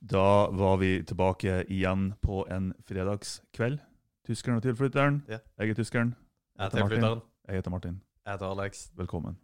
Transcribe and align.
Da 0.00 0.50
var 0.50 0.76
vi 0.76 1.02
tilbake 1.02 1.64
igjen 1.68 2.14
på 2.22 2.46
en 2.50 2.72
fredagskveld. 2.88 3.80
Tyskeren 4.26 4.56
og 4.56 4.62
tilflytteren. 4.62 5.22
Ja. 5.28 5.38
Jeg 5.58 5.70
er 5.70 5.74
tyskeren. 5.74 6.14
Jeg 6.58 6.64
er 6.66 6.70
heter 6.70 7.00
Martin. 7.00 7.20
Jeg 7.48 7.54
heter 7.54 7.70
Martin. 7.70 8.00
Jeg 8.26 8.32
heter 8.32 8.60
Alex. 8.60 8.90
Velkommen. 8.96 9.38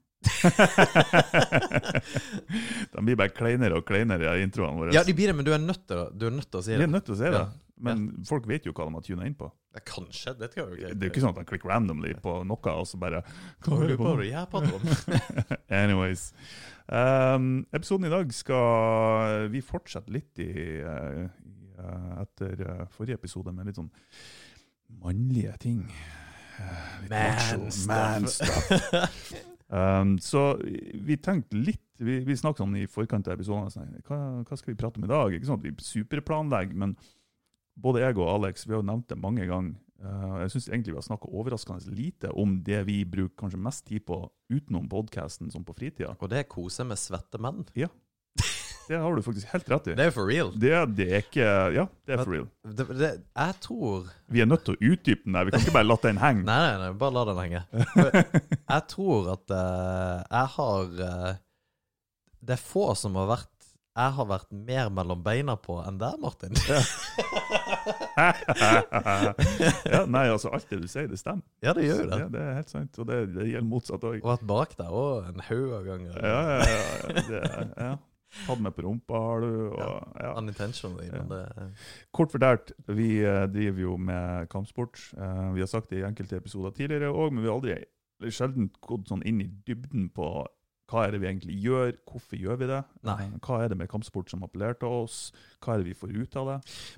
De 2.92 3.02
blir 3.02 3.16
bare 3.18 3.32
kleinere 3.34 3.74
og 3.80 3.84
kleinere 3.88 4.36
i 4.38 4.42
introene 4.46 4.78
våre. 4.78 4.94
Ja, 4.94 5.02
de 5.06 5.14
blir 5.16 5.28
det, 5.32 5.36
men 5.38 5.46
du 5.46 5.52
er 5.54 5.62
nødt 5.62 5.84
til, 5.88 5.98
du 6.14 6.24
er 6.28 6.34
nødt 6.36 6.50
til 6.50 6.60
å 6.60 6.64
si 6.64 6.72
Vi 6.72 6.78
Jeg 6.78 6.88
er 6.88 6.94
nødt 6.94 7.06
til 7.08 7.16
å 7.16 7.20
si 7.20 7.28
det. 7.28 7.40
Ja. 7.40 7.48
Men 7.82 8.02
folk 8.28 8.44
vet 8.46 8.66
jo 8.66 8.72
hva 8.76 8.84
de 8.86 8.94
har 8.94 9.02
tuna 9.02 9.26
inn 9.26 9.34
på. 9.38 9.48
Ja, 9.74 9.80
kanskje, 9.88 10.34
det 10.38 10.52
skal 10.52 10.68
jo 10.68 10.76
Det 10.76 10.92
er 10.92 11.08
jo 11.08 11.10
ikke 11.10 11.22
sånn 11.24 11.32
at 11.32 11.40
de 11.40 11.46
klikker 11.48 11.70
randomly 11.72 12.12
på 12.22 12.32
noe, 12.46 12.74
og 12.76 12.86
så 12.86 13.00
bare 13.00 13.22
Hva 13.64 13.80
hører 13.80 13.96
du 13.96 14.02
på? 14.02 14.12
Jeg 14.28 14.46
prater? 14.52 14.78
Anyways. 15.82 16.28
Um, 16.86 17.66
episoden 17.72 18.06
i 18.06 18.12
dag 18.12 18.32
skal 18.36 19.48
vi 19.52 19.62
fortsette 19.64 20.12
litt 20.12 20.42
i, 20.42 20.50
eh, 20.82 21.22
i 21.22 21.54
eh, 21.78 22.10
etter 22.22 22.58
uh, 22.66 22.82
forrige 22.92 23.16
episode 23.20 23.54
med 23.54 23.70
litt 23.70 23.78
sånn 23.80 23.90
mannlige 25.02 25.54
ting. 25.62 25.86
Uh, 26.58 27.00
litt 27.06 27.14
macho, 27.14 27.62
Man 27.62 27.72
stuff. 27.72 27.88
man 27.88 28.28
stuff. 28.28 29.48
Um, 29.72 30.18
så 30.20 30.58
vi 31.00 31.16
tenkte 31.16 31.56
litt 31.56 31.80
Vi, 31.96 32.18
vi 32.26 32.34
snakket 32.36 32.66
det 32.74 32.82
i 32.82 32.90
forkant 32.90 33.28
av 33.30 33.38
episoden 33.38 33.70
sånn, 33.72 33.92
hva, 34.04 34.18
hva 34.42 34.56
skal 34.58 34.72
vi 34.72 34.78
prate 34.80 34.98
om 34.98 35.06
i 35.06 35.10
dag? 35.10 35.32
Ikke 35.32 35.46
sånn 35.46 35.60
at 35.60 35.64
vi 35.64 35.72
superplanlegger, 35.86 36.74
men 36.82 36.96
både 37.78 38.02
jeg 38.02 38.16
og 38.18 38.26
Alex 38.26 38.66
vi 38.66 38.74
har 38.74 38.82
jo 38.82 38.88
nevnt 38.88 39.06
det 39.12 39.20
mange 39.22 39.46
ganger. 39.46 39.76
Uh, 40.02 40.40
jeg 40.42 40.56
syns 40.56 40.66
egentlig 40.66 40.96
vi 40.96 40.98
har 40.98 41.06
snakka 41.06 41.30
overraskende 41.30 41.94
lite 41.94 42.32
om 42.42 42.56
det 42.66 42.80
vi 42.88 42.98
bruker 43.06 43.36
kanskje 43.44 43.60
mest 43.62 43.86
tid 43.86 44.02
på 44.08 44.18
utenom 44.50 44.88
podkasten, 44.90 45.52
som 45.54 45.62
på 45.64 45.76
fritida. 45.78 46.16
Og 46.18 46.32
det 46.32 46.42
er 46.42 46.50
kose 46.50 46.84
med 46.88 46.98
svette 46.98 47.38
menn. 47.38 47.62
Det 48.88 48.98
har 48.98 49.16
du 49.16 49.22
faktisk 49.22 49.52
helt 49.52 49.68
rett 49.70 49.86
i. 49.92 49.94
Det 49.98 50.08
er 50.08 50.14
for 50.14 50.28
real. 50.28 50.50
Det, 50.58 50.72
det 50.96 51.06
er 51.08 51.22
ikke 51.24 51.46
Ja, 51.76 51.86
det 52.06 52.16
er 52.16 52.22
for 52.24 52.34
real. 52.34 52.48
Det, 52.66 52.86
det, 52.98 53.10
jeg 53.22 53.56
tror 53.62 54.10
Vi 54.32 54.42
er 54.42 54.50
nødt 54.50 54.64
til 54.66 54.76
å 54.76 54.92
utdype 54.92 55.26
den 55.26 55.38
der. 55.38 55.46
Vi 55.46 55.54
kan 55.54 55.64
ikke 55.64 55.76
bare 55.78 55.88
la 55.88 55.98
den 56.02 56.20
henge. 56.22 56.44
Nei, 56.50 56.58
nei, 56.66 56.76
nei, 56.82 56.90
bare 56.98 57.16
la 57.16 57.24
den 57.30 57.40
henge. 57.44 57.62
Jeg 58.72 58.82
tror 58.92 59.32
at 59.36 59.54
uh, 59.54 60.18
jeg 60.26 60.52
har 60.56 60.92
uh, 60.98 61.32
Det 62.42 62.56
er 62.58 62.62
få 62.62 62.92
som 62.98 63.18
har 63.20 63.30
vært 63.36 63.50
jeg 63.92 64.12
har 64.16 64.24
vært 64.24 64.48
mer 64.56 64.86
mellom 64.88 65.20
beina 65.20 65.52
på 65.60 65.74
enn 65.84 65.98
deg, 66.00 66.14
Martin. 66.22 66.56
ja, 69.92 70.06
nei, 70.08 70.22
altså, 70.32 70.48
alt 70.48 70.64
det 70.70 70.78
du 70.80 70.86
sier, 70.88 71.10
det 71.10 71.18
stemmer. 71.20 71.44
Ja, 71.60 71.74
det 71.76 71.84
gjør 71.84 72.00
jo 72.00 72.06
det. 72.08 72.20
Ja, 72.22 72.28
det 72.32 72.40
er 72.40 72.56
helt 72.56 72.72
sant. 72.72 72.96
Og 72.96 73.10
det, 73.10 73.18
det 73.34 73.50
gjelder 73.50 73.68
motsatt 73.68 74.06
òg. 74.08 74.16
Og 74.22 74.32
at 74.32 74.46
bak 74.48 74.72
deg 74.78 74.96
òg 74.96 75.28
en 75.28 75.44
haug 75.44 75.76
av 75.76 75.84
ganger. 75.90 76.16
Ja, 76.24 76.40
ja, 76.40 76.64
ja. 76.64 76.80
ja, 76.88 77.26
det, 77.28 77.42
ja. 77.76 77.92
Tatt 78.46 78.62
meg 78.64 78.72
på 78.76 78.84
rumpa, 78.86 79.18
har 79.26 79.42
du. 79.44 79.50
Og, 79.68 80.12
ja. 80.16 80.32
Unintentionally, 80.40 81.10
men 81.12 81.28
det 81.28 81.42
Kort 82.16 82.32
fortalt, 82.32 82.72
vi 82.88 83.10
eh, 83.20 83.44
driver 83.52 83.84
jo 83.84 83.96
med 84.00 84.48
kampsport. 84.52 85.00
Eh, 85.16 85.48
vi 85.56 85.64
har 85.64 85.70
sagt 85.70 85.92
det 85.92 86.00
i 86.00 86.06
enkelte 86.08 86.40
episoder 86.40 86.72
tidligere 86.76 87.12
òg, 87.12 87.32
men 87.32 87.44
vi 87.44 87.50
har 87.50 87.58
aldri 87.60 88.32
sjelden 88.32 88.70
gått 88.80 89.10
sånn 89.10 89.24
inn 89.28 89.42
i 89.42 89.50
dybden 89.66 90.08
på 90.14 90.30
hva 90.92 91.06
er 91.06 91.14
det 91.14 91.20
vi 91.22 91.28
egentlig 91.30 91.54
gjør, 91.64 91.92
hvorfor 92.10 92.36
gjør 92.36 92.58
vi 92.60 92.66
det? 92.68 92.80
Nei. 93.08 93.16
Eh, 93.24 93.36
Hva 93.40 93.62
er 93.64 93.68
det 93.72 93.78
med 93.80 93.88
kampsport 93.88 94.28
som 94.30 94.42
appellerer 94.44 94.76
til 94.78 94.88
oss? 94.92 95.32
Hva 95.64 95.72
er 95.74 95.80
det 95.82 95.86
vi 95.88 95.94
får 95.96 96.12
ut 96.18 96.36
av 96.36 96.50
det? 96.50 96.56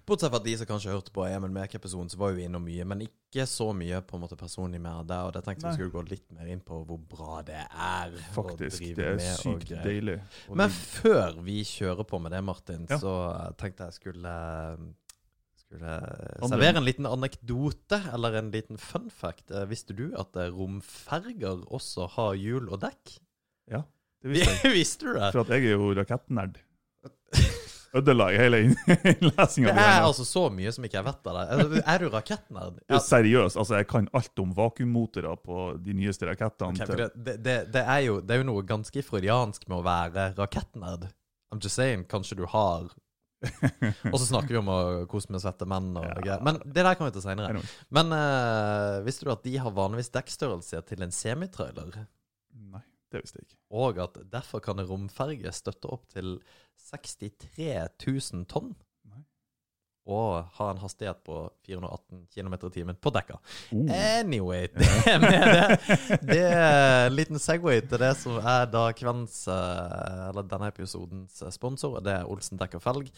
Bortsett 0.09 0.33
fra 0.35 0.41
at 0.41 0.49
de 0.49 0.57
som 0.59 0.67
kanskje 0.73 0.91
hørte 0.97 1.13
på 1.15 1.27
Emil 1.29 1.53
Mek-episoden, 1.55 2.11
så 2.11 2.19
var 2.19 2.33
jo 2.35 2.41
vi 2.41 2.49
innom 2.49 2.65
mye, 2.67 2.85
men 2.91 3.05
ikke 3.07 3.47
så 3.51 3.69
mye 3.75 4.01
på 4.07 4.19
en 4.19 4.23
måte 4.25 4.37
personlig 4.41 4.81
mer 4.83 5.05
der. 5.07 5.29
Og 5.29 5.33
det 5.37 5.45
tenkte 5.47 5.69
vi 5.71 5.79
skulle 5.79 5.95
gå 5.95 6.03
litt 6.11 6.27
mer 6.35 6.51
inn 6.51 6.61
på 6.67 6.81
hvor 6.89 6.99
bra 6.99 7.39
det 7.47 7.63
er. 7.71 8.19
Faktisk. 8.35 8.83
Det 8.99 9.07
er 9.13 9.17
med 9.23 9.31
og 9.31 9.41
sykt 9.45 9.69
greier. 9.71 9.87
deilig. 9.87 10.19
Og 10.51 10.57
Men 10.59 10.71
før 10.75 11.41
vi 11.47 11.61
kjører 11.65 12.05
på 12.11 12.21
med 12.23 12.35
det, 12.35 12.43
Martin, 12.45 12.87
Ja. 12.91 12.99
så 12.99 13.15
tenkte 13.57 13.87
jeg 13.89 13.99
skulle 14.01 14.37
skulle 15.65 15.95
servere 16.45 16.77
en 16.79 16.85
liten 16.87 17.07
anekdote, 17.09 17.99
eller 18.13 18.37
en 18.39 18.51
liten 18.53 18.77
fun 18.79 19.09
fact. 19.11 19.51
Eh, 19.51 19.65
Visste 19.71 19.95
du 19.97 20.11
at 20.21 20.37
eh, 20.37 20.51
romferger 20.53 21.65
også 21.73 22.07
har 22.19 22.35
hjul 22.39 22.69
og 22.71 22.81
dekk? 22.85 23.19
ja, 23.73 23.81
det 24.25 24.33
visste 24.33 24.55
jeg. 24.65 24.75
Visste 24.81 25.07
du 25.07 25.19
det? 25.19 25.31
For 25.35 25.45
at 25.45 25.53
jeg 25.55 25.69
er 25.69 25.77
jo 25.77 25.91
rakettnerd. 26.01 26.57
Ødela 27.95 28.27
i 28.35 28.39
hele 28.41 28.59
innlesinga 29.13 29.71
Det 29.71 29.83
er 29.85 30.01
altså 30.03 30.25
så 30.27 30.49
mye 30.51 30.73
som 30.75 30.83
ikke 30.87 30.97
jeg 30.99 31.07
vet 31.07 31.29
av. 31.31 31.37
Altså, 31.45 31.83
Er 31.87 32.03
du 32.03 32.09
rakettnerd? 32.11 32.81
Ja, 32.91 32.99
Seriøst, 32.99 33.59
altså 33.61 33.77
jeg 33.79 33.87
kan 33.93 34.09
alt 34.19 34.43
om 34.43 34.51
vakuummotorer 34.57 35.39
på 35.39 35.59
de 35.85 35.95
nyeste 35.95 36.27
rakettene. 36.27 36.75
Okay, 36.75 37.07
det, 37.15 37.37
det, 37.45 37.57
det, 37.77 37.85
er 37.85 38.01
jo, 38.09 38.17
det 38.19 38.35
er 38.35 38.43
jo 38.43 38.49
noe 38.51 38.65
ganske 38.67 39.05
freudiansk 39.07 39.69
med 39.71 39.79
å 39.79 39.85
være 39.87 40.27
rakettnerd. 40.41 41.07
I'm 41.55 41.63
just 41.63 41.79
saying, 41.79 42.03
kanskje 42.11 42.41
du 42.41 42.49
har 42.51 42.91
Og 44.13 44.17
så 44.19 44.25
snakker 44.27 44.55
vi 44.55 44.59
om 44.59 44.71
å 44.73 44.79
kose 45.11 45.29
med 45.31 45.43
svette 45.45 45.67
menn 45.69 45.93
og 46.01 46.07
Ja. 46.09 46.15
greier. 46.19 46.43
Men 46.43 46.59
det 46.65 46.83
der 46.83 46.97
kan 46.97 47.07
vi 47.11 47.15
til 47.15 47.25
seinere. 47.27 47.61
Men 47.95 48.11
uh, 48.11 49.05
visste 49.05 49.29
du 49.29 49.33
at 49.35 49.45
de 49.45 49.55
har 49.61 49.75
vanligvis 49.77 50.11
dekkstørrelse 50.17 50.81
til 50.89 51.05
en 51.05 51.13
semitrailer? 51.15 52.07
Det 53.15 53.23
visste 53.23 53.39
jeg 53.39 53.47
ikke. 53.47 53.61
Og 53.79 54.01
at 54.03 54.17
derfor 54.33 54.63
kan 54.65 54.81
en 54.83 54.89
romferge 54.89 55.53
støtte 55.55 55.91
opp 55.95 56.09
til 56.11 56.41
63 56.91 57.69
000 58.03 58.49
tonn. 58.51 58.73
Nei. 59.07 59.23
Og 60.11 60.49
ha 60.57 60.71
en 60.73 60.81
hastighet 60.83 61.21
på 61.27 61.37
418 61.69 62.25
km 62.35 62.57
i 62.59 62.73
timen 62.75 62.99
på 62.99 63.13
dekka. 63.15 63.39
Uh. 63.71 63.87
Anyway, 63.95 64.67
det 64.75 65.15
med 65.23 65.47
det, 65.55 66.19
det 66.27 66.43
er 66.43 67.07
en 67.07 67.15
liten 67.15 67.39
Segway 67.39 67.85
til 67.87 68.03
det 68.03 68.11
som 68.19 68.41
er 68.43 68.67
da 68.73 68.89
kveldens, 68.99 69.45
eh, 69.47 70.27
eller 70.33 70.51
denne 70.51 70.75
episodens 70.75 71.39
sponsor. 71.55 72.01
og 72.01 72.05
Det 72.05 72.19
er 72.19 72.29
Olsen 72.35 72.61
dekk 72.61 72.81
og 72.81 72.87
felg. 72.89 73.15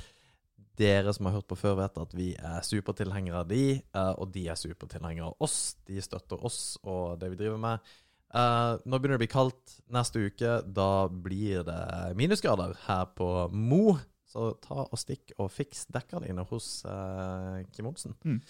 Dere 0.77 1.12
som 1.17 1.25
har 1.25 1.39
hørt 1.39 1.49
på 1.49 1.56
før, 1.56 1.79
vet 1.79 2.03
at 2.03 2.11
vi 2.12 2.35
er 2.37 2.61
supertilhengere 2.61 3.41
av 3.41 3.49
de, 3.49 3.79
eh, 3.81 4.15
og 4.21 4.29
de 4.35 4.45
er 4.53 4.61
supertilhengere 4.61 5.33
av 5.33 5.47
oss. 5.49 5.79
De 5.89 5.97
støtter 6.05 6.45
oss 6.45 6.77
og 6.85 7.17
det 7.23 7.33
vi 7.33 7.41
driver 7.41 7.62
med. 7.62 7.95
Eh, 8.34 8.72
nå 8.82 8.98
begynner 8.98 9.16
det 9.16 9.20
å 9.20 9.25
bli 9.25 9.32
kaldt 9.32 9.76
neste 9.92 10.26
uke. 10.26 10.59
Da 10.66 11.06
blir 11.09 11.64
det 11.66 11.81
minusgrader 12.19 12.76
her 12.87 13.09
på 13.16 13.31
Mo. 13.54 13.98
Så 14.26 14.50
ta 14.64 14.84
og 14.84 14.98
stikk 15.00 15.32
og 15.38 15.53
fiks 15.54 15.87
dekka 15.94 16.19
dine 16.25 16.42
hos 16.50 16.82
uh, 16.84 17.62
Kim 17.72 17.87
Olsen. 17.88 18.16
Mm. 18.26 18.41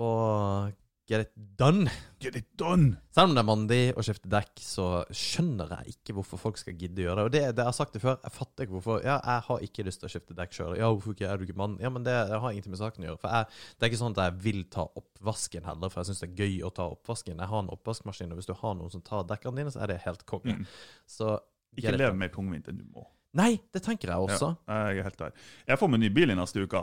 Og 0.00 0.70
get 1.10 1.24
it 1.26 1.32
done. 1.58 1.90
Get 2.22 2.36
it 2.38 2.46
done! 2.58 2.94
Selv 3.10 3.30
om 3.30 3.34
det 3.34 3.42
er 3.42 3.46
mandig 3.48 3.78
å 3.98 4.02
skifte 4.06 4.30
dekk, 4.30 4.60
så 4.62 4.84
skjønner 5.10 5.72
jeg 5.74 5.96
ikke 5.96 6.14
hvorfor 6.14 6.38
folk 6.38 6.60
skal 6.60 6.76
gidde 6.78 7.02
å 7.02 7.06
gjøre 7.08 7.16
det. 7.18 7.24
Og 7.26 7.32
det, 7.34 7.42
det 7.56 7.64
jeg 7.64 7.70
har 7.70 7.76
sagt 7.76 7.96
det 7.96 8.02
før, 8.04 8.18
jeg 8.22 8.34
fatter 8.36 8.66
ikke 8.66 8.76
hvorfor. 8.76 9.00
Ja, 9.02 9.16
jeg 9.18 9.44
har 9.48 9.66
ikke 9.66 9.86
lyst 9.88 10.02
til 10.02 10.10
å 10.10 10.12
skifte 10.14 10.36
dekk 10.38 10.54
sjøl. 10.54 10.76
Ja, 10.78 10.90
hvorfor 10.92 11.16
ikke? 11.16 11.26
Er 11.26 11.40
du 11.40 11.46
ikke 11.48 11.58
mann? 11.58 11.76
Ja, 11.82 11.90
men 11.90 12.06
det, 12.06 12.14
det 12.30 12.40
har 12.44 12.54
ingenting 12.54 12.76
med 12.76 12.82
saken 12.82 13.06
å 13.06 13.10
gjøre. 13.10 13.22
For 13.24 13.34
jeg, 13.34 13.60
det 13.74 13.86
er 13.86 13.92
ikke 13.92 14.02
sånn 14.04 14.16
at 14.16 14.22
jeg 14.22 14.38
vil 14.46 14.64
ta 14.76 14.86
oppvasken 15.02 15.70
heller, 15.72 15.92
for 15.92 16.02
jeg 16.02 16.12
syns 16.12 16.22
det 16.22 16.30
er 16.30 16.44
gøy 16.44 16.58
å 16.68 16.74
ta 16.78 16.90
oppvasken. 16.94 17.42
Jeg 17.42 17.52
har 17.54 17.64
en 17.64 17.72
oppvaskmaskin, 17.74 18.30
og 18.30 18.42
hvis 18.42 18.50
du 18.52 18.56
har 18.62 18.76
noen 18.78 18.94
som 18.94 19.06
tar 19.06 19.26
dekkene 19.32 19.64
dine, 19.64 19.74
så 19.74 19.82
er 19.82 19.94
det 19.94 20.02
helt 20.06 20.26
konge. 20.30 20.60
Mm. 20.60 20.68
Så 21.10 21.34
Ikke 21.80 21.98
lev 21.98 22.14
mer 22.18 22.30
tungvint 22.34 22.70
enn 22.70 22.78
du 22.78 22.86
må. 22.86 23.08
Nei, 23.38 23.52
det 23.70 23.82
tenker 23.86 24.10
jeg 24.10 24.30
også. 24.30 24.54
Ja, 24.66 24.78
jeg 24.90 25.02
er 25.02 25.06
helt 25.06 25.20
der. 25.20 25.34
Jeg 25.68 25.78
får 25.78 25.90
meg 25.90 26.02
ny 26.02 26.08
bil 26.14 26.32
i 26.32 26.38
neste 26.38 26.62
uke. 26.66 26.82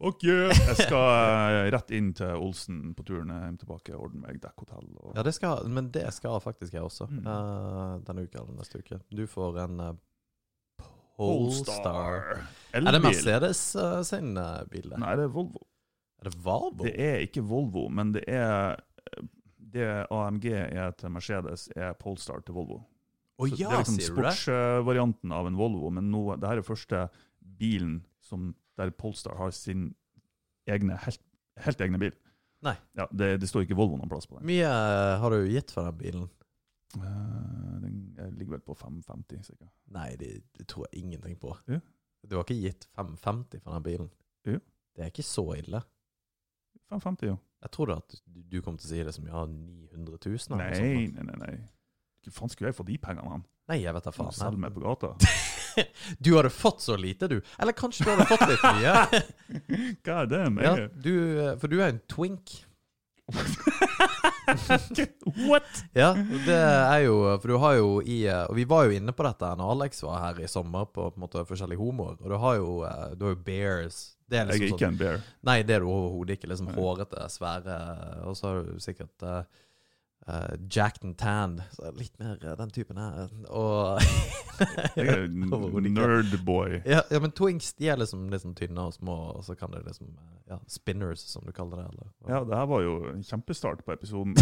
Ok, 0.00 0.22
Jeg 0.24 0.76
skal 0.78 1.06
eh, 1.12 1.66
rett 1.74 1.90
inn 1.92 2.12
til 2.16 2.38
Olsen 2.40 2.94
på 2.96 3.04
turen 3.04 3.32
hjem 3.34 3.58
tilbake 3.60 3.96
ordne 3.96 4.22
meg 4.24 4.38
dekkhotell. 4.40 4.86
Og... 4.96 5.10
Ja, 5.18 5.24
det 5.26 5.34
skal, 5.36 5.66
men 5.68 5.90
det 5.92 6.06
skal 6.16 6.38
faktisk 6.40 6.76
jeg 6.76 6.86
også. 6.86 7.08
Mm. 7.10 7.26
Uh, 7.26 7.98
denne 8.06 8.24
uka 8.24 8.40
eller 8.40 8.56
neste 8.56 8.80
uke. 8.80 9.00
Du 9.12 9.26
får 9.28 9.58
en 9.66 9.82
uh, 9.84 9.90
Polestar. 11.20 12.46
Er 12.72 12.86
det 12.86 13.02
Mercedes 13.04 13.60
uh, 13.76 14.00
sin 14.06 14.32
uh, 14.40 14.62
bil? 14.72 14.88
det? 14.88 15.02
Nei, 15.02 15.12
det 15.20 15.28
er 15.28 15.34
Volvo. 15.34 15.66
Er 16.20 16.30
det 16.30 16.36
Volvo? 16.46 16.86
Det 16.86 16.94
er 16.96 17.26
ikke 17.26 17.44
Volvo, 17.44 17.88
men 17.92 18.14
det 18.16 18.24
er 18.28 18.80
det 19.70 19.90
AMG 20.10 20.46
er 20.50 20.94
til 20.98 21.12
Mercedes, 21.14 21.68
er 21.76 21.92
Polestar 21.98 22.40
til 22.44 22.56
Volvo. 22.56 22.80
Å 23.40 23.48
Så 23.48 23.56
det 23.56 23.68
er 23.68 23.76
liksom 23.78 23.98
sier 24.00 24.08
du 24.16 24.16
det? 24.20 24.32
sportsvarianten 24.32 25.32
av 25.32 25.48
en 25.48 25.60
Volvo, 25.60 25.92
men 25.94 26.10
nå, 26.12 26.24
det 26.40 26.48
her 26.50 26.60
er 26.60 26.66
første 26.66 27.04
bilen 27.60 28.00
som, 28.24 28.50
der 28.80 28.92
Polestar 28.96 29.36
har 29.38 29.52
sin 29.54 29.90
egne, 30.70 30.96
helt, 31.04 31.22
helt 31.64 31.86
egne 31.86 32.00
bil. 32.02 32.16
Nei. 32.64 32.74
Ja, 32.98 33.06
det, 33.12 33.34
det 33.40 33.48
står 33.48 33.64
ikke 33.64 33.76
Volvo 33.78 33.96
noen 33.96 34.10
plass 34.10 34.28
på 34.28 34.36
den. 34.38 34.48
mye 34.50 34.68
uh, 34.68 35.14
har 35.22 35.32
du 35.32 35.46
gitt 35.48 35.72
for 35.72 35.86
den 35.88 35.96
bilen? 36.00 36.26
Eh, 36.98 37.76
den 37.80 38.34
ligger 38.36 38.56
vel 38.56 38.64
på 38.66 38.74
550, 38.76 39.44
sikkert. 39.46 39.70
Nei, 39.94 40.10
det, 40.20 40.32
det 40.58 40.66
tror 40.68 40.88
jeg 40.88 41.04
ingenting 41.04 41.38
på. 41.40 41.54
Ja. 41.70 41.78
Du 42.26 42.36
har 42.36 42.44
ikke 42.44 42.58
gitt 42.60 42.84
550 42.98 43.62
for 43.64 43.76
den 43.76 43.86
bilen? 43.86 44.10
Ja. 44.48 44.58
Det 44.96 45.04
er 45.06 45.12
ikke 45.12 45.24
så 45.24 45.46
ille. 45.56 45.80
550, 46.90 47.30
jo. 47.30 47.36
Jeg 47.62 47.72
trodde 47.76 47.96
at 48.00 48.16
du, 48.24 48.40
du 48.50 48.58
kom 48.64 48.76
til 48.80 48.88
å 48.88 48.90
si 48.90 49.04
det 49.06 49.14
som 49.14 49.28
ja, 49.28 49.44
900 49.46 50.18
000 50.26 50.34
eller 50.34 50.56
noe 50.56 50.64
Nei, 50.64 50.74
sånt. 50.80 51.16
nei, 51.16 51.26
nei. 51.30 51.38
nei. 51.44 51.54
Hva 52.26 52.34
faen 52.36 52.52
skulle 52.52 52.72
jeg 52.72 52.76
få 52.76 52.84
de 52.88 52.98
pengene 53.00 53.32
han? 53.32 53.44
Nei, 53.70 53.78
jeg 53.84 53.94
vet 53.96 54.08
da 54.08 54.12
faen. 54.12 54.34
Selge 54.36 54.60
meg 54.60 54.74
på 54.76 54.82
gata? 54.84 55.14
Du 56.18 56.36
hadde 56.36 56.50
fått 56.50 56.80
så 56.84 56.96
lite, 56.96 57.28
du. 57.28 57.40
Eller 57.58 57.72
kanskje 57.76 58.04
du 58.04 58.10
hadde 58.12 58.26
fått 58.30 58.48
litt 58.48 58.64
mye. 58.64 58.94
God 60.06 60.32
damn. 60.32 60.58
ja, 60.62 60.74
du, 60.94 61.14
uh, 61.38 61.54
for 61.60 61.72
du 61.72 61.80
er 61.80 61.94
en 61.94 62.02
twink. 62.10 62.66
What?! 65.48 65.84
Ja, 65.94 66.14
det 66.46 66.56
er 66.56 67.00
jo 67.04 67.38
For 67.38 67.52
du 67.52 67.56
har 67.62 67.76
jo 67.78 68.00
i 68.02 68.24
eh, 68.26 68.42
Og 68.50 68.56
vi 68.58 68.64
var 68.66 68.88
jo 68.88 68.96
inne 68.96 69.14
på 69.14 69.22
dette 69.22 69.46
når 69.54 69.70
Alex 69.76 70.02
var 70.02 70.18
her 70.24 70.40
i 70.42 70.48
sommer 70.50 70.88
på, 70.90 71.04
på 71.14 71.22
måte 71.22 71.44
forskjellige 71.46 71.78
homoer. 71.78 72.16
Og 72.18 72.26
du 72.32 72.36
har 72.42 72.54
jo, 72.58 72.72
eh, 72.88 73.12
du 73.14 73.28
har 73.28 73.36
jo 73.36 73.42
bears. 73.46 74.00
Det 74.26 74.38
er 74.38 74.42
Jeg 74.42 74.46
er 74.46 74.50
liksom 74.50 74.66
ikke 74.66 74.82
sånn 74.82 74.94
en 74.94 75.00
bear. 75.00 75.18
Nei, 75.46 75.58
det 75.66 75.76
er 75.76 75.84
du 75.84 75.90
overhodet 75.90 76.38
ikke. 76.38 76.50
Liksom 76.50 76.72
hårete, 76.74 77.28
svære 77.34 77.78
Og 78.30 78.34
så 78.38 78.48
har 78.48 78.54
du 78.66 78.82
sikkert 78.82 79.26
uh, 79.26 79.42
Jacked 80.70 81.04
and 81.04 81.18
tanned. 81.18 81.62
Så 81.72 81.90
litt 81.96 82.18
mer 82.18 82.36
uh, 82.44 82.56
den 82.56 82.70
typen 82.70 82.96
her. 83.00 83.28
Og 83.48 84.00
er 85.00 85.28
nerdboy. 85.30 86.80
ja, 86.84 87.02
ja, 87.10 87.20
men 87.20 87.30
twinks 87.32 87.72
de 87.78 87.88
er 87.88 87.96
liksom 88.00 88.28
sånn 88.42 88.54
tynne 88.58 88.80
og 88.90 88.94
små, 88.94 89.16
og 89.38 89.44
så 89.46 89.54
kan 89.58 89.72
det 89.74 89.82
liksom 89.86 90.06
eh, 90.12 90.36
Ja, 90.50 90.56
spinners, 90.66 91.20
som 91.30 91.42
du 91.46 91.52
kaller 91.54 91.76
det. 91.80 91.86
Eller, 91.92 92.06
Ja, 92.28 92.40
det 92.44 92.56
her 92.58 92.66
var 92.66 92.80
jo 92.82 92.94
en 93.12 93.22
kjempestart 93.22 93.84
på 93.86 93.92
episoden. 93.94 94.34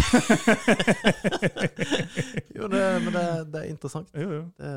jo, 2.57 2.65
det, 2.67 2.81
men 3.03 3.13
det, 3.13 3.25
det 3.53 3.59
er 3.61 3.67
interessant. 3.69 4.09
jo, 4.17 4.29
jo. 4.39 4.43
Det, 4.57 4.71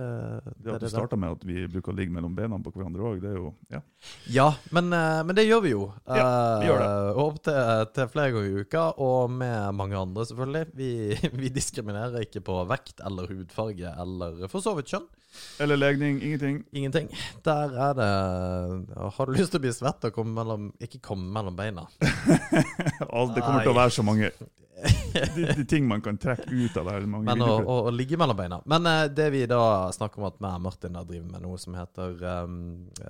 Det 0.61 0.75
at 0.75 0.81
du 0.85 0.89
starta 0.93 1.17
med 1.17 1.33
at 1.39 1.45
vi 1.49 1.65
bruker 1.73 1.93
å 1.95 1.97
ligge 1.97 2.13
mellom 2.13 2.35
bena 2.37 2.59
på 2.63 2.71
hverandre 2.75 3.03
òg, 3.09 3.23
det 3.25 3.31
er 3.33 3.39
jo 3.41 3.49
ja. 3.73 3.81
Ja, 4.33 4.49
men, 4.77 4.93
eh, 4.93 5.23
men 5.25 5.35
det 5.39 5.47
gjør 5.49 5.61
vi 5.65 5.71
jo. 5.73 5.87
Ja, 6.07 6.29
vi 6.61 6.67
gjør 6.69 6.79
det. 6.85 6.91
Uh, 6.93 7.23
Opp 7.25 7.41
til, 7.49 7.61
til 7.97 8.09
flere 8.13 8.31
ganger 8.37 8.51
i 8.51 8.53
uka, 8.67 8.85
og 9.03 9.31
med 9.33 9.73
mange 9.79 9.97
andre, 9.99 10.27
selvfølgelig. 10.29 10.65
Vi, 10.79 10.92
vi 11.43 11.51
diskriminerer 11.53 12.27
ikke 12.27 12.43
på 12.45 12.57
vekt 12.71 13.03
eller 13.05 13.31
hudfarge 13.31 13.93
eller 14.05 14.47
for 14.53 14.65
så 14.65 14.75
vidt 14.79 14.93
kjønn. 14.93 15.09
Eller 15.65 15.79
legning, 15.81 16.19
ingenting. 16.21 16.59
Ingenting. 16.77 17.07
Der 17.47 17.77
er 17.87 17.95
det 17.97 18.09
Har 19.17 19.27
du 19.27 19.33
lyst 19.33 19.55
til 19.55 19.63
å 19.63 19.65
bli 19.65 19.73
svett 19.73 20.05
og 20.05 20.13
komme 20.13 20.35
mellom 20.37 20.67
Ikke 20.77 21.01
komme 21.01 21.31
mellom 21.33 21.57
beina. 21.57 21.87
Det 22.03 23.41
kommer 23.41 23.63
til 23.65 23.73
å 23.73 23.79
være 23.79 23.95
så 23.97 24.05
mange 24.05 24.29
de, 25.37 25.45
de 25.57 25.65
ting 25.69 25.85
man 25.87 26.01
kan 26.03 26.17
trekke 26.19 26.49
ut 26.49 26.77
av 26.81 26.87
det 26.89 26.93
her. 26.97 27.05
Men 27.07 27.43
å, 27.45 27.49
å, 27.61 27.75
å 27.87 27.91
ligge 27.93 28.17
mellom 28.19 28.37
beina. 28.39 28.59
Men 28.67 28.87
uh, 28.89 29.05
det 29.13 29.27
vi 29.35 29.43
da 29.51 29.91
snakker 29.95 30.23
om 30.23 30.27
at 30.31 30.39
meg 30.43 30.57
og 30.57 30.65
Martin 30.65 30.97
da 30.97 31.03
driver 31.07 31.29
med 31.35 31.45
noe 31.45 31.59
som 31.61 31.77
heter 31.77 32.17
um, 32.43 32.57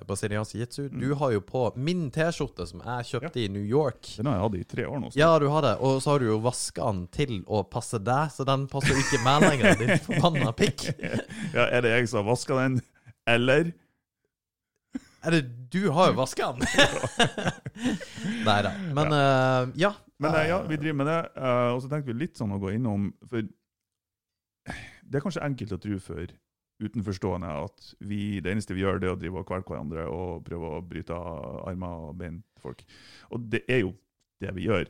brasiliansk 0.07 0.57
jitsu 0.59 0.83
Mm. 0.93 0.99
Du 0.99 1.13
har 1.17 1.31
jo 1.31 1.39
på 1.41 1.61
min 1.79 2.09
T-skjorte 2.13 2.65
som 2.69 2.81
jeg 2.83 3.07
kjøpte 3.13 3.39
i 3.41 3.47
New 3.49 3.63
York. 3.63 4.09
Den 4.19 4.27
har 4.29 4.35
jeg 4.35 4.43
hatt 4.43 4.57
i 4.59 4.63
tre 4.75 4.85
år 4.89 4.99
nå. 5.01 5.11
så- 5.13 5.19
Ja, 5.21 5.29
du 5.39 5.47
har 5.49 5.63
det. 5.65 5.71
Og 5.79 6.01
så 6.03 6.11
har 6.13 6.19
du 6.21 6.27
jo 6.27 6.39
vaska 6.43 6.89
den 6.91 7.05
til 7.15 7.33
å 7.47 7.63
passe 7.63 7.97
deg, 8.03 8.33
så 8.35 8.45
den 8.45 8.67
passer 8.69 8.99
ikke 8.99 9.21
meg 9.23 9.45
lenger, 9.47 9.79
din 9.79 9.95
forbanna 10.07 10.51
pikk. 10.57 10.89
Ja, 11.55 11.69
er 11.69 11.81
det 11.87 11.95
jeg 11.95 12.11
som 12.11 12.21
har 12.21 12.27
vaska 12.33 12.59
den, 12.59 12.77
eller 13.25 13.71
Er 15.23 15.31
det 15.37 15.41
Du 15.71 15.87
har 15.95 16.11
jo 16.11 16.17
vaska 16.19 16.51
den! 16.51 16.67
Nei 18.45 18.59
da. 18.67 18.71
Men 18.93 19.13
eh, 19.17 19.71
ja. 19.87 19.93
Men 20.23 20.37
eh, 20.39 20.47
ja, 20.49 20.61
vi 20.67 20.79
driver 20.79 20.99
med 21.01 21.09
det. 21.11 21.19
eh, 21.35 21.69
og 21.73 21.83
så 21.83 21.91
tenkte 21.91 22.11
vi 22.11 22.21
litt 22.21 22.39
sånn 22.39 22.55
å 22.55 22.61
gå 22.61 22.73
innom 22.75 23.11
For 23.29 23.43
det 25.03 25.19
er 25.19 25.23
kanskje 25.23 25.43
enkelt 25.43 25.75
å 25.75 25.81
tro 25.83 25.99
for 25.99 26.31
utenforstående 26.83 27.49
at 27.63 27.89
vi, 28.07 28.39
det 28.43 28.51
eneste 28.51 28.75
vi 28.75 28.83
gjør, 28.83 28.99
det 28.99 29.09
er 29.09 29.15
å 29.15 29.19
drive 29.19 29.41
og 29.41 29.47
kvelke 29.47 29.73
hverandre 29.73 30.05
og 30.09 30.43
prøve 30.47 30.71
å 30.77 30.81
bryte 30.87 31.15
armer 31.15 32.07
og 32.09 32.17
bein 32.19 32.39
til 32.41 32.63
folk. 32.63 32.83
Og 33.35 33.45
det 33.51 33.63
er 33.71 33.83
jo 33.83 33.93
det 34.43 34.55
vi 34.57 34.67
gjør. 34.67 34.89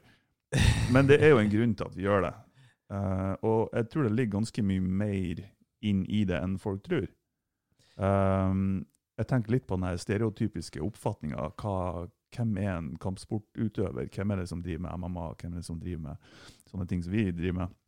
Men 0.94 1.10
det 1.10 1.20
er 1.22 1.34
jo 1.34 1.42
en 1.42 1.52
grunn 1.52 1.76
til 1.78 1.90
at 1.90 1.98
vi 1.98 2.06
gjør 2.06 2.26
det. 2.28 2.34
Uh, 2.94 3.34
og 3.42 3.60
jeg 3.74 3.90
tror 3.90 4.08
det 4.08 4.14
ligger 4.14 4.38
ganske 4.38 4.66
mye 4.66 4.88
mer 5.04 5.44
inn 5.84 6.04
i 6.06 6.24
det 6.30 6.40
enn 6.40 6.58
folk 6.62 6.84
tror. 6.86 7.08
Um, 7.98 8.84
jeg 9.18 9.30
tenker 9.30 9.56
litt 9.56 9.68
på 9.70 9.78
den 9.78 10.00
stereotypiske 10.02 10.82
oppfatninga. 10.82 11.50
Hvem 12.34 12.58
er 12.62 12.72
en 12.74 12.92
kampsportutøver? 13.02 14.10
Hvem 14.14 14.34
er 14.34 14.42
det 14.42 14.50
som 14.50 14.64
driver 14.64 14.86
med 14.88 15.06
MMA? 15.06 15.28
Hvem 15.40 15.54
er 15.54 15.62
det 15.62 15.68
som 15.68 15.80
driver 15.82 16.04
med 16.10 16.30
sånne 16.72 16.88
ting 16.90 17.04
som 17.06 17.14
vi 17.14 17.28
driver 17.32 17.64
med? 17.64 17.80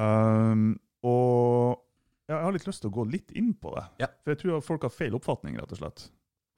Um, 0.00 0.68
og 1.04 1.82
jeg 2.30 2.38
har 2.38 2.54
litt 2.54 2.66
lyst 2.68 2.84
til 2.84 2.92
å 2.92 2.96
gå 2.96 3.04
litt 3.12 3.34
inn 3.36 3.52
på 3.58 3.74
det. 3.76 3.84
Ja. 4.04 4.08
For 4.22 4.32
jeg 4.32 4.42
tror 4.42 4.64
folk 4.64 4.86
har 4.86 4.94
feil 4.94 5.16
oppfatning, 5.18 5.58
rett 5.60 5.74
og 5.74 5.82
slett. 5.82 6.06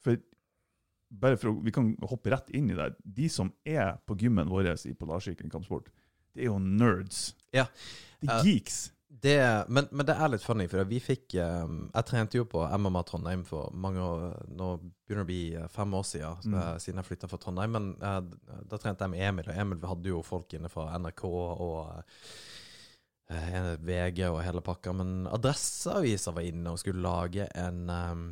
For 0.05 0.21
bare 1.15 1.39
for 1.39 1.53
å, 1.53 1.59
Vi 1.63 1.73
kan 1.75 1.93
hoppe 2.11 2.33
rett 2.33 2.51
inn 2.57 2.71
i 2.73 2.79
det. 2.79 2.93
De 2.99 3.29
som 3.31 3.53
er 3.67 3.97
på 4.07 4.17
gymmen 4.19 4.51
vår 4.51 4.73
i 4.75 4.95
Polarsirkelen 4.99 5.53
kampsport, 5.53 5.91
det 6.35 6.45
er 6.45 6.51
jo 6.51 6.59
nerds. 6.59 7.35
Ja. 7.55 7.69
Det 8.21 8.31
er 8.33 8.49
geeks. 8.49 8.79
Det, 9.23 9.37
men, 9.71 9.87
men 9.95 10.07
det 10.09 10.17
er 10.19 10.29
litt 10.33 10.43
funny, 10.43 10.65
for 10.69 10.83
vi 10.91 10.99
fikk 11.01 11.37
eh, 11.39 11.67
Jeg 11.95 12.07
trente 12.09 12.35
jo 12.41 12.45
på 12.51 12.65
MMA 12.67 13.03
Trondheim 13.07 13.45
for 13.47 13.71
mange 13.73 14.03
år 14.03 14.25
Nå 14.51 14.73
begynner 14.83 15.21
det 15.21 15.25
å 15.25 15.29
bli 15.29 15.43
eh, 15.55 15.69
fem 15.71 15.95
år 15.95 16.03
siden, 16.09 16.41
Mm. 16.51 16.81
siden 16.83 16.99
jeg 17.01 17.07
flytta 17.13 17.29
fra 17.31 17.39
Trondheim. 17.39 17.71
Men 17.77 17.87
eh, 18.03 18.21
da 18.69 18.77
trente 18.83 19.05
jeg 19.07 19.13
med 19.15 19.23
Emil, 19.29 19.49
og 19.53 19.61
Emil 19.63 19.87
hadde 19.87 20.11
jo 20.11 20.23
folk 20.27 20.53
inne 20.59 20.69
fra 20.73 20.89
NRK 20.99 21.23
og 21.31 22.03
VG 23.85 24.19
og 24.29 24.43
hele 24.45 24.61
pakka. 24.65 24.93
Men 24.93 25.27
Adresseavisa 25.33 26.35
var 26.37 26.45
inne 26.45 26.75
og 26.75 26.79
skulle 26.83 27.01
lage 27.05 27.47
en 27.57 27.85
um, 27.91 28.25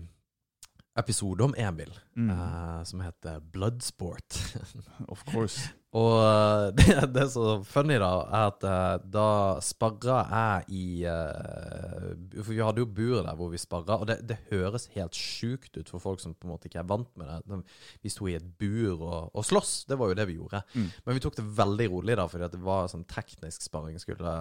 episode 0.99 1.45
om 1.47 1.55
Emil, 1.57 1.95
Mm. 2.17 2.29
uh, 2.31 2.83
som 2.85 3.01
heter 3.01 3.39
Bloodsport. 3.41 4.37
Of 5.09 5.25
course. 5.25 5.71
Og 5.99 6.13
eh, 6.25 6.67
det, 6.79 6.95
det 7.13 7.27
som 7.33 7.45
så 7.45 7.55
funny, 7.69 7.99
da, 8.01 8.11
er 8.25 8.47
at 8.49 8.65
eh, 8.65 8.95
da 9.13 9.27
sparra 9.65 10.23
jeg 10.23 10.79
i 10.79 10.85
eh, 11.09 12.07
For 12.39 12.53
vi 12.55 12.63
hadde 12.65 12.81
jo 12.81 12.89
buret 12.89 13.27
der 13.27 13.37
hvor 13.37 13.51
vi 13.53 13.61
sparra, 13.61 13.99
og 14.01 14.09
det, 14.09 14.23
det 14.29 14.39
høres 14.49 14.89
helt 14.97 15.17
sjukt 15.17 15.77
ut 15.77 15.93
for 15.93 16.03
folk 16.03 16.23
som 16.23 16.35
på 16.35 16.49
en 16.49 16.55
måte 16.55 16.71
ikke 16.71 16.81
er 16.81 16.89
vant 16.89 17.11
med 17.21 17.29
det. 17.29 17.61
Vi 18.05 18.13
sto 18.13 18.29
i 18.31 18.39
et 18.39 18.47
bur 18.61 19.03
og, 19.03 19.33
og 19.37 19.47
sloss, 19.47 19.83
det 19.91 19.99
var 20.01 20.13
jo 20.13 20.19
det 20.19 20.29
vi 20.31 20.39
gjorde. 20.39 20.63
Mm. 20.73 20.89
Men 21.05 21.19
vi 21.19 21.25
tok 21.25 21.37
det 21.41 21.49
veldig 21.61 21.91
rolig, 21.93 22.17
da, 22.21 22.29
fordi 22.31 22.53
det 22.55 22.63
var 22.65 22.89
sånn 22.93 23.09
teknisk 23.11 23.67
sparring. 23.67 24.01
Skulle 24.01 24.37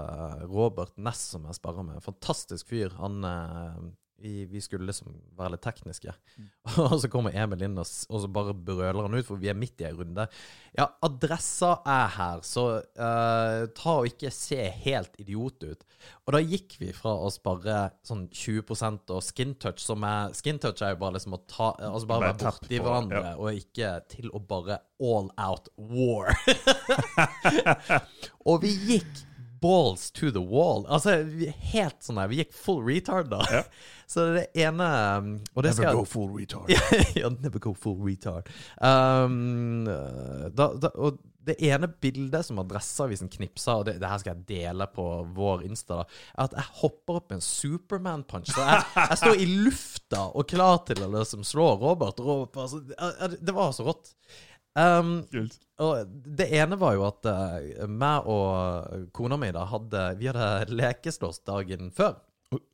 Robert 0.48 0.96
Ness, 1.02 1.26
som 1.36 1.50
jeg 1.50 1.60
sparra 1.60 1.84
med, 1.84 2.00
fantastisk 2.06 2.72
fyr, 2.72 2.96
han 3.02 3.20
vi, 4.22 4.46
vi 4.46 4.62
skulle 4.62 4.88
liksom 4.88 5.14
være 5.38 5.56
litt 5.56 5.64
tekniske. 5.66 6.14
og 6.84 6.96
så 7.02 7.10
kommer 7.12 7.36
Emil 7.36 7.66
inn, 7.66 7.78
og, 7.82 7.88
og 8.10 8.24
så 8.24 8.30
bare 8.32 8.56
brøler 8.56 9.08
han 9.08 9.18
ut, 9.18 9.26
for 9.28 9.42
vi 9.42 9.50
er 9.52 9.58
midt 9.58 9.82
i 9.82 9.88
ei 9.90 9.94
runde. 9.98 10.28
Ja, 10.78 10.88
adressa 11.04 11.74
er 11.90 12.12
her, 12.16 12.44
så 12.48 12.66
uh, 12.80 13.64
ta 13.78 13.96
og 14.02 14.10
ikke 14.12 14.32
se 14.34 14.60
helt 14.86 15.18
idiot 15.22 15.66
ut. 15.66 15.86
Og 16.26 16.36
da 16.36 16.42
gikk 16.44 16.78
vi 16.82 16.92
fra 16.96 17.14
å 17.26 17.32
spare 17.34 17.80
sånn 18.08 18.28
20% 18.30 19.16
og 19.16 19.26
skin 19.26 19.56
touch, 19.62 19.84
som 19.84 20.06
er 20.08 20.32
Skin 20.38 20.62
touch 20.62 20.82
er 20.86 20.96
jo 20.96 21.02
bare 21.02 21.18
liksom 21.18 21.36
å 21.36 21.42
ta 21.50 21.72
Altså 21.76 22.08
bare 22.10 22.32
være 22.32 22.40
borti 22.46 22.80
hverandre, 22.80 23.24
ja. 23.34 23.36
og 23.38 23.58
ikke 23.58 23.92
til 24.12 24.32
å 24.34 24.42
bare 24.42 24.80
all 25.02 25.30
out 25.42 25.70
war. 25.76 26.32
og 28.50 28.64
vi 28.64 28.74
gikk 28.94 29.26
balls 29.62 30.10
to 30.12 30.32
the 30.32 30.42
wall. 30.42 30.86
Altså, 30.90 31.22
helt 31.72 32.00
sånn 32.04 32.20
der. 32.20 32.30
Vi 32.32 32.42
gikk 32.42 32.54
full 32.58 32.82
retard, 32.86 33.32
da. 33.34 33.42
Ja. 33.52 33.66
Så 34.12 34.26
det 34.36 34.50
ene 34.60 34.86
um, 35.22 35.28
Og 35.56 35.64
det 35.64 35.72
skal 35.78 35.96
go 35.96 36.04
full 36.04 36.34
retard. 36.36 36.72
ja, 37.16 37.30
never 37.40 37.62
go 37.64 37.72
full 37.72 37.96
retard. 38.04 38.50
Um, 38.84 39.86
da, 39.88 40.74
da, 40.76 40.92
og 41.00 41.22
det 41.46 41.56
ene 41.64 41.88
bildet 41.88 42.46
som 42.46 42.60
Adresseavisen 42.62 43.32
knipsa, 43.32 43.80
og 43.80 43.88
det, 43.88 43.96
det 44.02 44.10
her 44.12 44.20
skal 44.22 44.36
jeg 44.36 44.50
dele 44.52 44.86
på 44.94 45.06
vår 45.38 45.64
Insta, 45.66 46.02
da, 46.02 46.20
er 46.36 46.44
at 46.50 46.58
jeg 46.60 46.76
hopper 46.84 47.22
opp 47.22 47.32
med 47.32 47.40
en 47.40 47.48
Superman-punch. 47.48 48.52
Så 48.52 48.68
jeg, 48.68 48.84
jeg 49.00 49.22
står 49.24 49.42
i 49.42 49.48
lufta 49.64 50.28
og 50.28 50.52
klar 50.52 50.84
til 50.90 51.02
å 51.08 51.12
liksom 51.16 51.48
slå 51.48 51.72
Robert. 51.82 52.22
Robert 52.22 52.62
altså, 52.66 52.84
det, 52.86 53.40
det 53.42 53.58
var 53.58 53.74
så 53.78 53.88
rått. 53.90 54.14
Um, 54.80 55.26
Kult. 55.28 55.58
og 55.84 56.12
det 56.40 56.46
ene 56.56 56.78
var 56.80 56.94
jo 56.96 57.02
at 57.04 57.28
uh, 57.28 57.88
meg 57.92 58.28
og 58.32 59.10
kona 59.12 59.36
mi 59.36 59.50
da 59.52 59.66
hadde 59.68 60.04
Vi 60.16 60.30
hadde 60.30 60.72
lekeslåss 60.72 61.42
dagen 61.44 61.90
før. 61.92 62.22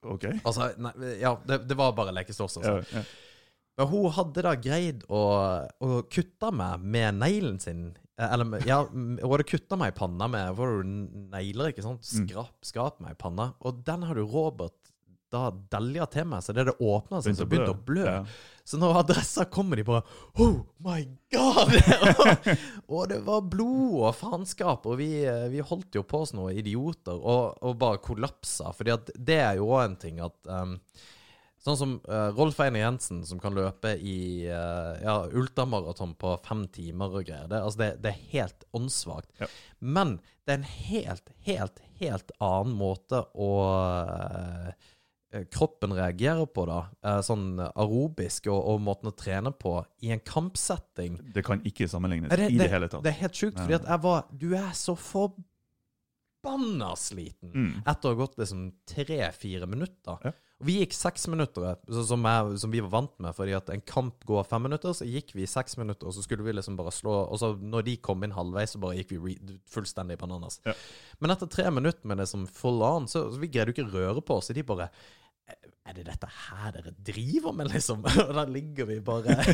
OK. 0.06 0.27
Altså, 0.44 0.72
nei, 0.82 0.94
ja, 1.22 1.36
det, 1.46 1.63
det 1.70 1.77
var 1.77 1.96
bare 1.98 2.13
lekeslåss. 2.20 2.60
Altså. 2.62 2.75
Ja, 2.94 3.01
ja. 3.01 3.06
Men 3.77 3.89
hun 3.92 4.10
hadde 4.16 4.42
da 4.46 4.56
greid 4.58 5.04
å, 5.13 5.24
å 5.86 6.01
kutte 6.10 6.50
meg 6.56 6.82
med 6.82 7.20
neglen 7.22 7.60
sin. 7.62 7.92
Eh, 8.18 8.34
Eller 8.34 8.66
ja, 8.66 8.80
hun 8.89 9.20
hadde 9.22 9.46
kutta 9.46 9.77
meg 9.77 9.94
i 9.94 9.98
panna 10.00 10.30
med 10.34 10.58
du 10.58 10.94
negler, 11.30 11.70
ikke 11.74 11.86
sant? 11.86 12.01
Mm. 12.01 12.25
Skrap, 12.25 12.56
skrap 12.66 13.01
meg 13.04 13.13
i 13.13 13.22
panna. 13.22 13.51
Og 13.62 13.84
den 13.86 14.08
hadde 14.10 14.25
Robert 14.25 14.87
da 15.34 15.50
delja 15.72 16.06
til 16.12 16.28
meg, 16.30 16.44
så 16.44 16.56
det 16.56 16.68
det 16.70 16.78
åpna 16.80 17.20
seg, 17.24 17.36
så 17.38 17.48
begynte 17.50 17.74
å 17.74 17.82
blø. 17.90 18.06
Ja. 18.06 18.22
Så 18.68 18.80
når 18.80 19.02
adressa 19.02 19.46
kommer, 19.48 19.80
de 19.80 19.86
bare 19.88 20.04
Oh 20.44 20.58
my 20.84 21.02
god! 21.34 21.76
og 22.94 23.06
det 23.12 23.22
var 23.28 23.46
blod 23.48 24.08
og 24.10 24.16
faenskap, 24.20 24.88
og 24.88 24.98
vi, 25.00 25.12
eh, 25.28 25.46
vi 25.54 25.64
holdt 25.64 25.96
jo 26.00 26.04
på 26.08 26.24
som 26.28 26.42
noen 26.42 26.58
idioter 26.60 27.16
og, 27.16 27.60
og 27.64 27.78
bare 27.80 28.02
kollapsa. 28.04 28.74
Fordi 28.76 28.96
at 28.96 29.14
det 29.16 29.40
er 29.44 29.62
jo 29.62 29.70
òg 29.72 29.86
en 29.86 30.02
ting 30.02 30.20
at 30.24 30.52
um, 30.52 30.76
Sånn 31.68 31.76
som 31.76 31.94
uh, 32.06 32.30
Rolf 32.38 32.60
Einar 32.64 32.80
Jensen, 32.80 33.24
som 33.28 33.42
kan 33.44 33.56
løpe 33.58 33.90
i 33.98 34.46
uh, 34.48 34.94
ja, 35.02 35.16
ultramaraton 35.36 36.14
på 36.16 36.36
fem 36.46 36.62
timer 36.72 37.18
og 37.18 37.26
greier. 37.28 37.50
Det, 37.50 37.60
altså 37.60 37.82
det, 37.82 37.90
det 38.06 38.14
er 38.14 38.28
helt 38.36 38.64
åndssvakt. 38.78 39.34
Ja. 39.42 39.50
Men 39.80 40.14
det 40.48 40.54
er 40.54 40.62
en 40.62 40.70
helt, 40.70 41.32
helt, 41.44 41.82
helt 42.00 42.32
annen 42.40 42.78
måte 42.80 43.26
å 43.36 43.50
eh, 43.68 44.70
kroppen 45.52 45.92
reagerer 45.94 46.46
på, 46.48 46.66
da, 46.66 46.78
eh, 47.04 47.20
sånn 47.22 47.60
arobisk 47.76 48.48
og, 48.48 48.62
og 48.74 48.82
måten 48.82 49.10
å 49.12 49.16
trene 49.16 49.52
på, 49.52 49.86
i 50.02 50.12
en 50.16 50.20
kampsetting 50.24 51.20
Det 51.34 51.44
kan 51.46 51.62
ikke 51.68 51.88
sammenlignes 51.92 52.30
det- 52.30 52.52
i 52.52 52.58
det 52.58 52.70
hele 52.72 52.88
tatt. 52.88 53.04
Det 53.04 53.12
er 53.14 53.20
helt 53.22 53.34
sjukt, 53.34 53.58
fordi 53.60 53.76
at 53.76 53.86
jeg 53.86 54.02
var 54.02 54.26
Du 54.38 54.54
er 54.56 54.72
så 54.74 54.96
forbanna 54.98 55.44
sliten 56.44 57.51
Mm. 57.53 57.84
etter 57.86 58.10
å 58.10 58.15
ha 58.15 58.25
gått 58.25 58.38
liksom 58.38 58.72
tre-fire 58.88 59.67
minutter. 59.67 60.17
Ja. 60.24 60.32
Vi 60.60 60.79
gikk 60.79 60.91
seks 60.94 61.27
minutter, 61.27 61.77
så- 61.88 62.03
som, 62.08 62.24
jeg, 62.24 62.60
som 62.60 62.72
vi 62.72 62.79
var 62.79 62.89
vant 62.89 63.20
med. 63.20 63.36
Fordi 63.36 63.56
at 63.56 63.70
en 63.70 63.82
kamp 63.82 64.25
går 64.25 64.44
fem 64.48 64.63
minutter, 64.63 64.89
så 64.89 65.06
gikk 65.06 65.34
vi 65.36 65.46
seks 65.46 65.77
minutter, 65.77 66.08
og 66.08 66.13
så 66.13 66.24
skulle 66.24 66.44
vi 66.44 66.51
liksom 66.53 66.75
bare 66.75 66.89
slå 66.91 67.29
Og 67.29 67.38
så 67.39 67.56
når 67.62 67.84
de 67.86 67.98
kom 67.98 68.24
inn 68.24 68.32
halvveis, 68.32 68.72
så 68.75 68.79
bare 68.79 68.96
gikk 68.98 69.10
vi 69.22 69.36
fullstendig 69.70 70.17
bananas. 70.17 70.60
Ja. 70.65 70.74
Men 71.22 71.29
etter 71.32 71.48
tre 71.50 71.70
minutter 71.70 72.06
med 72.08 72.17
det 72.17 72.27
som 72.27 72.48
full 72.48 72.82
on, 72.82 73.06
så, 73.06 73.32
så 73.32 73.38
vi 73.39 73.48
greide 73.50 73.67
jo 73.75 73.84
ikke 73.84 73.91
røre 73.94 74.22
på 74.25 74.38
oss. 74.38 74.48
Så 74.50 74.53
de 74.56 74.63
bare 74.63 74.89
Er 75.86 75.94
det 75.94 76.03
dette 76.06 76.27
her 76.27 76.72
dere 76.74 76.91
driver 77.01 77.53
med, 77.53 77.67
liksom? 77.72 78.03
Og 78.03 78.34
der 78.36 78.48
ligger 78.51 78.86
vi 78.86 79.00
bare 79.00 79.38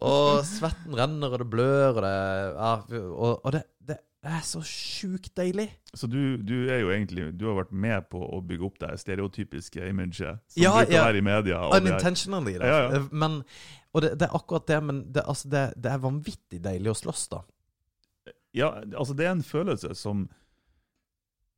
Og 0.00 0.40
svetten 0.48 0.94
renner, 0.96 1.28
og 1.34 1.38
det 1.42 1.50
blør, 1.50 1.98
og 1.98 2.02
det 2.06 2.12
ja, 2.56 2.70
Og, 3.10 3.42
og 3.44 3.52
det, 3.52 3.62
det 4.28 4.36
er 4.38 4.44
så 4.46 4.60
sjukt 4.66 5.30
deilig. 5.38 5.66
Så 5.96 6.06
du, 6.10 6.36
du 6.44 6.54
er 6.70 6.82
jo 6.82 6.90
egentlig 6.92 7.30
Du 7.40 7.46
har 7.48 7.56
vært 7.62 7.70
med 7.72 8.08
på 8.12 8.20
å 8.20 8.40
bygge 8.44 8.66
opp 8.68 8.78
det 8.82 8.90
stereotypiske 9.00 9.88
imaget 9.88 10.18
som 10.52 10.62
Ja, 10.62 10.74
bruker 10.78 10.94
ja. 10.94 11.04
være 11.08 11.20
i 11.22 11.24
media. 11.26 11.60
det 11.72 11.80
Unintentionally, 11.82 12.56
da. 12.60 12.66
Ja, 12.68 12.80
ja. 12.92 13.02
Men, 13.10 13.38
og 13.94 14.04
det, 14.04 14.14
det 14.20 14.28
er 14.28 14.36
akkurat 14.36 14.66
det, 14.68 14.80
men 14.84 15.00
det, 15.12 15.24
altså, 15.24 15.48
det, 15.52 15.62
det 15.80 15.92
er 15.94 16.02
vanvittig 16.04 16.60
deilig 16.64 16.92
å 16.92 16.98
slåss, 17.02 17.24
da. 17.32 17.42
Ja, 18.56 18.70
altså 18.96 19.14
det 19.16 19.26
er 19.28 19.34
en 19.36 19.44
følelse 19.44 19.94
som 19.98 20.26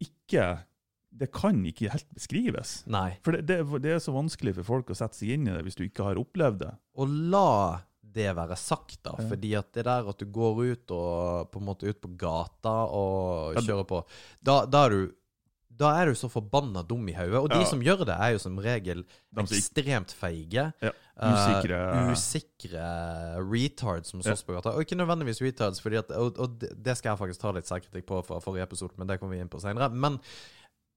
ikke 0.02 0.46
Det 1.10 1.28
kan 1.34 1.58
ikke 1.66 1.90
helt 1.90 2.06
beskrives. 2.14 2.80
Nei. 2.86 3.16
For 3.26 3.34
det, 3.34 3.42
det, 3.50 3.82
det 3.82 3.96
er 3.96 4.02
så 4.02 4.14
vanskelig 4.14 4.54
for 4.60 4.68
folk 4.68 4.92
å 4.92 4.96
sette 4.98 5.18
seg 5.18 5.32
inn 5.34 5.48
i 5.48 5.54
det 5.56 5.64
hvis 5.66 5.78
du 5.78 5.82
ikke 5.88 6.06
har 6.06 6.20
opplevd 6.20 6.60
det. 6.62 6.70
Og 7.02 7.10
la 7.34 7.80
det 8.12 8.28
være 8.36 8.56
sagt, 8.58 8.98
da. 9.06 9.14
Ja. 9.18 9.28
Fordi 9.30 9.54
at 9.58 9.72
det 9.76 9.84
der 9.86 10.08
at 10.10 10.18
du 10.18 10.26
går 10.26 10.60
ut 10.72 10.90
og 10.96 11.50
på 11.52 11.60
en 11.62 11.66
måte 11.70 11.88
ut 11.90 12.00
på 12.02 12.10
gata 12.18 12.76
og 12.90 13.56
kjører 13.62 13.86
på 13.86 14.02
Da, 14.42 14.64
da 14.66 14.84
er 14.88 14.90
du 14.96 15.00
da 15.80 15.94
er 15.96 16.10
du 16.10 16.18
så 16.18 16.28
forbanna 16.28 16.82
dum 16.84 17.06
i 17.08 17.14
hodet. 17.16 17.38
Og 17.40 17.46
de 17.48 17.60
Ja. 17.62 17.64
som 17.64 17.80
gjør 17.80 18.02
det, 18.04 18.12
er 18.20 18.32
jo 18.34 18.38
som 18.42 18.58
regel 18.60 18.98
ekstremt 19.40 20.12
feige. 20.12 20.66
Ja, 20.82 20.90
Usikre. 21.16 21.78
usikre- 22.12 22.12
usikre 22.12 22.84
retards 23.48 24.10
som 24.12 24.20
slåss 24.20 24.42
på 24.44 24.52
gata. 24.58 24.74
Og 24.74 24.84
ikke 24.84 24.98
nødvendigvis 25.00 25.40
retards, 25.40 25.80
at, 25.86 26.10
og, 26.10 26.36
og 26.38 26.58
det 26.60 26.96
skal 26.98 27.14
jeg 27.14 27.18
faktisk 27.22 27.40
ta 27.40 27.52
litt 27.56 27.70
særkritikk 27.70 28.04
på 28.10 28.20
fra 28.26 28.40
forrige 28.44 28.66
episode, 28.68 28.92
men 28.98 29.06
det 29.08 29.16
kommer 29.20 29.36
vi 29.36 29.40
inn 29.40 29.48
på 29.48 29.60
seinere. 29.62 29.88
Men 29.88 30.20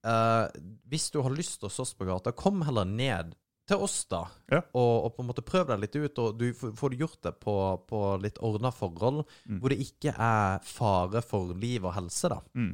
uh, 0.03 0.47
hvis 0.91 1.09
du 1.13 1.21
har 1.23 1.31
lyst 1.31 1.61
til 1.61 1.69
å 1.69 1.73
slåss 1.73 1.95
på 1.95 2.07
gata, 2.09 2.33
kom 2.35 2.61
heller 2.67 2.83
ned 2.83 3.35
til 3.67 3.79
oss, 3.85 3.97
da. 4.11 4.25
Ja. 4.51 4.61
Og, 4.75 5.05
og 5.07 5.13
på 5.15 5.23
en 5.23 5.27
måte 5.29 5.43
prøv 5.45 5.67
deg 5.69 5.79
litt 5.79 5.95
ut, 5.95 6.17
og 6.19 6.39
du 6.39 6.49
får 6.53 6.95
gjort 6.99 7.21
det 7.23 7.31
på, 7.39 7.53
på 7.87 7.99
litt 8.23 8.39
ordna 8.43 8.71
forhold, 8.75 9.21
Mm. 9.47 9.59
hvor 9.61 9.69
det 9.71 9.77
ikke 9.85 10.11
er 10.17 10.59
fare 10.67 11.21
for 11.23 11.53
liv 11.55 11.85
og 11.85 11.93
helse, 11.95 12.29
da. 12.33 12.41
mm, 12.55 12.73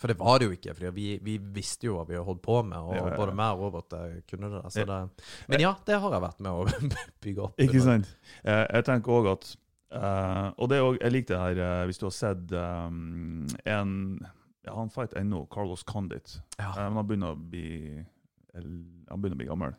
For 0.00 0.08
det 0.08 0.16
var 0.20 0.38
det 0.40 0.46
jo 0.48 0.54
ikke, 0.56 0.74
for 0.78 0.94
vi, 0.96 1.08
vi 1.22 1.34
visste 1.38 1.86
jo 1.90 1.96
hva 1.98 2.06
vi 2.08 2.16
holdt 2.16 2.40
på 2.46 2.60
med, 2.64 2.78
og 2.78 2.94
Ja, 2.96 3.02
ja, 3.10 3.16
både 3.18 3.34
meg 3.36 3.52
og 3.58 3.66
Robert 3.66 3.92
eh, 3.98 4.20
kunne 4.30 4.48
det. 4.54 4.62
Så 4.72 4.86
det. 4.88 5.00
Men 5.50 5.60
ja, 5.66 5.74
det 5.86 5.98
har 6.00 6.14
jeg 6.16 6.22
vært 6.24 6.40
med 6.40 6.52
å 6.52 6.92
bygge 7.26 7.42
opp. 7.48 7.58
ikke 7.60 7.82
sant? 7.84 8.08
Eh, 8.44 8.64
jeg 8.78 8.86
tenker 8.88 9.12
òg 9.18 9.28
at 9.34 9.50
eh, 9.92 10.46
Og 10.56 10.70
det 10.70 10.78
er 10.78 10.86
også, 10.86 11.02
jeg 11.02 11.12
liker 11.18 11.34
det 11.58 11.66
her 11.68 11.86
hvis 11.90 11.98
du 12.00 12.06
har 12.06 12.14
sett 12.16 12.54
um, 12.56 13.44
en 13.66 13.92
ja, 14.64 14.72
Han 14.78 14.90
fight 14.94 15.12
ennå, 15.20 15.42
Carlos 15.52 15.82
Condit. 15.84 16.38
Ja. 16.58 16.70
Men 16.78 16.96
han 17.02 17.06
begynner 17.10 17.34
å 17.34 17.40
bli 17.50 17.98
Han 18.54 19.20
begynner 19.20 19.36
å 19.36 19.40
bli 19.42 19.48
gammel. 19.50 19.76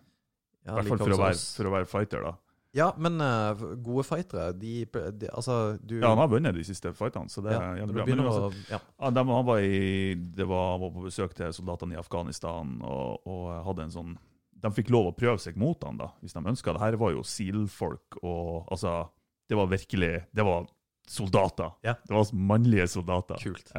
I 0.62 0.70
Ja, 0.70 0.77
hvert 0.77 0.91
fall 0.91 1.01
for 1.01 1.36
for 1.58 1.70
å 1.70 1.75
være 1.75 1.89
fighter, 1.89 2.25
da. 2.25 2.36
Ja, 2.72 2.94
men 2.96 3.20
uh, 3.20 3.60
gode 3.84 4.06
fightere, 4.08 4.53
de, 4.56 4.86
de 5.20 5.27
Altså, 5.34 5.77
du 5.84 5.98
Ja, 6.00 6.13
han 6.13 6.22
har 6.22 6.30
vunnet 6.32 6.56
de 6.56 6.63
siste 6.63 6.94
fightene, 6.96 7.27
så 7.32 7.44
det 7.44 7.51
Ja, 7.51 7.60
er 7.74 7.82
jævlig 7.82 7.96
bra. 7.98 8.06
Men 8.08 8.22
altså, 8.24 8.46
å 8.48 8.70
ja. 8.72 8.80
Ja, 8.80 9.10
dem, 9.18 9.32
han, 9.36 9.46
var 9.50 9.60
i, 9.60 10.13
det 10.15 10.48
var, 10.48 10.77
var 10.80 10.94
på 10.96 11.03
besøk 11.03 11.36
til 11.36 11.51
soldatene 11.58 11.98
i 11.98 12.00
Afghanistan 12.00 12.77
og, 12.80 13.27
og 13.27 13.50
hadde 13.68 13.89
en 13.89 13.96
sånn 13.98 14.13
De 14.62 14.72
fikk 14.72 14.91
lov 14.94 15.10
å 15.10 15.15
prøve 15.18 15.41
seg 15.44 15.60
mot 15.60 15.84
han 15.84 16.00
da, 16.00 16.13
hvis 16.22 16.38
de 16.38 16.46
ønska. 16.53 16.77
Det 16.77 16.84
her 16.86 17.00
var 17.01 17.12
jo 17.18 17.25
SEAL-folk 17.27 18.22
og 18.22 18.72
altså 18.72 19.01
Det 19.50 19.58
var 19.60 19.68
virkelig 19.68 20.13
Det 20.32 20.46
var 20.48 20.70
soldater. 21.12 21.74
Ja. 21.84 21.98
Det 22.08 22.13
var 22.15 22.30
mannlige 22.32 22.88
soldater. 22.88 23.41
Kult. 23.44 23.74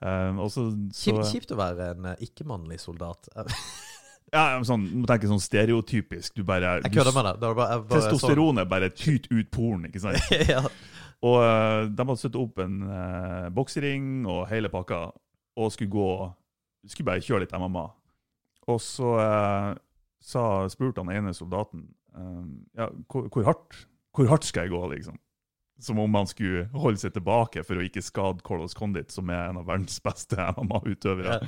Um, 0.00 0.40
også, 0.42 0.72
så, 0.94 1.20
Kjipt, 1.28 1.52
å 1.54 1.58
være 1.60 1.92
en 1.92 2.08
eh, 2.16 2.24
ikke-mannlig 2.26 2.80
soldat. 2.82 3.28
ja, 4.28 4.58
sånn, 4.66 4.84
du 4.90 4.96
må 5.02 5.08
tenke 5.08 5.28
sånn 5.30 5.40
stereotypisk. 5.40 6.34
Du 6.36 6.44
bare 6.46 6.78
Jeg 6.82 6.92
kødder 6.92 7.14
med 7.16 7.28
deg. 7.30 7.40
det 7.40 7.52
bare, 7.56 7.78
bare, 7.80 8.00
Testosteron 8.02 8.60
er 8.60 8.68
bare 8.68 8.90
tyt 8.92 9.28
ut 9.32 9.50
poren, 9.54 9.86
ikke 9.88 10.02
sant? 10.02 10.32
ja. 10.52 10.62
Og 11.24 11.38
eh, 11.42 11.88
de 11.88 12.04
hadde 12.04 12.20
satt 12.20 12.36
opp 12.38 12.60
en 12.62 12.82
uh, 12.86 13.48
boksering 13.54 14.26
og 14.28 14.44
hele 14.52 14.70
pakka, 14.70 15.08
og 15.58 15.72
skulle 15.74 15.90
gå 15.90 16.10
Skulle 16.88 17.08
bare 17.08 17.24
kjøre 17.24 17.42
litt 17.42 17.54
MMA. 17.58 17.82
Og 18.70 18.76
så 18.80 19.08
eh, 19.20 19.72
sa, 20.24 20.42
spurte 20.70 21.02
han 21.02 21.10
ene 21.12 21.34
soldaten 21.36 21.88
ja, 22.78 22.86
hvor, 23.10 23.26
hvor, 23.28 23.44
hardt, 23.46 23.80
hvor 24.16 24.30
hardt 24.30 24.46
skal 24.46 24.66
jeg 24.66 24.72
gå, 24.72 24.78
liksom? 24.94 25.18
Som 25.84 26.00
om 26.02 26.16
han 26.16 26.26
skulle 26.30 26.64
holde 26.72 27.02
seg 27.02 27.12
tilbake 27.14 27.62
for 27.66 27.78
å 27.78 27.84
ikke 27.84 28.02
skade 28.02 28.42
Carlos 28.46 28.74
Condit, 28.78 29.12
som 29.14 29.28
er 29.30 29.50
en 29.50 29.60
av 29.60 29.68
verdens 29.68 30.00
beste 30.02 30.38
MMA-utøvere. 30.56 31.40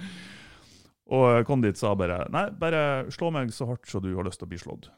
Og 1.11 1.45
Kondit 1.49 1.79
sa 1.81 1.95
bare 1.99 2.23
Nei, 2.31 2.47
bare 2.55 3.11
slå 3.11 3.33
meg 3.35 3.51
så 3.55 3.67
hardt 3.71 3.89
så 3.91 3.99
du 4.03 4.13
har 4.17 4.27
lyst 4.29 4.39
til 4.43 4.47
å 4.47 4.53
bli 4.53 4.61
slått. 4.63 4.91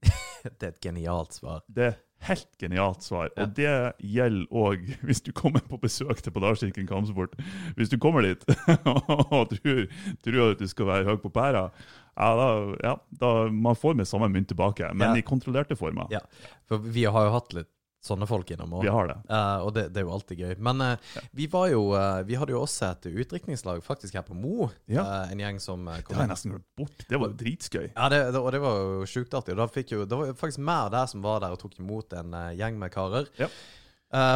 Det 0.40 0.62
er 0.64 0.70
et 0.72 0.80
genialt 0.84 1.34
svar. 1.36 1.60
Det 1.68 1.84
er 1.90 1.96
helt 2.24 2.48
genialt 2.60 3.02
svar. 3.04 3.28
Ja. 3.34 3.44
Og 3.44 3.50
det 3.56 3.72
gjelder 4.00 4.46
òg 4.56 4.86
hvis 5.08 5.20
du 5.26 5.32
kommer 5.36 5.60
på 5.68 5.76
besøk 5.82 6.22
til 6.24 6.32
Podarsirkelen 6.32 6.88
kampsport. 6.88 7.34
Hvis 7.76 7.92
du 7.92 7.98
kommer 8.00 8.24
dit 8.24 8.44
og 8.88 9.52
tror, 9.52 9.82
tror 10.24 10.40
at 10.46 10.62
du 10.62 10.70
skal 10.70 10.88
være 10.88 11.08
høy 11.10 11.18
på 11.20 11.32
pæra, 11.34 11.66
ja, 12.16 12.30
da, 12.36 12.48
ja, 12.84 12.94
da 13.20 13.32
man 13.52 13.76
får 13.78 13.96
med 14.00 14.08
samme 14.08 14.28
mynt 14.32 14.48
tilbake, 14.52 14.88
men 14.94 15.10
Ja. 15.10 15.20
i 15.20 15.24
kontrollerte 15.26 15.76
former. 15.76 16.08
Ja. 16.12 16.20
For 16.68 16.80
vi 16.80 17.04
har 17.08 17.28
jo 17.28 17.36
hatt 17.36 17.54
litt 17.56 17.70
sånne 18.04 18.26
folk 18.28 18.48
innom 18.52 18.78
òg. 18.78 18.84
Vi 18.86 18.92
har 18.92 19.10
det. 19.10 19.16
Uh, 19.28 19.66
og 19.66 19.72
det, 19.76 19.86
det 19.92 20.00
er 20.00 20.06
jo 20.06 20.12
alltid 20.14 20.40
gøy. 20.40 20.54
Men 20.64 20.84
eh, 20.84 21.08
vi 21.36 21.46
var 21.52 21.68
jo 21.68 21.82
uh, 21.92 22.22
Vi 22.26 22.38
hadde 22.40 22.54
jo 22.54 22.62
også 22.62 22.88
et 22.94 23.08
utdrikningslag 23.10 23.82
faktisk 23.84 24.16
her 24.16 24.24
på 24.26 24.36
Mo. 24.36 24.70
Ja. 24.90 25.04
En 25.28 25.42
gjeng 25.42 25.60
som 25.62 25.84
kom 25.84 26.14
Det 26.14 26.16
har 26.16 26.24
jeg 26.24 26.32
nesten 26.32 26.54
glemt 26.54 26.68
bort. 26.80 27.04
Det 27.10 27.20
var 27.20 27.32
jo 27.32 27.38
dritskøy. 27.42 27.90
Ja, 27.92 28.08
det, 28.12 28.22
det, 28.32 28.40
og 28.40 28.48
det 28.56 28.62
var 28.64 28.80
jo 28.80 29.10
sjukt 29.10 29.36
artig. 29.36 29.54
Og 29.56 29.60
Da 29.60 29.68
fikk 29.70 29.94
jo, 29.96 30.06
det 30.08 30.20
var 30.22 30.32
faktisk 30.38 30.64
mer 30.64 30.88
der 30.92 31.12
som 31.12 31.24
var 31.24 31.44
der 31.44 31.56
og 31.56 31.60
tok 31.60 31.76
imot 31.82 32.16
en 32.16 32.34
gjeng 32.56 32.80
med 32.80 32.92
karer. 32.94 33.28
Ja. 33.40 33.50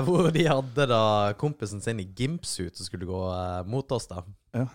Hvor 0.07 0.29
de 0.31 0.45
hadde 0.47 0.85
da 0.87 1.05
kompisen 1.35 1.81
sin 1.83 1.99
i 1.99 2.07
gimpsuit 2.07 2.77
som 2.79 2.87
skulle 2.87 3.09
gå 3.09 3.23
mot 3.67 3.97
oss, 3.97 4.07
da. 4.13 4.23
Ja. 4.55 4.69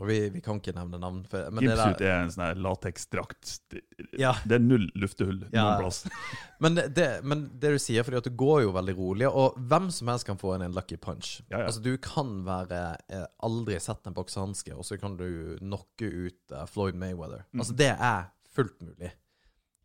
Og 0.00 0.08
vi, 0.08 0.16
vi 0.32 0.40
kan 0.42 0.56
ikke 0.58 0.72
nevne 0.74 0.98
navn. 0.98 1.20
For, 1.28 1.50
men 1.52 1.66
det 1.66 1.76
der, 1.76 2.00
er 2.08 2.22
en 2.24 2.30
sånn 2.32 2.62
lateksdrakt. 2.64 3.58
Det, 3.70 3.82
Ja. 4.18 4.32
det 4.48 4.56
er 4.56 4.64
null 4.64 4.88
luftehull 4.98 5.42
Ja. 5.52 5.62
noen 5.66 5.82
plass. 5.84 6.00
men, 6.64 6.74
det, 6.78 6.86
det, 6.96 7.08
men 7.28 7.44
det 7.60 7.74
du 7.74 7.78
sier, 7.82 8.02
fordi 8.06 8.18
at 8.22 8.26
du 8.26 8.34
går 8.40 8.64
jo 8.64 8.72
veldig 8.74 8.96
rolig, 8.98 9.28
og 9.28 9.58
hvem 9.70 9.90
som 9.94 10.10
helst 10.10 10.26
kan 10.26 10.40
få 10.40 10.54
en, 10.56 10.64
en 10.66 10.74
lucky 10.74 10.96
punch. 10.96 11.42
Ja, 11.50 11.60
ja. 11.60 11.66
Altså 11.68 11.84
Du 11.84 11.92
kan 12.02 12.40
være 12.48 12.82
eh, 13.12 13.26
aldri 13.44 13.78
sett 13.84 14.06
en 14.08 14.16
boksehanske, 14.16 14.74
og 14.74 14.84
så 14.88 14.98
kan 14.98 15.16
du 15.20 15.28
knocke 15.60 16.08
ut 16.08 16.56
eh, 16.56 16.66
Floyd 16.72 16.98
Mayweather. 16.98 17.44
Mm. 17.52 17.60
Altså 17.62 17.76
Det 17.78 17.92
er 17.94 18.30
fullt 18.52 18.80
mulig. 18.84 19.12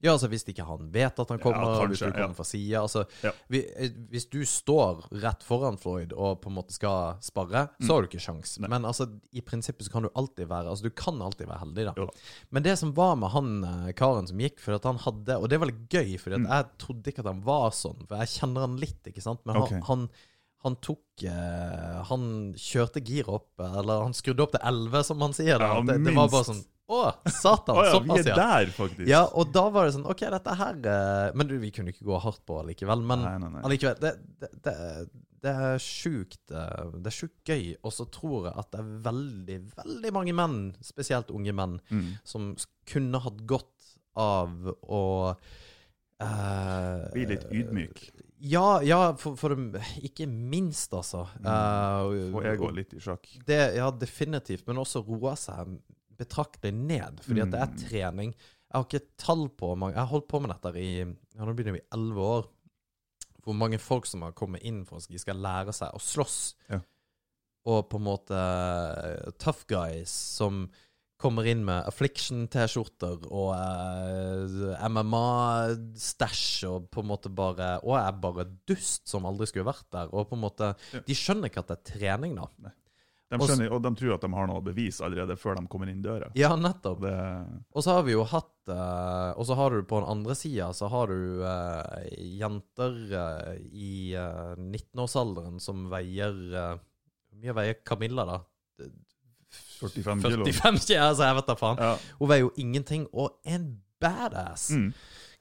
Ja, 0.04 0.12
altså 0.14 0.28
Hvis 0.30 0.44
ikke 0.46 0.66
han 0.68 0.92
vet 0.94 1.18
at 1.20 1.30
han 1.34 1.40
kommer, 1.42 1.64
Ja, 1.82 1.88
hvis 1.90 2.00
du 2.04 2.12
kommer 2.12 2.28
ja. 2.30 2.34
fra 2.38 2.46
sida 2.46 2.82
altså, 2.84 3.02
Ja. 3.24 3.32
vi, 3.50 3.64
eh, 3.76 3.90
Hvis 4.12 4.28
du 4.30 4.44
står 4.46 5.08
rett 5.24 5.42
foran 5.44 5.78
Floyd 5.82 6.14
og 6.14 6.42
på 6.44 6.52
en 6.52 6.56
måte 6.60 6.76
skal 6.76 7.16
sparre, 7.26 7.64
så 7.82 7.96
har 7.96 8.02
du 8.06 8.08
ikke 8.12 8.22
sjans. 8.22 8.58
Mm. 8.60 8.62
Nei. 8.68 8.70
Men 8.76 8.86
altså 8.92 9.08
i 9.34 9.42
prinsippet 9.42 9.88
så 9.88 9.92
kan 9.96 10.04
du 10.06 10.10
alltid 10.16 10.48
være 10.52 10.70
Altså 10.70 10.84
du 10.84 10.92
kan 10.92 11.18
alltid 11.22 11.48
være 11.50 11.64
heldig, 11.66 11.86
da. 11.90 11.94
Da. 11.98 12.08
Men 12.52 12.64
det 12.64 12.78
som 12.78 12.94
var 12.94 13.16
med 13.18 13.30
han 13.34 13.52
eh, 13.64 13.92
karen 13.98 14.28
som 14.30 14.38
gikk, 14.38 14.60
for 14.62 14.78
at 14.78 14.84
han 14.86 14.98
hadde 15.02 15.40
Og 15.42 15.50
det 15.50 15.60
var 15.60 15.72
litt 15.74 15.90
gøy, 15.90 16.18
fordi 16.22 16.38
Mm. 16.44 16.48
jeg 16.54 16.66
trodde 16.78 17.08
ikke 17.12 17.20
at 17.26 17.32
han 17.34 17.42
var 17.42 17.72
sånn. 17.72 18.08
For 18.08 18.18
jeg 18.22 18.28
kjenner 18.38 18.62
han 18.68 18.78
litt, 18.78 19.02
ikke 19.10 19.22
sant. 19.26 19.40
Men 19.46 19.58
Ok. 19.58 19.72
han, 19.72 19.82
han, 19.90 20.10
han 20.64 20.76
tok 20.76 21.24
eh, 21.26 22.04
Han 22.06 22.54
kjørte 22.54 23.02
giret 23.04 23.30
opp, 23.34 23.50
eller 23.60 24.04
han 24.06 24.14
skrudde 24.14 24.42
opp 24.46 24.52
til 24.54 24.62
11, 24.64 25.04
som 25.10 25.22
han 25.22 25.34
sier. 25.34 25.58
Ja, 25.60 25.82
det, 25.82 26.04
det 26.06 26.14
var 26.14 26.30
bare 26.30 26.44
sånn 26.54 26.64
Å, 26.88 27.00
satan! 27.28 27.76
Oh, 27.76 27.84
ja, 27.84 27.98
vi 28.00 28.16
er 28.22 28.30
der, 28.38 28.70
faktisk. 28.72 29.08
Ja, 29.10 29.26
og 29.36 29.50
da 29.52 29.66
var 29.76 29.86
det 29.90 29.96
sånn 29.98 30.06
OK, 30.08 30.22
dette 30.32 30.54
her 30.56 30.78
eh, 30.88 31.32
Men 31.36 31.50
du, 31.50 31.58
vi 31.60 31.72
kunne 31.76 31.92
ikke 31.92 32.06
gå 32.08 32.20
hardt 32.24 32.46
på 32.48 32.62
allikevel. 32.62 33.02
Men 33.04 33.26
Nei, 33.26 33.34
nei, 33.44 33.50
nei. 33.58 33.64
allikevel 33.68 33.98
det, 34.00 34.14
det, 34.40 34.50
det, 34.64 34.76
det 35.44 35.52
er 35.68 35.84
sjukt 35.84 36.54
eh, 36.56 36.94
Det 36.96 37.12
er 37.12 37.18
sjukt 37.18 37.52
gøy. 37.52 37.66
Og 37.84 37.92
så 37.98 38.08
tror 38.16 38.48
jeg 38.48 38.56
at 38.64 38.72
det 38.72 38.80
er 38.86 38.94
veldig, 39.10 39.60
veldig 39.84 40.14
mange 40.16 40.36
menn, 40.40 40.58
spesielt 40.86 41.34
unge 41.36 41.54
menn, 41.60 41.76
Mm. 41.92 42.08
som 42.24 42.54
kunne 42.88 43.20
hatt 43.28 43.44
godt 43.52 43.92
av 44.18 44.72
å 44.88 45.04
eh, 46.24 47.04
Bli 47.14 47.26
litt 47.34 47.46
ydmyk. 47.52 48.02
Ja, 48.48 48.80
ja 48.86 49.00
for, 49.18 49.36
for 49.40 49.56
ikke 50.06 50.28
minst, 50.30 50.94
altså. 50.94 51.24
Eh, 51.42 52.32
Og 52.32 52.44
jeg 52.46 52.60
går 52.62 52.76
litt 52.80 52.94
i 52.98 53.02
sjakk. 53.04 53.28
det, 53.48 53.60
ja, 53.80 53.90
definitivt. 53.92 54.66
Men 54.70 54.82
også 54.84 55.04
roe 55.08 55.36
seg 55.40 55.76
betraktelig 56.18 56.74
ned, 56.74 57.22
fordi 57.24 57.42
at 57.46 57.52
det 57.54 57.60
er 57.62 57.72
Mm. 57.72 57.78
trening. 57.90 58.32
Jeg 58.68 58.74
har 58.76 58.84
ikke 58.86 59.08
tall 59.18 59.48
på 59.50 59.76
mange 59.78 59.94
Jeg 59.96 60.02
har 60.04 60.12
holdt 60.12 60.28
på 60.28 60.42
med 60.42 60.50
dette 60.52 60.76
i 60.78 60.90
ja, 61.00 61.46
nå 61.46 61.54
begynner 61.56 61.78
vi 61.78 61.86
elleve 61.94 62.26
år. 62.38 62.48
Hvor 63.46 63.56
mange 63.56 63.80
folk 63.80 64.06
som 64.06 64.22
har 64.24 64.34
kommet 64.36 64.62
inn 64.68 64.84
for 64.86 64.98
at 64.98 65.08
de 65.08 65.18
skal 65.18 65.38
lære 65.40 65.72
seg 65.74 65.94
å 65.96 66.02
slåss. 66.04 66.56
Ja. 66.70 66.82
Og 67.68 67.90
på 67.90 67.96
en 68.00 68.04
måte 68.04 68.36
eh, 68.36 69.32
tough 69.40 69.64
guys 69.68 70.10
som 70.10 70.70
kommer 71.18 71.48
inn 71.50 71.64
med 71.66 71.86
Affliction-T-skjorter 71.88 73.24
og 73.32 73.56
eh, 73.56 74.76
MMA-stæsj 74.88 76.68
og 76.70 76.90
på 76.94 77.02
en 77.04 77.10
måte 77.10 77.32
bare 77.34 77.78
Og 77.84 77.96
er 77.98 78.12
bare 78.22 78.46
dust 78.70 79.08
som 79.10 79.26
aldri 79.30 79.48
skulle 79.50 79.68
vært 79.70 79.88
der. 79.94 80.12
Og 80.14 80.30
på 80.30 80.38
en 80.38 80.44
måte 80.44 80.74
Ja. 80.94 81.00
De 81.08 81.14
skjønner 81.18 81.50
ikke 81.50 81.64
at 81.64 81.72
det 81.72 81.78
er 81.80 81.98
trening, 81.98 82.36
da. 82.36 82.48
De 83.28 83.38
skjønner, 83.44 83.74
og 83.76 83.82
de 83.84 83.90
tror 84.00 84.14
at 84.16 84.24
de 84.24 84.30
har 84.38 84.48
noe 84.48 84.62
bevis 84.64 85.02
allerede 85.04 85.36
før 85.36 85.58
de 85.60 85.66
kommer 85.68 85.90
inn 85.92 86.00
døra. 86.06 86.30
Ja, 86.40 86.54
nettopp. 86.56 87.02
Det, 87.04 87.16
Og 87.76 87.84
så 87.84 87.98
har 87.98 88.06
vi 88.08 88.14
jo 88.14 88.22
hatt 88.24 88.72
eh, 88.72 89.32
Og 89.36 89.48
så 89.50 89.58
har 89.60 89.76
du 89.76 89.82
på 89.90 90.00
den 90.00 90.08
andre 90.14 90.36
sida 90.40 90.70
så 90.78 90.88
har 90.94 91.12
du 91.12 91.44
eh, 91.44 92.08
jenter 92.40 92.96
eh, 93.20 93.58
i 93.68 93.92
eh, 94.16 94.54
19-årsalderen 94.56 95.60
som 95.60 95.90
veier 95.92 96.32
Hvor 96.56 97.42
mye 97.44 97.58
veier 97.60 97.82
Camilla, 97.84 98.24
da? 98.32 98.40
45 99.82 100.24
kilo. 100.24 100.46
45 100.48 100.80
kilo, 100.88 101.04
altså, 101.10 101.28
jeg 101.28 101.36
vet 101.38 101.52
da 101.52 101.56
faen. 101.60 101.84
ja. 101.84 101.94
Hun 102.22 102.32
veier 102.32 102.46
jo 102.48 102.54
ingenting, 102.64 103.08
og 103.14 103.38
en 103.48 103.68
badass. 104.02 104.70
mm. 104.72 104.92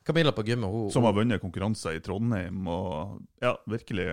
Camilla 0.07 0.31
på 0.33 0.45
gymmet, 0.47 0.71
hun, 0.71 0.91
Som 0.95 1.03
har 1.09 1.15
vunnet 1.17 1.43
konkurranser 1.43 1.97
i 1.99 2.03
Trondheim 2.05 2.69
og 2.71 3.17
ja, 3.43 3.57
virkelig 3.67 4.05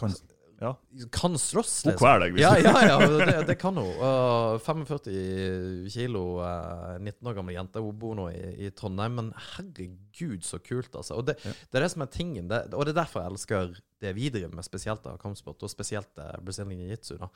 kan 0.00 0.14
ja. 0.62 0.70
kan 1.12 1.34
slåss. 1.40 1.74
Hun 1.88 1.96
kveler 1.98 2.24
deg. 2.26 2.36
hvis 2.36 2.44
Ja, 2.44 2.52
du- 2.54 2.62
ja, 2.68 2.82
ja, 2.86 2.98
det, 3.26 3.46
det 3.50 3.56
kan 3.60 3.76
hun. 3.76 3.88
Uh, 3.98 4.56
45 4.62 5.88
kilo, 5.92 6.22
uh, 6.40 6.96
19 7.02 7.28
år 7.32 7.36
gammel 7.40 7.56
jente. 7.58 7.82
Hun 7.82 7.98
bor 7.98 8.14
nå 8.18 8.28
i, 8.32 8.42
i 8.66 8.70
Trondheim. 8.78 9.16
Men 9.18 9.32
herregud, 9.56 10.42
så 10.46 10.60
kult, 10.62 10.94
altså. 10.94 11.18
Og 11.18 11.26
det, 11.28 11.36
Ja. 11.44 11.52
det 11.72 11.80
er 11.80 11.86
det 11.86 11.90
som 11.96 12.02
er 12.06 12.12
tingen. 12.14 12.46
Det, 12.52 12.62
og 12.74 12.86
det 12.86 12.94
er 12.94 13.02
derfor 13.02 13.24
jeg 13.26 13.34
elsker 13.34 13.74
det 14.02 14.14
vi 14.16 14.30
driver 14.34 14.54
med, 14.54 14.64
spesielt 14.66 15.04
av 15.06 15.18
kampsport, 15.22 15.62
og 15.62 15.70
spesielt 15.70 16.10
uh, 16.18 16.32
Brazilian 16.42 16.80
jiu-jitsu, 16.86 17.18
da, 17.20 17.28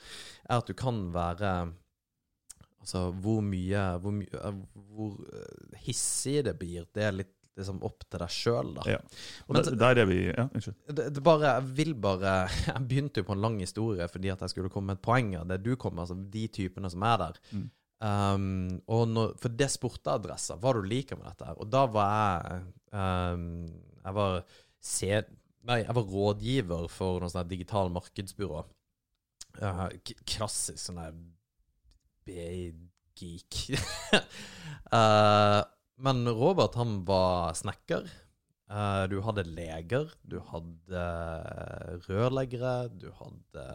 er 0.49 0.57
at 0.63 0.67
du 0.67 0.73
kan 0.77 1.05
være 1.15 1.57
Altså, 2.77 3.09
hvor 3.19 3.41
mye 3.43 3.81
Hvor, 3.99 4.13
my, 4.15 4.25
uh, 4.37 4.53
hvor 4.93 5.15
uh, 5.19 5.79
hissig 5.83 6.43
det 6.45 6.53
blir, 6.59 6.85
det 6.95 7.03
er 7.03 7.15
litt 7.17 7.33
liksom 7.57 7.79
opp 7.85 8.05
til 8.05 8.21
deg 8.21 8.33
sjøl, 8.33 8.73
da. 8.77 8.83
Ja. 8.93 8.99
Og 9.47 9.55
Men 9.55 9.65
der, 9.65 9.77
der 9.81 10.01
er 10.03 10.09
vi 10.09 10.19
Ja, 10.27 10.45
unnskyld. 10.47 10.77
det, 10.97 11.07
det 11.15 11.23
bare, 11.25 11.55
jeg 11.57 11.71
vil 11.79 11.95
bare 11.95 12.35
Jeg 12.67 12.83
begynte 12.87 13.23
jo 13.23 13.27
på 13.29 13.37
en 13.37 13.43
lang 13.43 13.57
historie 13.63 14.07
fordi 14.11 14.31
at 14.33 14.43
jeg 14.45 14.53
skulle 14.53 14.71
komme 14.73 14.93
med 14.93 14.99
et 15.01 15.07
poeng 15.07 15.33
av 15.39 15.47
det 15.49 15.59
du 15.65 15.73
kom 15.75 15.97
med, 15.97 16.05
altså 16.05 16.17
de 16.37 16.45
typene 16.53 16.91
som 16.93 17.03
er 17.07 17.17
der. 17.25 17.41
Mm. 17.51 17.65
Um, 17.97 18.81
og 18.93 19.07
når, 19.09 19.31
for 19.41 19.49
det 19.57 19.71
spurte 19.73 20.13
adressa 20.13 20.53
hva 20.61 20.75
du 20.77 20.83
liker 20.85 21.17
med 21.17 21.25
dette. 21.31 21.47
her 21.49 21.57
Og 21.57 21.69
da 21.73 21.85
var 21.89 22.43
jeg 22.45 22.67
um, 22.93 23.47
Jeg 24.03 24.13
var 24.19 24.35
se, 24.85 25.23
Nei, 25.67 25.79
jeg 25.81 25.95
var 25.97 26.11
rådgiver 26.13 26.85
for 26.93 27.19
noe 27.19 27.33
sånt 27.33 27.49
digital 27.49 27.89
markedsbyrå. 27.91 28.61
Uh, 29.57 29.89
klassisk 30.29 30.79
sånn 30.79 31.01
der 31.01 31.17
B-geek. 32.27 33.57
uh, 34.93 35.63
men 35.97 36.23
Robert, 36.29 36.77
han 36.77 37.01
var 37.07 37.55
snekker. 37.57 38.07
Eh, 38.67 39.03
du 39.07 39.19
hadde 39.23 39.45
leger, 39.47 40.11
du 40.27 40.37
hadde 40.49 41.03
rørleggere, 42.09 42.89
du 42.91 43.07
hadde 43.15 43.65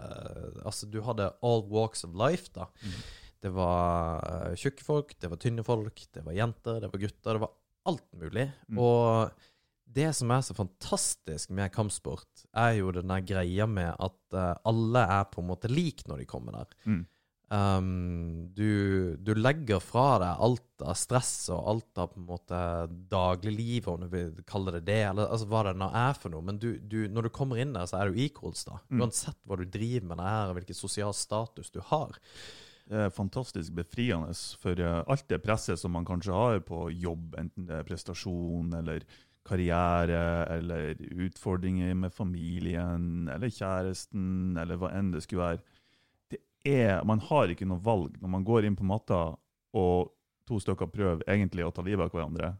Altså, 0.66 0.86
du 0.86 1.00
hadde 1.06 1.30
all 1.42 1.64
walks 1.72 2.04
of 2.04 2.16
life, 2.18 2.52
da. 2.54 2.68
Mm. 2.82 2.98
Det 3.42 3.54
var 3.56 4.20
eh, 4.28 4.58
tjukke 4.60 4.84
folk, 4.86 5.16
det 5.18 5.30
var 5.32 5.40
tynne 5.42 5.64
folk, 5.66 6.04
det 6.14 6.26
var 6.26 6.36
jenter, 6.36 6.82
det 6.82 6.92
var 6.92 7.02
gutter. 7.02 7.32
Det 7.32 7.42
var 7.42 7.56
alt 7.90 8.12
mulig. 8.20 8.46
Mm. 8.68 8.78
Og 8.78 9.48
det 9.92 10.12
som 10.16 10.30
er 10.32 10.44
så 10.44 10.54
fantastisk 10.56 11.50
med 11.56 11.72
kampsport, 11.74 12.46
er 12.56 12.76
jo 12.78 12.92
den 12.94 13.10
der 13.10 13.24
greia 13.26 13.66
med 13.68 13.90
at 13.96 14.36
eh, 14.36 14.52
alle 14.68 15.06
er 15.18 15.26
på 15.32 15.42
en 15.42 15.50
måte 15.50 15.72
lik 15.72 16.04
når 16.08 16.22
de 16.22 16.28
kommer 16.28 16.60
der. 16.60 16.76
Mm. 16.86 17.02
Um, 17.52 18.48
du, 18.56 19.12
du 19.20 19.34
legger 19.36 19.82
fra 19.84 20.16
deg 20.22 20.38
alt 20.46 20.84
av 20.88 20.96
stress 20.96 21.50
og 21.52 21.66
alt 21.68 22.00
av 22.00 22.14
på 22.14 22.20
en 22.22 22.28
måte 22.30 22.60
dagliglivet, 23.12 23.90
om 23.92 24.06
du 24.06 24.08
vil 24.14 24.30
kalle 24.48 24.72
det 24.78 24.86
det, 24.86 25.02
eller 25.10 25.28
altså, 25.28 25.50
hva 25.50 25.66
det 25.66 25.74
nå 25.76 25.90
er 25.92 26.16
for 26.16 26.32
noe. 26.32 26.46
Men 26.48 26.60
du, 26.62 26.70
du, 26.80 27.02
når 27.12 27.28
du 27.28 27.34
kommer 27.36 27.60
inn 27.60 27.74
der, 27.76 27.84
så 27.90 28.00
er 28.00 28.08
du 28.08 28.20
equals, 28.24 28.64
da. 28.68 28.78
Mm. 28.88 29.02
Uansett 29.04 29.36
hva 29.44 29.58
du 29.60 29.66
driver 29.68 30.08
med 30.08 30.22
det 30.22 30.30
her, 30.30 30.52
og 30.52 30.56
hvilken 30.60 30.78
sosial 30.78 31.12
status 31.18 31.68
du 31.74 31.82
har. 31.90 32.16
Det 32.88 33.04
er 33.04 33.12
fantastisk 33.14 33.76
befriende 33.76 34.32
for 34.62 34.80
eh, 34.80 35.02
alt 35.12 35.28
det 35.28 35.42
presset 35.44 35.80
som 35.80 35.92
man 35.94 36.08
kanskje 36.08 36.32
har 36.32 36.64
på 36.64 36.86
jobb, 36.90 37.36
enten 37.40 37.68
det 37.68 37.82
er 37.82 37.86
prestasjon 37.88 38.72
eller 38.80 39.04
karriere 39.44 40.24
eller 40.54 40.98
utfordringer 41.26 41.94
med 41.98 42.14
familien 42.14 43.28
eller 43.28 43.50
kjæresten 43.50 44.56
eller 44.56 44.78
hva 44.78 44.92
enn 44.96 45.12
det 45.12 45.24
skulle 45.26 45.50
være. 45.50 45.71
Er, 46.64 47.02
man 47.04 47.20
har 47.20 47.48
ikke 47.50 47.66
noe 47.66 47.82
valg 47.82 48.18
når 48.22 48.28
man 48.36 48.44
går 48.46 48.64
inn 48.68 48.76
på 48.78 48.84
matta 48.86 49.22
og 49.74 50.12
to 50.46 50.58
stykker 50.60 50.90
prøver 50.92 51.22
egentlig 51.30 51.64
å 51.66 51.72
ta 51.74 51.82
livet 51.82 52.04
av 52.06 52.12
hverandre. 52.14 52.52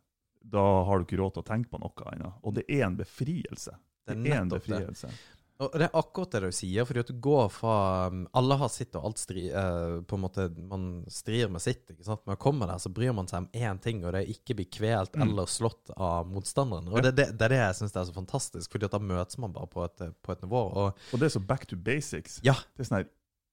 Da 0.43 0.63
har 0.87 0.99
du 0.99 1.05
ikke 1.07 1.21
råd 1.21 1.35
til 1.37 1.43
å 1.45 1.47
tenke 1.47 1.71
på 1.71 1.79
noe 1.83 2.09
annet. 2.13 2.33
Og 2.43 2.55
det 2.57 2.65
er 2.69 2.87
en 2.89 2.97
befrielse. 2.99 3.77
Det 4.07 4.17
er 4.17 4.23
Det 4.23 4.33
er 4.33 4.41
en 4.41 4.49
befrielse. 4.51 5.07
det. 5.07 5.39
Og 5.63 5.77
det 5.79 5.85
er 5.87 5.93
akkurat 5.95 6.33
det 6.33 6.41
du 6.43 6.51
sier, 6.57 6.85
fordi 6.89 7.01
at 7.05 7.11
du 7.13 7.19
går 7.23 7.49
fra 7.55 7.75
um, 8.11 8.25
Alle 8.35 8.57
har 8.59 8.69
sitt, 8.73 8.97
og 8.99 9.05
alt 9.07 9.19
stri, 9.23 9.45
eh, 9.53 10.01
på 10.03 10.17
en 10.19 10.23
måte 10.25 10.49
Man 10.67 11.05
strir 11.07 11.49
med 11.53 11.63
sitt. 11.63 11.85
ikke 11.93 12.03
sant? 12.09 12.25
Når 12.27 12.35
å 12.35 12.41
komme 12.43 12.67
der, 12.67 12.81
så 12.83 12.91
bryr 12.91 13.13
man 13.15 13.29
seg 13.31 13.45
om 13.45 13.49
én 13.55 13.79
ting, 13.81 14.01
og 14.05 14.13
det 14.17 14.25
er 14.25 14.33
ikke 14.35 14.57
bli 14.59 14.65
kvelt 14.67 15.13
Mm. 15.15 15.23
eller 15.29 15.47
slått 15.47 15.93
av 15.97 16.27
motstanderen. 16.27 16.89
Og 16.91 17.03
det, 17.03 17.15
det, 17.15 17.29
det 17.39 17.45
er 17.47 17.49
det 17.55 17.61
jeg 17.63 17.75
syns 17.79 17.95
er 17.95 18.09
så 18.11 18.15
fantastisk, 18.17 18.73
fordi 18.73 18.89
at 18.89 18.97
da 18.97 18.99
møtes 18.99 19.39
man 19.39 19.53
bare 19.55 19.71
på 19.71 19.85
et, 19.85 20.03
på 20.23 20.33
et 20.35 20.43
nivå. 20.43 20.65
Og 20.75 20.99
Og 21.13 21.21
det 21.21 21.27
er 21.31 21.35
så 21.39 21.47
back 21.47 21.67
to 21.67 21.77
basics. 21.77 22.41
ja, 22.43 22.55
Det 22.75 22.83
er 22.83 22.85
sånn 22.91 22.99
her 23.05 23.11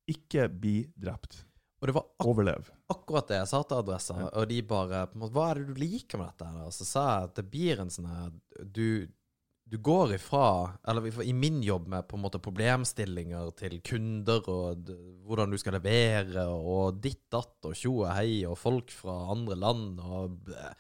Ikke 0.10 0.48
bli 0.50 0.80
drept. 0.98 1.46
og 1.82 1.88
det 1.88 1.94
var 1.96 2.04
ak 2.20 2.26
Overlev. 2.28 2.70
akkurat 2.92 3.28
det 3.30 3.38
jeg 3.38 3.48
sa 3.48 3.62
til 3.64 3.78
adressa, 3.78 4.16
Ja. 4.20 4.30
og 4.34 4.50
de 4.50 4.62
bare 4.62 5.06
på 5.08 5.16
en 5.16 5.22
måte, 5.22 5.32
Hva 5.34 5.52
er 5.52 5.56
det 5.62 5.68
du 5.68 5.74
liker 5.80 6.18
med 6.18 6.28
dette? 6.34 6.50
Og 6.66 6.72
så 6.76 6.84
sa 6.86 7.04
jeg 7.20 7.24
at 7.30 7.36
det 7.36 7.52
blir 7.52 7.80
en 7.80 7.88
sånn 7.90 8.42
Du, 8.66 9.08
du 9.70 9.78
går 9.78 10.16
ifra 10.18 10.78
Eller 10.86 11.08
i- 11.24 11.32
min 11.32 11.62
jobb 11.64 11.88
med 11.88 12.08
på 12.10 12.18
en 12.18 12.24
måte 12.24 12.42
problemstillinger 12.42 13.56
til 13.56 13.80
kunder, 13.82 14.42
og 14.50 14.84
hvordan 15.26 15.52
du 15.52 15.58
skal 15.58 15.74
levere, 15.80 16.48
og 16.50 17.00
ditt 17.02 17.30
datt, 17.32 17.56
og 17.64 17.74
tjo 17.76 18.02
og 18.04 18.14
hei, 18.16 18.44
og 18.46 18.58
folk 18.58 18.90
fra 18.92 19.32
andre 19.32 19.56
land, 19.56 20.00
og 20.02 20.44
blæ. 20.44 20.74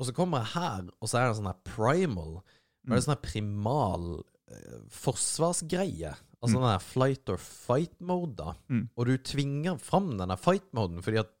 Og 0.00 0.06
så 0.06 0.12
kommer 0.14 0.38
jeg 0.38 0.54
her, 0.54 0.88
og 1.02 1.08
så 1.08 1.18
er 1.18 1.28
det 1.28 1.36
en 1.36 1.44
sånn 1.44 1.52
her 1.52 1.62
primal. 1.64 2.42
Det 2.84 2.92
er 2.92 2.96
en 2.96 3.02
sånn 3.02 3.16
her 3.16 3.30
primal 3.30 4.24
eh, 4.50 4.78
forsvarsgreie. 4.88 6.14
Altså 6.42 6.56
Mm. 6.56 6.62
den 6.62 6.70
der 6.70 6.78
flight 6.84 7.28
or 7.34 7.36
fight-mode, 7.42 8.36
da. 8.38 8.52
Mm. 8.70 8.88
Og 8.96 9.06
du 9.06 9.16
tvinger 9.18 9.78
fram 9.82 10.12
der 10.18 10.36
fight-moden 10.36 11.02
fordi 11.02 11.18
at 11.24 11.32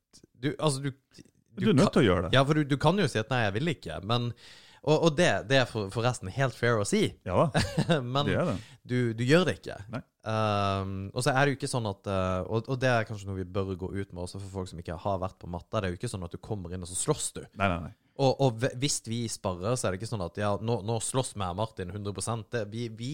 du 0.42 0.54
Altså, 0.58 0.82
du 0.82 0.90
Du, 1.58 1.70
er 1.70 1.74
nødt 1.74 1.92
til 1.92 2.02
å 2.02 2.06
gjøre 2.06 2.22
det. 2.28 2.32
Ja, 2.34 2.42
for 2.46 2.54
du, 2.54 2.64
du 2.64 2.76
kan 2.76 2.98
jo 2.98 3.06
si 3.10 3.18
at 3.18 3.28
'nei, 3.30 3.44
jeg 3.44 3.54
vil 3.54 3.74
ikke', 3.74 4.02
men 4.04 4.32
Og, 4.84 5.02
og 5.02 5.16
det, 5.18 5.48
det 5.50 5.56
er 5.58 5.64
for, 5.66 5.90
forresten 5.90 6.30
helt 6.30 6.54
fair 6.54 6.78
å 6.78 6.86
si, 6.86 7.12
Ja 7.26 7.34
da, 7.50 7.98
men 8.14 8.26
det 8.26 8.36
er 8.38 8.44
det. 8.46 8.56
du, 8.86 9.12
du 9.12 9.24
gjør 9.26 9.44
det 9.48 9.56
ikke. 9.58 9.76
Nei. 9.90 10.00
Um, 10.22 11.10
og 11.14 11.22
så 11.24 11.32
er 11.34 11.44
det 11.44 11.52
jo 11.52 11.56
ikke 11.58 11.70
sånn 11.72 11.88
at 11.90 12.06
uh, 12.06 12.44
og, 12.46 12.68
og 12.68 12.78
det 12.78 12.88
er 12.88 13.04
kanskje 13.08 13.26
noe 13.28 13.36
vi 13.40 13.44
bør 13.44 13.74
gå 13.76 13.88
ut 13.90 14.12
med 14.12 14.22
også 14.22 14.38
for 14.38 14.48
folk 14.60 14.68
som 14.70 14.78
ikke 14.78 14.96
har 14.96 15.18
vært 15.18 15.38
på 15.40 15.50
matta. 15.50 15.80
Det 15.80 15.88
er 15.88 15.94
jo 15.94 15.98
ikke 15.98 16.12
sånn 16.12 16.24
at 16.24 16.32
du 16.32 16.38
kommer 16.38 16.72
inn 16.72 16.82
og 16.86 16.88
så 16.90 16.94
slåss 16.94 17.32
du. 17.36 17.42
Nei, 17.58 17.68
nei, 17.68 17.80
nei. 17.88 17.92
Og, 18.18 18.40
og 18.40 18.64
hvis 18.78 19.00
vi 19.06 19.26
sparrer, 19.30 19.74
så 19.76 19.88
er 19.88 19.94
det 19.94 20.00
ikke 20.00 20.10
sånn 20.14 20.24
at 20.24 20.38
ja, 20.40 20.56
nå, 20.62 20.80
nå 20.86 20.98
slåss 21.02 21.34
vi 21.36 21.50
Martin 21.58 21.90
100 21.94 22.46
det, 22.50 22.64
vi, 22.70 22.88
vi, 22.88 23.12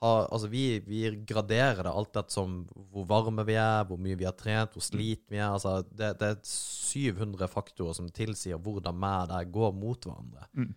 har, 0.00 0.28
altså 0.30 0.48
vi, 0.50 0.78
vi 0.86 1.00
graderer 1.26 1.82
det 1.82 1.92
alt 1.92 2.16
etter 2.16 2.34
som 2.34 2.60
hvor 2.92 3.06
varme 3.10 3.42
vi 3.48 3.56
er, 3.58 3.86
hvor 3.88 3.98
mye 3.98 4.18
vi 4.18 4.26
har 4.28 4.36
trent, 4.38 4.76
hvor 4.76 4.84
sliten 4.84 5.34
vi 5.34 5.40
er. 5.40 5.48
Altså, 5.50 5.80
det, 5.90 6.12
det 6.20 6.28
er 6.34 6.38
700 6.44 7.50
faktorer 7.50 7.96
som 7.98 8.10
tilsier 8.14 8.60
hvordan 8.62 9.00
vi 9.02 9.10
er 9.10 9.32
der, 9.32 9.50
går 9.58 9.74
mot 9.74 10.06
hverandre. 10.06 10.46
Mm. 10.54 10.70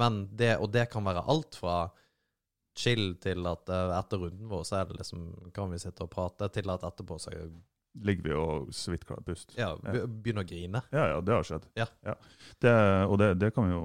Men 0.00 0.24
det, 0.32 0.56
og 0.58 0.72
det 0.74 0.88
kan 0.92 1.04
være 1.06 1.26
alt 1.30 1.60
fra 1.60 1.76
chill 2.74 3.12
til 3.22 3.46
at 3.46 3.70
eh, 3.70 3.92
etter 3.94 4.24
runden 4.24 4.48
vår 4.50 4.64
så 4.66 4.80
er 4.80 4.88
det 4.88 4.98
liksom, 4.98 5.28
kan 5.54 5.70
vi 5.70 5.78
sitte 5.78 6.06
og 6.06 6.10
prate, 6.10 6.48
til 6.56 6.72
at 6.74 6.88
etterpå 6.88 7.20
så 7.22 7.36
Ligger 8.02 8.24
vi 8.26 8.32
og 8.34 8.72
så 8.74 8.90
vidt 8.90 9.04
klarer 9.06 9.22
pust. 9.22 9.52
ja, 9.54 9.68
begynner 9.78 10.42
å 10.42 10.48
grine. 10.48 10.80
Ja, 10.90 11.04
ja, 11.12 11.20
det 11.22 11.36
har 11.36 11.44
skjedd. 11.46 11.68
Ja. 11.78 11.86
Det, 12.58 12.72
og 13.06 13.20
det, 13.20 13.28
det 13.38 13.52
kan 13.54 13.68
vi 13.68 13.76
jo 13.76 13.84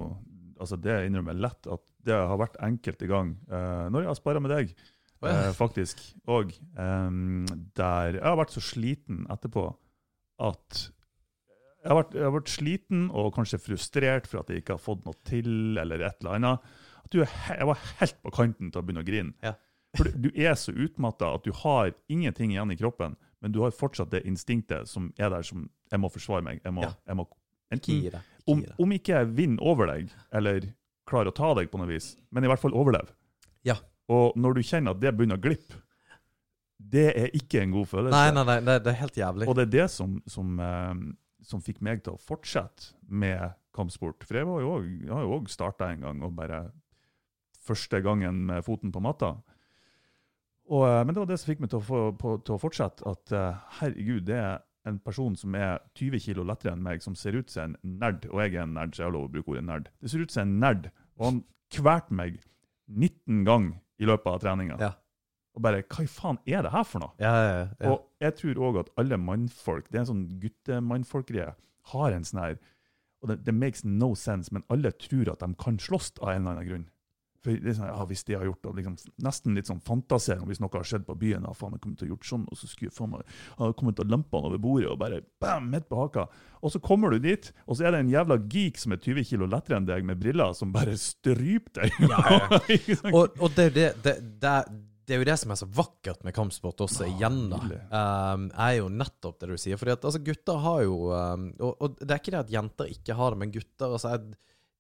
Altså, 0.60 0.78
det 0.80 0.96
innrømmer 1.08 1.36
jeg 1.36 1.44
lett 1.46 1.70
at 1.76 1.84
det 2.08 2.16
har 2.16 2.40
vært 2.40 2.58
enkelte 2.66 3.08
gang 3.10 3.34
eh, 3.50 3.86
når 3.92 4.04
jeg 4.06 4.12
har 4.12 4.18
sparra 4.20 4.42
med 4.44 4.52
deg, 4.54 4.74
oh, 5.22 5.28
ja. 5.30 5.36
eh, 5.48 5.52
faktisk, 5.56 6.02
og 6.28 6.54
um, 6.76 7.46
der 7.80 8.20
jeg 8.20 8.26
har 8.26 8.40
vært 8.40 8.56
så 8.56 8.64
sliten 8.64 9.26
etterpå 9.32 9.66
at 10.50 10.82
jeg 11.80 11.88
har, 11.94 11.96
vært, 12.02 12.16
jeg 12.18 12.26
har 12.28 12.36
vært 12.36 12.52
sliten 12.52 13.08
og 13.16 13.32
kanskje 13.38 13.62
frustrert 13.64 14.28
for 14.28 14.42
at 14.42 14.50
jeg 14.52 14.62
ikke 14.64 14.76
har 14.76 14.84
fått 14.84 15.06
noe 15.08 15.16
til, 15.28 15.78
eller 15.80 16.02
et 16.04 16.18
eller 16.20 16.36
annet. 16.36 16.72
At 17.00 17.14
du 17.16 17.22
jeg 17.24 17.68
var 17.70 17.80
helt 18.02 18.18
på 18.26 18.34
kanten 18.36 18.72
til 18.72 18.82
å 18.82 18.84
begynne 18.84 19.04
å 19.06 19.08
grine. 19.08 19.32
Ja. 19.46 19.54
For 19.96 20.10
du, 20.12 20.28
du 20.28 20.30
er 20.36 20.58
så 20.60 20.74
utmatta 20.76 21.32
at 21.38 21.48
du 21.48 21.54
har 21.64 21.94
ingenting 22.12 22.52
igjen 22.52 22.76
i 22.76 22.78
kroppen, 22.78 23.16
men 23.40 23.56
du 23.56 23.62
har 23.64 23.72
fortsatt 23.72 24.12
det 24.12 24.26
instinktet 24.28 24.92
som 24.92 25.08
er 25.18 25.32
der 25.34 25.46
som 25.48 25.70
Jeg 25.90 26.04
må 26.04 26.10
forsvare 26.14 26.44
meg. 26.46 26.60
Jeg 26.62 26.74
må, 26.76 26.84
Ja. 26.84 26.92
jeg 27.08 27.18
må 27.18 27.24
enten, 27.74 28.20
om, 28.52 28.64
om 28.82 28.96
ikke 28.96 29.16
jeg 29.16 29.32
vinner 29.38 29.66
over 29.66 29.92
deg, 29.92 30.10
eller 30.36 30.72
klarer 31.10 31.32
å 31.32 31.36
ta 31.36 31.54
deg 31.58 31.70
på 31.72 31.80
noe 31.82 31.90
vis, 31.90 32.14
men 32.34 32.46
i 32.46 32.52
hvert 32.52 32.62
fall 32.62 32.76
overleve. 32.78 33.14
Ja. 33.68 33.78
Og 34.10 34.38
når 34.40 34.58
du 34.58 34.66
kjenner 34.66 34.96
at 34.96 35.02
det 35.02 35.14
begynner 35.16 35.40
å 35.40 35.44
glippe, 35.44 35.82
det 36.80 37.10
er 37.12 37.34
ikke 37.36 37.62
en 37.62 37.74
god 37.76 37.90
følelse. 37.92 38.16
Nei, 38.16 38.32
nei, 38.34 38.46
nei, 38.48 38.60
det, 38.64 38.78
det 38.86 38.94
er 38.94 39.02
helt 39.02 39.18
jævlig. 39.20 39.50
Og 39.52 39.58
det 39.58 39.66
er 39.68 39.74
det 39.74 39.88
som, 39.92 40.16
som, 40.32 40.54
eh, 40.64 40.94
som 41.46 41.64
fikk 41.64 41.82
meg 41.86 42.06
til 42.06 42.16
å 42.16 42.22
fortsette 42.24 42.94
med 43.12 43.58
kampsport. 43.76 44.24
For 44.26 44.40
jeg, 44.40 44.48
var 44.48 44.64
jo 44.64 44.78
jeg 44.86 45.12
har 45.12 45.26
jo 45.26 45.36
òg 45.38 45.52
starta 45.52 45.92
en 45.92 46.08
gang, 46.08 46.24
og 46.26 46.38
bare 46.40 46.64
første 47.68 48.00
gangen 48.02 48.46
med 48.48 48.64
foten 48.66 48.94
på 48.96 49.04
matta. 49.04 49.36
Og, 50.70 50.86
eh, 50.88 51.04
men 51.04 51.14
det 51.14 51.22
var 51.22 51.30
det 51.30 51.40
som 51.42 51.52
fikk 51.52 51.66
meg 51.66 51.74
til 51.74 51.82
å, 51.82 51.86
få, 51.86 52.02
på, 52.18 52.38
til 52.48 52.56
å 52.56 52.62
fortsette. 52.62 53.06
At 53.12 53.36
eh, 53.36 53.62
herregud, 53.82 54.26
det 54.30 54.40
er 54.40 54.64
en 54.90 55.00
person 55.04 55.36
som 55.40 55.56
er 55.58 55.78
20 55.98 56.24
kilo 56.24 56.46
lettere 56.48 56.74
enn 56.76 56.84
meg, 56.86 57.04
som 57.06 57.16
ser 57.18 57.38
ut 57.40 57.52
som 57.52 57.76
en 57.76 57.98
nerd. 58.02 58.26
Og 58.32 58.42
jeg 58.44 58.56
er 58.56 58.66
en 58.66 58.76
nerd, 58.78 58.96
så 58.96 59.04
jeg 59.04 59.10
har 59.10 59.16
lov 59.16 59.28
å 59.28 59.34
bruke 59.34 59.54
ordet 59.54 59.66
nerd. 59.68 59.92
Det 60.02 60.12
ser 60.12 60.24
ut 60.26 60.34
som 60.34 60.48
en 60.48 60.58
nerd. 60.64 60.90
Og 61.20 61.28
han 61.28 61.44
kvalte 61.74 62.18
meg 62.18 62.40
19 62.90 63.46
ganger 63.48 63.78
i 64.00 64.10
løpet 64.10 64.32
av 64.32 64.42
treninga. 64.44 64.80
Ja. 64.82 64.94
Og 65.58 65.64
bare 65.66 65.84
Hva 65.84 66.06
i 66.06 66.10
faen 66.12 66.40
er 66.48 66.64
det 66.66 66.74
her 66.74 66.86
for 66.88 67.04
noe? 67.04 67.16
Ja, 67.22 67.32
ja, 67.36 67.56
ja. 67.68 67.92
Og 67.92 68.24
jeg 68.24 68.36
tror 68.40 68.62
òg 68.70 68.84
at 68.84 68.92
alle 69.02 69.18
mannfolk, 69.20 69.90
det 69.90 70.00
er 70.00 70.06
en 70.06 70.12
sånn 70.14 70.28
guttemannfolkgreie, 70.42 71.56
har 71.94 72.16
en 72.16 72.28
sånn 72.28 72.44
her 72.44 72.60
Og 73.20 73.28
det, 73.28 73.42
det 73.44 73.52
makes 73.52 73.82
no 73.84 74.14
sense, 74.16 74.48
men 74.56 74.64
alle 74.72 74.94
tror 74.96 75.34
at 75.34 75.42
de 75.44 75.50
kan 75.60 75.76
slåss 75.76 76.14
av 76.22 76.30
en 76.32 76.46
eller 76.46 76.54
annen 76.54 76.68
grunn. 76.70 76.86
For 77.46 77.56
det 77.56 77.76
sånn, 77.78 77.88
ja, 77.88 78.04
Hvis 78.10 78.26
de 78.28 78.36
har 78.36 78.46
gjort 78.48 78.66
det, 78.66 78.74
liksom, 78.82 78.98
nesten 79.24 79.56
litt 79.56 79.70
sånn 79.70 79.80
fantasering 79.86 80.48
hvis 80.50 80.60
noe 80.60 80.74
har 80.74 80.88
skjedd 80.88 81.06
på 81.08 81.16
byen. 81.22 81.48
Ja, 81.48 81.56
faen, 81.56 81.78
jeg 81.78 81.84
kommer 81.86 82.02
til 82.02 82.10
å 82.10 82.14
gjort 82.16 82.28
sånn, 82.28 82.46
og 82.52 82.60
så 82.60 82.68
skulle 82.68 82.92
jeg 82.92 82.98
faen 82.98 83.14
meg 83.14 83.38
ha 83.62 83.72
kommet 83.80 84.00
til 84.00 84.12
han 84.12 84.26
over 84.40 84.60
bordet 84.60 84.90
og 84.92 85.00
bare 85.00 85.22
bam, 85.42 85.70
midt 85.72 85.88
på 85.90 86.02
haka. 86.02 86.28
Og 86.60 86.74
så 86.74 86.82
kommer 86.84 87.16
du 87.16 87.24
dit, 87.24 87.52
og 87.66 87.80
så 87.80 87.88
er 87.88 87.96
det 87.96 88.04
en 88.04 88.12
jævla 88.12 88.40
geek 88.52 88.82
som 88.82 88.96
er 88.96 89.00
20 89.04 89.30
kilo 89.32 89.48
lettere 89.48 89.80
enn 89.80 89.88
deg, 89.88 90.04
med 90.08 90.20
briller, 90.20 90.52
som 90.58 90.74
bare 90.76 90.98
stryper 91.00 91.80
deg. 91.80 92.04
Ja, 92.10 92.22
ja. 92.28 92.62
Og, 93.16 93.36
og 93.40 93.54
det, 93.56 93.70
det, 93.76 93.88
det, 94.04 94.14
det, 94.42 94.54
det 95.10 95.16
er 95.16 95.24
jo 95.24 95.28
det 95.28 95.38
som 95.42 95.54
er 95.54 95.58
så 95.58 95.68
vakkert 95.74 96.22
med 96.26 96.36
kampsport 96.38 96.84
også, 96.86 97.08
igjen, 97.10 97.40
da. 97.50 97.60
Um, 97.90 98.50
er 98.54 98.76
jo 98.78 98.92
nettopp 98.94 99.40
det 99.42 99.50
du 99.50 99.56
sier. 99.58 99.80
Fordi 99.82 99.96
at 99.96 100.06
altså, 100.06 100.22
gutter 100.26 100.60
har 100.62 100.84
jo 100.86 101.00
um, 101.10 101.48
og, 101.58 101.72
og 101.74 101.98
det 101.98 102.14
er 102.14 102.22
ikke 102.22 102.36
det 102.36 102.44
at 102.44 102.54
jenter 102.54 102.92
ikke 102.94 103.18
har 103.18 103.34
det, 103.34 103.42
men 103.42 103.56
gutter 103.56 103.96
altså, 103.98 104.14
er, 104.14 104.28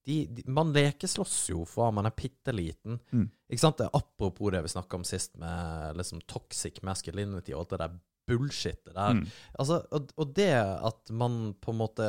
de, 0.07 0.25
de, 0.25 0.43
Man 0.47 0.73
lekeslåss 0.73 1.49
jo 1.51 1.63
fra 1.67 1.89
man 1.95 2.07
er 2.07 2.15
bitte 2.17 2.53
liten. 2.55 2.99
Mm. 3.11 3.27
Ikke 3.49 3.63
sant? 3.63 3.81
Apropos 3.89 4.53
det 4.53 4.63
vi 4.65 4.71
snakka 4.71 4.99
om 4.99 5.07
sist, 5.07 5.35
med 5.41 5.97
liksom 5.99 6.21
toxic 6.29 6.81
masculinity 6.85 7.53
og 7.53 7.65
alt 7.65 7.75
det 7.75 7.81
der 7.83 7.97
bullshitet 8.29 8.93
der. 8.93 9.17
Mm. 9.17 9.25
Altså, 9.59 9.81
og, 9.95 10.13
og 10.19 10.35
det 10.37 10.53
at 10.59 11.09
man 11.15 11.39
på 11.61 11.73
en 11.73 11.81
måte 11.81 12.05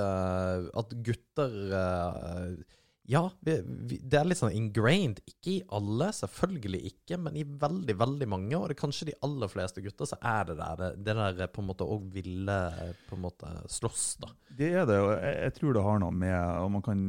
At 0.76 0.92
gutter 1.06 1.56
eh, 1.80 2.76
Ja, 3.10 3.24
vi, 3.42 3.56
vi, 3.90 3.96
det 4.04 4.20
er 4.20 4.28
litt 4.28 4.38
sånn 4.38 4.54
ingrained. 4.54 5.18
Ikke 5.26 5.56
i 5.56 5.62
alle, 5.74 6.12
selvfølgelig 6.14 6.82
ikke, 6.92 7.16
men 7.18 7.40
i 7.40 7.42
veldig, 7.42 7.96
veldig 7.98 8.28
mange. 8.30 8.54
Og 8.54 8.68
det 8.68 8.76
er 8.76 8.82
kanskje 8.84 9.08
de 9.08 9.16
aller 9.26 9.50
fleste 9.50 9.82
gutter, 9.82 10.06
så 10.06 10.20
er 10.20 10.52
det 10.52 10.56
der 10.60 10.76
det, 10.78 10.90
det 11.08 11.16
der 11.18 11.50
på 11.50 11.64
en 11.64 11.70
måte 11.72 11.88
å 11.88 11.96
ville 12.12 12.60
på 13.08 13.18
en 13.18 13.24
måte 13.24 13.50
slåss, 13.72 14.04
da. 14.22 14.30
Det 14.60 14.70
er 14.70 14.86
det, 14.86 15.00
og 15.02 15.10
jeg, 15.16 15.34
jeg 15.40 15.56
tror 15.58 15.74
det 15.74 15.84
har 15.88 16.00
noe 16.02 16.14
med 16.22 16.36
Og 16.60 16.70
man 16.76 16.84
kan 16.86 17.02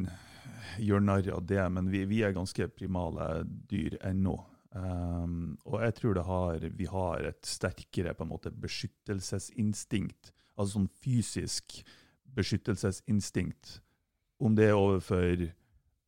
gjøre 0.82 1.06
narr 1.06 1.30
av 1.36 1.46
det, 1.50 1.62
men 1.74 1.90
vi, 1.94 2.06
vi 2.10 2.22
er 2.26 2.36
ganske 2.36 2.68
primale 2.76 3.44
dyr 3.72 3.98
ennå. 4.08 4.38
Um, 4.72 5.58
og 5.68 5.82
jeg 5.84 5.96
tror 5.98 6.16
det 6.16 6.28
har, 6.28 6.68
vi 6.80 6.88
har 6.88 7.26
et 7.28 7.42
sterkere 7.48 8.14
på 8.16 8.24
en 8.24 8.32
måte 8.32 8.54
beskyttelsesinstinkt. 8.56 10.32
Altså 10.56 10.78
sånn 10.78 10.92
fysisk 11.04 11.82
beskyttelsesinstinkt. 12.38 13.80
Om 14.42 14.56
det 14.56 14.70
er 14.70 14.80
overfor 14.80 15.50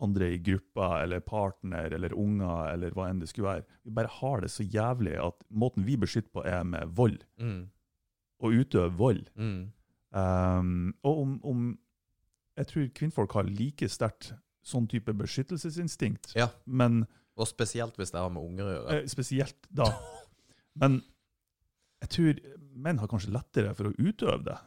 andre 0.04 0.34
i 0.34 0.40
gruppa, 0.44 1.04
eller 1.04 1.24
partner, 1.24 1.94
eller 1.96 2.16
unger, 2.20 2.74
eller 2.74 2.96
hva 2.96 3.08
enn 3.10 3.22
det 3.22 3.30
skulle 3.32 3.52
være. 3.52 3.78
Vi 3.86 3.94
bare 3.96 4.12
har 4.20 4.44
det 4.44 4.52
så 4.52 4.66
jævlig 4.66 5.16
at 5.22 5.46
måten 5.50 5.86
vi 5.88 5.98
beskytter 6.00 6.32
på, 6.34 6.44
er 6.48 6.64
med 6.68 6.92
vold. 6.98 7.22
Mm. 7.40 7.70
Å 8.44 8.52
utøve 8.52 8.92
vold. 9.00 9.30
Mm. 9.40 9.72
Um, 10.14 10.94
og 11.04 11.22
om, 11.24 11.38
om 11.44 11.62
Jeg 12.54 12.68
tror 12.70 12.90
kvinnfolk 12.94 13.32
har 13.34 13.48
like 13.50 13.88
sterkt 13.90 14.36
sånn 14.64 14.88
type 14.90 15.14
beskyttelsesinstinkt, 15.20 16.34
Ja. 16.40 16.50
men 16.66 17.06
Og 17.36 17.48
spesielt 17.50 17.96
hvis 17.98 18.12
det 18.14 18.20
har 18.22 18.30
med 18.30 18.44
unger 18.46 18.64
å 18.68 18.74
gjøre. 18.76 18.98
eh, 19.02 19.08
spesielt 19.10 19.56
da. 19.74 19.88
Men 20.80 21.00
jeg 22.02 22.10
tror 22.10 22.40
menn 22.76 22.98
har 23.02 23.08
kanskje 23.10 23.32
lettere 23.34 23.74
for 23.78 23.90
å 23.90 23.96
utøve 23.98 24.44
det. 24.48 24.58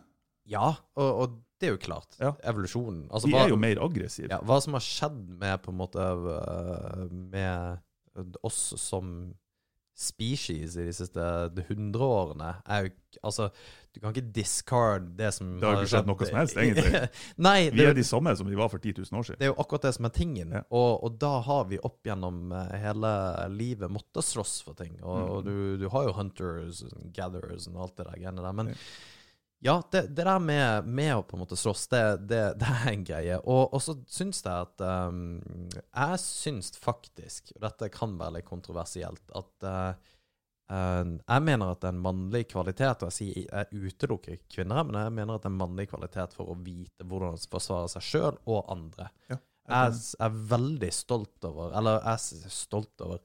Ja, 0.51 0.69
og, 0.97 1.11
og 1.23 1.37
det 1.61 1.69
er 1.69 1.73
jo 1.77 1.81
klart. 1.83 2.15
Ja. 2.21 2.33
Evolusjonen. 2.47 3.07
Altså, 3.11 3.27
De 3.31 3.35
er 3.39 3.49
jo 3.51 3.57
mer 3.57 3.79
aggressive. 3.83 4.29
Ja, 4.31 4.39
hva 4.47 4.59
som 4.63 4.75
har 4.77 4.85
skjedd 4.85 5.23
med 5.41 5.63
på 5.65 5.71
en 5.73 5.79
måte 5.81 5.99
øh, 5.99 7.07
Med 7.11 8.37
oss 8.47 8.61
som 8.81 9.35
species 9.97 10.77
i 10.77 10.85
de 10.85 10.93
siste 10.93 11.25
hundre 11.71 12.09
årene, 12.21 12.55
er 12.69 12.87
jo 12.89 12.95
Altså, 13.25 13.47
du 13.95 14.01
kan 14.03 14.13
ikke 14.13 14.29
discard 14.37 15.07
det 15.17 15.31
som 15.33 15.55
Det 15.57 15.65
har 15.65 15.79
jo 15.79 15.87
ikke 15.87 15.89
skjedd 15.95 16.09
noe 16.11 16.27
som 16.29 16.37
helst, 16.37 16.59
egentlig. 16.61 16.99
Nei, 17.47 17.55
Vi 17.73 17.81
er 17.81 17.89
er 17.95 17.97
de 17.97 18.05
samme 18.05 18.35
som 18.37 18.47
vi 18.51 18.59
var 18.61 18.69
for 18.69 18.77
10 18.79 18.93
000 18.99 19.17
år 19.19 19.25
siden. 19.25 19.39
det 19.41 19.47
er 19.49 19.51
jo 19.55 19.57
akkurat 19.63 19.87
det 19.89 19.93
som 19.97 20.05
er 20.05 20.13
tingen. 20.13 20.53
Ja. 20.53 20.61
Og, 20.69 20.91
og 21.09 21.17
da 21.23 21.31
har 21.47 21.65
vi 21.71 21.79
opp 21.81 22.05
gjennom 22.05 22.53
eh, 22.53 22.77
hele 22.83 23.15
livet 23.57 23.89
måttet 23.91 24.29
slåss 24.29 24.59
for 24.69 24.77
ting. 24.77 24.99
Og, 25.01 25.17
Mm. 25.17 25.31
og 25.33 25.45
du, 25.49 25.57
du 25.81 25.89
har 25.97 26.05
jo 26.11 26.13
hunters 26.19 26.83
and 26.93 27.09
gatherers 27.17 27.67
og 27.73 27.81
alt 27.87 27.97
det 27.97 28.07
der 28.11 28.21
greiene 28.21 28.45
der. 28.45 28.53
Men 28.61 28.75
Ja. 28.75 28.81
Ja, 29.59 29.83
det, 29.90 30.03
det 30.03 30.25
der 30.25 30.38
med, 30.42 30.85
med 30.85 31.12
å 31.16 31.23
på 31.25 31.37
en 31.37 31.42
måte 31.42 31.57
slåss, 31.57 31.87
det, 31.92 32.03
det, 32.29 32.40
det 32.61 32.73
er 32.73 32.90
en 32.90 33.07
greie. 33.07 33.38
Og, 33.45 33.73
og 33.75 33.83
så 33.83 33.97
syns 34.11 34.42
jeg 34.45 34.53
at 34.53 34.85
um, 34.85 35.31
Jeg 35.81 36.21
syns 36.23 36.75
faktisk, 36.81 37.55
og 37.57 37.64
dette 37.64 37.90
kan 37.95 38.19
være 38.21 38.38
litt 38.38 38.49
kontroversielt, 38.49 39.25
at 39.38 39.66
uh, 39.66 40.12
uh, 40.73 41.05
jeg 41.09 41.47
mener 41.49 41.73
at 41.73 41.88
en 41.88 42.03
mannlig 42.05 42.47
kvalitet, 42.53 43.07
og 43.07 43.12
jeg 43.12 43.19
sier 43.19 43.47
jeg 43.47 43.87
utelukker 43.95 44.42
kvinner, 44.53 44.85
men 44.85 45.01
jeg 45.01 45.16
mener 45.21 45.40
at 45.40 45.49
en 45.49 45.59
mannlig 45.59 45.88
kvalitet 45.92 46.37
for 46.37 46.53
å 46.53 46.59
vite 46.61 47.07
hvordan 47.07 47.37
man 47.37 47.49
forsvarer 47.57 47.95
seg 47.97 48.11
sjøl 48.11 48.42
og 48.45 48.61
andre. 48.73 49.09
Ja, 49.33 49.40
Jeg 49.66 49.97
jeg, 49.97 50.03
er 50.23 50.37
veldig 50.53 50.92
stolt 50.95 51.42
over 51.49 51.73
Eller 51.75 51.97
jeg 51.97 52.12
er 52.47 52.53
stolt 52.55 53.03
over 53.03 53.19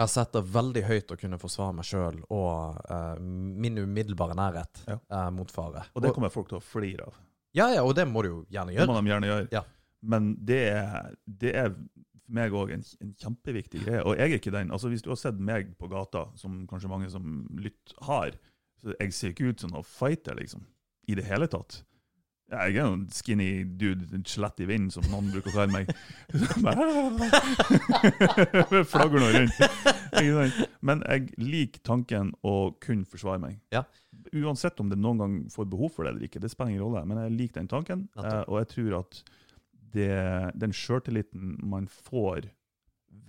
Jeg 0.00 0.08
setter 0.12 0.44
veldig 0.54 0.82
høyt 0.88 1.12
å 1.12 1.16
kunne 1.20 1.38
forsvare 1.40 1.74
meg 1.76 1.84
sjøl 1.88 2.20
og 2.32 2.78
uh, 2.90 3.16
min 3.20 3.78
umiddelbare 3.82 4.36
nærhet 4.38 4.82
Ja. 4.88 4.98
uh, 5.12 5.30
mot 5.34 5.50
fare. 5.52 5.86
Og 5.94 6.02
det 6.04 6.12
kommer 6.16 6.32
folk 6.32 6.48
til 6.48 6.58
å 6.60 6.64
flire 6.64 7.08
av. 7.10 7.18
ja, 7.56 7.68
ja, 7.74 7.82
og 7.84 7.94
det 7.98 8.06
må 8.08 8.22
du 8.22 8.28
jo 8.30 8.38
gjerne 8.48 8.72
gjøre. 8.76 8.86
Det 8.86 8.92
må 8.94 9.00
de 9.00 9.12
gjerne 9.12 9.30
gjøre. 9.32 9.48
Ja. 9.52 9.64
Men 10.00 10.30
det 10.48 10.60
er, 10.70 11.10
det 11.26 11.50
er 11.60 11.72
for 11.74 12.36
meg 12.38 12.54
òg 12.56 12.70
en, 12.76 12.84
en 13.02 13.10
kjempeviktig 13.20 13.82
greie. 13.84 14.00
Og 14.06 14.16
jeg 14.16 14.30
er 14.30 14.38
ikke 14.38 14.52
den. 14.54 14.70
Altså 14.72 14.88
Hvis 14.88 15.02
du 15.04 15.10
har 15.10 15.18
sett 15.20 15.36
meg 15.42 15.74
på 15.76 15.88
gata, 15.90 16.28
som 16.40 16.62
kanskje 16.70 16.88
mange 16.92 17.10
som 17.12 17.42
lytter 17.58 17.98
har, 18.06 18.38
så 18.80 18.94
jeg 18.96 19.12
ser 19.12 19.34
ikke 19.34 19.50
ut 19.50 19.60
som 19.60 19.74
noen 19.74 19.84
fighter, 19.84 20.38
liksom. 20.38 20.62
I 21.10 21.16
det 21.18 21.26
hele 21.26 21.48
tatt. 21.50 21.82
Jeg 22.50 22.74
er 22.74 22.82
jo 22.82 22.94
en 22.96 23.04
skinny 23.14 23.62
dude, 23.78 24.08
en 24.14 24.24
skjelett 24.26 24.60
i 24.64 24.66
vinden, 24.66 24.90
som 24.90 25.04
noen 25.06 25.28
bruker 25.30 25.52
å 25.52 25.54
kalle 25.54 25.70
meg. 25.70 25.86
Flagger 28.90 29.22
nå 29.22 29.28
rundt. 29.36 29.54
Men 30.82 31.04
jeg 31.06 31.28
liker 31.38 31.80
tanken 31.86 32.32
å 32.42 32.74
kunne 32.82 33.06
forsvare 33.06 33.38
meg. 33.42 33.60
Ja. 33.74 33.84
Uansett 34.34 34.80
om 34.82 34.90
det 34.90 34.98
noen 34.98 35.22
gang 35.22 35.36
får 35.52 35.70
behov 35.70 35.90
for 35.94 36.06
det 36.06 36.10
eller 36.14 36.26
ikke, 36.26 36.42
det 36.42 36.50
spiller 36.50 36.70
ingen 36.74 36.86
rolle. 36.88 37.04
Men 37.06 37.22
jeg 37.22 37.36
liker 37.36 37.60
den 37.60 37.70
tanken, 37.70 38.08
eh, 38.18 38.42
og 38.42 38.56
jeg 38.64 38.70
tror 38.74 38.90
at 39.04 39.22
det, 39.94 40.14
den 40.58 40.74
sjøltilliten 40.74 41.54
man 41.70 41.86
får 42.10 42.50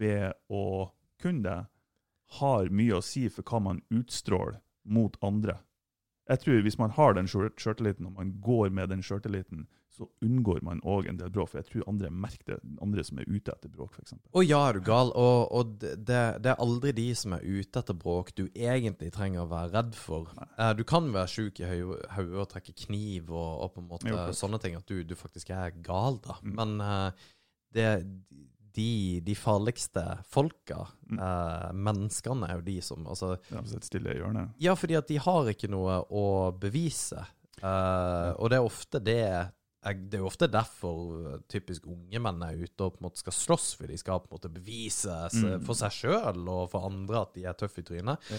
ved 0.01 0.34
å 0.49 0.89
kunne 1.21 1.45
det, 1.45 1.62
har 2.39 2.69
mye 2.71 2.95
å 2.97 3.03
si 3.03 3.29
for 3.29 3.43
hva 3.43 3.60
man 3.69 3.81
utstråler 3.91 4.60
mot 4.88 5.17
andre. 5.25 5.55
Jeg 6.32 6.44
tror 6.46 6.63
Hvis 6.65 6.80
man 6.80 6.96
har 6.96 7.15
den 7.17 7.28
sjøl- 7.28 7.54
sjøltilliten, 7.60 8.08
og 8.08 8.17
man 8.17 8.34
går 8.41 8.72
med 8.72 8.91
den 8.94 9.04
sjøltilliten, 9.04 9.67
så 9.91 10.08
unngår 10.24 10.62
man 10.63 10.80
òg 10.88 11.10
en 11.10 11.17
del 11.20 11.30
bråk. 11.34 11.52
For 11.52 11.60
jeg 11.60 11.67
tror 11.67 11.89
andre 11.91 12.10
merker 12.10 12.54
det, 12.54 12.60
andre 12.82 13.04
som 13.04 13.20
er 13.20 13.28
ute 13.28 13.52
etter 13.52 13.72
bråk, 13.74 13.98
f.eks. 14.00 14.15
Å 14.15 14.44
ja, 14.46 14.62
er 14.70 14.80
du 14.80 14.86
gal? 14.88 15.12
Og, 15.20 15.52
og 15.52 15.74
det, 15.84 16.22
det 16.39 16.54
er 16.54 16.63
aldri 16.63 16.94
de 16.96 17.10
som 17.17 17.36
er 17.36 17.44
ute 17.44 17.84
etter 17.84 17.98
bråk 18.00 18.32
du 18.38 18.46
egentlig 18.56 19.12
trenger 19.13 19.44
å 19.44 19.50
være 19.52 19.74
redd 19.76 19.98
for. 20.00 20.32
Nei. 20.39 20.72
du 20.80 20.86
kan 20.88 21.12
være 21.13 21.34
sjuk 21.36 21.60
i 21.60 21.67
hodet 21.67 22.39
og 22.39 22.48
trekke 22.54 22.78
kniv 22.86 23.34
og, 23.36 23.52
og 23.65 23.76
på 23.76 23.84
en 23.84 23.91
måte 23.91 24.10
Jo, 24.10 24.24
sånne 24.38 24.62
ting, 24.63 24.80
at 24.80 24.88
du, 24.88 25.04
du 25.04 25.15
faktisk 25.20 25.52
er 25.54 25.76
gal, 25.84 26.22
da. 26.24 26.39
Mm. 26.39 26.56
Men 26.62 26.88
eh, 26.88 27.28
det, 27.76 27.89
de, 28.75 29.19
de 29.25 29.36
farligste 29.36 30.03
folka, 30.31 30.88
Mm. 31.12 31.19
eh, 31.19 31.71
menneskene, 31.75 32.47
er 32.47 32.55
jo 32.62 32.62
de 32.69 32.77
som 32.81 33.03
altså, 33.12 33.34
De 33.49 33.63
sitter 33.67 33.88
stille 33.89 34.13
i 34.13 34.19
hjørnet. 34.21 34.53
Ja, 34.63 34.75
fordi 34.79 34.95
at 34.95 35.07
de 35.12 35.17
har 35.19 35.49
ikke 35.51 35.67
noe 35.69 35.97
å 36.07 36.25
bevise. 36.55 37.25
Eh, 37.62 38.29
og 38.39 38.47
det 38.49 38.57
er 38.57 38.63
ofte 38.65 39.01
det 39.03 39.17
Det 39.84 40.13
er 40.13 40.21
jo 40.21 40.27
ofte 40.29 40.47
derfor 40.47 41.41
typisk 41.49 41.88
unge 41.89 42.19
menn 42.21 42.41
er 42.45 42.53
ute 42.62 42.86
og 42.86 42.93
på 42.95 43.01
en 43.01 43.07
måte 43.10 43.17
skal 43.17 43.34
slåss, 43.34 43.71
for 43.79 43.88
de 43.89 43.97
skal 43.97 44.19
på 44.21 44.29
en 44.29 44.38
måte 44.38 44.51
bevise 44.53 45.10
Mm. 45.34 45.63
for 45.65 45.73
seg 45.73 45.89
sjøl 45.91 46.47
og 46.47 46.69
for 46.69 46.86
andre 46.86 47.21
at 47.25 47.34
de 47.34 47.45
er 47.49 47.53
tøffe 47.57 47.81
i 47.81 47.84
trynet. 47.84 48.19
Ja. 48.29 48.38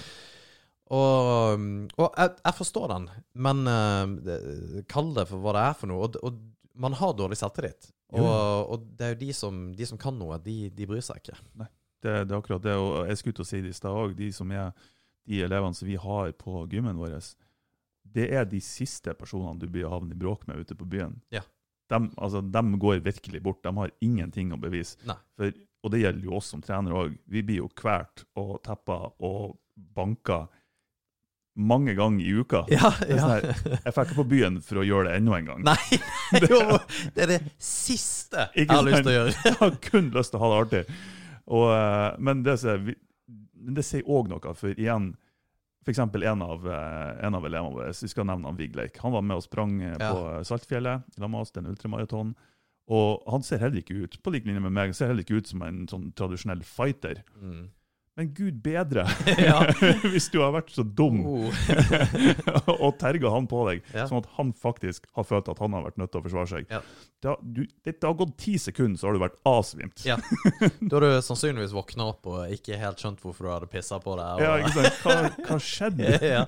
Og, 0.92 1.60
og 1.98 2.08
jeg, 2.18 2.30
jeg 2.44 2.54
forstår 2.58 2.88
den, 2.92 3.06
men 3.34 3.62
uh, 3.66 4.82
kall 4.92 5.12
det 5.16 5.24
for 5.30 5.40
hva 5.42 5.54
det 5.56 5.62
er 5.70 5.76
for 5.78 5.88
noe. 5.92 6.04
Og, 6.08 6.18
og 6.22 6.40
man 6.74 6.96
har 6.96 7.14
dårlig 7.16 7.38
selvtillit. 7.40 7.90
Og, 8.12 8.72
og 8.74 8.88
det 8.98 9.06
er 9.06 9.14
jo 9.14 9.20
de 9.22 9.30
som, 9.36 9.62
de 9.76 9.86
som 9.88 10.00
kan 10.00 10.16
noe, 10.18 10.36
de, 10.44 10.66
de 10.74 10.88
bryr 10.88 11.04
seg 11.04 11.22
ikke. 11.22 11.38
Det, 12.02 12.12
det 12.26 12.34
er 12.34 12.38
akkurat 12.38 12.64
det. 12.64 12.74
Og 12.76 13.08
jeg 13.08 13.20
skulle 13.20 13.38
til 13.38 13.46
å 13.46 13.48
si 13.48 13.62
det 13.64 13.72
i 13.72 13.78
stad 13.78 13.96
òg. 13.96 14.14
De 14.18 14.28
som 14.34 14.52
er 14.52 14.72
de 15.28 15.40
elevene 15.46 15.78
som 15.78 15.88
vi 15.88 15.96
har 16.00 16.32
på 16.36 16.66
gymmen 16.72 16.98
vår, 17.00 17.16
det 18.12 18.28
er 18.34 18.46
de 18.48 18.60
siste 18.64 19.14
personene 19.16 19.60
du 19.62 19.68
blir 19.70 19.88
havnet 19.88 20.16
i 20.16 20.20
bråk 20.20 20.46
med 20.48 20.64
ute 20.64 20.76
på 20.76 20.88
byen. 20.88 21.16
Ja. 21.32 21.44
De, 21.92 22.00
altså, 22.16 22.42
de 22.44 22.62
går 22.80 23.04
virkelig 23.04 23.42
bort. 23.44 23.62
De 23.64 23.72
har 23.76 23.92
ingenting 24.04 24.52
å 24.52 24.60
bevise. 24.60 24.98
Nei. 25.08 25.16
For, 25.38 25.54
og 25.82 25.94
det 25.94 26.02
gjelder 26.02 26.28
jo 26.28 26.36
oss 26.38 26.52
som 26.52 26.62
trenere 26.62 26.98
òg. 26.98 27.16
Vi 27.30 27.42
blir 27.46 27.62
jo 27.62 27.70
kvært 27.74 28.26
og 28.38 28.58
teppa 28.66 28.98
og 29.24 29.56
banka 29.74 30.44
mange 31.54 31.94
ganger 31.94 32.24
i 32.24 32.32
uka. 32.32 32.62
Ja, 32.72 32.90
Det 33.00 33.10
er 33.12 33.18
sånn 33.20 33.32
ja. 33.32 33.40
her, 33.52 33.80
Jeg 33.84 33.94
drar 33.94 34.06
ikke 34.06 34.18
på 34.22 34.28
byen 34.30 34.60
for 34.64 34.80
å 34.80 34.84
gjøre 34.86 35.10
det 35.10 35.16
enda 35.20 35.38
en 35.38 35.50
gang. 35.50 35.64
Nei, 35.66 35.98
jo, 36.50 36.60
det 37.12 37.26
er 37.26 37.32
det 37.34 37.40
siste 37.60 38.46
jeg 38.56 38.70
har 38.70 38.86
lyst 38.86 39.02
til 39.04 39.12
å 39.12 39.16
gjøre. 39.18 39.34
Jeg 39.48 39.58
har 39.60 39.76
kun 39.84 40.12
lyst 40.14 40.32
til 40.32 40.40
å 40.40 40.44
ha 40.44 40.52
det 40.52 40.60
artig. 40.62 41.00
Og, 41.52 41.66
eh, 41.74 42.08
men 42.22 42.44
det, 42.46 42.56
sier 42.62 42.94
det 43.76 44.06
òg 44.06 44.30
noe, 44.32 44.54
for 44.56 44.72
igjen 44.72 45.12
F.eks. 45.82 45.98
En, 45.98 46.42
av, 46.46 46.66
eh, 46.70 47.26
en 47.26 47.34
av 47.34 47.46
elevene 47.46 47.74
våre, 47.74 47.90
vi 47.90 48.08
skal 48.10 48.26
nevne 48.28 48.46
han 48.46 48.58
Vigleik, 48.58 49.00
han 49.02 49.14
var 49.16 49.24
med 49.26 49.40
og 49.40 49.44
sprang 49.44 49.80
eh, 49.82 49.96
Ja. 49.98 50.12
på 50.14 50.44
Saltfjellet 50.46 51.18
la 51.18 51.28
med 51.28 51.42
oss, 51.42 51.50
det 51.50 51.60
er 51.60 51.66
en 51.66 51.74
ultramaraton. 51.74 52.34
Og 52.92 53.22
han 53.30 53.42
ser 53.46 53.62
heller 53.62 53.82
ikke 53.82 54.04
ut 54.04 54.16
på 54.22 54.32
lik 54.34 54.46
linje 54.46 54.62
med 54.62 54.74
meg, 54.74 54.92
han 54.92 54.96
ser 54.98 55.10
heller 55.10 55.26
ikke 55.26 55.40
ut 55.42 55.50
som 55.50 55.62
en 55.66 55.84
sånn 55.90 56.10
tradisjonell 56.18 56.62
fighter. 56.66 57.22
Mm. 57.40 57.70
Men 58.16 58.34
gud 58.36 58.58
bedre, 58.62 59.06
Ja. 59.40 59.62
hvis 60.12 60.26
du 60.32 60.40
har 60.42 60.52
vært 60.52 60.72
så 60.74 60.84
dum 60.84 61.22
Oh. 61.22 61.48
og 62.84 62.98
terga 63.00 63.30
han 63.32 63.46
på 63.48 63.62
deg, 63.70 63.80
Ja. 63.94 64.04
sånn 64.08 64.20
at 64.22 64.28
han 64.36 64.52
faktisk 64.52 65.06
har 65.16 65.24
følt 65.28 65.48
at 65.48 65.58
han 65.62 65.72
har 65.76 65.86
vært 65.86 65.96
nødt 66.00 66.12
til 66.12 66.20
å 66.20 66.26
forsvare 66.26 66.50
seg. 66.50 66.68
Ja. 66.72 66.82
Det, 67.22 67.28
har, 67.30 67.38
du, 67.40 67.60
det, 67.86 67.92
det 68.02 68.08
har 68.08 68.16
gått 68.18 68.32
ti 68.42 68.56
sekunder, 68.58 68.98
så 68.98 69.06
har 69.08 69.14
du 69.14 69.20
vært 69.22 69.36
avsvimt. 69.46 70.02
Ja. 70.04 70.16
Da 70.80 70.96
har 70.98 71.04
du 71.06 71.20
sannsynligvis 71.22 71.70
våkna 71.76 72.08
opp 72.10 72.26
og 72.32 72.50
ikke 72.50 72.74
helt 72.80 72.98
skjønt 72.98 73.20
hvorfor 73.22 73.46
du 73.46 73.50
hadde 73.52 73.68
pissa 73.70 74.00
på 74.02 74.16
deg. 74.18 74.42
Ja, 74.42 74.56
ikke 74.58 74.72
sant? 74.74 74.98
Hva, 75.04 75.14
hva 75.46 75.58
skjedde? 75.62 76.16
ja. 76.26 76.42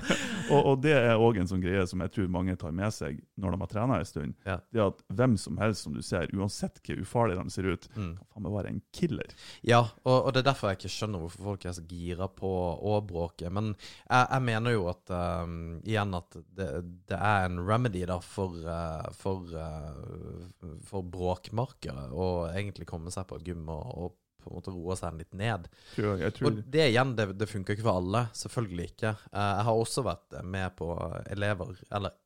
Og, 0.50 0.58
og 0.72 0.82
det 0.84 0.96
er 0.98 1.14
òg 1.22 1.38
en 1.40 1.48
sånn 1.50 1.62
greie 1.62 1.84
som 1.88 2.02
jeg 2.02 2.10
tror 2.16 2.26
mange 2.34 2.56
tar 2.60 2.74
med 2.74 2.90
seg 2.94 3.20
når 3.40 3.54
de 3.54 3.60
har 3.62 3.70
trena 3.70 4.00
en 4.02 4.08
stund. 4.08 4.34
Det 4.44 4.80
er 4.82 4.88
at 4.88 5.04
hvem 5.14 5.38
som 5.40 5.60
helst 5.62 5.86
som 5.86 5.94
du 5.94 6.02
ser, 6.04 6.26
uansett 6.34 6.82
hvor 6.84 7.00
ufarlig 7.06 7.38
de 7.40 7.46
ser 7.54 7.70
ut, 7.70 7.88
Mm. 7.94 8.16
kan 8.18 8.26
faen 8.34 8.42
meg 8.48 8.52
være 8.56 8.70
en 8.74 8.80
killer. 8.96 9.30
Ja, 9.62 9.84
og, 10.02 10.16
og 10.26 10.32
det 10.34 10.40
er 10.42 10.48
derfor 10.50 10.72
jeg 10.72 10.80
ikke 10.80 10.90
skjønner 10.96 11.22
hvorfor 11.22 11.46
folk 11.52 11.53
er 11.70 11.76
så 11.76 11.84
gira 11.86 12.26
på 12.28 12.48
å 12.82 12.96
bråke. 13.06 13.50
Men 13.54 13.72
jeg, 13.74 14.26
jeg 14.30 14.42
mener 14.48 14.74
jo 14.74 14.88
at 14.90 15.12
um, 15.14 15.54
igjen 15.86 16.16
at 16.18 16.36
det, 16.56 16.68
det 17.10 17.18
er 17.18 17.46
en 17.46 17.62
remedy 17.62 18.02
da 18.10 18.18
for, 18.24 18.58
uh, 18.66 19.06
for, 19.14 19.46
uh, 19.54 20.74
for 20.88 21.06
bråkmarkere 21.06 22.10
å 22.10 22.28
egentlig 22.50 22.88
komme 22.90 23.14
seg 23.14 23.28
på 23.30 23.38
gym 23.46 23.68
og, 23.70 23.86
og 23.94 24.18
på 24.44 24.50
en 24.50 24.58
måte 24.58 24.74
roe 24.74 24.96
seg 24.98 25.16
litt 25.22 25.32
ned. 25.38 25.70
Tror 25.94 26.18
tror, 26.36 26.50
Og 26.50 26.58
det 26.74 26.90
igjen, 26.90 27.14
det, 27.16 27.30
det 27.38 27.48
funker 27.48 27.76
ikke 27.76 27.86
for 27.86 28.02
alle. 28.02 28.26
Selvfølgelig 28.36 28.90
ikke. 28.90 29.14
Jeg 29.32 29.64
har 29.70 29.78
også 29.86 30.04
vært 30.04 30.36
med 30.44 30.74
på 30.76 30.90
elever, 31.32 31.72
eller 31.94 32.18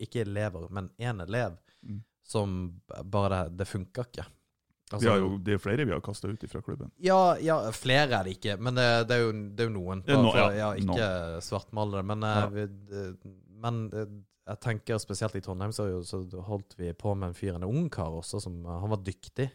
ikke 0.00 0.24
elever, 0.24 0.70
men 0.70 0.90
én 0.98 1.20
elev, 1.24 1.58
Mm. 1.84 1.98
som 2.24 2.80
bare 3.12 3.42
Det, 3.50 3.58
det 3.58 3.66
funka 3.68 4.06
ikke. 4.06 4.24
Altså, 4.94 5.10
har 5.10 5.18
jo, 5.22 5.30
det 5.44 5.54
er 5.56 5.62
flere 5.62 5.84
vi 5.88 5.92
har 5.94 6.00
kasta 6.04 6.28
ut 6.32 6.44
fra 6.50 6.60
klubben. 6.64 6.90
ja, 7.02 7.18
ja, 7.42 7.56
flere 7.76 8.18
er 8.20 8.24
det 8.28 8.36
ikke, 8.38 8.56
men 8.60 8.74
det, 8.78 8.86
det, 9.08 9.16
er, 9.16 9.24
jo, 9.26 9.32
det 9.54 9.64
er 9.64 9.68
jo 9.70 9.74
noen. 9.78 10.02
Bare 10.06 10.20
no- 10.22 10.30
for, 10.32 10.38
ja, 10.40 10.50
ja, 10.58 10.68
ikke 10.80 11.08
no. 11.34 11.40
svartmalere. 11.44 12.02
Men, 12.10 12.22
eh, 12.28 12.46
vi, 12.54 12.66
men 13.64 13.82
eh, 13.92 14.06
jeg 14.50 14.60
tenker 14.60 14.98
spesielt 15.00 15.34
i 15.38 15.40
Trondheim 15.40 15.72
så, 15.72 15.86
så 16.04 16.20
holdt 16.48 16.74
vi 16.78 16.90
på 16.92 17.14
med 17.16 17.30
en 17.32 17.36
fyr, 17.38 17.54
en 17.56 17.64
ungkar 17.64 18.12
også, 18.20 18.40
som 18.44 18.58
eh, 18.66 18.80
Han 18.82 18.90
var 18.92 19.02
dyktig. 19.06 19.50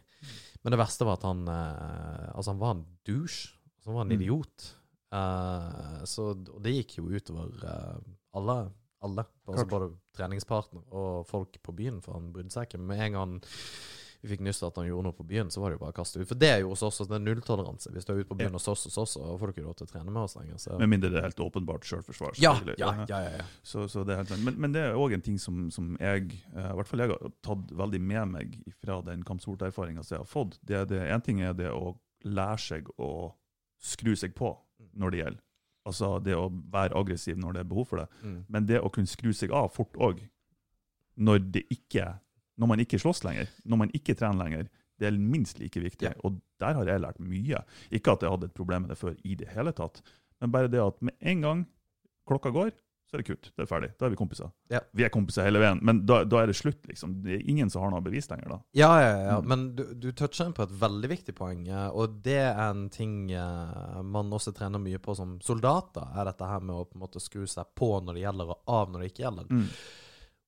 Men 0.64 0.74
det 0.74 0.80
verste 0.82 1.06
var 1.08 1.16
at 1.20 1.24
han 1.30 1.46
eh, 1.48 2.30
Altså, 2.36 2.52
han 2.52 2.60
var 2.60 2.74
en 2.78 2.86
douche. 3.08 3.54
Han 3.86 3.96
var 3.96 4.02
en 4.08 4.12
Mm. 4.14 4.22
idiot. 4.22 4.72
Eh, 5.14 6.04
så, 6.06 6.32
og 6.36 6.60
det 6.66 6.74
gikk 6.76 6.98
jo 7.00 7.08
utover 7.10 7.54
uh, 7.64 7.96
alle. 8.38 8.58
Alle. 9.02 9.24
Altså 9.48 9.64
både 9.72 9.86
treningspartner 10.18 10.82
og 10.92 11.22
folk 11.30 11.56
på 11.64 11.72
byen, 11.78 12.02
for 12.04 12.18
han 12.18 12.34
brydde 12.36 12.52
seg 12.52 12.68
ikke. 12.68 12.82
Med 12.84 13.00
en 13.06 13.16
gang 13.16 13.38
vi 14.22 14.30
fikk 14.34 14.42
nyss 14.44 14.60
at 14.68 14.76
han 14.76 14.88
gjorde 14.88 15.08
noe 15.08 15.16
på 15.16 15.24
byen, 15.24 15.48
så 15.52 15.62
var 15.64 15.72
det 15.72 15.78
jo 15.78 15.82
bare 15.86 15.94
å 15.94 15.98
kaste 16.02 16.20
ut. 16.20 16.28
For 16.28 16.40
det 16.40 16.50
er 16.52 16.58
jo 16.64 16.74
hos 16.74 16.82
oss 16.84 16.98
også 17.00 17.08
det 17.08 17.16
er 17.20 17.22
nulltoleranse. 17.24 17.92
Hvis 17.96 18.08
du 18.08 18.12
er 18.12 18.20
ute 18.20 18.28
på 18.28 18.36
byen 18.42 18.58
hos 18.58 18.68
oss, 18.68 18.84
hos 18.90 18.98
oss, 19.00 19.14
så 19.16 19.38
får 19.40 19.52
du 19.52 19.54
ikke 19.54 19.64
lov 19.64 19.78
til 19.80 19.88
å 19.88 19.92
trene 19.94 20.12
med 20.12 20.22
oss 20.26 20.36
lenger. 20.36 20.60
Så. 20.60 20.76
Med 20.82 20.92
mindre 20.92 21.12
det 21.14 21.22
er 21.22 21.28
helt 21.30 21.40
åpenbart 21.46 21.88
sjølforsvar. 21.88 22.36
Ja, 22.44 22.52
ja, 22.76 22.76
ja, 22.84 23.06
ja, 23.08 23.38
ja. 23.40 23.48
Så, 23.64 23.88
så 23.92 24.04
det 24.04 24.16
er 24.16 24.24
helt 24.24 24.34
sant. 24.34 24.44
Men, 24.44 24.60
men 24.60 24.76
det 24.76 24.84
er 24.90 25.00
òg 25.00 25.16
en 25.16 25.24
ting 25.24 25.40
som, 25.40 25.70
som 25.72 25.94
jeg 26.02 26.28
eh, 26.52 26.68
i 26.68 26.78
hvert 26.82 26.92
fall 26.92 27.06
jeg 27.06 27.14
har 27.14 27.34
tatt 27.48 27.72
veldig 27.80 28.02
med 28.12 28.34
meg 28.36 28.60
fra 28.84 29.00
den 29.08 29.24
kampsporterfaringa 29.28 30.04
som 30.04 30.18
jeg 30.18 30.26
har 30.26 30.32
fått. 30.32 30.60
Det, 30.68 30.82
er 30.82 30.90
det, 30.92 31.04
en 31.16 31.24
ting 31.24 31.40
er 31.46 31.56
det 31.56 31.72
å 31.72 31.96
lære 32.28 32.64
seg 32.66 32.92
å 33.00 33.12
skru 33.80 34.12
seg 34.20 34.36
på 34.36 34.52
når 35.00 35.16
det 35.16 35.24
gjelder. 35.24 35.44
Altså 35.88 36.12
det 36.22 36.36
å 36.36 36.50
være 36.52 36.98
aggressiv 37.00 37.40
når 37.40 37.56
det 37.56 37.64
er 37.64 37.70
behov 37.72 37.88
for 37.90 38.04
det. 38.04 38.10
Mm. 38.22 38.40
Men 38.52 38.68
det 38.68 38.82
å 38.84 38.92
kunne 38.94 39.10
skru 39.10 39.32
seg 39.32 39.56
av 39.56 39.72
fort 39.74 39.96
òg, 39.96 40.20
når, 41.20 41.42
det 41.56 41.64
ikke, 41.74 42.06
når 42.60 42.74
man 42.74 42.84
ikke 42.84 43.00
slåss 43.00 43.24
lenger, 43.24 43.50
når 43.64 43.82
man 43.86 43.94
ikke 43.96 44.18
trener 44.20 44.44
lenger, 44.44 44.68
det 45.00 45.08
er 45.08 45.16
minst 45.16 45.62
like 45.64 45.80
viktig. 45.80 46.10
Ja. 46.12 46.18
Og 46.28 46.42
der 46.60 46.76
har 46.76 46.92
jeg 46.92 47.02
lært 47.06 47.24
mye. 47.24 47.64
Ikke 47.96 48.18
at 48.18 48.26
jeg 48.26 48.34
hadde 48.36 48.50
et 48.52 48.58
problem 48.58 48.84
med 48.84 48.92
det 48.92 49.00
før 49.00 49.16
i 49.24 49.38
det 49.40 49.48
hele 49.56 49.72
tatt, 49.76 50.04
men 50.44 50.52
bare 50.52 50.72
det 50.72 50.84
at 50.84 51.02
med 51.04 51.16
en 51.20 51.44
gang 51.48 51.66
klokka 52.28 52.52
går, 52.56 52.76
så 53.10 53.16
er 53.18 53.24
det 53.24 53.26
kutt. 53.26 53.48
Det 53.58 53.64
er 53.64 53.70
ferdig. 53.72 53.88
Da 53.98 54.06
er 54.06 54.12
vi 54.14 54.18
kompiser. 54.20 54.52
Ja. 54.70 54.84
Vi 54.94 55.02
er 55.02 55.10
kompiser 55.10 55.48
hele 55.48 55.58
veien, 55.64 55.80
men 55.82 56.04
da, 56.06 56.20
da 56.30 56.44
er 56.44 56.52
det 56.52 56.58
slutt, 56.60 56.84
liksom. 56.86 57.16
Det 57.24 57.40
er 57.40 57.48
ingen 57.50 57.72
som 57.74 57.82
har 57.82 57.90
noe 57.90 58.04
bevis 58.06 58.30
lenger 58.30 58.52
da. 58.54 58.58
Ja, 58.78 58.90
ja, 59.02 59.16
ja. 59.24 59.38
Mm. 59.40 59.48
Men 59.50 59.64
du, 59.80 59.82
du 59.98 60.12
toucher 60.14 60.46
inn 60.46 60.54
på 60.54 60.68
et 60.68 60.76
veldig 60.84 61.10
viktig 61.10 61.34
poeng, 61.40 61.64
og 61.90 62.20
det 62.28 62.38
er 62.44 62.60
en 62.68 62.84
ting 62.94 63.32
man 63.34 64.36
også 64.38 64.54
trener 64.54 64.84
mye 64.84 65.02
på 65.02 65.16
som 65.18 65.40
soldater, 65.42 66.06
er 66.14 66.30
dette 66.30 66.52
her 66.52 66.62
med 66.62 66.76
å 66.76 66.86
på 66.86 67.00
en 67.00 67.06
måte 67.08 67.24
skru 67.24 67.48
seg 67.50 67.74
på 67.80 67.96
når 68.04 68.20
det 68.20 68.28
gjelder, 68.28 68.54
og 68.54 68.76
av 68.78 68.94
når 68.94 69.02
det 69.02 69.10
ikke 69.10 69.26
gjelder. 69.26 69.50
Mm. 69.50 69.66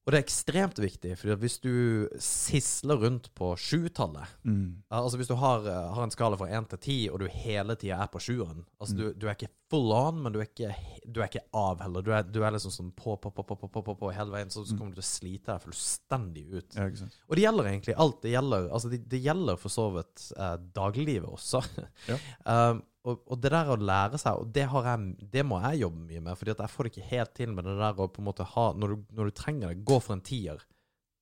Og 0.01 0.09
det 0.11 0.17
er 0.17 0.23
ekstremt 0.25 0.79
viktig, 0.81 1.11
for 1.19 1.35
hvis 1.37 1.59
du 1.61 2.07
sisler 2.17 2.97
rundt 3.03 3.27
på 3.37 3.51
sjutallet 3.59 4.25
Mm. 4.43 4.81
Altså 4.89 5.17
Hvis 5.19 5.27
du 5.29 5.35
har, 5.37 5.59
eh, 5.69 5.93
har 5.93 6.03
en 6.03 6.09
skala 6.11 6.35
fra 6.39 6.47
én 6.49 6.65
til 6.67 6.79
ti, 6.81 6.95
og 7.09 7.19
du 7.19 7.27
hele 7.29 7.75
tida 7.75 7.99
er 8.01 8.07
på 8.09 8.17
sjueren 8.19 8.63
altså 8.81 8.95
Mm. 8.95 8.97
du, 8.97 9.13
du 9.13 9.27
er 9.27 9.35
ikke 9.35 9.51
full 9.69 9.91
on, 9.93 10.23
men 10.23 10.33
du 10.33 10.39
er 10.41 10.47
ikke, 10.49 10.73
du 11.07 11.21
er 11.21 11.27
ikke 11.29 11.43
av 11.53 11.79
heller. 11.81 12.01
Du 12.01 12.11
er, 12.11 12.23
du 12.23 12.41
er 12.43 12.51
liksom 12.51 12.71
sånn 12.73 12.91
på, 12.97 13.13
på, 13.21 13.29
på, 13.31 13.43
på, 13.45 13.55
på, 13.55 13.67
på, 13.69 13.83
på, 13.83 13.95
på 14.01 14.11
hele 14.11 14.31
veien, 14.33 14.49
så, 14.49 14.65
så 14.65 14.73
Mm. 14.73 14.79
kommer 14.79 14.95
du 14.95 15.01
til 15.01 15.05
å 15.05 15.11
slite 15.13 15.45
deg 15.53 15.61
fullstendig 15.67 16.45
ut. 16.51 16.75
Ja? 16.75 16.89
Og 17.29 17.35
det 17.37 17.43
gjelder 17.45 17.69
egentlig 17.69 17.95
alt. 17.97 18.21
Det 18.21 18.31
gjelder, 18.33 18.69
altså 18.73 18.89
det, 18.89 19.03
det 19.07 19.21
gjelder 19.23 19.55
for 19.61 19.69
så 19.69 19.85
vidt 19.95 20.31
eh, 20.35 20.57
dagliglivet 20.75 21.29
også. 21.29 21.61
Ja. 22.09 22.17
um, 22.71 22.81
og, 23.01 23.23
og 23.25 23.39
det 23.41 23.49
der 23.53 23.71
å 23.73 23.77
lære 23.81 24.19
seg, 24.21 24.37
og 24.43 24.51
det, 24.53 24.67
har 24.69 24.85
jeg, 24.91 25.15
det 25.33 25.43
må 25.47 25.57
jeg 25.63 25.81
jobbe 25.81 26.03
mye 26.05 26.21
med, 26.21 26.37
Fordi 26.37 26.53
at 26.53 26.59
jeg 26.61 26.73
får 26.73 26.87
det 26.87 26.91
ikke 26.93 27.09
helt 27.09 27.33
til 27.39 27.55
med 27.57 27.65
det 27.65 27.73
der 27.79 27.97
å 28.03 28.07
på 28.13 28.21
en 28.21 28.27
måte 28.27 28.45
ha 28.45 28.65
Når 28.77 28.93
du, 28.93 29.03
når 29.17 29.31
du 29.31 29.35
trenger 29.41 29.71
det, 29.71 29.83
gå 29.89 29.97
for 30.03 30.13
en 30.17 30.21
tier. 30.25 30.61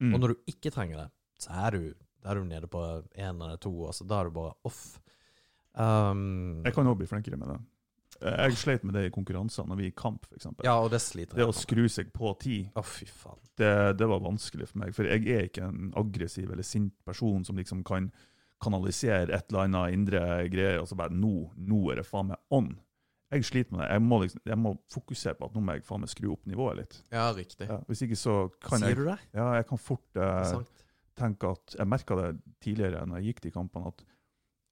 Mm. 0.04 0.14
Og 0.14 0.20
når 0.20 0.34
du 0.34 0.52
ikke 0.52 0.74
trenger 0.76 1.06
det, 1.06 1.08
så 1.40 1.56
er 1.68 1.78
du, 1.78 1.82
er 2.28 2.40
du 2.40 2.48
nede 2.48 2.68
på 2.72 2.84
én 3.16 3.40
eller 3.40 3.60
to. 3.64 3.72
Altså, 3.88 4.08
da 4.08 4.20
er 4.20 4.28
du 4.28 4.36
bare 4.36 4.56
off. 4.68 5.00
Um, 5.80 6.64
Jeg 6.66 6.76
kan 6.76 6.88
òg 6.90 6.98
bli 7.00 7.08
flinkere 7.08 7.40
med 7.40 7.54
det. 7.54 7.60
Jeg 8.20 8.58
sleit 8.60 8.84
med 8.84 8.98
det 8.98 9.06
i 9.08 9.12
konkurranser, 9.16 9.64
når 9.70 9.78
vi 9.80 9.86
i 9.88 9.94
kamp, 9.96 10.26
f.eks. 10.28 10.50
ja, 10.66 10.74
og 10.76 10.90
det 10.92 11.00
sliter 11.00 11.40
Det 11.40 11.46
å 11.48 11.54
skru 11.56 11.86
seg 11.88 12.10
på 12.12 12.34
ti, 12.42 12.58
Å, 12.76 12.84
fy 12.84 13.06
faen. 13.08 13.40
det, 13.62 13.70
det 13.96 14.08
var 14.12 14.20
vanskelig 14.26 14.68
for 14.68 14.82
meg. 14.82 14.92
For 14.98 15.08
jeg 15.08 15.24
er 15.32 15.48
ikke 15.48 15.70
en 15.70 15.94
aggressiv 16.00 16.52
eller 16.52 16.68
sint 16.68 16.92
person 17.08 17.46
som 17.48 17.56
liksom 17.60 17.86
kan 17.88 18.10
kanalisere 18.62 19.34
et 19.36 19.50
eller 19.50 19.66
annet 19.66 19.96
indre 19.96 20.22
greier, 20.52 20.80
og 20.82 20.88
så 20.90 20.98
bare 21.00 21.16
nå, 21.16 21.34
nå 21.56 21.82
er 21.94 22.02
det 22.02 22.08
faen 22.08 22.32
meg 22.32 22.56
on. 22.56 22.74
Jeg 23.30 23.46
sliter 23.46 23.76
med 23.76 23.84
det. 23.84 23.90
Jeg 23.94 24.02
må, 24.02 24.18
liksom, 24.24 24.42
jeg 24.50 24.58
må 24.58 24.72
fokusere 24.90 25.38
på 25.38 25.50
at 25.50 25.56
nå 25.56 25.62
må 25.62 25.76
jeg 25.78 25.86
faen 25.86 26.02
meg 26.02 26.12
skru 26.12 26.32
opp 26.34 26.48
nivået 26.50 26.80
litt. 26.82 26.96
Ja, 27.14 27.28
riktig. 27.38 27.68
Ja, 27.70 27.78
hvis 27.88 28.02
ikke 28.06 28.18
så 28.18 28.38
kan 28.66 28.82
Sier 28.82 28.96
jeg 28.96 29.00
du 29.00 29.04
det? 29.06 29.18
Ja, 29.38 29.52
jeg 29.60 29.68
kan 29.70 29.82
fort 29.82 30.18
eh, 30.18 30.54
tenke 31.20 31.52
at 31.54 31.76
Jeg 31.78 31.92
merka 31.92 32.18
det 32.18 32.30
tidligere 32.64 33.04
når 33.06 33.20
jeg 33.20 33.34
gikk 33.34 33.44
til 33.46 33.54
kampene, 33.54 33.94
at 33.94 34.04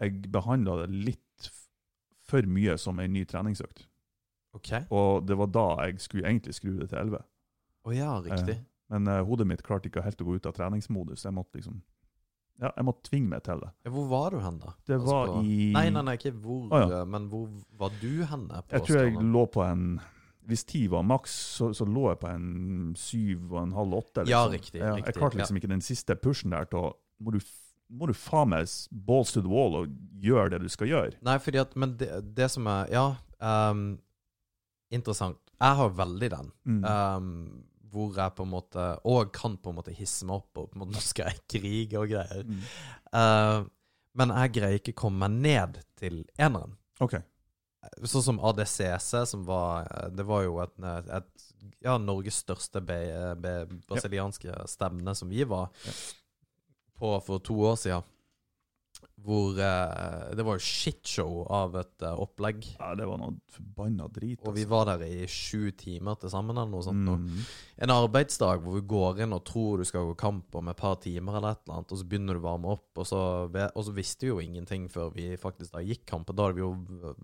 jeg 0.01 0.31
behandla 0.33 0.81
det 0.83 0.89
litt 0.93 1.51
for 2.27 2.49
mye 2.49 2.75
som 2.81 2.97
en 2.99 3.13
ny 3.13 3.23
treningsøkt. 3.29 3.85
OK. 4.57 4.71
Og 4.89 5.27
det 5.27 5.37
var 5.37 5.51
da 5.53 5.67
jeg 5.85 6.01
skulle 6.01 6.27
egentlig 6.27 6.57
skru 6.57 6.73
det 6.79 6.89
til 6.91 6.97
11. 7.03 7.21
Å 7.87 7.93
ja, 7.95 8.15
riktig. 8.25 8.57
Eh, 8.57 8.65
men 8.93 9.11
eh, 9.11 9.23
hodet 9.27 9.47
mitt 9.47 9.63
klarte 9.65 9.91
ikke 9.91 10.03
helt 10.05 10.21
å 10.23 10.27
gå 10.27 10.39
ut 10.39 10.49
av 10.49 10.57
treningsmodus. 10.57 11.27
Jeg 11.27 11.35
måtte 11.35 11.59
liksom 11.59 11.77
Ja, 12.59 12.71
jeg 12.75 12.85
måtte 12.87 13.03
tvinge 13.09 13.29
meg 13.29 13.43
til 13.45 13.59
det. 13.61 13.69
Hvor 13.93 14.07
var 14.09 14.31
du 14.33 14.39
hen, 14.41 14.55
da? 14.59 14.71
Det 14.87 14.95
Altså 14.97 15.05
var 15.13 15.27
på- 15.27 15.41
i 15.45 15.71
Nei, 15.73 15.89
nei, 15.93 16.01
nei, 16.01 16.15
ikke 16.17 16.31
hvor, 16.41 16.63
ah, 16.73 16.89
ja. 16.89 17.01
eh, 17.01 17.05
men 17.05 17.27
hvor 17.29 17.47
var 17.77 17.91
du? 18.01 18.25
På 18.25 18.61
Jeg 18.71 18.81
tror 18.87 18.97
jeg 19.03 19.13
lå 19.21 19.45
på 19.53 19.63
en 19.71 19.99
Hvis 20.47 20.63
ti 20.65 20.87
var 20.87 21.03
maks, 21.03 21.31
så, 21.57 21.73
så 21.75 21.85
lå 21.85 22.07
jeg 22.09 22.19
på 22.19 22.27
en 22.33 22.95
syv 22.95 23.51
og 23.53 23.63
en 23.63 23.73
halv 23.73 23.93
åtte. 23.93 24.23
Liksom. 24.23 24.29
Ja, 24.31 24.47
riktig, 24.47 24.79
Ja, 24.79 24.93
riktig, 24.95 25.05
Jeg 25.05 25.15
klarte 25.19 25.37
liksom 25.37 25.57
ikke 25.57 25.67
den 25.69 25.81
siste 25.81 26.15
pushen 26.15 26.51
der 26.51 26.63
til 26.65 26.79
å 26.79 26.93
Må 27.21 27.31
du, 27.31 27.39
må 27.91 28.07
du 28.07 28.13
faen 28.13 28.49
meg 28.49 28.67
balls 28.91 29.31
to 29.33 29.41
the 29.41 29.49
wall 29.49 29.75
og 29.75 29.87
gjøre 30.19 30.49
det 30.51 30.61
du 30.61 30.69
skal 30.69 30.87
gjøre. 30.87 31.13
Nei, 31.21 31.37
fordi 31.37 31.59
at 31.59 31.75
Men 31.75 31.97
det, 31.97 32.33
det 32.35 32.49
som 32.51 32.65
er 32.67 32.87
Ja. 32.91 33.15
um, 33.41 33.99
interessant. 34.91 35.37
Jeg 35.59 35.75
har 35.75 35.89
veldig 35.89 36.29
den. 36.29 36.51
Mm. 36.65 36.83
Um, 36.85 37.63
hvor 37.97 38.19
jeg 38.19 38.35
på 38.37 38.45
en 38.45 38.53
måte 38.53 38.83
Og 39.09 39.31
kan 39.35 39.57
på 39.57 39.73
en 39.73 39.79
måte 39.79 39.95
hisse 39.95 40.27
meg 40.27 40.43
opp 40.43 40.61
og 40.61 40.69
på 40.69 40.77
en 40.77 40.83
måte, 40.85 40.95
nå 40.95 41.03
skal 41.03 41.31
jeg 41.31 41.43
krige 41.57 42.01
og 42.01 42.11
greier. 42.13 42.45
Mm. 42.45 42.61
Uh, 43.11 43.65
men 44.17 44.33
jeg 44.33 44.53
greier 44.57 44.79
ikke 44.79 44.97
komme 44.97 45.27
meg 45.27 45.41
ned 45.43 45.81
til 45.99 46.23
eneren. 46.41 46.77
Okay. 47.03 47.21
Sånn 48.09 48.25
som 48.25 48.39
ADCC, 48.43 49.11
som 49.29 49.45
var 49.47 49.87
Det 50.11 50.25
var 50.27 50.43
jo 50.43 50.57
et, 50.63 50.73
et 50.83 51.47
ja, 51.85 51.95
Norges 52.01 52.41
største 52.43 52.81
be, 52.83 52.99
be, 53.39 53.53
brasilianske 53.87 54.53
stevne 54.69 55.15
som 55.15 55.29
vi 55.31 55.45
var 55.47 55.69
Ja. 55.85 55.95
på 56.97 57.13
for 57.21 57.43
to 57.45 57.55
år 57.69 57.77
siden. 57.77 58.13
Hvor 59.21 59.59
eh, 59.61 60.35
Det 60.35 60.45
var 60.45 60.57
jo 60.57 60.65
shitshow 60.65 61.45
av 61.53 61.75
et 61.77 62.05
uh, 62.05 62.13
opplegg. 62.21 62.65
Ja, 62.79 62.93
det 62.97 63.05
var 63.09 63.19
noe 63.21 63.37
forbanna 63.53 64.07
drit. 64.13 64.41
Og 64.41 64.55
vi 64.55 64.65
altså. 64.65 64.73
var 64.73 64.85
der 64.91 65.05
i 65.05 65.27
sju 65.29 65.71
timer 65.77 66.17
til 66.21 66.33
sammen, 66.33 66.57
eller 66.57 66.71
noe 66.71 66.85
sånt. 66.85 67.05
Mm. 67.05 67.43
En 67.77 67.93
arbeidsdag 67.93 68.63
hvor 68.63 68.79
vi 68.79 68.85
går 68.89 69.19
inn 69.21 69.35
og 69.35 69.43
tror 69.45 69.81
du 69.81 69.85
skal 69.85 70.07
gå 70.09 70.15
kamp 70.17 70.55
om 70.57 70.71
et 70.71 70.79
par 70.79 70.95
timer, 71.03 71.37
eller 71.37 71.53
et 71.53 71.59
eller 71.65 71.75
annet, 71.77 71.91
og 71.93 71.99
så 71.99 72.07
begynner 72.09 72.37
du 72.37 72.41
å 72.41 72.45
varme 72.47 72.71
opp, 72.73 72.87
og 72.97 73.05
så, 73.05 73.19
og 73.67 73.83
så 73.85 73.93
visste 73.93 74.25
vi 74.25 74.31
jo 74.31 74.39
ingenting 74.41 74.87
før 74.89 75.11
vi 75.13 75.27
faktisk 75.37 75.75
da 75.75 75.83
gikk 75.85 76.07
kamp. 76.09 76.31
Da 76.33 76.47
hadde 76.47 76.57
vi 76.57 76.65
jo 76.65 76.71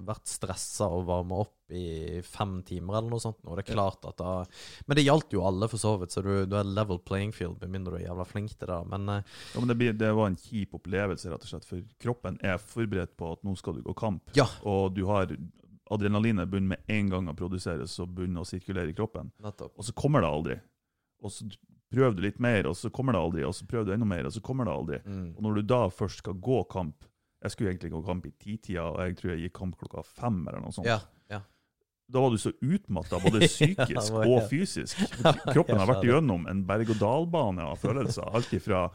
vært 0.05 0.29
stressa 0.29 0.91
og 0.93 1.07
varma 1.09 1.41
opp 1.45 1.73
i 1.73 2.21
fem 2.27 2.59
timer, 2.67 2.99
eller 2.99 3.15
noe 3.15 3.23
sånt. 3.23 3.41
Og 3.47 3.57
det 3.57 3.65
er 3.65 3.73
klart 3.73 4.05
at 4.05 4.19
da 4.19 4.33
Men 4.85 4.99
det 4.99 5.07
gjaldt 5.07 5.33
jo 5.33 5.41
alle, 5.47 5.69
for 5.71 5.81
så 5.81 5.95
vidt, 5.97 6.13
så 6.13 6.21
du, 6.21 6.31
du 6.45 6.55
er 6.59 6.69
level 6.69 7.01
playing 7.01 7.33
field, 7.33 7.57
med 7.63 7.73
mindre 7.73 7.95
du 7.95 8.01
er 8.03 8.07
jævla 8.07 8.27
flink 8.29 8.53
til 8.53 8.69
det. 8.69 8.79
Men 8.93 9.09
eh, 9.09 9.25
Ja, 9.55 9.63
men 9.63 9.71
det, 9.71 9.79
blir, 9.79 9.97
det 9.97 10.13
var 10.13 10.29
en 10.29 10.37
kjip 10.37 10.77
opplevelse, 10.77 11.33
rett 11.33 11.47
og 11.47 11.49
slett, 11.49 11.65
for 11.65 11.81
kroppen 12.03 12.37
er 12.45 12.61
forberedt 12.61 13.17
på 13.17 13.33
at 13.33 13.41
nå 13.47 13.57
skal 13.57 13.79
du 13.79 13.83
gå 13.85 13.97
kamp. 13.97 14.29
Ja. 14.37 14.45
Og 14.69 14.93
du 14.93 15.05
har 15.09 15.33
adrenalinet 15.93 16.49
begynner 16.49 16.75
med 16.75 16.95
en 16.97 17.11
gang 17.11 17.29
å 17.31 17.35
produseres 17.37 17.95
og 18.03 18.11
begynner 18.17 18.43
å 18.43 18.47
sirkulere 18.47 18.91
i 18.91 18.97
kroppen. 18.97 19.31
nettopp. 19.43 19.73
Og 19.77 19.87
så 19.87 19.95
kommer 19.97 20.21
det 20.23 20.29
aldri. 20.29 20.57
Og 21.23 21.31
så 21.31 21.47
prøver 21.93 22.17
du 22.17 22.21
litt 22.25 22.39
mer, 22.41 22.67
og 22.67 22.75
så 22.77 22.91
kommer 22.93 23.15
det 23.15 23.21
aldri. 23.21 23.45
Og 23.47 23.55
så 23.55 23.67
prøver 23.69 23.89
du 23.89 23.95
enda 23.95 24.09
mer, 24.09 24.27
og 24.27 24.35
så 24.35 24.41
kommer 24.41 24.67
det 24.67 24.75
aldri. 24.75 24.99
Mm. 25.05 25.25
Og 25.37 25.41
når 25.45 25.59
du 25.59 25.67
da 25.73 25.81
først 25.89 26.23
skal 26.23 26.39
gå 26.39 26.63
kamp 26.71 27.09
Jeg 27.43 27.51
skulle 27.51 27.71
egentlig 27.73 27.89
gå 27.91 27.99
kamp 28.05 28.25
i 28.25 28.29
titida, 28.39 28.85
og 28.87 29.01
jeg 29.03 29.17
tror 29.19 29.29
jeg 29.33 29.41
gikk 29.41 29.53
kamp 29.57 29.73
klokka 29.75 30.03
fem. 30.07 30.37
eller 30.47 30.61
noe 30.63 30.71
sånt. 30.71 30.87
Ja. 30.87 31.01
ja. 31.27 31.41
Da 32.07 32.21
var 32.23 32.31
du 32.31 32.37
så 32.39 32.53
utmatta, 32.61 33.19
både 33.19 33.41
psykisk 33.51 33.91
Ja, 33.91 34.03
var 34.13 34.29
og 34.31 34.45
fysisk. 34.47 35.01
Kroppen 35.49 35.81
har 35.81 35.89
vært 35.89 36.07
igjennom 36.07 36.47
en 36.47 36.61
berg-og-dal-bane 36.69 37.65
av 37.67 37.83
følelser. 37.83 38.29
Alt 38.31 38.53
ifra 38.55 38.85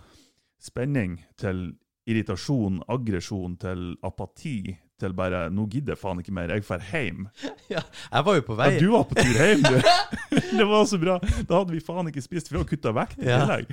spenning 0.64 1.18
til 1.36 1.74
irritasjon, 2.08 2.80
aggresjon 2.88 3.56
til 3.60 3.90
apati 4.06 4.76
til 4.98 5.12
bare 5.14 5.44
'nå 5.54 5.68
gidder 5.70 5.92
jeg 5.94 6.00
faen 6.00 6.18
ikke 6.18 6.32
mer, 6.34 6.50
jeg 6.50 6.64
drar 6.66 6.80
hjem'. 6.90 7.28
Ja, 7.70 7.82
Jeg 8.12 8.24
var 8.24 8.34
jo 8.34 8.42
på 8.48 8.56
vei 8.58 8.70
Ja, 8.74 8.80
du 8.80 8.88
var 8.96 9.04
på 9.06 9.14
tur 9.14 9.36
hjem, 9.38 9.62
du! 9.62 9.78
Det 10.58 10.66
var 10.66 10.84
så 10.90 10.98
bra. 10.98 11.18
Da 11.46 11.60
hadde 11.60 11.72
vi 11.76 11.80
faen 11.84 12.08
ikke 12.10 12.24
spist, 12.24 12.48
for 12.48 12.56
vi 12.56 12.62
hadde 12.64 12.72
kutta 12.72 12.92
vekt 12.96 13.18
i 13.20 13.28
tillegg. 13.28 13.70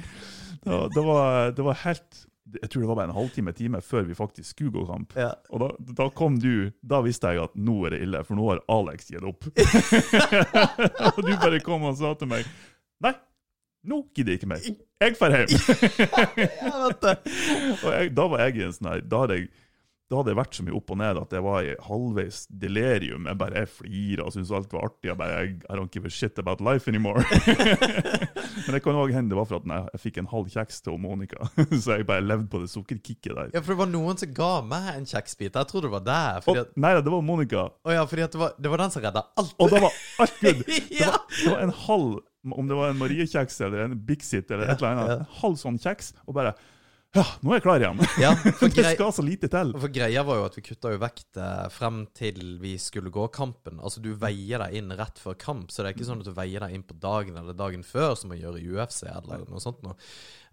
Ja. 0.65 0.87
det, 0.93 1.01
var, 1.05 1.51
det 1.55 1.63
var 1.65 1.77
helt 1.83 2.25
Jeg 2.61 2.69
tror 2.69 2.81
det 2.81 2.87
var 2.89 2.95
bare 2.99 3.09
en 3.09 3.15
halvtime 3.17 3.51
time 3.57 3.81
før 3.81 4.03
vi 4.05 4.13
faktisk 4.15 4.49
skulle 4.53 4.71
gå 4.71 4.85
kamp. 4.85 5.15
ja. 5.17 5.31
Og 5.49 5.59
da, 5.63 5.69
da 6.03 6.09
kom 6.13 6.37
du, 6.39 6.71
da 6.81 7.01
visste 7.01 7.31
jeg 7.33 7.41
at 7.43 7.55
nå 7.57 7.85
er 7.87 7.95
det 7.95 8.01
ille, 8.05 8.21
for 8.23 8.35
nå 8.37 8.45
har 8.51 8.61
Alex 8.69 9.09
gitt 9.09 9.23
opp. 9.25 9.45
og 11.15 11.21
du 11.25 11.33
bare 11.41 11.59
kom 11.65 11.83
og 11.89 11.97
sa 11.97 12.13
til 12.19 12.29
meg 12.31 12.45
Nei, 13.03 13.11
nå 13.85 14.01
gidder 14.15 14.35
jeg 14.35 14.41
ikke 14.41 14.51
mer. 14.51 14.61
Jeg 15.01 15.15
drar 15.19 15.35
hjem. 15.35 15.53
Og 17.83 17.89
jeg, 17.91 18.15
da 18.17 18.23
var 18.31 18.43
jeg 18.45 18.59
i 18.59 18.65
en 18.65 18.75
sånn 18.75 18.91
her 18.93 19.05
Da 19.05 19.25
hadde 19.25 19.39
jeg 19.39 19.45
da 20.05 20.19
hadde 20.19 20.35
jeg 20.35 20.37
vært 20.37 20.53
så 20.53 20.63
mye 20.67 20.75
opp 20.77 20.91
og 20.93 20.97
ned 21.01 21.17
at 21.17 21.31
jeg 21.33 21.41
var 21.41 21.65
i 21.65 21.71
halvveis 21.81 22.43
delirium. 22.61 23.25
Jeg 23.25 23.37
bare 23.41 23.63
jeg 23.63 23.69
flira 23.73 24.27
og 24.27 24.35
syntes 24.35 24.51
alt 24.53 24.73
var 24.75 24.83
artig. 24.85 25.09
Jeg 25.09 25.17
bare, 25.17 25.39
I 25.49 25.77
don't 25.79 25.89
give 25.89 26.05
a 26.05 26.11
shit 26.13 26.37
about 26.37 26.61
life 26.61 26.85
anymore. 26.91 27.23
Men 28.65 28.77
det 28.77 28.83
kan 28.85 28.99
òg 29.01 29.15
hende 29.15 29.33
det 29.33 29.39
var 29.39 29.47
for 29.49 29.57
at 29.57 29.65
jeg, 29.65 29.87
jeg 29.95 30.03
fikk 30.03 30.19
en 30.21 30.29
halv 30.29 30.51
kjeks 30.53 30.77
til 30.85 30.99
Monica. 31.01 31.49
Så 31.73 31.97
jeg 31.97 32.05
bare 32.05 32.21
levde 32.21 32.45
på 32.53 32.61
det 32.61 32.69
sukkerkicket 32.69 33.33
der. 33.33 33.49
Ja, 33.57 33.63
for 33.65 33.73
det 33.73 33.79
var 33.81 33.89
noen 33.95 34.21
som 34.21 34.29
ga 34.37 34.51
meg 34.69 34.91
en 34.93 35.09
kjeksbit. 35.09 35.57
Jeg 35.57 35.71
trodde 35.71 35.89
det 35.89 35.95
var 35.95 36.05
der. 36.05 36.37
Og, 36.45 36.61
at, 36.61 36.77
nei, 36.77 36.93
det 37.01 37.15
var 37.15 37.25
Monica. 37.25 37.65
å 37.81 37.97
ja, 37.97 38.05
fordi 38.05 38.29
det, 38.29 38.41
var, 38.43 38.53
det 38.61 38.75
var 38.75 38.85
den 38.85 38.93
som 38.93 39.07
redda 39.07 39.25
alt. 39.41 39.57
Og 39.57 39.73
da 39.73 39.81
var 39.87 39.99
alt 40.21 40.37
good. 40.45 40.61
Det 40.69 41.01
var, 41.01 41.17
det 41.33 41.49
var 41.49 41.65
en 41.65 41.73
halv, 41.87 42.13
om 42.53 42.69
det 42.69 42.77
var 42.77 42.93
en 42.93 43.01
Mariekjeks 43.01 43.59
eller 43.65 43.87
en 43.87 43.97
Bixit 44.05 44.51
eller 44.51 44.69
et 44.69 44.79
eller 44.79 44.93
annet, 44.93 45.19
en 45.19 45.35
halv 45.41 45.59
sånn 45.61 45.81
kjeks, 45.81 46.13
og 46.27 46.37
bare 46.37 46.55
Ja, 47.15 47.23
nå 47.39 47.53
er 47.53 47.61
jeg 47.61 47.63
klar 47.63 47.79
igjen. 47.79 48.01
ja, 48.19 48.33
for, 48.59 48.67
Det 48.75 48.83
skal 48.97 49.13
så 49.15 49.23
lite 49.23 49.47
til. 49.47 49.69
for 49.79 49.93
greia 49.93 50.23
var 50.27 50.41
jo 50.41 50.47
at 50.49 50.57
vi 50.57 50.65
kutta 50.65 50.91
jo 50.91 50.99
vekt 50.99 51.39
eh, 51.39 51.67
frem 51.71 52.01
til 52.11 52.57
vi 52.59 52.73
skulle 52.81 53.13
gå 53.13 53.29
kampen. 53.31 53.79
Altså 53.79 54.03
du 54.03 54.09
veier 54.19 54.59
deg 54.65 54.75
inn 54.81 54.91
rett 54.99 55.21
før 55.23 55.37
kamp, 55.39 55.71
så 55.71 55.81
det 55.81 55.93
er 55.93 55.95
ikke 55.95 56.09
sånn 56.09 56.25
at 56.25 56.27
du 56.27 56.35
veier 56.35 56.65
deg 56.65 56.75
inn 56.75 56.83
på 56.83 56.97
dagen 56.99 57.39
eller 57.39 57.55
dagen 57.55 57.87
før, 57.87 58.17
som 58.19 58.33
man 58.33 58.41
gjør 58.41 58.59
i 58.59 58.67
UFC 58.67 59.05
eller 59.07 59.47
noe 59.47 59.63
sånt 59.63 59.79
noe. 59.87 59.95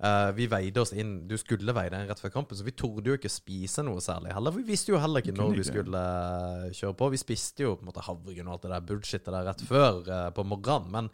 Uh, 0.02 0.32
vi 0.34 0.48
veide 0.50 0.82
oss 0.82 0.90
inn 0.98 1.28
Du 1.30 1.36
skulle 1.38 1.74
veie 1.76 1.90
deg 1.92 2.00
inn 2.02 2.08
rett 2.10 2.18
før 2.18 2.32
kampen, 2.34 2.58
så 2.58 2.66
vi 2.66 2.74
torde 2.74 3.06
jo 3.06 3.18
ikke 3.18 3.30
spise 3.30 3.84
noe 3.86 4.02
særlig 4.02 4.32
heller. 4.34 4.54
Vi 4.56 4.64
visste 4.66 4.90
jo 4.90 4.98
heller 4.98 5.22
ikke 5.22 5.36
når 5.36 5.54
vi 5.60 5.66
skulle 5.68 6.00
eh, 6.02 6.72
kjøre 6.74 6.96
på. 6.98 7.10
Vi 7.14 7.20
spiste 7.22 7.66
jo 7.66 7.76
på 7.76 7.84
en 7.84 7.90
måte 7.92 8.02
havregryn 8.02 8.48
og 8.48 8.56
alt 8.56 8.66
det 8.66 8.72
der 8.74 8.88
bullshitet 8.88 9.30
der 9.30 9.46
rett 9.46 9.62
før 9.68 10.02
uh, 10.10 10.28
på 10.34 10.46
morgenen. 10.46 10.90
Men 10.90 11.12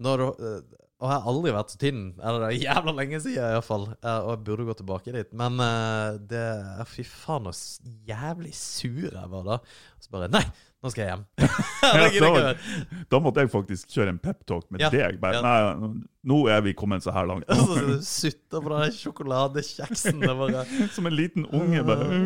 når 0.00 0.26
eh, 0.30 0.60
Og 1.00 1.08
jeg 1.08 1.16
har 1.16 1.28
aldri 1.32 1.52
vært 1.56 1.70
så 1.72 1.78
tynn. 1.80 2.00
Eller 2.20 2.42
det 2.42 2.48
er 2.50 2.64
jævla 2.66 2.92
lenge 2.92 3.20
siden, 3.24 3.40
iallfall. 3.54 3.86
Og 4.04 4.26
jeg 4.34 4.40
burde 4.44 4.66
gå 4.68 4.74
tilbake 4.76 5.14
dit. 5.14 5.30
Men 5.32 5.56
eh, 5.64 6.18
det 6.28 6.42
Fy 6.90 7.04
faen, 7.08 7.48
så 7.56 7.80
jævlig 8.08 8.52
sur 8.56 9.06
jeg 9.08 9.30
var 9.32 9.46
da. 9.46 9.56
Og 9.96 10.04
Så 10.04 10.12
bare 10.12 10.28
Nei, 10.28 10.42
nå 10.84 10.92
skal 10.92 11.06
jeg 11.06 11.14
hjem. 11.14 11.24
Da- 12.20 12.52
Da 13.14 13.18
måtte 13.24 13.40
jeg 13.40 13.48
faktisk 13.52 13.88
kjøre 13.96 14.12
en 14.12 14.20
peptalk 14.20 14.68
med 14.70 14.84
Ja, 14.84 14.90
deg. 14.92 15.16
Bare, 15.24 15.40
ja. 15.40 15.42
Nei, 15.80 16.04
nå 16.28 16.42
er 16.52 16.60
vi 16.68 16.76
kommet 16.76 17.00
så 17.06 17.16
her 17.16 17.24
langt. 17.32 17.48
Og 17.48 17.56
så 17.72 17.96
sutter 18.04 18.60
på 18.60 18.68
den 18.76 18.92
sjokoladekjeksen. 19.00 20.20
Bare 20.20 20.66
Som 20.98 21.08
en 21.08 21.16
liten 21.16 21.48
unge, 21.48 21.80
bare. 21.80 22.04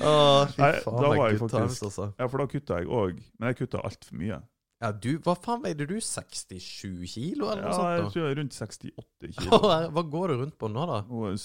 Å, 0.00 0.12
fy 0.48 0.62
Nei, 0.62 0.72
faen. 0.80 0.96
da 0.96 1.02
det 1.02 1.08
er 1.08 1.18
var 1.18 1.26
jeg 1.28 1.40
faktisk- 1.40 1.56
times, 1.56 1.82
altså. 1.90 2.08
Ja, 2.18 2.26
for 2.28 2.38
da 2.40 2.46
kutta 2.56 2.78
jeg 2.80 2.88
òg. 2.88 3.20
Men 3.38 3.52
jeg 3.52 3.60
kutta 3.62 3.84
altfor 3.84 4.16
mye. 4.24 4.40
Ja, 4.80 4.92
du, 4.94 5.08
hva 5.26 5.34
faen 5.34 5.62
veide 5.64 5.86
du? 5.90 5.96
67 5.98 7.08
kilo, 7.10 7.48
eller 7.50 7.64
Ja, 7.64 7.68
noe 7.68 7.74
sånt? 7.74 7.88
jeg 7.98 8.10
tror 8.12 8.22
jeg 8.22 8.30
er 8.30 8.38
rundt 8.38 8.54
68 8.54 9.32
kilo. 9.38 9.58
Hva 9.96 10.04
går 10.12 10.28
du 10.28 10.34
rundt 10.44 10.58
på 10.60 10.68
nå, 10.70 10.84
da? 10.86 11.00
Nå 11.08 11.24
er 11.26 11.32
jeg 11.34 11.42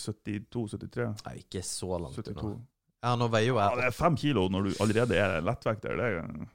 72-73. 0.51 1.07
Nei, 1.25 1.33
ikke 1.41 1.63
så 1.65 1.89
langt 1.97 2.19
72. 2.19 2.43
unna. 2.51 2.61
Ja, 3.03 3.15
nå 3.19 3.27
veier 3.33 3.49
jo 3.49 3.57
jeg 3.59 3.65
Ja, 3.73 3.79
det 3.81 3.87
er 3.89 3.95
fem 3.97 4.15
kilo 4.21 4.45
når 4.53 4.69
du 4.69 4.75
allerede 4.85 5.17
er 5.19 5.41
lettvekter. 5.43 5.97
Det 5.97 6.11
er 6.11 6.45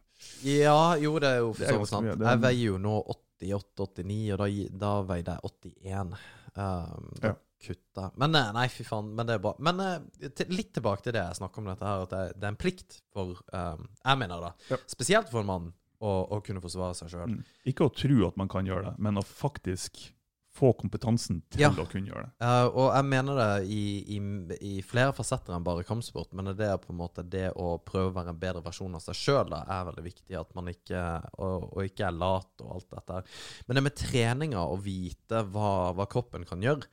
Ja, 0.47 0.79
jo, 1.03 1.17
det 1.21 1.29
er 1.35 1.43
jo 1.43 1.51
for 1.59 1.67
så 1.67 1.81
vidt 1.83 1.91
sant. 1.91 2.07
er- 2.15 2.25
Jeg 2.31 2.41
veier 2.47 2.65
jo 2.71 2.79
nå 2.79 2.95
88-89, 3.43 4.33
og 4.33 4.39
da, 4.39 4.49
da 4.87 4.93
veide 5.11 5.35
jeg 5.35 5.83
81. 5.85 6.17
Um, 6.59 7.11
Ja. 7.23 7.35
kutta 7.63 8.07
Men 8.17 8.35
eh, 8.39 8.53
nei, 8.55 8.65
fy 8.71 8.85
faen. 8.87 9.11
Men 9.19 9.27
det 9.29 9.35
er 9.37 9.43
bra. 9.43 9.53
Men 9.59 9.81
eh, 9.83 10.31
litt 10.49 10.73
tilbake 10.75 11.03
til 11.05 11.13
det 11.19 11.23
jeg 11.27 11.39
snakker 11.43 11.59
om 11.59 11.69
dette 11.73 11.85
her, 11.87 12.03
at 12.07 12.11
det, 12.15 12.23
det 12.39 12.45
er 12.49 12.55
en 12.55 12.59
plikt 12.63 13.01
for 13.13 13.35
um, 13.53 13.85
Jeg 14.05 14.19
mener 14.23 14.41
det. 14.47 14.53
Ja. 14.71 14.79
Spesielt 14.87 15.29
for 15.31 15.43
en 15.43 15.51
mann 15.51 15.69
å, 16.01 16.13
å 16.37 16.41
kunne 16.45 16.63
forsvare 16.63 16.95
seg 16.95 17.11
sjøl. 17.15 17.35
Mm. 17.39 17.43
Ikke 17.73 17.89
å 17.89 17.95
tro 17.95 18.23
at 18.29 18.39
man 18.39 18.51
kan 18.51 18.67
gjøre 18.69 18.91
det, 18.93 18.95
men 19.03 19.19
å 19.19 19.25
faktisk 19.27 20.13
få 20.59 20.73
kompetansen 20.75 21.43
til 21.53 21.61
Ja. 21.63 21.69
å 21.71 21.85
kunne 21.87 22.11
gjøre 22.11 22.25
det. 22.25 22.33
Uh, 22.43 22.67
og 22.67 22.89
jeg 22.97 23.07
mener 23.07 23.37
det 23.39 23.69
i, 23.71 23.83
i, 24.17 24.19
i 24.67 24.73
flere 24.83 25.13
fasetter 25.15 25.55
enn 25.55 25.63
bare 25.67 25.85
kampsport, 25.87 26.33
men 26.35 26.51
det 26.59 26.67
er 26.67 26.81
på 26.83 26.91
en 26.91 26.99
måte 26.99 27.23
det 27.23 27.53
å 27.55 27.77
prøve 27.79 28.11
å 28.11 28.17
være 28.17 28.33
en 28.35 28.41
bedre 28.41 28.63
versjon 28.65 28.97
av 28.99 29.05
seg 29.05 29.15
sjøl 29.21 29.55
er 29.55 29.85
veldig 29.91 30.03
viktig. 30.07 30.35
At 30.41 30.51
man 30.59 30.71
ikke 30.73 31.03
og, 31.39 31.69
og 31.77 31.85
ikke 31.87 32.09
er 32.09 32.17
lat 32.17 32.65
og 32.65 32.73
alt 32.75 32.91
dette. 32.97 33.21
Men 33.69 33.79
det 33.79 33.85
med 33.87 33.99
treninga 34.01 34.65
å 34.67 34.81
vite 34.83 35.45
hva, 35.53 35.93
hva 35.95 36.09
kroppen 36.11 36.47
kan 36.49 36.65
gjøre 36.65 36.89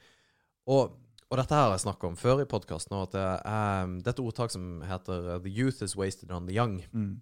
Og, 0.69 0.93
og 1.29 1.37
dette 1.39 1.53
her 1.57 1.67
har 1.67 1.73
jeg 1.75 1.85
snakket 1.87 2.09
om 2.11 2.15
før 2.17 2.43
i 2.43 2.49
podkasten, 2.49 2.97
det 3.13 3.21
er, 3.21 3.89
det 3.97 4.11
er 4.11 4.13
et 4.13 4.21
ordtak 4.23 4.53
som 4.53 4.81
heter 4.85 5.39
'The 5.39 5.49
youth 5.49 5.81
is 5.81 5.95
wasted 5.97 6.31
on 6.31 6.45
the 6.45 6.53
young'. 6.53 6.83
Mm. 6.93 7.21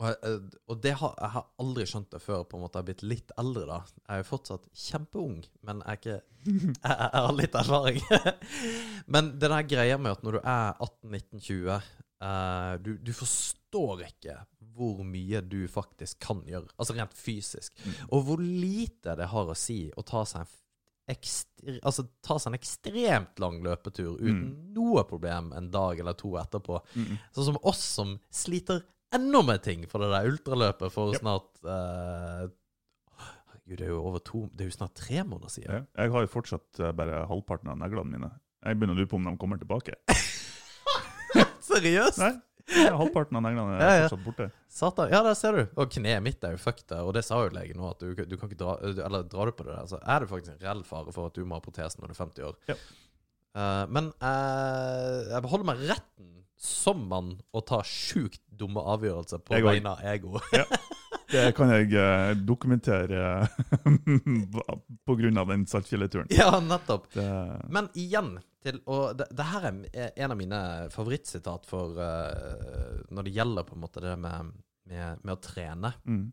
Og, 0.00 0.50
og 0.72 0.78
det 0.80 0.94
har, 0.96 1.14
jeg 1.20 1.32
har 1.34 1.48
aldri 1.60 1.84
skjønt 1.88 2.10
det 2.14 2.22
før 2.24 2.44
på 2.48 2.56
en 2.56 2.64
måte 2.64 2.78
jeg 2.78 2.82
har 2.82 2.88
blitt 2.88 3.06
litt 3.06 3.34
eldre. 3.40 3.66
da 3.68 3.80
Jeg 3.84 4.14
er 4.14 4.22
jo 4.22 4.28
fortsatt 4.30 4.68
kjempeung, 4.86 5.40
men 5.68 5.82
jeg 5.84 6.00
ikke 6.00 6.18
Jeg, 6.48 6.76
jeg 6.88 7.24
har 7.26 7.34
litt 7.36 7.58
erfaring. 7.60 7.98
men 9.14 9.34
det 9.36 9.50
der 9.52 9.66
greia 9.68 9.98
med 10.00 10.16
at 10.16 10.22
når 10.24 10.38
du 10.38 10.40
er 10.40 10.78
18-19-20 10.86 11.74
eh, 11.74 12.72
du, 12.80 12.94
du 12.96 13.12
forstår 13.16 14.06
ikke 14.08 14.38
hvor 14.80 15.02
mye 15.04 15.42
du 15.44 15.60
faktisk 15.68 16.22
kan 16.24 16.40
gjøre. 16.48 16.70
Altså 16.80 16.96
rent 16.96 17.12
fysisk. 17.16 17.76
Og 18.08 18.24
hvor 18.24 18.40
lite 18.40 19.16
det 19.18 19.28
har 19.28 19.52
å 19.52 19.58
si 19.58 19.82
å 19.92 20.04
ta 20.06 20.24
seg 20.28 20.46
en 20.46 20.56
ekstre, 21.10 21.76
altså, 21.82 22.06
ta 22.24 22.38
seg 22.38 22.52
en 22.52 22.58
ekstremt 22.60 23.42
lang 23.42 23.58
løpetur 23.64 24.14
uten 24.20 24.44
noe 24.76 25.02
problem 25.08 25.50
en 25.56 25.68
dag 25.72 26.00
eller 26.00 26.16
to 26.16 26.32
etterpå. 26.40 26.80
Mm. 26.94 27.18
Sånn 27.36 27.50
som 27.50 27.60
oss 27.66 27.82
som 27.98 28.16
sliter 28.32 28.84
ennå 29.16 29.40
mer 29.46 29.58
ting 29.64 29.86
for 29.90 30.02
det 30.04 30.10
der 30.12 30.28
ultraløpet 30.30 30.92
for 30.94 31.12
Yep. 31.14 31.20
snart 31.22 31.48
uh, 31.66 32.48
Gud, 33.66 33.76
det 33.78 33.86
er 33.86 33.92
jo 33.92 34.00
over 34.02 34.18
to 34.26 34.44
Det 34.54 34.64
er 34.66 34.70
jo 34.70 34.74
snart 34.74 34.94
tre 34.98 35.22
måneder 35.22 35.50
siden. 35.52 35.70
Ja. 35.70 36.02
Jeg 36.04 36.10
har 36.14 36.24
jo 36.24 36.30
fortsatt 36.32 36.80
eh, 36.82 36.90
bare 36.96 37.20
halvparten 37.30 37.70
av 37.70 37.76
neglene 37.78 38.10
mine. 38.16 38.30
Jeg 38.66 38.78
begynner 38.80 38.96
å 38.96 38.98
lure 38.98 39.10
på 39.12 39.18
om 39.20 39.28
de 39.28 39.34
kommer 39.38 39.60
tilbake. 39.60 39.94
Seriøst? 41.70 42.18
Nei, 42.22 42.32
Ja, 42.70 42.92
halvparten 42.98 43.38
av 43.38 43.42
neglene 43.46 43.76
er 43.76 43.80
Ja, 43.82 43.92
ja. 44.00 44.08
fortsatt 44.08 44.24
borte. 44.26 44.48
Satan. 44.70 45.10
Ja, 45.14 45.20
der 45.26 45.34
ser 45.38 45.54
du. 45.58 45.62
Og 45.78 45.90
kneet 45.94 46.22
mitt 46.22 46.42
er 46.46 46.54
jo 46.56 46.60
fucked, 46.62 46.90
og 46.98 47.12
det 47.16 47.22
sa 47.26 47.38
jo 47.44 47.52
legen 47.54 47.78
nå, 47.80 47.92
at 47.94 48.02
du, 48.02 48.10
du 48.14 48.36
kan 48.38 48.50
ikke 48.50 48.58
dra 48.60 48.74
Eller 49.06 49.22
drar 49.30 49.50
du 49.50 49.54
på 49.58 49.66
det 49.66 49.74
der, 49.74 49.86
så 49.90 49.98
er 50.02 50.22
det 50.24 50.30
faktisk 50.30 50.54
en 50.56 50.62
reell 50.66 50.82
fare 50.86 51.14
for 51.14 51.30
at 51.30 51.38
du 51.38 51.42
må 51.46 51.58
ha 51.58 51.64
protese 51.64 51.98
når 52.02 52.10
du 52.12 52.14
er 52.16 52.20
50 52.24 52.46
år. 52.50 52.58
Ja. 52.70 52.78
Uh, 53.50 53.84
men 53.90 54.12
uh, 54.22 55.30
jeg 55.32 55.42
beholder 55.46 55.66
meg 55.72 55.86
retten 55.90 56.28
som 56.60 57.06
mann 57.08 57.38
å 57.56 57.62
ta 57.64 57.78
sjukt 57.86 58.42
dumme 58.52 58.82
avgjørelser 58.92 59.40
på 59.40 59.56
vegne 59.64 59.94
av 59.96 60.02
ego. 60.04 60.40
Det 61.30 61.52
kan 61.56 61.70
jeg 61.72 61.92
eh, 61.94 62.32
dokumentere 62.36 63.46
på 65.06 65.14
grunn 65.16 65.38
av 65.38 65.48
den 65.48 65.66
Saltfjellet-turen. 65.66 66.26
ja, 66.30 66.60
nettopp. 66.60 67.12
Det- 67.12 67.66
Men 67.70 67.88
igjen 67.94 68.38
til 68.62 68.80
Og 68.86 69.16
det, 69.16 69.26
det 69.32 69.44
her 69.48 69.62
er 69.70 70.10
en 70.16 70.30
av 70.34 70.36
mine 70.36 70.58
favorittsitat 70.92 71.64
for 71.66 71.96
uh, 71.96 72.98
når 73.08 73.24
det 73.24 73.32
gjelder 73.38 73.64
på 73.64 73.72
en 73.78 73.80
måte 73.80 74.02
det 74.04 74.16
med, 74.20 74.50
med, 74.90 75.22
med 75.24 75.32
å 75.32 75.40
trene. 75.40 75.94
Mm. 76.04 76.26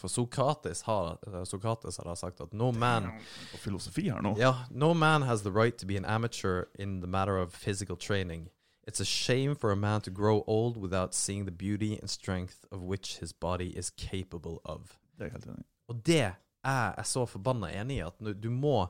For 0.00 0.08
Sokrates 0.08 0.80
har, 0.88 1.18
eh, 1.28 1.42
Sokrates 1.44 1.98
har 2.00 2.14
sagt 2.16 2.40
at 2.40 2.54
no 2.56 2.70
man 2.72 3.10
Og 3.52 3.58
filosofi 3.60 4.06
her 4.08 4.22
nå. 4.24 4.32
Ja, 4.40 4.54
no 4.70 4.94
man 4.94 5.22
has 5.28 5.42
the 5.44 5.52
right 5.52 5.76
to 5.78 5.86
be 5.86 5.98
an 6.00 6.06
amateur 6.08 6.64
in 6.78 7.00
the 7.02 7.06
matter 7.06 7.36
of 7.36 7.52
physical 7.52 7.96
training. 7.96 8.48
It's 8.86 9.00
a 9.00 9.04
shame 9.04 9.56
for 9.56 9.72
a 9.72 9.76
man 9.76 10.00
to 10.02 10.10
grow 10.10 10.44
old 10.46 10.76
without 10.76 11.12
seeing 11.14 11.44
the 11.44 11.50
beauty 11.50 11.98
and 11.98 12.08
strength 12.08 12.64
of 12.70 12.82
which 12.82 13.18
his 13.18 13.32
body 13.32 13.72
is 13.76 13.90
capable 13.90 14.60
of. 14.64 14.98
Det 15.18 15.26
er 15.26 15.30
helt 15.34 15.46
enig. 15.46 15.64
Og 15.90 16.02
det 16.06 16.20
er 16.66 16.94
jeg 16.96 17.06
så 17.06 17.26
forbanna 17.26 17.70
enig 17.80 17.96
i, 17.98 18.04
at 18.06 18.18
du 18.40 18.48
må 18.50 18.88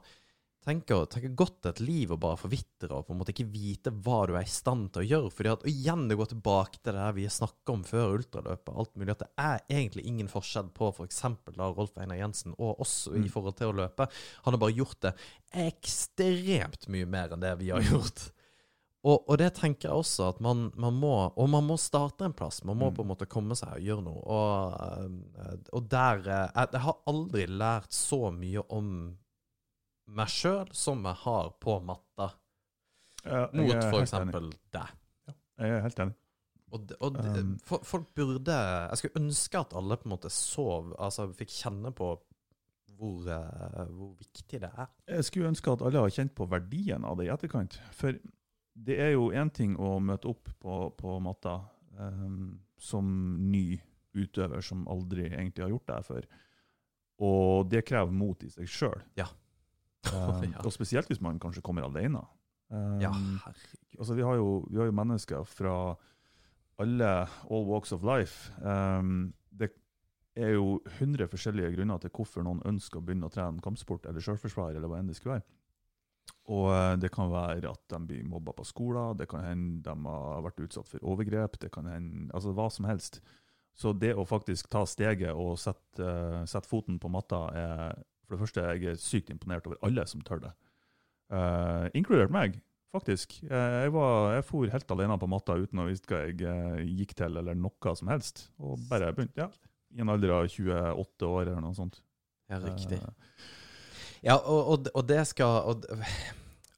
tenke, 0.67 0.97
tenke 1.13 1.29
godt 1.39 1.67
et 1.71 1.81
liv 1.81 2.11
og 2.13 2.19
bare 2.21 2.37
forvitre 2.41 2.89
og 2.91 3.07
på 3.07 3.15
en 3.15 3.21
måte 3.21 3.31
ikke 3.33 3.47
vite 3.53 3.93
hva 4.03 4.25
du 4.27 4.33
er 4.35 4.43
i 4.45 4.51
stand 4.51 4.89
til 4.93 5.05
å 5.05 5.07
gjøre. 5.07 5.31
Fordi 5.33 5.53
at, 5.53 5.65
og 5.65 5.71
igjen, 5.71 6.09
det 6.11 6.17
går 6.19 6.31
tilbake 6.33 6.81
til 6.83 6.93
det 6.97 7.05
her 7.05 7.17
vi 7.17 7.27
snakka 7.31 7.73
om 7.77 7.85
før 7.87 8.17
ultraløpet, 8.19 8.73
alt 8.75 8.97
mulig, 8.99 9.13
at 9.15 9.23
det 9.25 9.31
er 9.49 9.65
egentlig 9.79 10.05
ingen 10.11 10.29
forskjell 10.33 10.73
på 10.77 10.91
f.eks. 10.97 11.23
da 11.57 11.69
Rolf 11.73 11.97
Einar 12.03 12.19
Jensen 12.21 12.57
og 12.59 12.81
oss 12.85 12.97
i 13.13 13.23
Mm. 13.23 13.29
forhold 13.33 13.57
til 13.61 13.71
å 13.73 13.79
løpe. 13.85 14.09
Han 14.45 14.53
har 14.57 14.61
bare 14.67 14.77
gjort 14.77 15.01
det 15.07 15.15
ekstremt 15.57 16.89
mye 16.93 17.07
mer 17.07 17.33
enn 17.33 17.41
det 17.45 17.55
vi 17.63 17.71
har 17.73 17.81
gjort. 17.93 18.33
Og, 19.07 19.29
og 19.31 19.37
det 19.39 19.53
tenker 19.55 19.87
jeg 19.89 20.01
også 20.01 20.25
at 20.33 20.41
man, 20.43 20.65
man 20.75 20.97
må 20.99 21.13
Og 21.39 21.47
man 21.53 21.63
må 21.69 21.77
starte 21.79 22.27
en 22.27 22.33
plass. 22.35 22.65
Man 22.67 22.79
må 22.81 22.89
Mm. 22.91 22.95
på 22.97 23.05
en 23.05 23.11
måte 23.13 23.29
komme 23.31 23.55
seg 23.55 23.77
og 23.77 23.85
gjøre 23.87 24.03
noe. 24.03 24.23
Og, 24.27 25.69
og 25.79 25.89
der 25.93 26.25
eh, 26.27 26.51
jeg, 26.57 26.69
jeg 26.73 26.81
har 26.89 26.99
aldri 27.13 27.45
lært 27.47 27.93
så 27.95 28.19
mye 28.35 28.65
om 28.75 28.91
meg 30.17 30.29
sjøl 30.31 30.69
som 30.75 31.05
jeg 31.07 31.15
har 31.25 31.53
på 31.63 31.81
matta, 31.87 32.33
Ja, 33.27 33.47
mot 33.53 33.75
f.eks. 33.91 34.11
for 34.11 34.45
Ja, 34.47 34.53
deg. 34.79 35.35
Jeg 35.59 35.71
er 35.79 35.81
helt 35.87 35.99
enig. 36.05 36.15
Og, 36.75 36.93
og 37.01 37.17
Um. 37.17 37.53
folk 37.65 38.09
burde 38.15 38.55
Jeg 38.91 38.99
skulle 38.99 39.21
ønske 39.23 39.59
at 39.61 39.75
alle 39.79 39.97
på 39.97 40.09
en 40.09 40.13
måte 40.17 40.31
sov 40.35 40.89
Altså 40.99 41.29
fikk 41.39 41.53
kjenne 41.55 41.93
på 41.95 42.09
hvor, 42.97 43.29
eh, 43.31 43.85
hvor 43.93 44.15
viktig 44.19 44.61
det 44.63 44.71
er. 44.73 44.89
Jeg 45.09 45.25
skulle 45.29 45.51
ønske 45.53 45.71
at 45.73 45.83
alle 45.87 46.01
har 46.03 46.11
kjent 46.11 46.35
på 46.35 46.47
verdien 46.51 47.05
av 47.05 47.19
det 47.19 47.27
i 47.27 47.31
etterkant. 47.35 47.79
For 47.93 48.17
det 48.77 48.99
er 49.01 49.15
jo 49.15 49.31
én 49.33 49.51
ting 49.55 49.77
å 49.81 49.97
møte 50.05 50.29
opp 50.29 50.51
på, 50.61 50.79
på 50.99 51.17
matta 51.25 51.59
um, 51.99 52.59
som 52.77 53.07
ny 53.51 53.79
utøver 54.17 54.65
som 54.65 54.85
aldri 54.89 55.31
egentlig 55.31 55.65
har 55.65 55.73
gjort 55.73 55.89
det 55.89 55.97
her 55.97 56.07
før. 56.07 56.27
Og 57.27 57.71
det 57.73 57.85
krever 57.89 58.13
mot 58.13 58.43
i 58.45 58.51
seg 58.53 58.69
sjøl. 58.69 59.01
Ja. 59.17 59.29
um, 60.13 60.45
Og 60.65 60.73
spesielt 60.75 61.09
hvis 61.11 61.23
man 61.25 61.41
kanskje 61.43 61.65
kommer 61.65 61.89
alene. 61.89 62.23
Um, 62.69 63.01
Ja, 63.01 63.13
herregud. 63.13 63.99
altså 63.99 64.15
vi, 64.19 64.27
har 64.27 64.37
jo, 64.41 64.61
vi 64.71 64.81
har 64.81 64.91
jo 64.91 64.99
mennesker 64.99 65.49
fra 65.49 65.77
alle 66.83 67.11
all 67.49 67.67
walks 67.69 67.93
of 67.97 68.05
life. 68.05 68.53
Um, 68.61 69.33
det 69.57 69.71
er 70.37 70.57
jo 70.59 70.83
100 70.99 71.31
forskjellige 71.33 71.73
grunner 71.79 72.01
til 72.03 72.13
hvorfor 72.13 72.45
noen 72.45 72.61
ønsker 72.69 73.01
å 73.01 73.05
begynne 73.07 73.31
å 73.31 73.33
trene 73.33 73.65
kampsport 73.65 74.05
eller 74.09 74.21
sjølforsvar, 74.21 74.77
eller 74.77 74.91
hva 74.91 75.01
enn 75.01 75.09
det 75.09 75.17
skulle 75.17 75.39
være. 75.39 75.47
Og 76.47 76.69
eh, 76.71 76.93
det 77.03 77.11
kan 77.15 77.31
være 77.33 77.73
at 77.73 77.83
de 77.91 78.01
blir 78.07 78.29
mobba 78.29 78.55
på 78.57 78.67
skolen, 78.67 79.17
det 79.19 79.29
kan 79.31 79.43
hende 79.43 79.81
de 79.87 79.95
har 80.07 80.45
vært 80.47 80.63
utsatt 80.69 80.91
for 80.91 81.09
overgrep, 81.15 81.59
det 81.63 81.73
kan 81.75 81.89
hende 81.91 82.31
altså 82.37 82.55
hva 82.55 82.69
som 82.73 82.87
helst. 82.89 83.21
Så 83.77 83.93
det 83.93 84.15
å 84.17 84.25
faktisk 84.25 84.71
ta 84.73 84.87
steget 84.89 85.37
og 85.37 85.59
sette, 85.61 86.01
uh, 86.01 86.45
sette 86.49 86.71
foten 86.71 87.01
på 87.03 87.11
matta 87.13 87.43
er 87.53 87.99
For 88.27 88.35
det 88.35 88.41
første, 88.41 88.63
jeg 88.75 88.89
er 88.91 88.97
sykt 88.99 89.29
imponert 89.31 89.67
over 89.69 89.79
alle 89.87 90.03
som 90.11 90.23
tør 90.25 90.41
det. 90.43 90.55
Uh, 91.31 91.87
inkludert 91.95 92.33
meg, 92.35 92.57
faktisk. 92.91 93.37
Uh, 93.45 93.85
jeg, 93.85 93.93
var, 93.95 94.33
jeg 94.35 94.47
for 94.49 94.73
helt 94.73 94.95
alene 94.97 95.19
på 95.21 95.29
matta 95.31 95.55
uten 95.61 95.83
å 95.83 95.87
vite 95.87 96.11
hva 96.11 96.25
jeg 96.25 96.89
gikk 97.03 97.15
til, 97.21 97.37
eller 97.39 97.55
noe 97.55 97.95
som 98.01 98.11
helst. 98.11 98.49
Og 98.59 98.81
bare 98.89 99.13
begynte, 99.15 99.45
ja. 99.45 99.51
I 99.95 100.03
en 100.03 100.11
alder 100.11 100.35
av 100.35 100.49
28 100.51 101.29
år 101.29 101.45
eller 101.45 101.63
noe 101.63 101.77
sånt. 101.77 102.01
Ja, 102.51 102.59
riktig. 102.63 102.99
Eh, 102.99 103.55
Ja, 104.27 104.37
og, 104.43 104.73
og, 104.73 104.89
og 104.95 105.07
det 105.07 105.23
skal 105.31 105.71
og, 105.71 105.85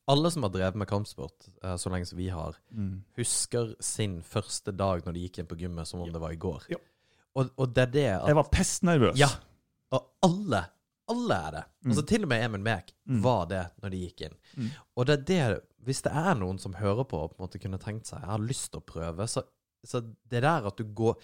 Alle 0.08 0.30
som 0.32 0.44
har 0.46 0.52
drevet 0.52 0.76
med 0.80 0.88
kampsport 0.88 1.48
eh, 1.62 1.76
så 1.80 1.90
lenge 1.92 2.08
som 2.08 2.18
vi 2.20 2.28
har, 2.32 2.56
mm. 2.72 2.92
husker 3.18 3.74
sin 3.84 4.18
første 4.24 4.72
dag 4.72 5.04
når 5.04 5.16
de 5.16 5.24
gikk 5.26 5.40
inn 5.42 5.48
på 5.50 5.58
gymmet 5.60 5.88
som 5.88 6.00
om 6.04 6.12
det 6.12 6.20
var 6.22 6.32
i 6.32 6.40
går. 6.40 6.68
Ja. 6.72 6.80
Og, 7.36 7.50
og 7.60 7.74
det 7.76 7.82
er 7.86 7.92
det 7.92 8.06
at 8.14 8.30
Jeg 8.30 8.38
var 8.38 8.48
pestnervøs. 8.52 9.18
Ja. 9.20 9.28
Og 9.92 10.06
alle, 10.24 10.62
alle 11.12 11.36
er 11.48 11.56
det. 11.58 11.64
Mm. 11.84 11.90
Altså 11.92 12.04
Til 12.08 12.24
og 12.24 12.32
med 12.32 12.44
Emil 12.44 12.64
Mek 12.64 12.94
Mm. 13.08 13.22
var 13.24 13.46
det 13.48 13.62
når 13.80 13.92
de 13.92 13.98
gikk 14.02 14.26
inn. 14.26 14.34
Mm. 14.56 14.72
Og 14.96 15.06
det 15.08 15.14
er 15.14 15.22
det 15.28 15.60
Hvis 15.88 16.02
det 16.04 16.10
er 16.12 16.34
noen 16.36 16.58
som 16.60 16.74
hører 16.76 17.06
på 17.08 17.16
og 17.16 17.30
på 17.30 17.38
en 17.38 17.46
måte 17.46 17.60
kunne 17.62 17.78
tenkt 17.80 18.10
seg 18.10 18.20
Jeg 18.20 18.28
har 18.28 18.42
lyst 18.44 18.66
til 18.72 18.82
å 18.82 18.84
prøve, 18.84 19.24
så, 19.24 19.40
så 19.80 20.02
det 20.04 20.42
der 20.44 20.66
at 20.68 20.76
du 20.76 20.84
går 20.84 21.16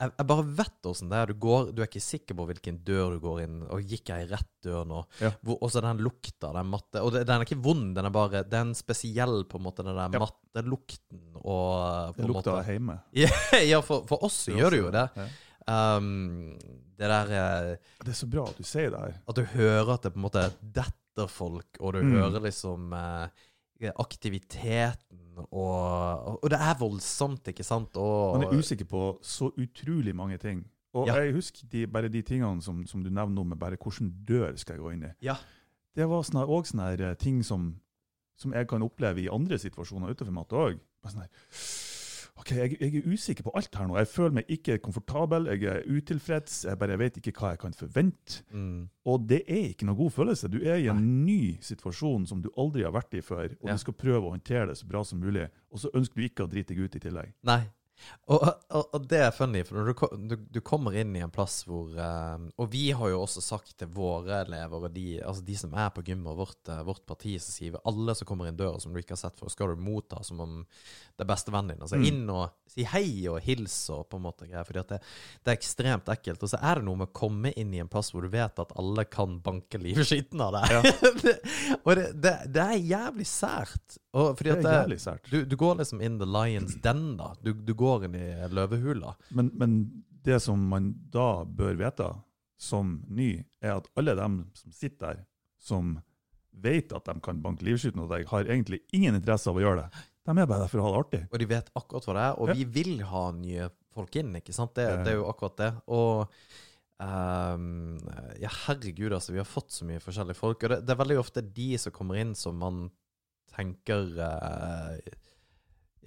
jeg, 0.00 0.12
jeg 0.18 0.26
bare 0.30 0.44
vet 0.58 0.86
åssen 0.90 1.10
det 1.12 1.18
er. 1.20 1.30
Du, 1.30 1.34
går, 1.44 1.70
du 1.76 1.82
er 1.82 1.88
ikke 1.90 2.00
sikker 2.02 2.36
på 2.38 2.46
hvilken 2.48 2.78
dør 2.86 3.12
du 3.14 3.18
går 3.22 3.42
inn. 3.44 3.58
Og 3.70 3.82
gikk 3.84 4.10
jeg 4.14 4.24
i 4.24 4.30
rett 4.30 4.48
dør 4.64 4.86
nå? 4.88 5.02
Ja. 5.20 5.30
Og 5.56 5.66
så 5.72 5.82
den 5.84 6.00
lukta, 6.04 6.50
den 6.56 6.70
matte 6.72 7.02
Og 7.04 7.12
det, 7.14 7.22
den 7.28 7.36
er 7.40 7.46
ikke 7.46 7.60
vond, 7.64 7.94
den 7.96 8.08
er 8.08 8.12
bare 8.14 8.42
Det 8.48 8.56
er 8.58 8.64
en 8.66 8.74
spesiell, 8.76 9.44
på 9.48 9.60
en 9.60 9.66
måte, 9.68 9.84
den 9.86 9.94
der 9.96 10.16
Ja. 10.16 10.22
mattelukten 10.24 11.22
og 11.40 12.16
på 12.16 12.20
Det 12.22 12.28
lukta 12.32 12.56
måte- 12.56 12.66
hjemme. 12.72 12.98
ja, 13.70 13.80
for, 13.84 14.04
for 14.08 14.24
oss 14.26 14.42
så 14.48 14.56
gjør 14.56 14.70
det 14.76 14.82
jo 14.82 14.90
det. 14.96 15.06
Ja. 15.16 15.28
Um, 15.70 16.56
det 16.98 17.08
der 17.08 17.30
eh, 17.36 17.76
Det 18.02 18.10
er 18.12 18.16
så 18.18 18.26
bra 18.28 18.46
at 18.48 18.56
du 18.58 18.64
sier 18.66 18.90
det 18.90 19.00
her. 19.00 19.14
At 19.28 19.36
du 19.38 19.44
hører 19.54 19.92
at 19.94 20.02
det 20.02 20.12
på 20.14 20.18
en 20.20 20.24
måte 20.26 20.46
detter 20.60 21.28
folk, 21.30 21.76
og 21.80 21.94
du 21.94 22.00
Mm. 22.02 22.12
hører 22.16 22.40
liksom 22.48 22.92
eh, 22.96 23.28
aktiviteten 23.88 25.18
og, 25.50 26.42
og 26.44 26.50
det 26.52 26.58
er 26.60 26.76
voldsomt, 26.78 27.48
ikke 27.48 27.64
sant? 27.64 27.96
Og, 27.96 28.36
Man 28.36 28.44
er 28.48 28.58
usikker 28.58 28.84
på 28.84 29.18
så 29.24 29.48
utrolig 29.56 30.14
mange 30.16 30.36
ting. 30.38 30.64
Og 30.92 31.06
Ja. 31.06 31.14
jeg 31.22 31.32
husker 31.34 31.66
de, 31.70 31.86
bare 31.86 32.08
de 32.08 32.22
tingene 32.22 32.62
som, 32.62 32.82
som 32.86 33.02
du 33.02 33.10
nevner 33.10 33.34
nå, 33.34 33.44
med 33.44 33.58
bare 33.58 33.76
hvilken 33.78 34.10
dør 34.26 34.56
skal 34.58 34.74
jeg 34.76 34.82
gå 34.82 34.90
inn 34.92 35.04
i. 35.06 35.12
Ja. 35.22 35.36
Det 35.96 36.08
var 36.08 36.22
òg 36.22 36.66
sånne 36.66 36.90
eh, 37.00 37.14
ting 37.14 37.42
som, 37.46 37.76
som 38.36 38.52
jeg 38.52 38.68
kan 38.68 38.82
oppleve 38.82 39.22
i 39.22 39.28
andre 39.32 39.58
situasjoner 39.58 40.10
utenfor 40.12 40.34
matte 40.34 40.58
òg. 40.58 40.80
Sånn 41.06 41.22
her, 41.22 41.30
OK, 42.40 42.50
jeg, 42.56 42.76
jeg 42.80 42.94
er 43.02 43.08
usikker 43.12 43.44
på 43.44 43.52
alt 43.58 43.74
her 43.76 43.88
nå. 43.90 43.96
Jeg 44.00 44.08
føler 44.08 44.36
meg 44.38 44.48
ikke 44.52 44.78
komfortabel, 44.80 45.48
jeg 45.52 45.66
er 45.68 45.82
utilfreds, 45.92 46.62
jeg 46.64 46.78
bare 46.80 46.96
vet 47.00 47.18
ikke 47.20 47.34
hva 47.36 47.50
jeg 47.52 47.60
kan 47.60 47.74
forvente. 47.76 48.40
Mm. 48.56 48.86
Og 49.10 49.26
det 49.28 49.42
er 49.46 49.66
ikke 49.74 49.88
noe 49.88 49.98
god 49.98 50.14
følelse. 50.14 50.48
Du 50.52 50.56
er 50.62 50.80
i 50.80 50.88
en 50.92 51.02
ny 51.26 51.58
situasjon 51.64 52.24
som 52.30 52.40
du 52.44 52.48
aldri 52.56 52.86
har 52.86 52.94
vært 52.96 53.18
i 53.18 53.20
før, 53.24 53.52
og 53.60 53.68
Ja. 53.68 53.76
du 53.76 53.82
skal 53.84 53.96
prøve 54.00 54.24
å 54.24 54.32
håndtere 54.36 54.66
det 54.72 54.78
så 54.80 54.88
bra 54.88 55.02
som 55.04 55.20
mulig, 55.20 55.48
og 55.70 55.78
så 55.82 55.92
ønsker 55.94 56.16
du 56.16 56.26
ikke 56.28 56.46
å 56.46 56.50
drite 56.50 56.72
deg 56.74 56.84
ut 56.88 56.96
i 56.96 57.02
tillegg. 57.04 57.32
Nei. 57.44 57.60
Og, 58.30 58.44
og, 58.70 58.84
og 58.94 59.06
det 59.10 59.18
er 59.26 59.34
funny, 59.34 59.62
for 59.66 59.80
når 59.80 59.90
du, 59.90 60.26
du, 60.30 60.34
du 60.54 60.60
kommer 60.64 60.94
inn 60.96 61.12
i 61.18 61.22
en 61.24 61.32
plass 61.34 61.64
hvor 61.66 61.90
eh, 61.98 62.44
Og 62.62 62.68
vi 62.72 62.84
har 62.96 63.10
jo 63.10 63.22
også 63.24 63.42
sagt 63.42 63.74
til 63.80 63.90
våre 63.92 64.42
elever 64.44 64.86
og 64.86 64.94
de, 64.94 65.18
altså 65.18 65.44
de 65.46 65.56
som 65.58 65.74
er 65.74 65.90
på 65.94 66.04
gymmet 66.06 66.30
og 66.32 66.38
vårt, 66.44 66.60
eh, 66.70 66.82
vårt 66.86 67.02
parti, 67.08 67.34
så 67.42 67.52
sier 67.52 67.74
vi 67.74 67.82
alle 67.90 68.14
som 68.16 68.28
kommer 68.28 68.50
inn 68.50 68.58
døra 68.58 68.80
som 68.80 68.94
du 68.94 69.00
ikke 69.02 69.16
har 69.16 69.22
sett 69.24 69.40
før, 69.40 69.50
skal 69.52 69.74
du 69.74 69.82
motta 69.84 70.22
som 70.26 70.40
om 70.44 70.60
det 70.62 71.26
er 71.26 71.30
bestevennen 71.32 71.74
din. 71.74 71.82
Altså 71.84 71.98
Mm. 72.00 72.06
inn 72.08 72.30
og 72.32 72.54
si 72.70 72.84
hei 72.86 73.26
og 73.28 73.40
hils 73.44 73.74
og 73.92 74.06
på 74.08 74.16
en 74.16 74.24
måte 74.24 74.46
greier. 74.46 74.64
Fordi 74.64 74.84
det, 74.88 75.00
det 75.44 75.52
er 75.52 75.58
ekstremt 75.58 76.08
ekkelt. 76.14 76.42
Og 76.46 76.52
så 76.52 76.60
er 76.62 76.78
det 76.78 76.86
noe 76.86 77.00
med 77.02 77.10
å 77.10 77.16
komme 77.18 77.52
inn 77.58 77.74
i 77.74 77.82
en 77.82 77.90
plass 77.90 78.12
hvor 78.14 78.24
du 78.24 78.30
vet 78.32 78.62
at 78.62 78.72
alle 78.78 79.04
kan 79.10 79.40
banke 79.44 79.80
livskiten 79.82 80.40
av 80.40 80.54
deg. 80.56 80.76
Ja. 80.76 80.94
det, 81.24 81.34
og 81.82 81.90
det, 81.98 82.06
det, 82.22 82.34
det 82.54 82.64
er 82.64 82.86
jævlig 82.94 83.26
sært. 83.28 83.98
Og 84.12 84.36
Det 84.40 84.50
er 84.50 84.62
det, 84.62 84.72
jævlig 84.74 84.98
sært. 85.00 85.28
du, 85.30 85.44
du 85.46 85.56
går 85.56 85.76
liksom 85.78 86.00
in 86.02 86.18
the 86.18 86.26
lion's 86.26 86.74
den, 86.82 87.16
da. 87.16 87.32
Du, 87.42 87.52
du 87.54 87.74
går 87.78 88.04
inn 88.08 88.14
i 88.18 88.28
løvehula. 88.50 89.14
Men, 89.30 89.50
men 89.54 89.76
det 90.26 90.40
som 90.42 90.58
man 90.68 90.94
da 91.14 91.44
bør 91.44 91.76
vite 91.78 92.08
som 92.60 93.04
ny, 93.08 93.44
er 93.62 93.76
at 93.78 93.86
alle 93.96 94.14
dem 94.18 94.40
som 94.58 94.72
sitter 94.74 95.06
der, 95.14 95.20
som 95.62 96.00
vet 96.60 96.92
at 96.92 97.06
de 97.06 97.14
kan 97.24 97.38
banke 97.40 97.64
livskyten 97.64 98.02
av 98.02 98.10
deg, 98.10 98.26
har 98.28 98.44
egentlig 98.50 98.80
ingen 98.92 99.14
interesse 99.16 99.48
av 99.48 99.56
å 99.56 99.62
gjøre 99.62 99.84
det. 99.86 100.02
De 100.26 100.34
er 100.36 100.46
bare 100.50 100.64
der 100.66 100.68
for 100.68 100.82
å 100.82 100.88
ha 100.88 100.90
det 100.92 100.98
artig. 101.04 101.22
Og 101.32 101.38
de 101.40 101.46
vet 101.48 101.70
akkurat 101.78 102.04
hva 102.10 102.16
det 102.18 102.24
er. 102.26 102.34
Og 102.42 102.48
Ja. 102.50 102.54
vi 102.58 102.64
vil 102.64 103.00
ha 103.08 103.22
nye 103.32 103.70
folk 103.94 104.16
inn, 104.20 104.34
ikke 104.36 104.52
sant? 104.52 104.74
Det, 104.74 104.88
det 105.06 105.14
er 105.14 105.20
jo 105.22 105.28
akkurat 105.30 105.56
det. 105.62 105.70
Og 105.88 106.26
Um, 107.00 107.96
Ja, 108.40 108.50
herregud, 108.66 109.12
altså. 109.16 109.32
Vi 109.32 109.38
har 109.40 109.48
fått 109.48 109.72
så 109.72 109.86
mye 109.88 110.00
forskjellige 110.04 110.36
folk. 110.36 110.62
Og 110.64 110.68
det, 110.74 110.78
det 110.84 110.92
er 110.94 110.98
veldig 111.00 111.16
ofte 111.20 111.40
de 111.40 111.68
som 111.80 111.94
kommer 111.96 112.20
inn 112.20 112.34
som 112.36 112.58
man 112.60 112.82
tenker 113.54 114.14
eh, 114.26 115.16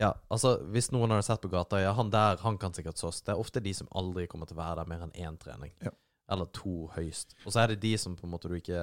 Ja, 0.01 0.13
altså 0.33 0.55
Hvis 0.73 0.89
noen 0.93 1.13
hadde 1.13 1.25
sett 1.27 1.43
på 1.43 1.51
gata 1.53 1.81
Ja, 1.81 1.93
han 1.97 2.11
der 2.13 2.41
han 2.41 2.57
kan 2.61 2.73
sikkert 2.75 3.01
slåss. 3.01 3.21
Det 3.25 3.35
er 3.35 3.41
ofte 3.41 3.61
de 3.63 3.73
som 3.77 3.91
aldri 3.95 4.25
kommer 4.31 4.49
til 4.49 4.57
å 4.57 4.63
være 4.63 4.81
der 4.81 4.89
mer 4.89 5.05
enn 5.05 5.13
én 5.19 5.37
trening. 5.41 5.75
Ja. 5.85 5.93
Eller 6.33 6.47
to 6.55 6.87
høyst. 6.95 7.35
Og 7.43 7.53
så 7.53 7.63
er 7.63 7.73
det 7.73 7.81
de 7.83 7.93
som 7.99 8.15
på 8.17 8.25
en 8.25 8.31
måte 8.31 8.49
du 8.49 8.55
ikke 8.57 8.79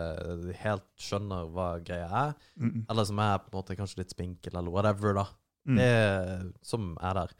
helt 0.61 0.87
skjønner 1.01 1.49
hva 1.55 1.71
greia 1.83 2.09
er. 2.27 2.35
Mm. 2.61 2.85
Eller 2.85 3.09
som 3.09 3.23
er 3.25 3.39
på 3.43 3.51
en 3.51 3.59
måte 3.59 3.77
kanskje 3.79 4.03
litt 4.03 4.13
spinkel, 4.13 4.59
eller 4.61 4.75
whatever, 4.75 5.17
da. 5.17 5.25
Mm. 5.65 5.81
Det 5.81 6.67
som 6.69 6.93
er 7.01 7.17
der. 7.23 7.33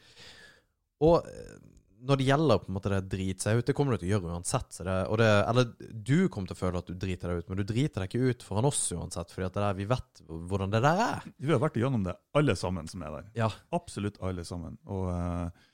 Og 1.05 1.29
eh, 1.29 1.59
når 2.01 2.21
det 2.21 2.27
gjelder 2.27 2.61
på 2.63 2.71
en 2.71 2.77
måte 2.77 2.91
det 2.93 3.01
drite 3.13 3.45
seg 3.45 3.61
ut, 3.61 3.67
det 3.69 3.75
kommer 3.77 3.95
du 3.95 4.01
til 4.01 4.09
å 4.09 4.13
gjøre 4.15 4.33
uansett. 4.35 4.79
Det, 4.87 4.97
det, 5.21 5.29
eller 5.51 5.71
du 5.93 6.17
kommer 6.33 6.51
til 6.51 6.57
å 6.57 6.61
føle 6.61 6.81
at 6.81 6.89
du 6.89 6.97
driter 6.97 7.33
deg 7.33 7.43
ut, 7.43 7.51
men 7.51 7.61
du 7.61 7.65
driter 7.69 8.03
deg 8.03 8.11
ikke 8.11 8.31
ut 8.31 8.45
foran 8.47 8.69
oss 8.71 8.81
uansett, 8.97 9.33
fordi 9.35 9.51
der, 9.57 9.77
vi 9.77 9.87
vet 9.91 10.23
hvordan 10.27 10.73
det 10.73 10.83
der 10.85 11.03
er. 11.05 11.31
Vi 11.37 11.53
har 11.53 11.63
vært 11.63 11.81
igjennom 11.81 12.07
det, 12.07 12.17
alle 12.41 12.57
sammen 12.59 12.89
som 12.91 13.05
er 13.05 13.17
der. 13.19 13.31
Ja. 13.43 13.51
Absolutt 13.77 14.21
alle 14.25 14.45
sammen. 14.49 14.79
Og 14.91 15.11
eh, 15.13 15.67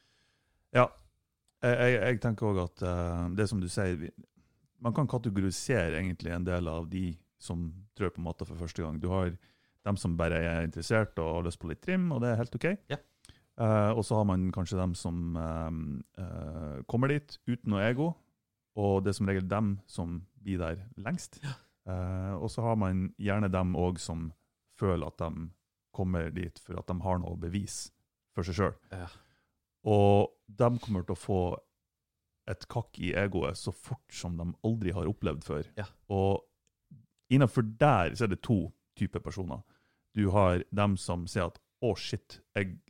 ja, 0.81 0.87
jeg, 1.64 1.77
jeg, 1.77 1.99
jeg 2.01 2.22
tenker 2.27 2.51
òg 2.51 2.62
at 2.66 2.87
eh, 2.87 3.27
det 3.39 3.49
som 3.51 3.62
du 3.62 3.68
sier 3.72 3.99
vi, 4.01 4.12
Man 4.85 4.93
kan 4.93 5.09
kategorisere 5.09 5.97
egentlig 5.97 6.35
en 6.35 6.45
del 6.45 6.66
av 6.68 6.91
de 6.91 7.09
som 7.41 7.68
trør 7.97 8.12
på 8.12 8.24
matta 8.24 8.45
for 8.45 8.61
første 8.61 8.83
gang. 8.83 8.99
Du 9.01 9.09
har 9.09 9.31
dem 9.87 9.99
som 10.01 10.16
bare 10.18 10.43
er 10.43 10.66
interessert 10.66 11.16
og 11.22 11.39
har 11.39 11.47
lyst 11.47 11.61
på 11.62 11.70
litt 11.70 11.81
trim, 11.85 12.11
og 12.12 12.20
det 12.22 12.33
er 12.33 12.41
helt 12.43 12.59
OK. 12.59 12.66
Ja. 12.93 12.99
Eh, 13.57 13.91
og 13.97 14.05
så 14.05 14.19
har 14.19 14.27
man 14.29 14.51
kanskje 14.53 14.77
dem 14.77 14.93
som 14.95 15.37
uh, 15.41 15.71
uh, 16.21 16.83
kommer 16.91 17.09
dit 17.09 17.39
uten 17.49 17.73
noe 17.73 17.87
ego, 17.87 18.11
og 18.77 19.05
det 19.05 19.15
er 19.15 19.17
som 19.17 19.31
regel 19.31 19.47
dem 19.49 19.71
som 19.89 20.19
blir 20.45 20.61
der 20.61 20.83
lengst. 21.01 21.41
Og 21.87 22.49
så 22.51 22.65
har 22.67 22.75
man 22.75 23.13
gjerne 23.23 23.47
dem 23.47 23.77
òg 23.79 24.01
som 24.03 24.33
føler 24.75 25.07
at 25.07 25.21
de 25.23 25.45
kommer 25.95 26.33
dit 26.35 26.59
for 26.59 26.81
at 26.81 26.89
de 26.91 26.97
har 27.05 27.21
noe 27.23 27.39
bevis 27.39 27.77
for 28.35 28.43
seg 28.43 28.59
sjøl. 28.59 28.75
Ja. 28.91 29.07
Og 29.87 30.35
de 30.51 30.69
kommer 30.83 31.07
til 31.07 31.15
å 31.15 31.21
få 31.21 31.41
et 32.51 32.67
kakk 32.71 32.99
i 33.03 33.13
egoet 33.19 33.59
så 33.59 33.71
fort 33.71 34.13
som 34.13 34.35
de 34.39 34.49
aldri 34.67 34.95
har 34.99 35.09
opplevd 35.11 35.47
før. 35.47 35.71
Ja. 35.79 35.87
Og 36.11 36.43
innenfor 37.33 37.67
der 37.81 38.15
så 38.19 38.27
er 38.27 38.35
det 38.35 38.43
to 38.47 38.59
typer 38.99 39.23
personer. 39.23 39.63
Du 40.17 40.31
har 40.35 40.67
dem 40.75 40.99
som 41.01 41.27
sier 41.31 41.53
at 41.53 41.63
å, 41.85 41.95
shit, 41.95 42.41
jeg 42.59 42.81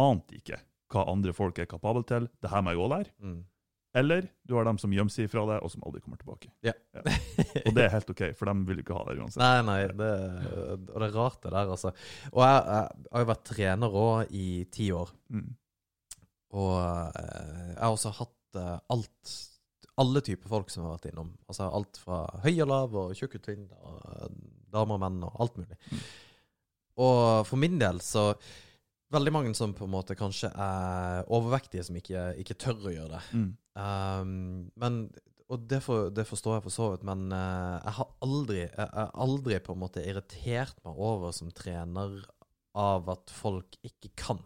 ante 0.00 0.38
ikke 0.38 0.62
hva 0.88 1.04
andre 1.12 1.34
folk 1.36 1.58
er 1.60 1.68
kapable 1.68 2.04
til, 2.08 2.30
det 2.40 2.50
her 2.52 2.64
må 2.64 2.72
jeg 2.72 2.80
òg 2.80 2.92
lære. 2.94 3.14
Mm. 3.20 3.38
Eller 3.98 4.26
du 4.44 4.54
har 4.54 4.66
dem 4.68 4.78
som 4.80 4.92
gjemmer 4.92 5.12
seg 5.12 5.30
fra 5.32 5.44
deg, 5.48 5.62
og 5.64 5.72
som 5.72 5.84
aldri 5.88 6.02
kommer 6.04 6.20
tilbake. 6.20 6.50
Ja. 6.64 6.74
Og 7.64 7.72
det 7.76 7.84
er 7.84 7.94
helt 7.94 8.10
OK, 8.12 8.22
for 8.36 8.50
de 8.50 8.68
vil 8.68 8.82
ikke 8.82 8.96
ha 8.96 9.04
det 9.08 9.16
uansett. 9.18 9.40
Nei, 9.42 9.62
nei, 9.64 9.78
det, 9.96 10.10
og 10.92 11.00
det 11.00 11.08
er 11.08 11.16
rart 11.16 11.40
det 11.44 11.52
der, 11.54 11.72
altså. 11.72 11.92
Og 12.34 12.42
jeg, 12.44 12.58
jeg 12.68 13.12
har 13.16 13.24
jo 13.24 13.30
vært 13.32 13.46
trener 13.48 13.96
òg 14.02 14.36
i 14.36 14.48
ti 14.72 14.90
år. 14.94 15.12
Mm. 15.32 15.48
Og 16.58 16.74
eh, 16.80 17.64
jeg 17.74 17.82
har 17.82 17.92
også 17.92 18.14
hatt 18.22 18.56
eh, 18.56 18.76
alt 18.94 19.34
Alle 20.00 20.22
typer 20.24 20.48
folk 20.48 20.70
som 20.72 20.86
har 20.86 20.94
vært 20.94 21.10
innom. 21.10 21.34
Altså 21.50 21.66
alt 21.74 21.98
fra 22.00 22.22
høy 22.44 22.54
og 22.54 22.68
lav 22.70 22.96
og 22.96 23.18
tjukk 23.18 23.34
og 23.40 23.44
tynn 23.44 23.66
og 23.74 23.98
eh, 24.14 24.38
damer 24.72 24.96
og 24.96 25.02
menn 25.02 25.18
og 25.26 25.42
alt 25.42 25.58
mulig. 25.58 25.76
Mm. 25.90 26.06
Og 27.04 27.20
for 27.48 27.60
min 27.60 27.76
del 27.80 28.00
så 28.04 28.30
Veldig 29.14 29.32
mange 29.32 29.54
som 29.56 29.72
på 29.72 29.86
en 29.86 29.92
måte 29.94 30.16
kanskje 30.18 30.50
er 30.52 31.24
overvektige, 31.32 31.84
som 31.86 31.96
ikke, 31.96 32.26
ikke 32.42 32.56
tør 32.60 32.90
å 32.90 32.92
gjøre 32.92 33.12
det. 33.16 33.22
Mm. 33.32 33.48
Um, 33.78 34.70
men 34.76 34.98
Og 35.48 35.62
det, 35.70 35.78
for, 35.80 36.10
det 36.12 36.26
forstår 36.28 36.58
jeg 36.58 36.64
for 36.66 36.74
så 36.74 36.88
vidt, 36.92 37.04
men 37.08 37.30
uh, 37.32 37.78
jeg 37.80 37.94
har 37.96 38.08
aldri 38.26 38.58
Jeg 38.66 38.74
jeg 38.76 39.10
aldri 39.24 39.60
på 39.64 39.72
en 39.72 39.80
måte 39.80 40.02
irritert 40.04 40.76
meg 40.84 40.98
over 41.08 41.32
som 41.32 41.48
trener 41.56 42.18
av 42.76 43.08
at 43.08 43.32
folk 43.32 43.78
ikke 43.82 44.10
kan. 44.20 44.42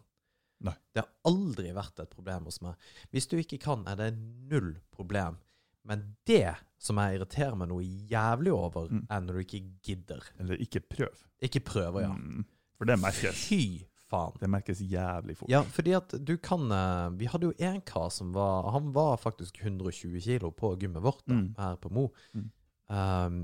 Nei. 0.62 0.76
Det 0.94 1.02
har 1.02 1.10
aldri 1.26 1.72
vært 1.74 1.98
et 2.04 2.12
problem 2.14 2.46
hos 2.46 2.60
meg. 2.62 2.78
Hvis 3.10 3.26
du 3.26 3.34
ikke 3.40 3.58
kan, 3.64 3.82
er 3.90 3.98
det 3.98 4.12
null 4.52 4.76
problem. 4.94 5.40
Men 5.82 6.04
det 6.30 6.54
som 6.78 7.00
jeg 7.02 7.16
irriterer 7.18 7.56
meg 7.58 7.72
noe 7.72 7.82
jævlig 7.82 8.52
over, 8.54 8.86
Mm. 8.86 9.02
er 9.10 9.20
når 9.26 9.34
du 9.34 9.40
ikke 9.42 9.64
gidder. 9.82 10.22
Eller 10.38 10.62
ikke 10.62 10.80
prøv. 10.86 11.24
Ikke 11.42 11.60
prøver, 11.66 12.02
ja. 12.06 12.12
Mm. 12.14 12.44
For 12.78 12.86
det 12.86 13.00
merkes. 13.02 13.42
Fy 13.48 13.82
faen. 14.12 14.36
Det 14.40 14.50
merkes 14.52 14.84
jævlig 14.84 15.36
fort. 15.40 15.50
Ja, 15.52 15.62
fordi 15.64 15.96
at 15.98 16.14
du 16.20 16.36
kan 16.38 16.68
eh, 16.70 17.10
Vi 17.18 17.28
hadde 17.32 17.48
jo 17.50 17.56
en 17.72 17.80
kar 17.88 18.10
som 18.12 18.30
var 18.36 18.70
Han 18.76 18.92
var 18.94 19.16
faktisk 19.20 19.58
120 19.64 20.20
kilo 20.20 20.52
på 20.52 20.74
gymmet 20.80 21.02
vårt 21.04 21.24
da, 21.26 21.34
Mm. 21.40 21.54
her 21.58 21.76
på 21.80 21.90
Mo. 21.96 22.08
Mm. 22.36 22.50
Um, 22.92 23.38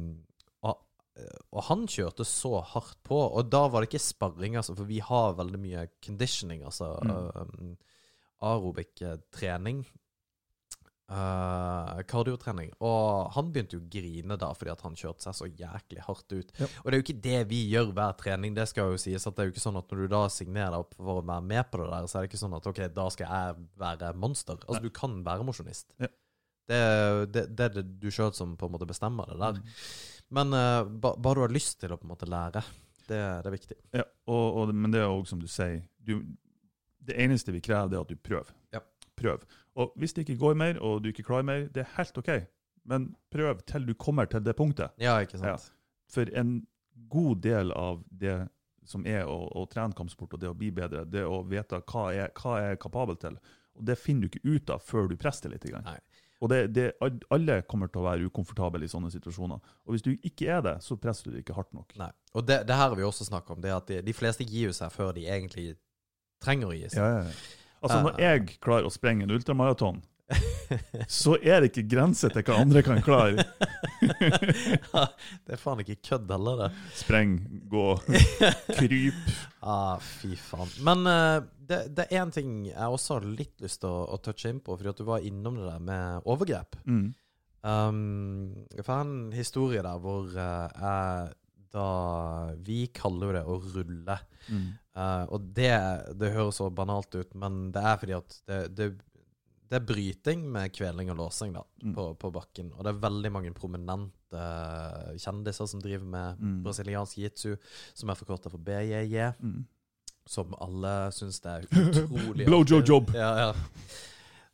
og, 0.68 0.78
og 1.50 1.62
han 1.70 1.86
kjørte 1.88 2.24
så 2.28 2.58
hardt 2.74 2.98
på, 3.06 3.16
og 3.16 3.48
da 3.50 3.64
var 3.72 3.80
det 3.82 3.88
ikke 3.88 4.02
sparring, 4.04 4.56
altså, 4.60 4.74
for 4.76 4.84
vi 4.86 4.98
har 5.00 5.34
veldig 5.38 5.58
mye 5.62 5.86
conditioning, 6.04 6.62
altså 6.68 6.92
um, 7.02 7.72
aerobic 8.44 9.00
eh. 9.02 9.16
Uh, 11.08 12.02
kardiotrening. 12.04 12.68
Og 12.84 13.30
han 13.32 13.46
begynte 13.48 13.78
jo 13.78 13.80
å 13.80 13.88
grine 13.88 14.36
da 14.36 14.50
fordi 14.52 14.74
at 14.74 14.82
han 14.84 14.96
kjørte 14.98 15.24
seg 15.24 15.36
så 15.38 15.46
jæklig 15.48 16.02
hardt 16.04 16.34
ut. 16.34 16.50
Ja. 16.60 16.66
Og 16.82 16.90
det 16.90 16.92
er 16.92 17.00
jo 17.00 17.04
ikke 17.06 17.22
det 17.24 17.38
vi 17.48 17.60
gjør 17.70 17.94
hver 17.96 18.18
trening. 18.20 18.52
Det 18.58 18.66
skal 18.68 18.92
jo 18.92 18.98
sies 19.00 19.24
at 19.24 19.38
det 19.38 19.40
er 19.40 19.48
jo 19.48 19.54
ikke 19.54 19.62
sånn 19.62 19.80
at 19.80 19.88
når 19.88 20.02
du 20.02 20.12
da 20.12 20.20
signerer 20.32 20.74
deg 20.74 20.84
opp 20.84 20.98
for 20.98 21.14
å 21.14 21.22
være 21.22 21.46
med 21.48 21.70
på 21.70 21.80
det 21.80 21.86
der, 21.94 22.10
så 22.10 22.18
er 22.18 22.26
det 22.26 22.28
ikke 22.28 22.42
sånn 22.42 22.56
at 22.58 22.68
ok, 22.68 22.80
da 22.92 23.06
skal 23.14 23.32
jeg 23.32 23.64
være 23.80 24.10
monster. 24.20 24.60
Altså, 24.66 24.82
du 24.84 24.92
kan 25.00 25.14
være 25.24 25.46
mosjonist. 25.48 25.88
Ja. 25.96 26.12
Det, 26.68 26.82
det, 27.32 27.46
det 27.56 27.64
er 27.70 27.74
det 27.78 27.86
du 28.02 28.10
sjøl 28.12 28.34
som 28.36 28.52
på 28.60 28.68
en 28.68 28.74
måte 28.76 28.90
bestemmer 28.90 29.32
det 29.32 29.38
der. 29.40 29.62
Mm. 29.62 29.72
Men 30.36 30.52
eh, 30.58 30.82
ba, 31.00 31.14
du 31.16 31.40
har 31.40 31.56
lyst 31.56 31.78
til 31.80 31.94
å 31.94 31.96
på 31.96 32.04
en 32.04 32.12
måte 32.12 32.28
lære, 32.28 32.60
det, 33.08 33.16
det 33.16 33.48
er 33.48 33.54
viktig. 33.56 33.78
Ja, 33.96 34.04
og, 34.28 34.44
og, 34.60 34.76
men 34.76 34.92
det 34.92 35.00
er 35.00 35.08
òg 35.08 35.24
som 35.30 35.40
du 35.40 35.48
sier, 35.48 35.80
du, 36.04 36.18
det 37.08 37.16
eneste 37.24 37.56
vi 37.56 37.64
krever, 37.64 37.88
det 37.88 37.96
er 37.96 38.04
at 38.04 38.12
du 38.12 38.20
prøver. 38.20 38.52
Ja. 38.76 38.84
Prøv. 39.18 39.42
Og 39.78 39.94
hvis 39.98 40.14
det 40.16 40.26
ikke 40.26 40.40
går 40.40 40.58
mer, 40.58 40.80
og 40.82 41.02
du 41.04 41.12
ikke 41.12 41.26
klarer 41.26 41.46
mer, 41.46 41.66
det 41.74 41.84
er 41.84 41.92
helt 41.96 42.18
OK. 42.18 42.30
Men 42.88 43.10
prøv 43.30 43.60
til 43.68 43.86
du 43.86 43.94
kommer 43.94 44.26
til 44.26 44.42
det 44.44 44.56
punktet. 44.58 44.94
Ja, 44.98 45.18
ikke 45.22 45.38
sant? 45.38 45.70
For 46.10 46.30
en 46.34 46.62
god 47.12 47.42
del 47.44 47.72
av 47.76 48.02
det 48.10 48.48
som 48.88 49.04
er 49.06 49.28
å, 49.28 49.36
å 49.60 49.66
trene 49.68 49.96
kampsport 49.96 50.34
og 50.34 50.42
det 50.42 50.48
å 50.48 50.56
bli 50.56 50.70
bedre, 50.74 51.04
det 51.04 51.24
å 51.28 51.42
vite 51.46 51.82
hva 51.92 52.08
jeg, 52.16 52.32
hva 52.40 52.54
jeg 52.62 52.76
er 52.76 52.80
kapabel 52.80 53.18
til. 53.20 53.36
Og 53.78 53.84
det 53.86 53.98
finner 54.00 54.26
du 54.26 54.32
ikke 54.32 54.56
ut 54.56 54.72
av 54.74 54.82
før 54.82 55.10
du 55.10 55.18
presser 55.20 55.52
litt. 55.52 55.66
Nei. 55.84 55.98
Og 56.38 56.50
det, 56.52 56.60
det, 56.70 56.86
alle 57.34 57.60
kommer 57.68 57.90
til 57.90 58.00
å 58.00 58.06
være 58.06 58.28
ukomfortable 58.30 58.86
i 58.86 58.90
sånne 58.90 59.10
situasjoner. 59.10 59.60
Og 59.86 59.94
hvis 59.94 60.06
du 60.06 60.12
ikke 60.14 60.48
er 60.54 60.62
det, 60.64 60.76
så 60.86 60.96
presser 61.00 61.28
du 61.28 61.36
det 61.36 61.42
ikke 61.42 61.56
hardt 61.58 61.74
nok. 61.76 61.92
Nei. 61.98 62.10
Og 62.38 62.46
det, 62.46 62.62
det 62.68 62.78
her 62.78 62.92
har 62.92 62.98
vi 62.98 63.06
også 63.06 63.26
snakket 63.26 63.56
om, 63.56 63.62
det 63.64 63.74
at 63.74 63.90
de, 63.90 64.00
de 64.06 64.14
fleste 64.16 64.46
gir 64.46 64.70
jo 64.70 64.76
seg 64.76 64.92
før 64.94 65.12
de 65.16 65.26
egentlig 65.26 65.72
trenger 66.42 66.70
å 66.70 66.76
gi 66.78 66.86
seg. 66.94 67.02
Ja, 67.02 67.08
ja, 67.18 67.24
ja. 67.26 67.57
Altså, 67.78 67.98
når 68.04 68.22
jeg 68.22 68.46
klarer 68.62 68.88
å 68.88 68.92
sprenge 68.92 69.26
en 69.26 69.34
ultramaraton, 69.34 70.00
så 71.08 71.36
er 71.40 71.62
det 71.62 71.70
ikke 71.70 71.86
grenser 71.94 72.32
til 72.34 72.44
hva 72.44 72.58
andre 72.60 72.82
kan 72.84 73.00
klare. 73.04 73.44
det 75.46 75.54
er 75.54 75.60
faen 75.60 75.80
ikke 75.84 76.00
kødd 76.10 76.32
heller, 76.34 76.64
det. 76.64 76.68
Spreng, 76.98 77.38
gå, 77.70 77.86
kryp. 78.78 79.22
Ah, 79.68 79.98
fy 79.98 80.36
faen. 80.38 80.70
Men 80.86 81.00
uh, 81.10 81.40
det, 81.68 81.80
det 81.98 82.04
er 82.06 82.22
én 82.22 82.30
ting 82.32 82.52
jeg 82.68 82.78
også 82.94 83.16
har 83.16 83.24
litt 83.26 83.64
lyst 83.64 83.82
til 83.82 83.90
å, 83.90 84.04
å 84.14 84.20
touche 84.22 84.52
inn 84.52 84.60
på, 84.64 84.76
fordi 84.78 84.92
at 84.92 85.00
du 85.00 85.04
var 85.08 85.24
innom 85.26 85.58
det 85.58 85.66
der 85.66 85.82
med 85.82 86.28
overgrep. 86.30 86.78
Mm. 86.86 87.08
Um, 87.66 87.98
jeg 88.70 88.86
har 88.86 89.02
en 89.02 89.32
historie 89.34 89.82
der 89.82 89.98
hvor 90.00 90.30
uh, 90.30 90.70
jeg 90.70 91.34
da 91.74 92.54
Vi 92.64 92.86
kaller 92.96 93.28
jo 93.28 93.34
det 93.34 93.42
å 93.44 93.56
rulle. 93.74 94.14
Mm. 94.48 94.68
Eh, 94.98 95.24
og 95.30 95.52
det, 95.54 95.70
det 96.18 96.32
høres 96.34 96.58
så 96.58 96.66
banalt 96.74 97.14
ut, 97.14 97.34
men 97.38 97.68
det 97.74 97.84
er 97.86 98.00
fordi 98.00 98.16
at 98.16 98.38
det, 98.50 98.58
det, 98.74 98.88
det 99.68 99.76
er 99.78 99.84
bryting 99.86 100.42
med 100.50 100.72
kveling 100.74 101.10
og 101.12 101.18
låsing 101.20 101.52
da, 101.54 101.62
Mm. 101.84 101.92
på, 101.94 102.04
på 102.18 102.30
bakken. 102.34 102.72
Og 102.74 102.82
det 102.82 102.90
er 102.94 103.02
veldig 103.04 103.30
mange 103.30 103.52
prominente 103.54 104.34
eh, 104.34 105.12
kjendiser 105.22 105.68
som 105.70 105.80
driver 105.84 106.08
med 106.10 106.40
Mm. 106.42 106.56
brasiliansk 106.64 107.18
jitsu, 107.22 107.52
som 107.94 108.10
er 108.10 108.18
forkorta 108.18 108.50
for 108.50 108.58
BJJ, 108.58 109.28
Mm. 109.38 109.60
som 110.26 110.54
alle 110.60 110.96
syns 111.14 111.38
det 111.44 111.52
er 111.52 111.68
utrolig 111.84 112.48
Blowjob-job. 112.50 113.14
Ja, 113.14 113.30
ja. 113.46 113.52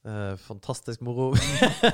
Uh, 0.05 0.36
fantastisk 0.36 1.01
moro. 1.01 1.30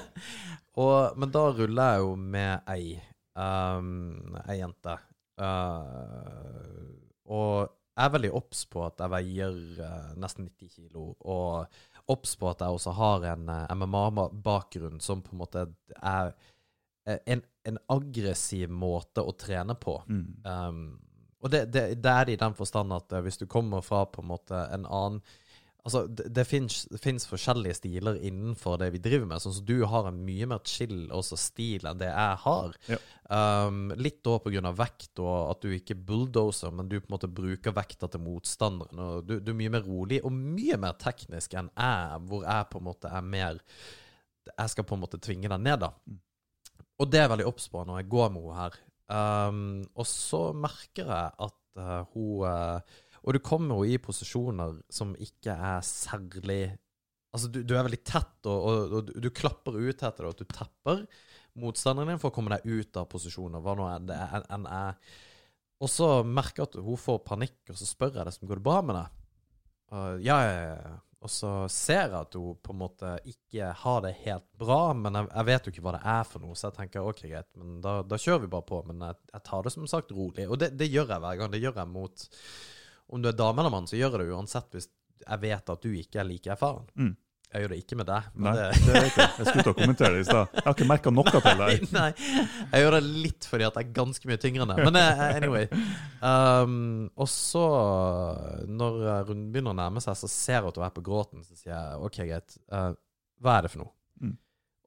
og, 0.83 1.15
men 1.17 1.31
da 1.31 1.45
ruller 1.55 1.93
jeg 1.95 2.03
jo 2.03 2.17
med 2.19 2.67
ei, 2.73 2.97
um, 3.39 4.35
ei 4.51 4.57
jente. 4.59 4.97
Uh, 5.39 6.91
og 7.31 7.71
jeg 8.01 8.09
er 8.09 8.15
veldig 8.15 8.31
obs 8.39 8.65
på 8.73 8.85
at 8.87 9.03
jeg 9.03 9.13
veier 9.13 9.59
eh, 9.85 10.13
nesten 10.21 10.49
90 10.49 10.73
kilo, 10.73 11.11
og 11.21 12.11
obs 12.11 12.33
på 12.41 12.49
at 12.51 12.65
jeg 12.65 12.79
også 12.79 12.95
har 12.97 13.27
en 13.35 13.53
eh, 13.53 13.75
MMA-bakgrunn 13.77 15.03
som 15.05 15.21
på 15.25 15.35
en 15.35 15.43
måte 15.43 15.67
er 16.01 16.33
eh, 17.07 17.21
en, 17.35 17.45
en 17.69 17.79
aggressiv 17.93 18.73
måte 18.73 19.25
å 19.25 19.37
trene 19.39 19.77
på. 19.79 19.99
Mm. 20.09 20.27
Um, 20.45 20.83
og 21.41 21.53
det, 21.53 21.67
det, 21.73 21.85
det 22.05 22.13
er 22.13 22.27
det 22.29 22.37
i 22.37 22.41
den 22.41 22.57
forstand 22.57 22.97
at 22.97 23.13
eh, 23.13 23.23
hvis 23.25 23.41
du 23.41 23.47
kommer 23.51 23.85
fra 23.85 24.05
på 24.09 24.25
en 24.25 24.31
måte 24.33 24.65
en 24.75 24.87
annen 24.87 25.21
Altså, 25.81 26.03
det, 26.13 26.27
det 26.37 26.45
fins 26.45 27.27
forskjellige 27.29 27.79
stiler 27.79 28.19
innenfor 28.27 28.77
det 28.83 28.91
vi 28.93 29.01
driver 29.03 29.29
med. 29.31 29.41
Sånn 29.41 29.55
som 29.57 29.67
du 29.69 29.79
har 29.89 30.09
en 30.11 30.21
mye 30.27 30.49
mer 30.51 30.61
chill 30.69 31.07
også 31.15 31.39
stil 31.41 31.89
enn 31.89 32.01
det 32.01 32.11
jeg 32.11 32.41
har. 32.45 32.77
Ja. 32.91 32.99
Um, 33.31 33.93
litt 33.95 34.21
da 34.27 34.37
av 34.37 34.79
vekt 34.81 35.23
og 35.23 35.35
at 35.53 35.65
du 35.65 35.73
ikke 35.73 35.97
bulldoser, 35.97 36.75
men 36.75 36.91
du 36.91 36.99
på 36.99 37.09
en 37.09 37.15
måte 37.15 37.31
bruker 37.33 37.77
vekta 37.77 38.11
til 38.11 38.25
motstanderen. 38.25 39.05
Og 39.05 39.29
du, 39.29 39.39
du 39.41 39.53
er 39.55 39.61
mye 39.63 39.75
mer 39.77 39.87
rolig 39.87 40.21
og 40.25 40.35
mye 40.37 40.77
mer 40.81 40.99
teknisk 41.01 41.57
enn 41.57 41.73
jeg, 41.73 42.25
hvor 42.29 42.45
jeg 42.45 42.71
på 42.73 42.83
en 42.83 42.89
måte 42.91 43.13
er 43.13 43.25
mer 43.25 43.63
Jeg 44.51 44.73
skal 44.73 44.85
på 44.89 44.97
en 44.97 45.05
måte 45.05 45.21
tvinge 45.23 45.49
deg 45.49 45.63
ned, 45.63 45.85
da. 45.87 45.95
Mm. 46.05 46.21
Og 47.01 47.09
det 47.09 47.23
er 47.23 47.31
veldig 47.33 47.49
obs 47.49 47.69
på 47.73 47.83
når 47.87 48.03
jeg 48.03 48.13
går 48.13 48.33
med 48.35 48.45
henne 48.45 48.61
her. 48.61 48.81
Um, 49.11 49.63
og 49.99 50.07
så 50.07 50.51
merker 50.55 51.09
jeg 51.09 51.33
at 51.47 51.57
uh, 51.81 52.03
hun 52.13 52.45
uh, 52.45 52.99
og 53.21 53.37
du 53.37 53.41
kommer 53.45 53.81
jo 53.81 53.95
i 53.95 54.01
posisjoner 54.03 54.79
som 54.93 55.17
ikke 55.19 55.57
er 55.57 55.83
særlig 55.87 56.63
Altså, 57.31 57.47
du, 57.47 57.61
du 57.63 57.77
er 57.79 57.85
veldig 57.87 58.01
tett, 58.03 58.47
og, 58.51 58.65
og, 58.67 58.95
og 58.99 59.11
du, 59.23 59.29
klapper 59.31 59.77
ut 59.79 60.01
etter 60.03 60.25
det, 60.27 60.31
og 60.33 60.41
du 60.41 60.49
tepper 60.51 61.05
motstanderen 61.63 62.11
din 62.11 62.19
for 62.19 62.33
å 62.33 62.35
komme 62.35 62.51
deg 62.57 62.67
ut 62.67 62.99
av 62.99 63.07
posisjoner, 63.13 63.63
hva 63.63 63.77
nå 63.79 63.87
enn 63.87 64.09
det 64.09 64.17
enn 64.41 64.67
er. 64.67 64.97
Og 65.79 65.93
så 65.93 66.09
merker 66.27 66.65
jeg 66.65 66.73
at 66.73 66.81
hun 66.83 66.99
får 66.99 67.21
panikk, 67.29 67.61
og 67.71 67.79
så 67.79 67.87
spør 67.87 68.19
jeg 68.19 68.27
det 68.27 68.35
som 68.35 68.51
går 68.51 68.59
det 68.59 68.67
bra 68.67 68.81
med 68.83 68.99
deg. 68.99 69.23
Uh, 69.95 70.17
ja, 70.27 70.41
ja, 70.43 70.59
ja. 70.75 70.97
Og 71.21 71.29
så 71.29 71.53
ser 71.69 72.07
jeg 72.07 72.17
at 72.17 72.37
hun 72.39 72.59
på 72.65 72.73
en 72.73 72.81
måte 72.81 73.09
ikke 73.29 73.71
har 73.77 74.03
det 74.07 74.15
helt 74.23 74.47
bra, 74.59 74.81
men 74.97 75.19
jeg, 75.19 75.29
jeg 75.35 75.49
vet 75.51 75.67
jo 75.67 75.73
ikke 75.75 75.85
hva 75.85 75.95
det 75.99 76.03
er 76.17 76.29
for 76.33 76.43
noe, 76.43 76.57
så 76.57 76.71
jeg 76.71 76.79
tenker 76.79 77.07
ok, 77.07 77.25
greit, 77.29 77.51
men 77.61 77.79
da, 77.85 77.99
da 78.09 78.19
kjører 78.21 78.47
vi 78.47 78.53
bare 78.55 78.69
på. 78.71 78.83
Men 78.89 79.05
jeg, 79.05 79.19
jeg 79.35 79.45
tar 79.47 79.67
det 79.67 79.75
som 79.77 79.89
sagt 79.91 80.15
rolig, 80.17 80.49
og 80.49 80.63
det, 80.63 80.73
det 80.81 80.89
gjør 80.89 81.13
jeg 81.15 81.25
hver 81.27 81.41
gang. 81.41 81.53
Det 81.53 81.61
gjør 81.61 81.83
jeg 81.83 81.93
mot 81.93 82.27
Om 83.11 83.23
du 83.23 83.31
er 83.31 83.37
dame 83.39 83.63
eller 83.63 83.75
mann, 83.75 83.89
så 83.91 83.99
gjør 83.99 84.17
jeg 84.19 84.29
det 84.31 84.37
uansett 84.37 84.77
hvis 84.79 84.89
jeg 85.21 85.43
vet 85.43 85.75
at 85.75 85.83
du 85.85 85.91
ikke 85.93 86.23
er 86.23 86.29
like 86.29 86.53
erfaren. 86.53 86.87
Mm. 86.97 87.17
Jeg 87.51 87.65
gjør 87.65 87.73
det 87.73 87.77
ikke 87.83 87.97
med 87.99 88.07
deg, 88.07 88.27
men 88.39 88.47
Nei, 88.47 88.53
det 88.61 88.67
det 88.87 88.93
vet 88.95 89.17
jeg. 89.19 89.31
Jeg 89.41 89.47
skulle 89.49 89.63
til 89.67 89.73
å 89.73 89.79
kommentere 89.81 90.11
det 90.15 90.21
i 90.23 90.27
stad. 90.29 90.53
Jeg 90.55 90.65
har 90.69 90.75
ikke 90.77 90.87
merka 90.87 91.11
noe 91.11 91.33
til 91.35 91.63
deg. 91.65 91.87
Nei, 91.97 92.11
jeg 92.61 92.85
gjør 92.85 92.95
det 92.95 93.01
litt 93.25 93.49
fordi 93.51 93.67
at 93.67 93.81
jeg 93.81 93.89
er 93.89 93.97
ganske 93.97 94.31
mye 94.31 94.39
tyngre 94.45 94.67
enn 94.67 94.73
deg. 94.73 94.83
Men 94.87 94.99
eh, 95.01 95.23
anyway. 95.41 95.67
Um, 96.23 96.77
og 97.19 97.31
så, 97.33 97.65
når 98.71 99.01
eh, 99.03 99.23
runden 99.33 99.49
begynner 99.51 99.75
å 99.75 99.81
nærme 99.81 100.03
seg, 100.05 100.15
så 100.21 100.31
ser 100.31 100.61
jeg 100.61 100.71
at 100.71 100.79
hun 100.79 100.87
er 100.87 100.95
på 100.95 101.05
gråten. 101.11 101.43
Så 101.43 101.59
sier 101.59 101.75
jeg 101.75 101.99
OK, 102.07 102.21
greit. 102.31 102.55
uh, 102.71 102.93
hva 103.43 103.57
er 103.59 103.67
det 103.67 103.73
for 103.75 103.83
noe? 103.83 103.93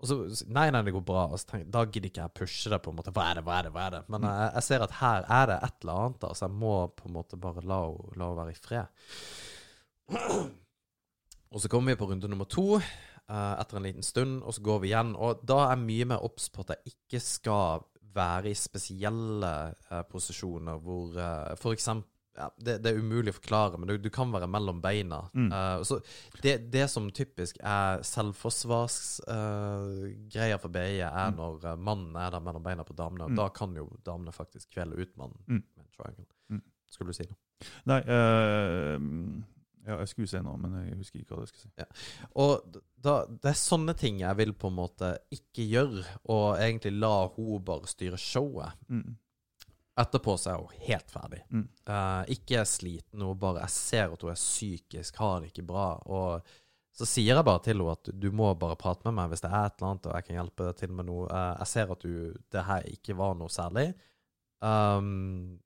Mm. 0.03 0.23
Og 0.23 0.35
så 0.37 0.45
Nei, 0.51 0.65
nei, 0.73 0.81
det 0.83 0.93
går 0.95 1.05
bra. 1.07 1.27
Og 1.31 1.39
så 1.39 1.53
tenker, 1.53 1.69
da 1.71 1.85
gidder 1.87 2.09
ikke 2.11 2.25
jeg 2.25 2.35
pushe 2.41 2.73
det. 2.73 2.81
på 2.83 2.91
en 2.91 2.99
måte, 2.99 3.13
Hva 3.15 3.29
er 3.29 3.39
det, 3.39 3.45
hva 3.47 3.59
er 3.59 3.67
det? 3.67 3.71
hva 3.75 3.85
er 3.85 3.95
det? 3.97 4.03
Men 4.11 4.27
jeg, 4.27 4.49
jeg 4.57 4.67
ser 4.67 4.85
at 4.85 4.97
her 4.99 5.29
er 5.39 5.47
det 5.51 5.59
et 5.69 5.79
eller 5.85 6.01
annet, 6.03 6.19
da, 6.25 6.33
så 6.33 6.45
jeg 6.47 6.59
må 6.65 6.75
på 6.97 7.07
en 7.07 7.15
måte 7.15 7.39
bare 7.39 7.63
la 7.63 7.79
henne 7.87 8.29
være 8.41 8.53
i 8.53 8.59
fred. 8.59 8.85
Og 11.53 11.61
så 11.61 11.69
kommer 11.69 11.93
vi 11.93 11.99
på 12.01 12.09
runde 12.09 12.27
nummer 12.27 12.49
to 12.49 12.67
eh, 12.79 13.53
etter 13.61 13.77
en 13.77 13.87
liten 13.87 14.05
stund, 14.05 14.41
og 14.43 14.55
så 14.55 14.63
går 14.65 14.83
vi 14.83 14.91
igjen. 14.91 15.15
Og 15.15 15.43
da 15.45 15.59
er 15.67 15.75
jeg 15.75 15.85
mye 15.85 16.09
mer 16.13 16.25
obs 16.25 16.49
på 16.53 16.65
at 16.65 16.75
jeg 16.75 16.95
ikke 16.95 17.21
skal 17.23 17.85
være 18.13 18.51
i 18.51 18.57
spesielle 18.57 19.53
eh, 19.89 20.03
posisjoner 20.09 20.81
hvor 20.83 21.15
uh, 21.17 21.71
eksempel 21.73 22.12
ja, 22.35 22.47
det, 22.57 22.79
det 22.83 22.89
er 22.93 22.99
umulig 23.03 23.29
å 23.33 23.37
forklare, 23.37 23.77
men 23.77 23.87
du, 23.91 23.97
du 24.01 24.09
kan 24.13 24.31
være 24.33 24.47
mellom 24.49 24.79
beina. 24.81 25.19
Mm. 25.37 25.51
Uh, 25.53 25.83
så 25.85 25.99
det, 26.41 26.55
det 26.73 26.87
som 26.89 27.09
typisk 27.13 27.57
er 27.61 28.01
selvforsvarsgreier 29.33 30.59
for 30.61 30.69
BI, 30.73 30.99
er 31.01 31.31
Mm. 31.31 31.35
når 31.37 31.63
uh, 31.65 31.75
mannen 31.77 32.15
er 32.17 32.29
der 32.33 32.39
mellom 32.43 32.63
beina 32.63 32.83
på 32.83 32.93
damene. 32.97 33.27
Mm. 33.29 33.35
da 33.37 33.49
kan 33.49 33.75
jo 33.77 33.87
damene 34.05 34.31
faktisk 34.33 34.69
kvele 34.73 34.95
ut 34.99 35.15
mannen 35.17 35.39
Mm. 35.47 35.63
med 35.75 35.85
en 35.85 35.91
triangle. 35.97 36.25
Mm. 36.49 36.61
Skulle 36.89 37.09
du 37.13 37.13
si 37.17 37.23
noe? 37.29 37.37
Nei, 37.85 37.99
eh, 38.01 38.99
ja, 39.87 39.97
jeg 39.99 40.07
skulle 40.11 40.27
si 40.27 40.39
noe, 40.43 40.57
men 40.57 40.73
jeg 40.87 40.97
husker 40.97 41.19
ikke 41.21 41.35
hva 41.35 41.43
jeg 41.45 41.47
skulle 41.53 41.71
si. 41.71 41.85
Og 42.35 42.51
da, 43.03 43.25
det 43.27 43.49
er 43.51 43.57
sånne 43.59 43.93
ting 43.99 44.19
jeg 44.19 44.35
vil 44.37 44.53
på 44.53 44.67
en 44.71 44.75
måte 44.77 45.13
ikke 45.31 45.65
gjøre, 45.69 46.03
og 46.31 46.57
egentlig 46.59 46.93
la 46.99 47.27
hun 47.35 47.63
bare 47.63 47.87
styre 47.87 48.17
showet. 48.19 48.71
Mm. 48.89 49.15
Etterpå 49.99 50.33
så 50.41 50.53
er 50.53 50.61
hun 50.61 50.83
helt 50.87 51.11
ferdig. 51.13 51.43
Mm. 51.53 51.65
Uh, 51.85 52.23
ikke 52.33 52.63
sliten, 52.65 53.21
hun 53.21 53.37
bare 53.37 53.61
Jeg 53.67 53.73
ser 53.75 54.13
at 54.13 54.23
hun 54.25 54.31
er 54.33 54.39
psykisk, 54.39 55.19
har 55.21 55.41
det 55.41 55.51
ikke 55.51 55.65
bra. 55.69 55.87
Og 56.09 56.53
så 56.97 57.07
sier 57.09 57.35
jeg 57.35 57.45
bare 57.45 57.61
til 57.65 57.77
henne 57.77 57.93
at 57.93 58.09
du 58.23 58.29
må 58.33 58.49
bare 58.57 58.77
prate 58.79 59.05
med 59.07 59.17
meg 59.17 59.29
hvis 59.31 59.43
det 59.45 59.51
er 59.51 59.67
et 59.67 59.77
eller 59.77 59.91
annet, 59.91 60.09
og 60.09 60.17
jeg 60.17 60.27
kan 60.27 60.39
hjelpe 60.39 60.69
deg 60.69 60.79
til 60.81 60.95
med 60.97 61.09
noe. 61.09 61.27
Uh, 61.29 61.51
jeg 61.61 61.71
ser 61.73 61.93
at 61.93 62.07
du, 62.07 62.15
det 62.55 62.65
her 62.69 62.89
ikke 62.89 63.17
var 63.21 63.37
noe 63.37 63.53
særlig. 63.53 63.91
Um, 64.63 65.59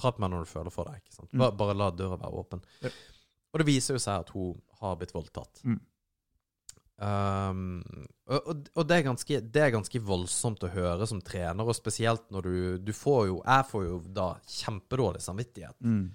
prat 0.00 0.18
med 0.18 0.26
meg 0.26 0.34
når 0.34 0.44
du 0.44 0.52
føler 0.52 0.74
for 0.74 0.88
det. 0.90 1.00
ikke 1.00 1.16
sant? 1.16 1.32
Bare, 1.32 1.56
bare 1.56 1.76
la 1.76 1.88
døra 1.94 2.20
være 2.20 2.42
åpen. 2.44 2.64
Ja. 2.84 2.92
Og 3.50 3.62
det 3.62 3.66
viser 3.68 3.96
jo 3.96 4.02
seg 4.02 4.26
at 4.26 4.32
hun 4.34 4.60
har 4.80 5.00
blitt 5.00 5.14
voldtatt. 5.14 5.64
Mm. 5.64 5.80
Um, 7.00 7.78
og, 8.28 8.66
og, 8.74 8.82
det, 8.84 8.98
er 8.98 9.04
ganske, 9.06 9.38
det 9.40 9.60
er 9.64 9.72
ganske 9.72 10.00
voldsomt 10.04 10.66
å 10.66 10.72
høre 10.74 11.06
som 11.08 11.22
trener, 11.24 11.64
og 11.64 11.72
spesielt 11.72 12.26
når 12.28 12.44
du 12.44 12.56
Du 12.84 12.92
får 12.92 13.22
jo 13.30 13.38
Jeg 13.40 13.64
får 13.70 13.86
jo 13.86 13.94
da 14.20 14.26
kjempedårlig 14.44 15.22
samvittighet. 15.24 15.78
Mm. 15.80 16.10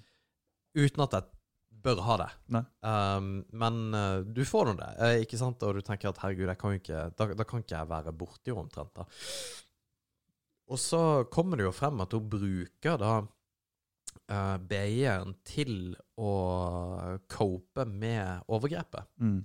Uten 0.76 1.02
at 1.06 1.16
jeg 1.18 1.32
bør 1.86 2.02
ha 2.06 2.16
det. 2.22 2.30
Um, 2.86 3.30
men 3.58 3.82
uh, 3.94 4.22
du 4.22 4.44
får 4.46 4.70
nå 4.70 4.74
det, 4.78 4.90
eh, 5.02 5.20
ikke 5.26 5.38
sant? 5.40 5.62
Og 5.66 5.78
du 5.78 5.86
tenker 5.86 6.10
at 6.10 6.22
herregud, 6.22 6.52
kan 6.60 6.78
ikke, 6.78 7.06
da, 7.18 7.28
da 7.34 7.46
kan 7.46 7.62
ikke 7.62 7.78
jeg 7.78 7.90
være 7.90 8.14
borti 8.16 8.52
henne 8.52 8.66
omtrent. 8.66 8.94
da. 8.96 9.06
Og 10.70 10.80
så 10.82 11.00
kommer 11.30 11.58
det 11.58 11.66
jo 11.68 11.74
frem 11.74 12.00
at 12.02 12.14
hun 12.14 12.30
bruker 12.30 12.98
da 13.02 13.12
uh, 13.22 14.56
BI-en 14.70 15.34
til 15.46 15.94
å 16.18 16.32
cope 17.30 17.86
med 17.90 18.46
overgrepet. 18.50 19.10
Mm. 19.22 19.44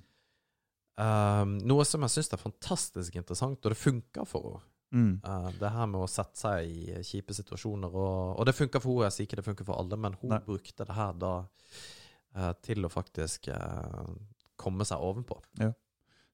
Um, 1.01 1.55
noe 1.65 1.85
som 1.87 2.03
jeg 2.05 2.13
syns 2.13 2.29
er 2.35 2.41
fantastisk 2.41 3.15
interessant, 3.17 3.61
og 3.63 3.73
det 3.73 3.79
funker 3.79 4.27
for 4.29 4.51
henne. 4.51 4.67
Mm. 4.91 5.11
Uh, 5.23 5.47
det 5.55 5.69
her 5.71 5.87
med 5.87 6.03
å 6.03 6.09
sette 6.11 6.35
seg 6.35 6.67
i 6.67 6.97
kjipe 7.07 7.31
situasjoner. 7.33 7.93
Og, 7.95 8.33
og 8.35 8.47
det 8.47 8.55
funker 8.57 8.83
for 8.83 8.99
henne, 8.99 9.07
jeg 9.07 9.15
sier 9.15 9.29
ikke 9.29 9.39
det 9.39 9.47
funker 9.47 9.67
for 9.69 9.79
alle, 9.81 9.99
men 10.03 10.17
hun 10.19 10.35
Nei. 10.35 10.41
brukte 10.45 10.85
det 10.87 10.97
her 10.97 11.15
da 11.21 11.37
uh, 11.41 12.51
til 12.65 12.85
å 12.85 12.91
faktisk 12.91 13.49
uh, 13.55 14.11
komme 14.59 14.85
seg 14.87 15.01
ovenpå. 15.01 15.39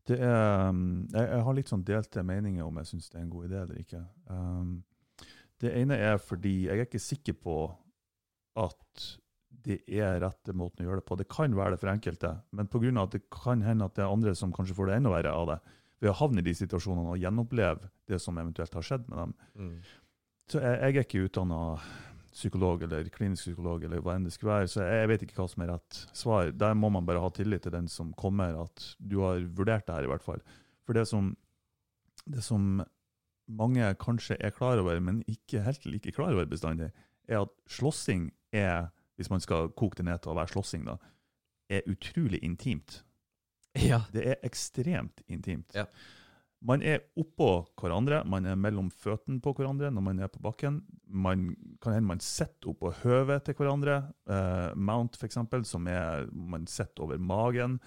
Det 0.07 0.17
er, 0.23 0.69
um, 0.71 1.05
jeg, 1.13 1.29
jeg 1.29 1.45
har 1.45 1.57
litt 1.57 1.71
sånn 1.71 1.85
delte 1.87 2.23
meninger 2.25 2.65
om 2.65 2.81
jeg 2.81 2.91
syns 2.91 3.09
det 3.11 3.19
er 3.19 3.25
en 3.25 3.31
god 3.31 3.49
idé 3.49 3.61
eller 3.61 3.81
ikke. 3.83 4.03
Um, 4.31 4.75
det 5.61 5.73
ene 5.77 5.97
er 6.09 6.19
fordi 6.21 6.57
jeg 6.67 6.77
er 6.77 6.85
ikke 6.87 7.01
sikker 7.01 7.37
på 7.41 7.57
at 8.57 9.07
det 9.67 9.81
er 9.91 10.19
rette 10.23 10.53
måten 10.55 10.85
å 10.85 10.89
gjøre 10.89 11.01
det 11.01 11.07
på. 11.07 11.17
Det 11.19 11.27
kan 11.31 11.55
være 11.55 11.75
det 11.75 11.81
for 11.81 11.91
enkelte, 11.91 12.33
men 12.55 12.69
pga. 12.71 12.91
at 13.03 13.15
det 13.15 13.23
kan 13.33 13.63
hende 13.65 13.85
at 13.85 13.95
det 13.95 14.05
er 14.05 14.13
andre 14.13 14.35
som 14.35 14.53
kanskje 14.55 14.75
får 14.77 14.89
det 14.89 14.97
enda 14.99 15.13
verre 15.13 15.33
av 15.33 15.47
det, 15.51 15.59
ved 15.99 16.11
å 16.11 16.17
havne 16.19 16.43
i 16.43 16.45
de 16.45 16.53
situasjonene 16.53 17.15
og 17.15 17.21
gjenoppleve 17.21 17.89
det 18.07 18.19
som 18.21 18.37
eventuelt 18.37 18.75
har 18.77 18.85
skjedd 18.85 19.07
med 19.09 19.17
dem. 19.17 19.33
Mm. 19.55 19.71
Så 20.47 20.61
jeg, 20.61 20.75
jeg 20.77 20.93
er 20.93 21.07
ikke 21.07 21.23
utdanna 21.25 21.61
psykolog 22.37 22.83
eller 22.85 23.07
klinisk 23.13 23.47
psykolog, 23.47 23.83
eller 23.83 24.03
hva 24.03 24.13
enn 24.15 24.27
det 24.27 24.33
skulle 24.35 24.59
være, 24.59 24.69
så 24.69 24.85
jeg 24.85 25.09
vet 25.09 25.25
ikke 25.25 25.39
hva 25.39 25.47
som 25.49 25.63
er 25.65 25.71
rett 25.73 26.01
svar. 26.15 26.51
Der 26.53 26.77
må 26.77 26.91
man 26.93 27.07
bare 27.07 27.23
ha 27.23 27.31
tillit 27.33 27.65
til 27.65 27.73
den 27.73 27.89
som 27.91 28.13
kommer, 28.19 28.59
at 28.67 28.91
du 28.99 29.19
har 29.23 29.41
vurdert 29.57 29.87
det 29.87 29.95
her, 29.95 30.05
i 30.05 30.11
hvert 30.11 30.25
fall. 30.25 30.43
For 30.85 30.97
det 30.97 31.07
som, 31.09 31.31
det 32.29 32.45
som 32.45 32.83
mange 33.47 33.89
kanskje 34.03 34.37
er 34.43 34.53
klar 34.53 34.79
over, 34.81 34.99
men 35.01 35.23
ikke 35.31 35.63
helt 35.65 35.85
like 35.89 36.13
klar 36.15 36.35
over 36.35 36.47
bestandig, 36.49 36.91
er 37.27 37.41
at 37.41 37.53
slåssing 37.71 38.29
er, 38.55 38.91
hvis 39.17 39.31
man 39.33 39.43
skal 39.43 39.71
koke 39.77 39.99
det 39.99 40.07
ned 40.07 40.21
til 40.21 40.33
å 40.33 40.37
være 40.37 40.53
slåssing, 40.53 40.85
da, 40.87 40.97
er 41.69 41.87
utrolig 41.89 42.39
intimt. 42.45 43.01
Ja. 43.77 44.03
Det 44.13 44.23
er 44.23 44.39
ekstremt 44.47 45.21
intimt. 45.27 45.75
Ja. 45.75 45.85
Man 46.65 46.81
er 46.81 47.03
oppå 47.19 47.67
hverandre, 47.77 48.23
man 48.25 48.47
er 48.49 48.57
mellom 48.57 48.87
føttene 48.89 49.41
på 49.43 49.51
hverandre 49.59 49.91
når 49.93 50.05
man 50.07 50.21
er 50.25 50.31
på 50.33 50.41
bakken. 50.41 50.79
Man 51.05 51.51
kan 51.83 51.93
hende 51.93 52.09
man 52.09 52.23
sitter 52.23 52.71
oppå 52.71 52.93
høvet 53.03 53.45
til 53.45 53.57
hverandre, 53.59 53.99
Uh, 54.27 54.73
mount 54.75 55.15
f.eks., 55.15 55.37
som 55.69 55.85
er 55.87 56.25
man 56.33 56.65
sitter 56.67 57.05
over 57.05 57.21
magen. 57.21 57.77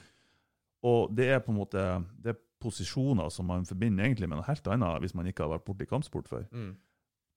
Og 0.86 1.10
det 1.12 1.26
er 1.34 1.42
på 1.44 1.52
en 1.52 1.58
måte 1.58 1.82
det 2.22 2.32
er 2.32 2.38
posisjoner 2.60 3.28
som 3.32 3.48
man 3.48 3.66
forbinder 3.68 4.06
egentlig 4.06 4.28
med 4.28 4.38
noe 4.38 4.46
helt 4.46 4.70
annet 4.72 5.02
hvis 5.04 5.14
man 5.16 5.28
ikke 5.28 5.44
har 5.44 5.52
vært 5.54 5.66
borti 5.66 5.88
kampsport 5.88 6.30
før. 6.30 6.46
Mm. 6.52 6.72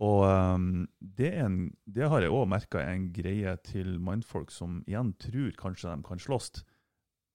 Og 0.04 0.24
um, 0.28 0.84
det, 1.00 1.30
er 1.32 1.46
en, 1.46 1.60
det 1.88 2.10
har 2.12 2.26
jeg 2.26 2.34
òg 2.34 2.50
merka 2.52 2.82
er 2.82 2.96
en 2.98 3.08
greie 3.16 3.54
til 3.64 3.96
mannfolk 4.04 4.52
som 4.52 4.82
igjen 4.90 5.14
tror 5.22 5.54
kanskje 5.60 5.94
de 5.94 6.08
kan 6.08 6.20
slåss, 6.20 6.66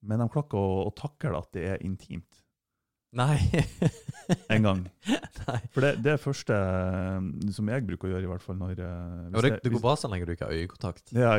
men 0.04 0.20
de 0.20 0.28
klarer 0.28 0.50
ikke 0.50 0.60
å, 0.60 0.82
å 0.88 0.92
takle 0.96 1.38
at 1.38 1.50
det 1.56 1.64
er 1.72 1.86
intimt 1.86 2.42
Nei. 3.16 3.38
en 4.52 4.62
gang. 4.62 4.80
Nei. 5.08 5.58
For 5.72 5.84
det, 5.84 5.94
det 6.04 6.12
er 6.12 6.20
første 6.20 6.52
eh, 6.52 7.28
som 7.56 7.70
jeg 7.72 7.86
bruker 7.88 8.10
å 8.10 8.12
gjøre, 8.12 8.26
i 8.26 8.30
hvert 8.34 8.44
fall 8.44 8.58
når 8.60 8.82
eh, 8.84 9.22
Og 9.32 9.46
det, 9.46 9.52
det 9.64 9.72
går 9.72 9.84
bra 9.84 9.94
så 9.96 10.10
lenge 10.12 10.28
du 10.28 10.34
ikke 10.34 10.50
har 10.50 10.58
øyekontakt. 10.58 11.14
Ja. 11.16 11.38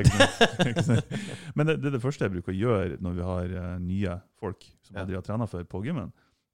Men 1.55 1.69
det, 1.69 1.77
det 1.83 1.91
er 1.91 1.97
det 1.99 2.01
første 2.01 2.25
jeg 2.25 2.33
bruker 2.39 2.55
å 2.55 2.57
gjøre 2.57 2.97
når 3.05 3.19
vi 3.19 3.27
har 3.27 3.53
eh, 3.61 3.75
nye 3.85 4.17
folk 4.41 4.65
som 4.87 4.97
aldri 5.03 5.19
har 5.19 5.27
trena 5.27 5.49
før 5.51 5.67
på 5.69 5.83
gymmen. 5.85 6.09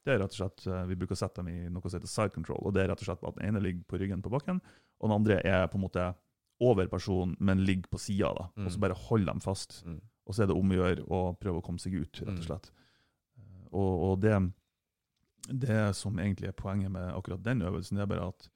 Det 0.06 0.14
er 0.14 0.20
rett 0.22 0.36
og 0.36 0.38
slett, 0.38 0.68
eh, 0.70 0.86
Vi 0.86 0.96
bruker 0.96 1.16
å 1.16 1.18
sette 1.18 1.42
dem 1.42 1.48
i 1.50 1.70
noe 1.70 1.82
som 1.90 1.98
heter 2.00 2.08
side 2.12 2.34
control. 2.36 2.62
og 2.66 2.74
Det 2.76 2.84
er 2.84 2.88
rett 2.94 3.02
og 3.02 3.08
slett 3.08 3.24
at 3.26 3.36
Den 3.40 3.48
ene 3.56 3.62
ligger 3.64 3.84
på 3.90 3.98
ryggen 4.00 4.22
på 4.22 4.30
bakken, 4.30 4.62
og 5.02 5.10
den 5.10 5.16
andre 5.16 5.40
er 5.46 5.68
på 5.68 5.76
en 5.80 5.86
måte 5.90 6.16
over 6.62 6.88
personen, 6.88 7.36
men 7.40 7.66
ligger 7.66 7.90
på 7.90 8.00
sida. 8.00 8.50
Mm. 8.56 8.66
Og 8.66 8.72
så 8.72 8.80
bare 8.80 8.94
holder 8.96 9.26
dem 9.34 9.42
fast. 9.42 9.84
Mm. 9.86 10.00
Og 10.28 10.34
så 10.34 10.44
er 10.44 10.48
det 10.48 10.56
om 10.56 10.70
å 10.72 10.78
gjøre 10.78 11.06
å 11.10 11.38
prøve 11.38 11.60
å 11.60 11.64
komme 11.66 11.80
seg 11.80 11.94
ut, 12.00 12.12
rett 12.22 12.30
og 12.30 12.38
Mm. 12.38 12.46
slett. 12.46 12.72
Eh, 13.38 13.68
Og, 13.74 14.12
og 14.12 14.20
det, 14.22 14.54
det 15.52 15.96
som 15.96 16.16
egentlig 16.18 16.48
er 16.48 16.54
poenget 16.54 16.92
med 16.92 17.12
akkurat 17.14 17.44
den 17.44 17.62
øvelsen, 17.62 17.98
det 17.98 18.04
er 18.04 18.06
bare 18.16 18.28
at 18.30 18.50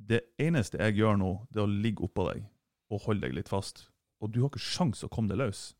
det 0.00 0.22
eneste 0.38 0.78
jeg 0.78 0.96
gjør 0.96 1.18
nå, 1.18 1.46
det 1.52 1.60
er 1.60 1.66
å 1.66 1.82
ligge 1.82 2.02
oppå 2.02 2.24
deg 2.32 2.44
og 2.90 3.00
holde 3.02 3.20
deg 3.26 3.34
litt 3.34 3.48
fast. 3.48 3.88
Og 4.22 4.32
du 4.32 4.40
har 4.40 4.48
ikke 4.50 4.58
sjans 4.62 5.04
å 5.04 5.08
komme 5.10 5.28
deg 5.28 5.38
løs. 5.38 5.74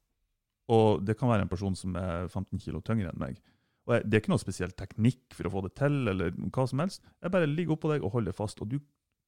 Og 0.68 1.04
det 1.04 1.16
kan 1.18 1.28
være 1.28 1.42
en 1.42 1.48
person 1.48 1.74
som 1.76 1.96
er 1.96 2.28
15 2.28 2.58
kilo 2.60 2.80
tyngre 2.80 3.10
enn 3.12 3.18
meg. 3.18 3.40
Og 3.86 3.94
jeg, 3.94 4.04
Det 4.10 4.16
er 4.16 4.22
ikke 4.22 4.32
noe 4.32 4.40
spesiell 4.42 4.72
teknikk 4.72 5.34
for 5.36 5.46
å 5.48 5.50
få 5.52 5.62
det 5.66 5.74
til, 5.76 5.96
eller 6.08 6.30
hva 6.54 6.64
som 6.70 6.80
helst. 6.80 7.02
Jeg 7.22 7.30
bare 7.34 7.46
ligger 7.50 7.76
oppå 7.76 7.90
deg 7.92 8.04
og 8.06 8.12
holder 8.16 8.32
fast. 8.32 8.62
Og 8.64 8.68
du 8.70 8.78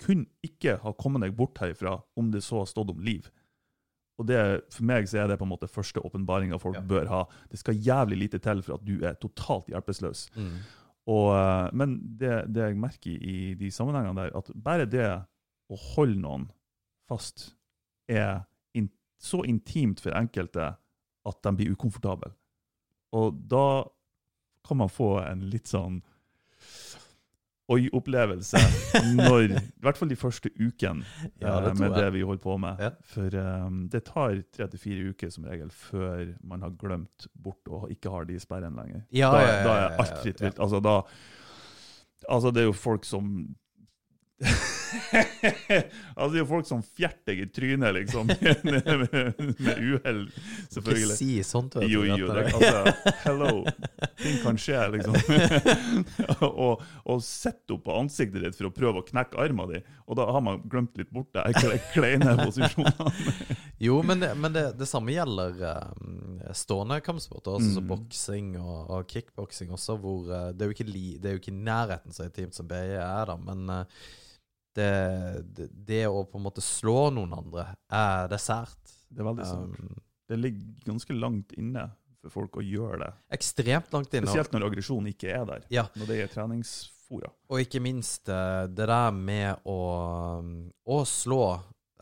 kunne 0.01 0.27
ikke 0.45 0.79
ha 0.83 0.93
kommet 0.97 1.23
deg 1.25 1.37
bort 1.37 1.59
herifra 1.61 1.99
om 2.17 2.31
det 2.33 2.43
så 2.45 2.59
har 2.63 2.67
stått 2.71 2.91
om 2.93 3.01
liv. 3.05 3.29
Og 4.19 4.27
det, 4.27 4.39
For 4.73 4.83
meg 4.89 5.09
så 5.09 5.19
er 5.23 5.29
det 5.29 5.39
på 5.39 5.45
en 5.45 5.53
måte 5.53 5.69
første 5.69 6.01
åpenbaringa 6.01 6.59
folk 6.61 6.77
Ja. 6.77 6.81
bør 6.81 7.07
ha. 7.09 7.25
Det 7.51 7.59
skal 7.61 7.75
jævlig 7.77 8.17
lite 8.19 8.39
til 8.41 8.63
for 8.63 8.75
at 8.79 8.85
du 8.85 9.05
er 9.05 9.15
totalt 9.21 9.67
hjelpeløs. 9.69 10.31
Mm. 10.37 10.59
Og, 11.07 11.27
eh, 11.37 11.71
men 11.77 11.99
det, 12.19 12.53
det 12.53 12.63
jeg 12.71 12.77
merker 12.81 13.11
i, 13.11 13.51
i 13.51 13.55
de 13.55 13.69
sammenhengene 13.71 14.17
der, 14.17 14.37
at 14.37 14.51
bare 14.57 14.87
det 14.87 15.05
å 15.69 15.77
holde 15.95 16.17
noen 16.21 16.49
fast 17.09 17.55
er 18.09 18.47
in, 18.75 18.89
så 19.21 19.45
intimt 19.45 20.01
for 20.01 20.17
enkelte 20.17 20.77
at 21.27 21.43
de 21.43 21.53
blir 21.59 21.73
ukomfortable. 21.77 22.33
Og 23.13 23.37
da 23.49 23.85
kan 24.69 24.81
man 24.83 24.93
få 24.93 25.17
en 25.25 25.47
litt 25.53 25.71
sånn 25.71 26.03
oi-opplevelse 27.73 28.61
når 29.17 29.57
I 29.57 29.61
hvert 29.83 29.99
fall 29.99 30.11
de 30.11 30.19
første 30.19 30.53
ukene 30.55 31.03
Ja, 31.43 31.57
det 31.65 31.73
eh, 31.73 31.79
med 31.81 31.89
jeg. 31.89 31.97
det 31.99 32.11
vi 32.15 32.23
holder 32.23 32.43
på 32.45 32.55
med. 32.63 32.83
Ja. 32.83 32.91
For 33.11 33.39
um, 33.67 33.81
det 33.91 34.05
tar 34.07 34.37
tre 34.55 34.69
til 34.71 34.83
fire 34.83 35.09
uker 35.11 35.33
som 35.35 35.49
regel 35.51 35.73
før 35.75 36.37
man 36.47 36.63
har 36.63 36.77
glemt 36.79 37.27
bort 37.35 37.67
og 37.67 37.91
ikke 37.91 38.13
har 38.13 38.29
de 38.29 38.39
sperrene 38.43 38.79
lenger. 38.79 39.03
Ja, 39.11 39.33
da, 39.35 39.57
da 39.67 39.75
er 39.81 39.99
alt 40.05 40.21
fritt 40.23 40.45
vilt. 40.45 40.63
Altså, 40.63 40.83
Altså, 42.27 42.51
det 42.51 42.63
er 42.63 42.65
jo 42.71 42.73
folk 42.75 43.05
som 43.07 43.27
altså, 46.17 46.29
det 46.33 46.39
er 46.39 46.43
jo 46.43 46.47
folk 46.49 46.67
som 46.69 46.83
fjerter 46.85 47.33
deg 47.33 47.41
i 47.43 47.47
trynet, 47.53 47.95
liksom, 47.97 48.29
med, 48.31 48.87
med, 49.67 49.81
uhell, 49.83 50.21
Ikke 50.71 50.97
si 51.17 51.31
sånt. 51.47 51.77
vet 51.79 51.87
du, 51.89 51.93
Jo, 51.95 52.05
jo, 52.09 52.29
det, 52.31 52.45
altså, 52.55 53.13
hello. 53.25 53.51
Ting 54.21 54.39
kan 54.45 54.59
skje, 54.61 54.81
liksom. 54.95 55.17
og, 56.47 56.83
og 57.07 57.23
sette 57.27 57.77
opp 57.77 57.85
på 57.89 57.97
ansiktet 58.01 58.45
ditt 58.47 58.59
for 58.59 58.71
å 58.71 58.75
prøve 58.77 59.03
å 59.03 59.07
knekke 59.07 59.41
armen 59.43 59.73
din, 59.75 59.87
og 60.07 60.19
da 60.21 60.29
har 60.31 60.45
man 60.45 60.63
glemt 60.71 60.97
litt 61.01 61.11
bort 61.15 61.33
de 61.35 61.45
kle- 61.59 61.81
kleine 61.95 62.37
posisjonene. 62.41 63.11
Jo, 63.83 63.99
men, 64.07 64.23
det, 64.23 64.33
men 64.41 64.55
det, 64.55 64.67
det 64.81 64.87
samme 64.89 65.13
gjelder 65.15 65.59
eh, 65.69 66.53
stående 66.57 67.01
kampsport, 67.05 67.47
altså 67.57 67.65
Mm. 67.77 67.89
boksing 67.91 68.47
og, 68.61 68.91
og 68.95 69.09
kickboksing 69.11 69.73
også, 69.75 69.97
hvor 70.01 70.29
uh, 70.31 70.47
det, 70.55 70.63
er 70.65 70.71
jo 70.71 70.75
ikke 70.77 70.87
li, 70.89 71.03
det 71.21 71.29
er 71.29 71.35
jo 71.37 71.41
ikke 71.43 71.51
i 71.53 71.59
nærheten 71.67 72.15
så 72.15 72.25
intimt 72.29 72.55
som 72.57 72.69
BI 72.71 72.79
er, 72.97 73.27
da, 73.29 73.35
men 73.43 73.65
eh, 73.75 74.05
det, 74.77 74.91
det, 75.57 75.69
det 75.89 76.03
å 76.09 76.25
på 76.29 76.39
en 76.41 76.47
måte 76.47 76.65
slå 76.65 77.09
noen 77.15 77.33
andre 77.37 77.69
er 77.93 78.29
det 78.33 78.41
sært. 78.43 78.97
Det 79.09 79.23
er 79.23 79.29
veldig 79.31 79.47
sant. 79.49 79.79
Um, 79.81 80.03
Det 80.27 80.39
ligger 80.41 80.91
ganske 80.91 81.15
langt 81.15 81.55
inne 81.55 81.87
for 82.25 82.41
folk 82.41 82.59
å 82.59 82.65
gjøre 82.67 82.99
det. 83.05 83.13
ekstremt 83.37 83.93
langt 83.95 84.15
inne. 84.15 84.27
Spesielt 84.27 84.53
når 84.55 84.67
aggresjon 84.67 85.07
ikke 85.13 85.31
er 85.31 85.47
der. 85.47 85.67
Ja. 85.71 85.87
Når 85.95 86.11
det 86.11 86.17
er 86.25 86.33
treningsfora. 86.33 87.31
Og 87.53 87.63
ikke 87.63 87.83
minst 87.85 88.29
eh, 88.33 88.65
det 88.67 88.89
der 88.91 89.15
med 89.15 89.63
å, 89.71 89.79
å 90.83 90.99
slå 91.07 91.45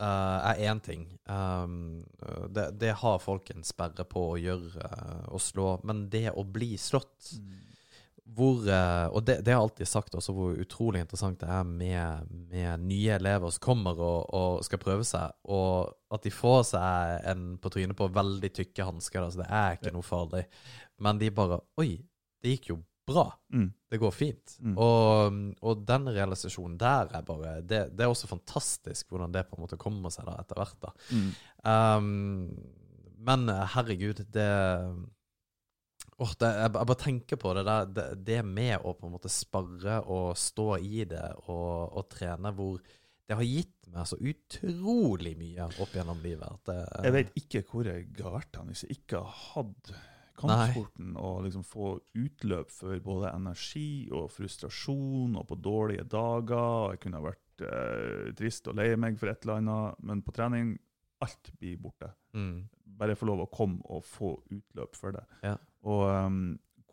uh, 0.01 0.39
er 0.49 0.63
én 0.65 0.81
ting. 0.81 1.05
Um, 1.29 2.01
det, 2.49 2.71
det 2.81 2.95
har 3.03 3.21
folk 3.21 3.53
en 3.53 3.63
sperre 3.67 4.07
på 4.09 4.31
å 4.31 4.39
gjøre, 4.41 4.89
uh, 4.89 5.29
å 5.29 5.41
slå. 5.41 5.75
Men 5.85 6.07
det 6.09 6.31
å 6.33 6.43
bli 6.43 6.73
slått 6.81 7.35
hvor, 8.25 8.63
eh, 8.69 9.07
Og 9.13 9.21
det, 9.25 9.37
det 9.45 9.53
har 9.53 9.59
jeg 9.59 9.67
alltid 9.67 9.87
sagt 9.87 10.15
også, 10.17 10.33
hvor 10.33 10.57
utrolig 10.57 11.03
interessant 11.03 11.39
det 11.39 11.49
er 11.51 11.67
med, 11.67 12.31
med 12.49 12.87
nye 12.87 13.13
elever 13.19 13.53
som 13.53 13.61
kommer 13.61 13.99
og, 14.01 14.33
og 14.33 14.65
skal 14.65 14.81
prøve 14.81 15.05
seg, 15.05 15.35
og 15.45 15.93
at 16.15 16.25
de 16.25 16.33
får 16.33 16.63
seg 16.71 17.29
en 17.31 17.45
på 17.61 17.69
trynet 17.73 17.97
på 17.97 18.09
veldig 18.15 18.51
tykke 18.55 18.89
hansker. 18.89 19.21
Altså, 19.21 19.39
Så 19.39 19.43
det 19.43 19.51
er 19.61 19.77
ikke 19.77 19.93
noe 19.93 20.05
farlig. 20.05 20.45
Men 21.05 21.21
de 21.21 21.31
bare 21.35 21.61
Oi, 21.81 21.91
det 22.41 22.55
gikk 22.55 22.71
jo 22.73 22.79
bra. 23.05 23.27
Mm. 23.53 23.67
Det 23.91 23.99
går 24.01 24.13
fint. 24.15 24.55
Mm. 24.59 24.77
Og, 24.81 25.35
og 25.61 25.83
den 25.85 26.09
realisasjonen 26.09 26.79
der 26.81 27.11
er 27.13 27.27
bare 27.27 27.59
det, 27.61 27.83
det 27.93 28.05
er 28.05 28.09
også 28.09 28.29
fantastisk 28.31 29.13
hvordan 29.13 29.35
det 29.35 29.45
på 29.49 29.59
en 29.59 29.67
måte 29.67 29.77
kommer 29.77 30.13
seg 30.13 30.25
da 30.25 30.39
etter 30.41 30.57
hvert. 30.57 30.79
da. 30.81 30.95
Mm. 31.13 31.29
Um, 31.61 32.81
men 33.25 33.49
eh, 33.49 33.61
herregud, 33.73 34.21
det 34.33 34.49
Åh, 36.23 36.31
det, 36.39 36.47
jeg, 36.47 36.71
jeg 36.71 36.87
bare 36.87 37.01
tenker 37.01 37.39
på 37.41 37.53
det 37.57 37.65
der 37.67 37.89
det, 37.91 38.05
det 38.27 38.39
med 38.47 38.77
å 38.87 38.93
på 38.95 39.09
en 39.09 39.15
måte 39.17 39.31
sparre 39.31 39.97
og 40.07 40.37
stå 40.39 40.69
i 40.79 41.03
det 41.11 41.25
og, 41.49 41.97
og 41.99 42.05
trene, 42.13 42.53
hvor 42.55 42.79
det 43.25 43.35
har 43.35 43.47
gitt 43.47 43.89
meg 43.91 44.07
så 44.07 44.17
utrolig 44.21 45.33
mye 45.39 45.67
opp 45.81 45.95
gjennom 45.97 46.19
livet. 46.23 46.59
Det, 46.67 46.77
Jeg 47.07 47.15
vet 47.15 47.39
ikke 47.41 47.63
hvor 47.67 47.89
jeg 47.89 48.07
har 48.21 48.35
vært 48.37 48.59
hen 48.59 48.69
hvis 48.71 48.85
jeg 48.85 48.99
ikke 48.99 49.23
har 49.23 49.39
hatt 49.55 49.95
kampsporten 50.35 51.15
og 51.19 51.45
liksom 51.45 51.63
få 51.67 51.93
utløp 52.19 52.71
for 52.73 52.99
både 53.03 53.31
energi 53.31 54.07
og 54.13 54.27
frustrasjon 54.35 55.37
og 55.39 55.47
på 55.49 55.57
dårlige 55.63 56.07
dager. 56.11 56.93
Jeg 56.93 57.03
kunne 57.05 57.21
ha 57.21 57.27
vært 57.29 57.65
eh, 57.65 58.33
trist 58.37 58.67
og 58.71 58.77
lei 58.79 58.89
meg 58.99 59.19
for 59.19 59.31
et 59.31 59.45
eller 59.45 59.61
annet, 59.61 60.03
men 60.05 60.23
på 60.25 60.35
trening 60.35 60.75
alt 61.25 61.51
blir 61.59 61.77
borte. 61.81 62.13
mm, 62.37 62.57
Bare 62.95 63.17
få 63.19 63.27
lov 63.27 63.43
å 63.43 63.51
komme 63.51 63.81
og 63.91 64.05
få 64.07 64.35
utløp 64.53 64.95
for 64.95 65.15
det. 65.17 65.25
Ja. 65.43 65.57
Og 65.83 66.05
um, 66.07 66.43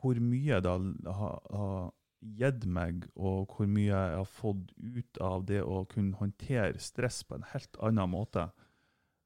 hvor 0.00 0.18
mye 0.18 0.58
det 0.64 0.72
har 0.72 1.36
har 1.52 1.92
gitt 2.38 2.66
meg, 2.70 3.06
og 3.18 3.50
hvor 3.50 3.66
mye 3.70 3.90
jeg 3.90 4.18
har 4.18 4.28
fått 4.30 4.72
ut 4.78 5.18
av 5.22 5.46
det 5.48 5.62
å 5.62 5.82
kunne 5.90 6.18
håndtere 6.20 6.78
stress 6.82 7.22
på 7.26 7.34
en 7.38 7.46
helt 7.52 7.78
annen 7.82 8.10
måte 8.12 8.44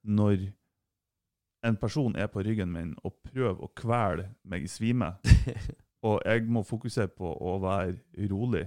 når 0.06 0.46
en 1.66 1.76
person 1.80 2.14
er 2.16 2.28
på 2.32 2.44
ryggen 2.46 2.70
min 2.72 2.94
og 3.04 3.16
prøver 3.26 3.58
å 3.64 3.72
kvele 3.76 4.28
meg 4.48 4.64
i 4.64 4.70
svime, 4.70 5.14
og 6.06 6.20
jeg 6.24 6.46
må 6.48 6.62
fokusere 6.64 7.10
på 7.12 7.26
å 7.26 7.56
være 7.64 8.28
rolig. 8.30 8.66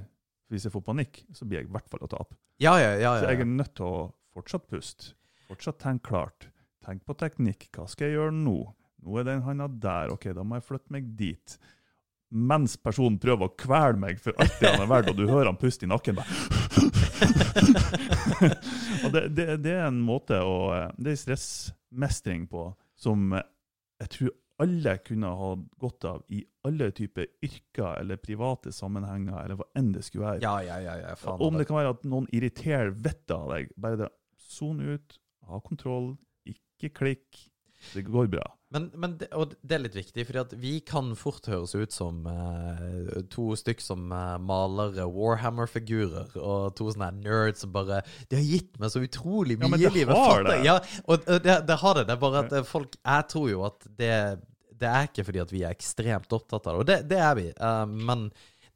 Hvis 0.49 0.65
jeg 0.65 0.73
får 0.73 0.81
panikk, 0.81 1.21
så 1.33 1.45
blir 1.45 1.61
jeg 1.61 1.69
i 1.69 1.73
hvert 1.73 1.89
fall 1.91 2.01
å 2.03 2.09
tape. 2.09 2.35
Ja, 2.59 2.73
ja, 2.81 2.95
ja. 2.97 3.11
Så 3.21 3.27
ja, 3.27 3.35
jeg 3.35 3.45
er 3.45 3.49
nødt 3.49 3.75
til 3.77 3.85
å 3.85 3.99
fortsatt 4.33 4.65
puste. 4.69 5.13
Fortsatt 5.49 5.79
tenke 5.81 6.11
klart. 6.11 6.49
Tenk 6.85 7.01
på 7.07 7.15
teknikk. 7.17 7.69
Hva 7.73 7.87
skal 7.89 8.09
jeg 8.09 8.19
gjøre 8.19 8.35
nå? 8.37 8.57
Nå 9.01 9.19
er 9.19 9.25
den 9.25 9.41
handa 9.45 9.67
der. 9.67 10.11
OK, 10.13 10.25
da 10.35 10.43
må 10.45 10.55
jeg 10.59 10.67
flytte 10.67 10.93
meg 10.93 11.03
dit. 11.17 11.57
Mens 12.29 12.77
personen 12.77 13.17
prøver 13.21 13.49
å 13.49 13.55
kvele 13.57 13.97
meg 13.97 14.19
for 14.21 14.33
alt 14.37 14.59
det 14.61 14.69
han 14.69 14.83
er 14.83 14.91
verdt, 14.91 15.09
og 15.09 15.17
du 15.17 15.25
hører 15.25 15.49
han 15.49 15.57
puste 15.57 15.85
i 15.87 15.89
nakken. 15.89 16.15
Bare. 16.19 16.29
og 19.03 19.09
det, 19.15 19.23
det, 19.33 19.47
det 19.63 19.73
er 19.73 19.87
en 19.87 20.01
måte 20.05 20.37
å 20.45 20.55
Det 20.95 21.11
er 21.15 21.19
stressmestring 21.19 22.45
på 22.51 22.69
som 22.99 23.33
jeg 23.33 24.09
tror 24.13 24.29
alle 24.59 24.97
kunne 25.07 25.29
ha 25.39 25.49
godt 25.79 26.05
av 26.07 26.23
i 26.35 26.43
alle 26.67 26.89
typer 26.95 27.25
yrker 27.45 28.01
eller 28.01 28.19
private 28.21 28.71
sammenhenger, 28.75 29.37
eller 29.39 29.55
hva 29.59 29.67
enn 29.79 29.93
det 29.95 30.03
skulle 30.05 30.33
være. 30.33 30.43
ja, 30.67 30.77
ja, 30.83 30.95
ja. 30.99 31.15
Om 31.31 31.57
det 31.57 31.65
kan 31.67 31.79
være 31.79 31.93
at 31.95 32.03
noen 32.11 32.27
irriterer 32.35 32.91
vettet 32.91 33.35
av 33.37 33.47
deg, 33.55 33.63
bare 33.79 33.97
det, 34.03 34.09
son 34.49 34.81
ut, 34.83 35.17
ha 35.49 35.59
kontroll, 35.65 36.13
ikke 36.49 36.93
klikk, 36.95 37.45
det 37.93 38.01
går 38.09 38.27
bra. 38.31 38.43
Men, 38.75 38.89
men 39.01 39.13
det, 39.17 39.29
og 39.33 39.53
det 39.65 39.77
er 39.77 39.81
litt 39.81 39.95
viktig, 39.97 40.25
fordi 40.27 40.57
vi 40.61 40.71
kan 40.85 41.13
fort 41.17 41.47
høres 41.49 41.71
ut 41.79 41.93
som 41.95 42.19
eh, 42.29 43.21
to 43.33 43.47
stykk 43.57 43.79
som 43.81 44.11
eh, 44.13 44.35
maler 44.45 44.99
Warhammer-figurer, 45.09 46.35
og 46.37 46.75
to 46.77 46.89
sånne 46.93 47.07
nerds 47.23 47.63
som 47.65 47.71
bare 47.73 48.01
De 48.29 48.37
har 48.37 48.45
gitt 48.45 48.77
meg 48.83 48.91
så 48.93 49.01
utrolig 49.01 49.57
Ja, 49.57 49.63
mye 49.63 49.71
men 49.73 49.81
i 49.81 49.87
det 49.87 49.93
livet. 49.95 50.13
har 50.15 50.35
fatter 50.35 50.51
jeg. 50.51 50.59
det. 50.59 50.67
Ja, 50.67 50.75
og, 51.07 51.25
og 51.25 51.41
det, 51.47 51.57
det 51.71 51.79
har 51.81 51.97
det. 51.97 52.05
Det 52.11 52.15
er 52.17 52.21
bare 52.27 52.43
at 52.45 52.69
folk 52.69 52.99
Jeg 52.99 53.27
tror 53.33 53.49
jo 53.55 53.63
at 53.71 53.89
det 54.03 54.13
Det 54.83 54.91
er 54.91 55.09
ikke 55.09 55.25
fordi 55.31 55.43
at 55.47 55.55
vi 55.55 55.63
er 55.65 55.73
ekstremt 55.79 56.37
opptatt 56.37 56.67
av 56.69 56.75
det, 56.75 56.79
og 56.83 56.87
det, 56.91 56.99
det 57.15 57.23
er 57.31 57.33
vi, 57.41 57.47
eh, 57.55 57.85
men 57.89 58.27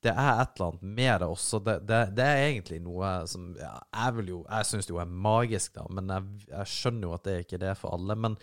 det 0.04 0.12
er 0.12 0.41
et 0.41 0.58
eller 0.58 0.74
annet 0.74 0.86
med 0.99 1.14
det 1.24 1.28
også. 1.32 1.60
Det, 1.64 1.80
det, 1.88 2.01
det 2.18 2.28
er 2.28 2.43
egentlig 2.49 2.80
noe 2.84 3.16
som 3.30 3.54
ja, 3.60 3.74
Jeg 3.88 4.16
vil 4.18 4.32
jo 4.34 4.39
Jeg 4.49 4.68
syns 4.70 4.89
jo 4.89 4.99
er 5.01 5.18
magisk, 5.30 5.74
da, 5.78 5.88
men 5.89 6.12
jeg, 6.12 6.47
jeg 6.51 6.72
skjønner 6.76 7.08
jo 7.08 7.18
at 7.18 7.26
det 7.26 7.34
er 7.34 7.45
ikke 7.47 7.62
det 7.64 7.76
for 7.80 7.95
alle. 7.95 8.20
Men 8.28 8.39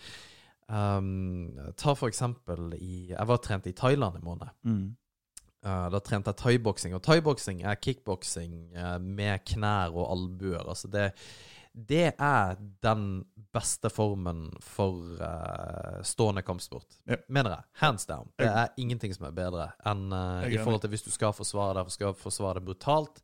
Um, 0.71 1.51
ta 1.75 1.91
for 1.99 2.07
eksempel 2.07 2.77
i 2.77 3.09
Jeg 3.09 3.27
var 3.27 3.39
trent 3.43 3.65
i 3.67 3.73
Thailand 3.75 4.21
i 4.21 4.23
måned. 4.23 4.51
Mm. 4.63 4.93
Uh, 5.65 5.87
da 5.91 5.99
trente 5.99 6.31
jeg 6.31 6.39
thaiboksing. 6.39 6.95
Og 6.95 7.03
thaiboksing 7.03 7.61
er 7.67 7.75
kickboksing 7.75 8.53
uh, 8.77 8.95
med 9.01 9.43
knær 9.51 9.91
og 9.91 10.07
albuer. 10.15 10.63
Altså 10.63 10.87
det, 10.87 11.11
det 11.73 12.13
er 12.19 12.57
den 12.83 13.03
beste 13.51 13.89
formen 13.91 14.49
for 14.63 15.19
uh, 15.21 16.01
stående 16.03 16.43
kampsport, 16.43 16.97
Ja. 17.07 17.15
mener 17.27 17.49
jeg. 17.55 17.63
Hands 17.83 18.05
down. 18.05 18.29
Det 18.39 18.47
er 18.47 18.69
ingenting 18.77 19.13
som 19.15 19.25
er 19.27 19.35
bedre 19.35 19.69
enn 19.87 20.11
uh, 20.11 20.43
i 20.47 20.57
forhold 20.59 20.81
til 20.83 20.91
hvis 20.93 21.05
du 21.07 21.11
skal 21.11 21.33
forsvare 21.35 21.77
deg, 21.79 21.91
skal 21.91 22.13
forsvare 22.17 22.59
det 22.59 22.65
brutalt, 22.67 23.21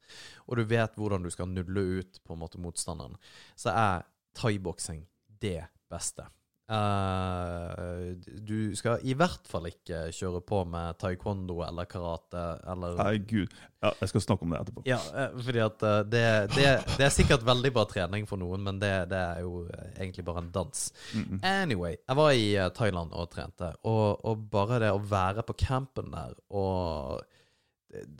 og 0.47 0.57
du 0.57 0.63
vet 0.63 0.95
hvordan 0.95 1.23
du 1.23 1.29
skal 1.33 1.51
nulle 1.51 1.83
ut 1.99 2.21
på 2.23 2.33
en 2.35 2.41
måte 2.43 2.59
motstanderen, 2.63 3.15
så 3.55 3.71
er 3.75 4.07
thaiboksing 4.39 5.05
det 5.41 5.65
beste. 5.91 6.27
Eh, 6.67 8.07
du 8.43 8.75
skal 8.75 8.99
i 9.07 9.13
hvert 9.15 9.45
fall 9.47 9.69
ikke 9.69 10.09
kjøre 10.11 10.41
på 10.43 10.65
med 10.67 10.97
taekwondo 10.99 11.61
eller 11.63 11.87
karate 11.87 12.41
eller 12.67 12.97
Nei, 12.99 13.13
gud. 13.23 13.53
Ja, 13.79 13.93
jeg 14.01 14.11
skal 14.11 14.23
snakke 14.25 14.43
om 14.43 14.51
det 14.51 14.59
etterpå. 14.59 14.83
Ja, 14.89 14.97
eh, 15.15 15.37
fordi 15.45 15.61
at 15.63 15.85
eh, 15.87 16.01
det, 16.11 16.25
det, 16.57 16.65
det 16.97 17.05
er 17.07 17.13
sikkert 17.15 17.45
veldig 17.47 17.71
bra 17.77 17.85
trening 17.87 18.27
for 18.27 18.41
noen, 18.41 18.65
men 18.67 18.81
det, 18.83 18.91
det 19.13 19.21
er 19.21 19.45
jo 19.45 19.63
egentlig 19.93 20.27
bare 20.27 20.43
en 20.43 20.51
dans. 20.51 20.83
Mm 21.13 21.23
-mm. 21.23 21.39
Anyway, 21.47 21.95
jeg 21.95 22.15
var 22.15 22.31
i 22.31 22.69
Thailand 22.75 23.13
og 23.13 23.31
trente, 23.31 23.73
og, 23.83 24.25
og 24.25 24.49
bare 24.51 24.79
det 24.79 24.91
å 24.91 24.99
være 24.99 25.47
på 25.47 25.53
campen 25.53 26.11
der 26.11 26.35
og 26.49 27.23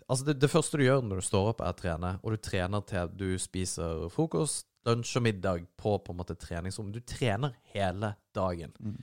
Altså, 0.08 0.26
det, 0.26 0.42
det 0.42 0.50
første 0.50 0.78
du 0.78 0.84
gjør 0.84 1.02
når 1.02 1.16
du 1.16 1.22
står 1.22 1.50
opp, 1.50 1.62
er 1.62 1.74
å 1.74 1.76
trene, 1.76 2.20
og 2.24 2.32
du 2.32 2.38
trener 2.38 2.82
til 2.88 3.10
du 3.20 3.38
spiser 3.38 4.08
frokost, 4.10 4.66
lunsj 4.88 5.18
og 5.20 5.24
middag 5.28 5.66
på 5.78 5.98
på 6.00 6.14
en 6.14 6.20
måte 6.22 6.36
treningsrom. 6.40 6.90
Du 6.96 7.00
trener 7.04 7.54
hele 7.74 8.14
dagen. 8.36 8.74
Mm. 8.80 8.98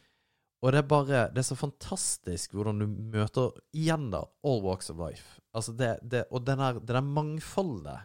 Og 0.64 0.72
det 0.72 0.80
er 0.80 0.88
bare 0.88 1.18
Det 1.34 1.42
er 1.42 1.48
så 1.50 1.56
fantastisk 1.60 2.54
hvordan 2.56 2.78
du 2.80 2.86
møter 2.88 3.52
igjen 3.76 4.06
da 4.14 4.22
all 4.44 4.62
walks 4.64 4.88
of 4.90 4.96
life. 4.98 5.40
Altså 5.54 5.74
det, 5.76 5.98
det, 6.02 6.24
og 6.30 6.46
det 6.46 6.56
der, 6.58 6.78
det 6.80 6.94
der 6.96 7.04
mangfoldet 7.04 7.98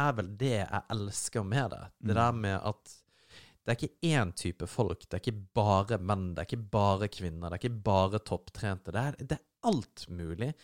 er 0.00 0.12
vel 0.18 0.32
det 0.38 0.50
jeg 0.56 0.82
elsker 0.94 1.46
med 1.46 1.70
det. 1.70 1.84
Det 2.00 2.14
Mm. 2.16 2.20
der 2.20 2.32
med 2.32 2.60
at 2.72 2.96
det 3.66 3.72
er 3.72 3.76
ikke 3.78 4.08
én 4.08 4.32
type 4.34 4.66
folk. 4.66 5.00
Det 5.06 5.14
er 5.14 5.22
ikke 5.22 5.46
bare 5.54 5.98
menn, 5.98 6.34
det 6.34 6.42
er 6.42 6.48
ikke 6.48 6.70
bare 6.72 7.08
kvinner, 7.12 7.50
det 7.50 7.58
er 7.58 7.62
ikke 7.68 7.82
bare 7.84 8.18
topptrente. 8.18 8.90
Det 8.90 9.00
er, 9.00 9.16
det 9.20 9.36
er 9.38 9.68
alt 9.68 10.06
mulig. 10.08 10.54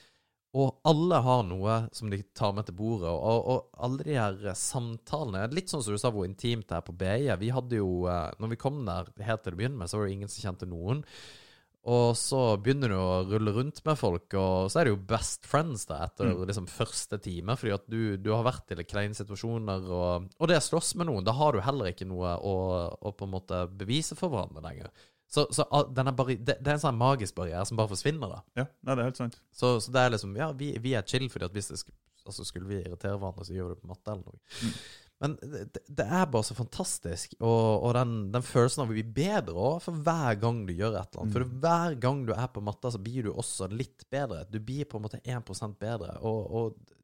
Og 0.56 0.78
alle 0.88 1.18
har 1.20 1.42
noe 1.44 1.74
som 1.92 2.08
de 2.08 2.22
tar 2.36 2.54
med 2.56 2.68
til 2.68 2.76
bordet. 2.78 3.10
Og, 3.12 3.48
og 3.52 3.82
alle 3.84 4.06
de 4.06 4.14
her 4.16 4.38
samtalene 4.56 5.50
Litt 5.52 5.68
sånn 5.72 5.82
som 5.84 5.96
du 5.96 6.00
sa 6.00 6.12
hvor 6.14 6.24
intimt 6.24 6.68
det 6.70 6.78
er 6.78 6.86
på 6.86 6.94
BI. 6.96 7.26
Vi 7.42 7.50
hadde 7.52 7.80
jo, 7.82 8.06
eh, 8.08 8.30
når 8.40 8.54
vi 8.54 8.60
kom 8.62 8.78
der 8.88 9.10
helt 9.26 9.44
til 9.44 9.56
å 9.56 9.58
begynne 9.60 9.82
med, 9.82 9.90
så 9.92 10.00
var 10.00 10.08
det 10.08 10.14
ingen 10.16 10.32
som 10.32 10.46
kjente 10.46 10.68
noen. 10.70 11.02
Og 11.86 12.16
så 12.18 12.40
begynner 12.58 12.90
du 12.90 12.96
å 12.98 13.18
rulle 13.28 13.52
rundt 13.54 13.78
med 13.86 13.98
folk, 14.00 14.34
og 14.34 14.72
så 14.72 14.80
er 14.80 14.88
det 14.88 14.94
jo 14.96 15.02
best 15.12 15.44
friends 15.46 15.84
da 15.86 16.00
etter 16.08 16.32
Mm. 16.32 16.40
liksom 16.48 16.66
første 16.66 17.18
time. 17.22 17.54
Fordi 17.54 17.74
at 17.76 17.84
du, 17.86 18.16
du 18.16 18.32
har 18.32 18.42
vært 18.42 18.72
i 18.74 18.78
litt 18.80 18.90
kleine 18.90 19.14
situasjoner, 19.14 19.86
og, 19.86 20.26
og 20.40 20.50
det 20.50 20.58
slåss 20.66 20.96
med 20.98 21.06
noen, 21.06 21.22
da 21.26 21.36
har 21.38 21.54
du 21.54 21.60
heller 21.62 21.92
ikke 21.92 22.08
noe 22.08 22.32
å, 22.42 22.56
å 22.98 23.12
på 23.14 23.28
en 23.28 23.36
måte 23.36 23.60
bevise 23.70 24.18
for 24.18 24.34
hverandre 24.34 24.64
lenger. 24.66 24.90
Så, 25.28 25.46
så 25.50 25.64
den 25.90 26.10
bare, 26.16 26.36
det, 26.38 26.58
det 26.62 26.70
er 26.70 26.76
en 26.76 26.82
sånn 26.84 26.98
magisk 27.00 27.34
barriere 27.34 27.64
som 27.66 27.76
bare 27.78 27.90
forsvinner, 27.90 28.30
da. 28.30 28.42
Ja, 28.62 28.66
nei, 28.86 28.94
det 28.94 29.02
er 29.02 29.08
helt 29.10 29.18
sant. 29.22 29.40
Så, 29.52 29.72
så 29.82 29.90
det 29.94 30.04
er 30.04 30.12
liksom 30.14 30.36
Ja, 30.38 30.52
vi, 30.54 30.72
vi 30.82 30.92
er 30.94 31.02
chill, 31.08 31.26
fordi 31.32 31.48
at 31.48 31.56
hvis 31.56 31.72
det 31.72 31.80
skulle, 31.82 31.98
altså 32.26 32.46
skulle 32.46 32.68
vi 32.70 32.78
irritere 32.84 33.18
hverandre, 33.18 33.44
så 33.48 33.56
gjør 33.56 33.72
vi 33.72 33.74
det 33.74 33.82
på 33.82 33.90
matte 33.90 34.14
eller 34.14 34.30
noe. 34.30 34.40
Mm. 34.62 34.78
Men 35.24 35.34
det, 35.40 35.80
det 35.96 36.04
er 36.12 36.26
bare 36.28 36.44
så 36.44 36.54
fantastisk, 36.58 37.34
og, 37.40 37.82
og 37.88 37.94
den, 37.96 38.10
den 38.34 38.44
følelsen 38.44 38.82
av 38.84 38.90
å 38.90 38.94
bli 38.94 39.04
bedre 39.16 39.54
også, 39.56 39.84
for 39.86 40.02
hver 40.04 40.38
gang 40.42 40.58
du 40.68 40.74
gjør 40.76 40.98
et 41.00 41.08
eller 41.14 41.22
annet. 41.24 41.36
For 41.38 41.46
Mm. 41.46 41.54
hver 41.62 41.94
gang 42.02 42.22
du 42.28 42.32
er 42.36 42.50
på 42.52 42.62
matta, 42.66 42.90
så 42.92 43.00
blir 43.02 43.24
du 43.24 43.30
også 43.32 43.70
litt 43.72 44.04
bedre. 44.12 44.42
Du 44.52 44.58
blir 44.60 44.84
på 44.84 45.00
en 45.00 45.06
måte 45.06 45.22
1 45.24 45.78
bedre. 45.80 46.18
Og, 46.20 46.50
og 46.60 46.94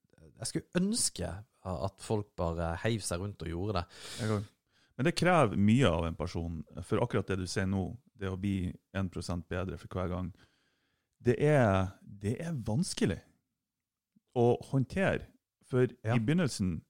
jeg 0.43 0.51
skulle 0.51 0.83
ønske 0.83 1.31
at 1.65 2.03
folk 2.05 2.29
bare 2.37 2.75
heiv 2.83 3.01
seg 3.07 3.23
rundt 3.23 3.43
og 3.47 3.49
gjorde 3.49 3.81
det. 3.81 4.43
Men 4.99 5.07
det 5.09 5.15
krever 5.17 5.57
mye 5.57 5.89
av 5.89 6.05
en 6.11 6.17
person, 6.19 6.59
for 6.85 7.01
akkurat 7.01 7.33
det 7.33 7.39
du 7.41 7.47
sier 7.49 7.65
nå, 7.71 7.87
det 8.19 8.31
å 8.31 8.37
bli 8.39 8.73
1 8.95 9.45
bedre 9.49 9.79
for 9.79 9.89
hver 9.89 10.09
gang, 10.13 10.33
det 11.23 11.37
er, 11.39 11.93
det 12.03 12.37
er 12.43 12.53
vanskelig 12.67 13.21
å 14.37 14.57
håndtere. 14.71 15.27
For 15.65 15.87
Ja. 16.05 16.15
i 16.15 16.19
begynnelsen 16.19 16.83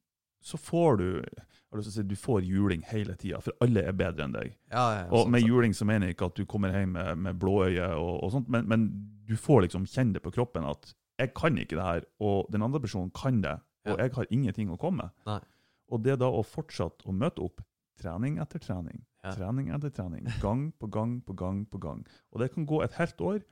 så 0.43 0.59
får 0.59 0.97
du 0.99 1.83
si, 1.83 2.03
du 2.03 2.17
får 2.17 2.43
juling 2.43 2.83
hele 2.83 3.15
tida, 3.17 3.41
for 3.41 3.53
alle 3.61 3.85
er 3.87 3.93
bedre 3.93 4.25
enn 4.25 4.33
deg. 4.35 4.57
Ja, 4.73 4.87
ja, 5.05 5.05
Og 5.11 5.25
sånn 5.27 5.31
med 5.31 5.41
sett. 5.43 5.49
juling 5.49 5.73
så 5.75 5.85
mener 5.87 6.07
jeg 6.09 6.17
ikke 6.17 6.27
at 6.27 6.35
du 6.35 6.45
kommer 6.47 6.73
hjem 6.75 6.93
med, 6.93 7.19
med 7.19 7.39
blåøye 7.39 7.93
og, 7.97 8.25
og 8.25 8.33
sånt, 8.33 8.49
men, 8.49 8.67
men 8.69 8.89
du 9.25 9.37
får 9.37 9.63
liksom 9.69 9.87
kjenne 9.87 10.15
det 10.15 10.23
på 10.23 10.33
kroppen 10.35 10.65
at 10.67 10.93
jeg 11.21 11.33
kan 11.35 11.57
ikke 11.59 11.77
det 11.77 11.85
her, 11.87 12.05
og 12.21 12.51
den 12.51 12.63
andre 12.63 12.81
personen 12.81 13.11
kan 13.15 13.41
det, 13.43 13.59
og 13.87 13.99
jeg 13.99 14.13
har 14.15 14.27
ingenting 14.31 14.71
å 14.71 14.79
komme 14.81 15.11
med. 15.27 15.47
Og 15.93 16.03
det 16.03 16.19
da 16.19 16.27
å 16.27 16.43
fortsette 16.43 17.07
å 17.07 17.13
møte 17.15 17.43
opp, 17.45 17.61
trening 18.01 18.39
etter 18.43 18.59
trening, 18.59 19.05
Ja. 19.25 19.33
trening 19.37 19.69
etter 19.71 19.91
trening, 19.95 20.27
gang 20.43 20.73
på 20.81 20.89
gang 20.91 21.21
på 21.23 21.33
gang 21.39 21.65
på 21.71 21.79
gang. 21.79 22.01
Og 22.33 22.41
det 22.43 22.49
kan 22.55 22.67
gå 22.67 22.81
et 22.83 22.93
helt 22.99 23.21
år 23.21 23.43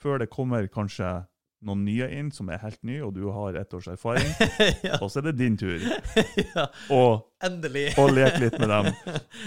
før 0.00 0.18
det 0.22 0.30
kommer 0.30 0.66
kanskje 0.72 1.26
noen 1.60 1.80
nye 1.84 2.06
inn 2.14 2.30
som 2.30 2.48
er 2.54 2.60
helt 2.62 2.78
nye, 2.86 3.02
og 3.02 3.12
du 3.16 3.24
har 3.34 3.56
ett 3.58 3.72
års 3.74 3.88
erfaring, 3.90 4.28
ja. 4.86 4.96
og 5.02 5.10
så 5.10 5.18
er 5.18 5.26
det 5.32 5.38
din 5.40 5.56
tur 5.58 5.82
ja, 6.54 6.68
Og, 6.94 7.24
endelig. 7.42 7.88
å 7.98 8.06
leke 8.08 8.38
litt 8.44 8.58
med 8.62 8.70
dem. 8.70 8.88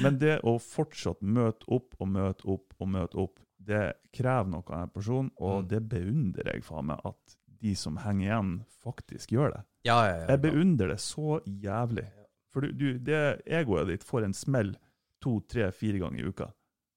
Men 0.04 0.18
det 0.20 0.36
å 0.44 0.58
fortsatt 0.60 1.22
møte 1.24 1.66
opp 1.72 1.96
og 2.04 2.12
møte 2.12 2.46
opp 2.52 2.76
og 2.84 2.92
møte 2.92 3.18
opp, 3.24 3.40
det 3.62 3.94
krever 4.14 4.50
noe 4.52 4.66
av 4.74 4.84
en 4.88 4.92
person, 4.94 5.32
og 5.40 5.62
Mm. 5.64 5.68
det 5.72 5.82
beundrer 5.90 6.52
jeg 6.54 6.64
faen 6.68 6.86
meg 6.92 7.00
at 7.06 7.38
de 7.62 7.74
som 7.78 7.98
henger 8.04 8.26
igjen, 8.28 8.54
faktisk 8.84 9.32
gjør 9.32 9.56
det. 9.56 9.64
Ja, 9.88 9.98
ja, 10.10 10.16
ja. 10.24 10.28
Jeg 10.34 10.42
beundrer 10.46 10.92
det 10.94 11.00
så 11.00 11.40
jævlig. 11.46 12.06
For 12.52 12.62
du, 12.66 12.72
du, 12.74 12.88
det 13.00 13.42
egoet 13.48 13.88
ditt 13.88 14.04
får 14.04 14.26
en 14.28 14.34
smell 14.36 14.74
to, 15.22 15.38
tre, 15.50 15.70
fire 15.76 16.02
ganger 16.02 16.22
i 16.22 16.28
uka. 16.28 16.52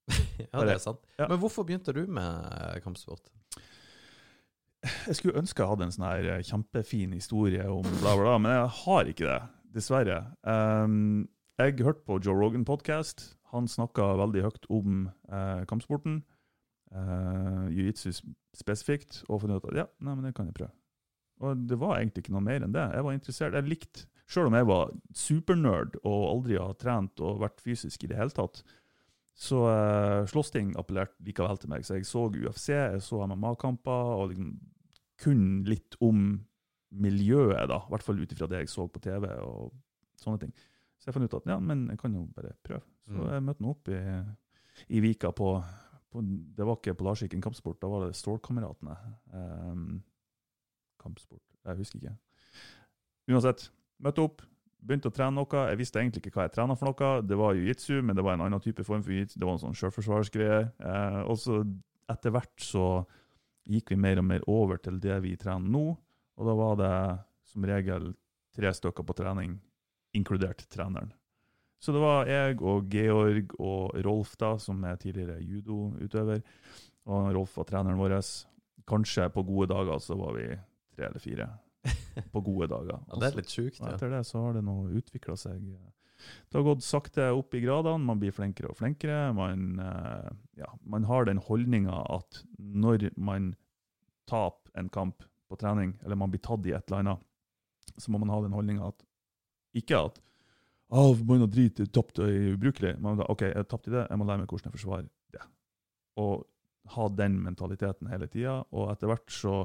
Ja, 0.51 0.65
det 0.67 0.75
er 0.75 0.81
sant. 0.83 0.99
Ja. 1.17 1.29
Men 1.31 1.39
hvorfor 1.39 1.63
begynte 1.63 1.93
du 1.95 2.03
med 2.11 2.49
eh, 2.51 2.79
kampsport? 2.83 3.31
Jeg 4.85 5.17
skulle 5.17 5.39
ønske 5.39 5.63
jeg 5.63 5.71
hadde 5.71 5.87
en 5.87 5.93
sånn 5.95 6.05
her 6.05 6.27
eh, 6.33 6.43
kjempefin 6.45 7.15
historie 7.15 7.63
om 7.71 7.85
bla, 8.01 8.13
bla, 8.13 8.25
bla, 8.25 8.35
men 8.43 8.53
jeg 8.53 8.73
har 8.81 9.11
ikke 9.11 9.29
det, 9.29 9.39
dessverre. 9.77 10.19
Um, 10.43 11.25
jeg 11.61 11.79
hørte 11.87 12.03
på 12.05 12.19
Joe 12.19 12.35
Rogan 12.37 12.65
podcast. 12.67 13.29
Han 13.55 13.69
snakka 13.71 14.11
veldig 14.19 14.43
høyt 14.43 14.67
om 14.73 15.05
uh, 15.31 15.63
kampsporten, 15.69 16.19
uh, 16.91 17.65
jiu-jitsu 17.71 18.11
spesifikt, 18.55 19.21
og 19.29 19.45
funnet 19.45 19.63
ut 19.63 19.71
at 19.71 19.85
ja, 19.85 19.87
nei, 20.03 20.17
men 20.17 20.27
det 20.27 20.35
kan 20.35 20.49
jeg 20.51 20.57
prøve. 20.59 20.75
Og 21.43 21.63
det 21.67 21.77
var 21.79 21.97
egentlig 21.97 22.25
ikke 22.25 22.35
noe 22.35 22.43
mer 22.43 22.63
enn 22.63 22.75
det. 22.75 22.83
Jeg 22.95 23.07
var 23.07 23.15
interessert. 23.15 23.55
Jeg 23.57 23.67
likte, 23.71 24.05
Selv 24.27 24.49
om 24.49 24.55
jeg 24.57 24.65
var 24.65 24.91
supernerd 25.13 25.99
og 26.03 26.23
aldri 26.31 26.57
har 26.57 26.73
trent 26.81 27.21
og 27.21 27.43
vært 27.43 27.61
fysisk 27.61 28.03
i 28.03 28.09
det 28.09 28.17
hele 28.17 28.33
tatt, 28.33 28.63
så 29.35 29.59
uh, 29.67 30.25
slåssting 30.31 30.71
appellerte 30.79 31.19
likevel 31.27 31.57
til 31.59 31.69
meg. 31.69 31.83
Så 31.85 31.97
jeg 31.99 32.07
så 32.07 32.23
UFC, 32.31 32.69
jeg 32.71 33.01
så 33.03 33.19
MMA-kamper, 33.27 34.11
og 34.15 34.29
liksom 34.31 34.53
kun 35.21 35.43
litt 35.67 35.97
om 36.03 36.23
miljøet, 36.95 37.67
da. 37.69 37.81
I 37.83 37.91
hvert 37.93 38.05
fall 38.07 38.21
ut 38.23 38.31
ifra 38.33 38.47
det 38.51 38.63
jeg 38.63 38.71
så 38.71 38.85
på 38.87 39.01
TV 39.03 39.27
og 39.43 39.73
sånne 40.21 40.39
ting. 40.45 40.53
Så 40.99 41.09
jeg 41.09 41.17
fant 41.17 41.27
ut 41.27 41.37
at 41.41 41.49
ja, 41.51 41.59
men 41.59 41.85
jeg 41.91 41.99
kan 42.01 42.15
jo 42.15 42.25
bare 42.35 42.53
prøve. 42.63 42.81
Så 43.05 43.19
Mm. 43.19 43.27
jeg 43.35 43.43
møtte 43.45 43.61
nå 43.61 43.69
opp 43.75 43.89
i, 43.93 43.99
i 44.95 44.99
Vika 45.03 45.29
på, 45.35 45.49
på 46.09 46.21
Det 46.57 46.65
var 46.65 46.79
ikke 46.79 46.95
Polarsviken 46.97 47.43
kampsport, 47.43 47.77
da 47.83 47.87
var 47.91 48.07
det 48.07 48.15
Stålkameratene. 48.17 48.95
Um, 49.35 49.83
kampsport 51.03 51.43
Jeg 51.67 51.77
husker 51.83 51.99
ikke. 51.99 52.15
Uansett, 53.29 53.67
møtte 54.03 54.23
opp, 54.25 54.43
begynte 54.85 55.09
å 55.09 55.15
trene 55.15 55.35
noe. 55.37 55.65
Jeg 55.71 55.79
visste 55.79 56.01
egentlig 56.01 56.23
ikke 56.23 56.35
hva 56.37 56.47
jeg 56.47 56.55
trena 56.57 56.77
for 56.77 56.91
noe. 56.91 57.11
Det 57.25 57.37
var 57.39 57.57
jiu-jitsu, 57.57 57.99
men 58.05 58.17
det 58.17 58.25
var 58.25 58.37
en 58.37 58.45
annen 58.45 58.63
type 58.63 58.85
form 58.85 59.03
for 59.05 59.15
jiu-jitsu. 59.15 59.37
Det 59.41 59.47
var 59.47 59.57
en 59.57 59.63
sånn 59.63 59.77
sjølforsvarsgreie. 59.79 60.61
Eh, 60.77 61.21
og 61.25 61.39
så 61.41 61.61
etter 62.11 62.33
hvert 62.35 62.55
så 62.61 62.87
gikk 63.65 63.95
vi 63.95 63.99
mer 63.99 64.21
og 64.21 64.27
mer 64.29 64.45
over 64.51 64.81
til 64.81 64.99
det 65.01 65.17
vi 65.25 65.33
trener 65.41 65.71
nå. 65.73 65.85
Og 66.35 66.49
da 66.49 66.55
var 66.57 66.79
det 66.79 66.95
som 67.49 67.65
regel 67.65 68.11
tre 68.55 68.71
stykker 68.75 69.05
på 69.07 69.15
trening, 69.17 69.57
inkludert 70.15 70.63
treneren. 70.71 71.11
Så 71.81 71.93
det 71.93 72.01
var 72.01 72.29
jeg 72.29 72.61
og 72.65 72.87
Georg 72.89 73.51
og 73.59 73.97
Rolf, 74.05 74.35
da, 74.41 74.55
som 74.61 74.79
er 74.87 74.97
tidligere 75.01 75.41
judoutøver. 75.43 76.41
Og 77.11 77.27
Rolf 77.35 77.57
var 77.59 77.67
treneren 77.69 77.99
vår. 77.99 78.17
Kanskje 78.89 79.27
på 79.33 79.43
gode 79.45 79.69
dager 79.73 80.01
så 80.01 80.17
var 80.17 80.33
vi 80.37 80.47
tre 80.95 81.09
eller 81.09 81.21
fire. 81.21 81.49
På 82.33 82.41
gode 82.41 82.69
dager. 82.71 83.01
Ja, 83.07 83.19
det 83.21 83.27
er 83.29 83.37
litt 83.41 83.51
sjukt. 83.53 83.79
Og 83.81 83.87
Ja. 83.89 83.93
etter 83.95 84.09
det 84.13 84.23
så 84.27 84.41
har 84.45 84.57
det 84.57 84.63
nå 84.65 84.75
utvikla 84.95 85.35
seg. 85.37 85.61
Det 86.49 86.57
har 86.57 86.65
gått 86.65 86.85
sakte 86.85 87.27
opp 87.35 87.53
i 87.53 87.61
gradene, 87.61 88.01
man 88.07 88.19
blir 88.21 88.33
flinkere 88.33 88.71
og 88.71 88.77
flinkere. 88.79 89.33
Man, 89.35 89.79
eh, 89.79 90.29
ja, 90.61 90.71
man 90.83 91.03
har 91.05 91.25
den 91.27 91.41
holdninga 91.43 91.99
at 92.15 92.43
når 92.57 93.11
man 93.17 93.53
taper 94.25 94.71
en 94.79 94.89
kamp 94.89 95.23
på 95.49 95.57
trening, 95.61 95.93
eller 96.03 96.15
man 96.17 96.31
blir 96.31 96.41
tatt 96.41 96.65
i 96.65 96.73
et 96.73 96.87
eller 96.89 97.03
annet, 97.03 97.25
så 97.97 98.09
må 98.11 98.19
man 98.19 98.31
ha 98.33 98.41
den 98.41 98.55
holdninga 98.55 98.87
at 98.87 99.05
ikke 99.75 99.99
at 100.07 100.19
oh, 100.89 101.15
man 101.27 101.43
har 101.43 101.51
drit, 101.51 101.79
tapte, 101.93 102.23
er 102.23 102.55
ubrukelig. 102.55 102.95
Man 103.03 103.19
da, 103.19 103.27
OK, 103.29 103.41
jeg 103.51 103.67
tapte 103.69 103.91
i 103.91 103.95
det, 103.95 104.07
jeg 104.09 104.17
må 104.17 104.25
lære 104.25 104.41
meg 104.43 104.49
hvordan 104.49 104.71
jeg 104.71 104.77
forsvarer 104.79 105.07
det. 105.35 105.45
Og 106.21 106.45
ha 106.95 107.07
den 107.09 107.39
mentaliteten 107.43 108.09
hele 108.11 108.27
tida. 108.31 108.59
Og 108.71 108.91
etter 108.93 109.09
hvert 109.11 109.31
så 109.33 109.55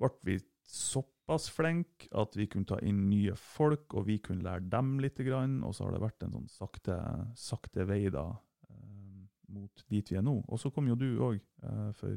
ble 0.00 0.10
vi 0.26 0.38
såpass 0.68 1.13
flinke 1.28 2.08
at 2.12 2.36
vi 2.36 2.46
kunne 2.46 2.66
ta 2.68 2.76
inn 2.84 3.08
nye 3.08 3.34
folk, 3.36 3.94
og 3.94 4.06
vi 4.06 4.18
kunne 4.18 4.42
lære 4.44 4.68
dem 4.70 4.98
litt. 5.00 5.18
Og 5.20 5.74
så 5.74 5.84
har 5.84 5.92
det 5.92 6.00
vært 6.02 6.22
en 6.26 6.32
sånn 6.32 6.48
sakte, 6.48 6.98
sakte 7.36 7.86
vei 7.88 8.08
da, 8.10 8.26
eh, 8.70 9.24
mot 9.48 9.84
dit 9.88 10.10
vi 10.10 10.16
er 10.16 10.22
nå. 10.22 10.42
Og 10.48 10.58
så 10.60 10.70
kom 10.72 10.86
jo 10.88 10.94
du 10.94 11.18
òg 11.18 11.40
eh, 11.62 11.92
for 11.92 12.16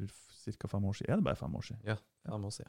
ca. 0.60 0.68
fem 0.68 0.86
år 0.86 0.94
siden. 1.00 1.12
Er 1.14 1.16
det 1.18 1.24
bare 1.24 1.36
fem 1.40 1.56
år 1.56 1.62
siden? 1.70 1.82
Ja, 1.86 1.98
jeg 2.28 2.40
må 2.42 2.52
si. 2.52 2.64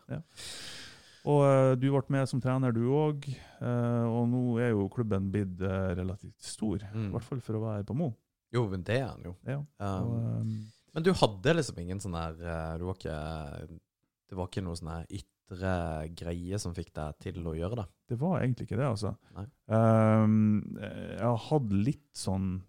Og 1.28 1.42
eh, 1.44 1.74
du 1.76 1.88
ble 1.90 2.02
med 2.14 2.28
som 2.30 2.40
trener, 2.40 2.72
du 2.72 2.86
òg. 2.94 3.26
og 3.60 4.28
nå 4.30 4.58
er 4.62 4.70
jo 4.70 4.88
klubben 4.88 5.30
blitt 5.32 5.60
eh, 5.60 5.94
relativt 5.98 6.40
stor, 6.40 6.78
Mm. 6.94 7.08
i 7.08 7.12
hvert 7.16 7.24
fall 7.24 7.40
for 7.40 7.54
å 7.58 7.64
være 7.66 7.84
på 7.84 7.94
Mo. 7.98 8.12
Jo, 8.54 8.66
men 8.68 8.82
det 8.82 8.96
er 9.02 9.08
han 9.10 9.22
jo. 9.26 9.34
Ja. 9.44 9.58
Um, 9.78 10.06
og, 10.08 10.12
um, 10.40 10.52
Men 10.94 11.02
du 11.04 11.12
hadde 11.12 11.52
liksom 11.58 11.78
ingen 11.82 12.00
sånn 12.00 12.14
her 12.16 12.32
eh, 12.40 12.78
var 12.80 12.94
ikke 12.96 13.16
Det 14.30 14.36
var 14.38 14.48
ikke 14.48 14.62
noe 14.64 14.76
sånn 14.78 14.88
her 14.94 15.04
ytre 15.48 16.08
greie 16.16 16.58
som 16.60 16.74
fikk 16.76 16.92
deg 16.94 17.16
til 17.22 17.46
å 17.46 17.54
gjøre 17.56 17.80
det? 17.80 17.86
Det 18.08 18.18
var 18.20 18.42
egentlig 18.42 18.68
ikke 18.68 18.78
det, 18.78 18.88
altså. 18.88 19.14
Ehm, 19.72 20.76
jeg 20.76 21.24
har 21.24 21.40
hatt 21.48 21.72
litt 21.72 22.10
sånn 22.16 22.62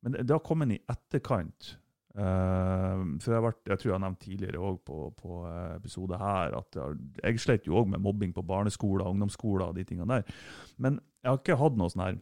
Men 0.00 0.14
det 0.14 0.22
det 0.24 0.32
har 0.32 0.40
kommet 0.40 0.72
i 0.72 0.80
etterkant. 0.88 1.74
Ehm, 2.16 3.18
for 3.20 3.34
jeg, 3.34 3.36
har 3.36 3.44
vært, 3.44 3.60
jeg 3.68 3.78
tror 3.78 3.90
jeg 3.90 3.94
har 3.98 4.02
nevnt 4.06 4.22
tidligere 4.24 4.62
òg 4.64 4.78
på, 4.82 5.10
på 5.12 5.42
eh, 5.44 5.76
episode 5.76 6.16
her 6.16 6.56
at 6.56 6.78
jeg, 6.78 6.96
jeg 7.20 7.42
slet 7.44 7.68
jo 7.68 7.76
òg 7.82 7.92
med 7.92 8.00
mobbing 8.00 8.32
på 8.32 8.42
barneskoler, 8.48 9.04
ungdomsskoler 9.04 9.68
og 9.68 9.76
de 9.76 9.84
tingene 9.84 10.08
der. 10.08 10.40
Men 10.80 11.02
jeg 11.20 11.28
har 11.28 11.42
ikke 11.42 11.60
hatt 11.60 11.76
noe 11.76 11.92
sånn 11.92 12.06
her 12.06 12.18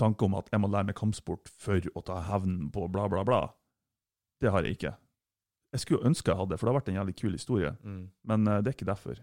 tanke 0.00 0.24
om 0.24 0.38
at 0.40 0.48
jeg 0.50 0.62
må 0.62 0.72
lære 0.72 0.88
meg 0.88 0.96
kampsport 0.98 1.52
for 1.60 1.92
å 1.92 2.04
ta 2.08 2.22
hevn 2.30 2.70
på 2.72 2.88
bla, 2.88 3.04
bla, 3.12 3.20
bla. 3.28 3.42
Det 4.40 4.50
har 4.54 4.64
jeg 4.64 4.78
ikke. 4.78 4.94
Jeg 5.74 5.84
skulle 5.84 6.06
ønske 6.08 6.32
jeg 6.32 6.38
hadde, 6.38 6.56
for 6.56 6.66
det 6.66 6.72
har 6.72 6.80
vært 6.80 6.92
en 6.92 7.00
jævlig 7.00 7.16
kul 7.18 7.34
historie. 7.36 7.74
Mm. 7.82 8.04
Men 8.30 8.48
uh, 8.48 8.60
det 8.62 8.72
er 8.72 8.78
ikke 8.78 8.88
derfor. 8.88 9.18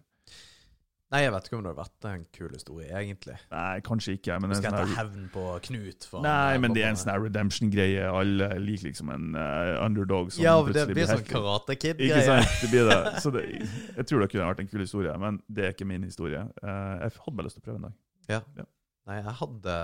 Nei, 1.14 1.20
jeg 1.22 1.32
vet 1.36 1.46
ikke 1.48 1.56
om 1.56 1.62
det 1.62 1.70
hadde 1.70 1.84
vært 1.84 2.06
en 2.10 2.24
kul 2.34 2.54
historie, 2.56 2.88
egentlig. 2.98 3.36
Nei, 3.52 3.74
kanskje 3.86 4.16
ikke. 4.18 4.36
Men 4.41 4.52
Du 4.52 4.58
skal 4.58 4.74
ta 4.74 4.86
hevn 4.98 5.28
på 5.32 5.43
Knut. 5.68 6.08
for 6.10 6.26
Nei, 6.26 6.58
men 6.60 6.74
det 6.76 6.82
er 6.82 6.89
en 6.91 6.98
sånn 7.00 7.14
redemption-greie. 7.28 8.08
Alle 8.10 8.48
liker 8.60 8.89
liksom 8.89 9.12
en 9.14 9.38
uh, 9.38 9.86
underdog 9.86 10.34
som 10.34 10.43
Ja, 10.43 10.56
det 10.60 10.74
plutselig 10.74 10.98
blir 10.98 11.12
sånn 11.12 11.28
Karate 11.30 11.78
Kid-greie. 11.78 12.10
Ikke 12.10 12.26
sant? 12.26 12.58
Det 12.64 12.72
blir 12.74 12.89
det. 12.89 12.98
Så 13.24 13.32
det, 13.36 13.46
jeg 13.62 14.10
tror 14.10 14.26
det 14.26 14.30
kunne 14.34 14.50
vært 14.50 14.64
en 14.66 14.72
kul 14.74 14.82
historie, 14.84 15.14
men 15.22 15.38
det 15.46 15.68
er 15.68 15.78
ikke 15.78 15.88
min 15.93 16.08
historie. 16.10 16.41
Uh, 16.60 17.06
jeg 17.06 17.16
hadde 17.22 17.36
bare 17.38 17.48
lyst 17.48 17.60
til 17.60 17.64
å 17.64 17.68
prøve 17.70 17.80
en 17.84 17.88
dag. 17.88 17.96
Ja. 18.34 18.41
Ja. 18.58 18.66
Nei, 19.06 19.20
jeg 19.22 19.36
hadde 19.43 19.78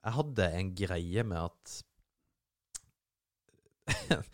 Jeg 0.00 0.12
hadde 0.16 0.48
en 0.62 0.70
greie 0.80 1.26
med 1.28 1.44
at 1.44 1.82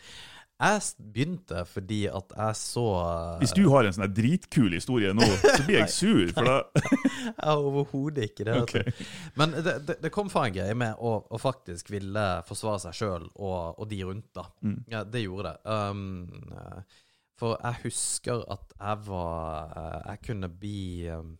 Jeg 0.63 1.09
begynte 1.13 1.63
fordi 1.67 1.99
at 2.07 2.33
jeg 2.37 2.55
så 2.55 2.85
Hvis 3.41 3.55
du 3.57 3.65
har 3.73 3.87
en 3.87 3.95
sånn 3.95 4.13
dritkul 4.15 4.71
historie 4.75 5.11
nå, 5.15 5.27
så 5.43 5.59
blir 5.65 5.81
jeg 5.81 5.91
sur, 5.99 6.33
for 6.35 6.47
da 6.47 6.57
Jeg 7.43 7.57
overhodet 7.57 8.29
ikke 8.31 8.47
det. 8.47 8.57
Okay. 8.63 8.83
du. 8.87 9.05
Men 9.39 9.55
det, 9.57 9.75
det, 9.87 9.97
det 10.03 10.11
kom 10.13 10.31
fra 10.31 10.47
en 10.47 10.55
greie 10.55 10.75
med 10.77 10.99
å, 10.99 11.15
å 11.27 11.41
faktisk 11.41 11.91
ville 11.93 12.25
forsvare 12.47 12.85
seg 12.85 12.99
sjøl 12.99 13.27
og, 13.33 13.79
og 13.79 13.87
de 13.91 14.03
rundt, 14.07 14.29
da. 14.35 14.47
Mm. 14.63 14.79
Ja, 14.91 15.03
det 15.07 15.25
gjorde 15.25 15.53
det. 15.53 15.73
Um, 15.73 16.53
eh, 16.53 17.01
for 17.39 17.57
jeg 17.59 17.81
husker 17.87 18.43
at 18.53 18.75
jeg 18.77 18.99
var 19.07 19.73
eh, 19.79 20.01
Jeg 20.11 20.21
kunne 20.29 20.49
bli 20.53 20.83
um, 21.11 21.33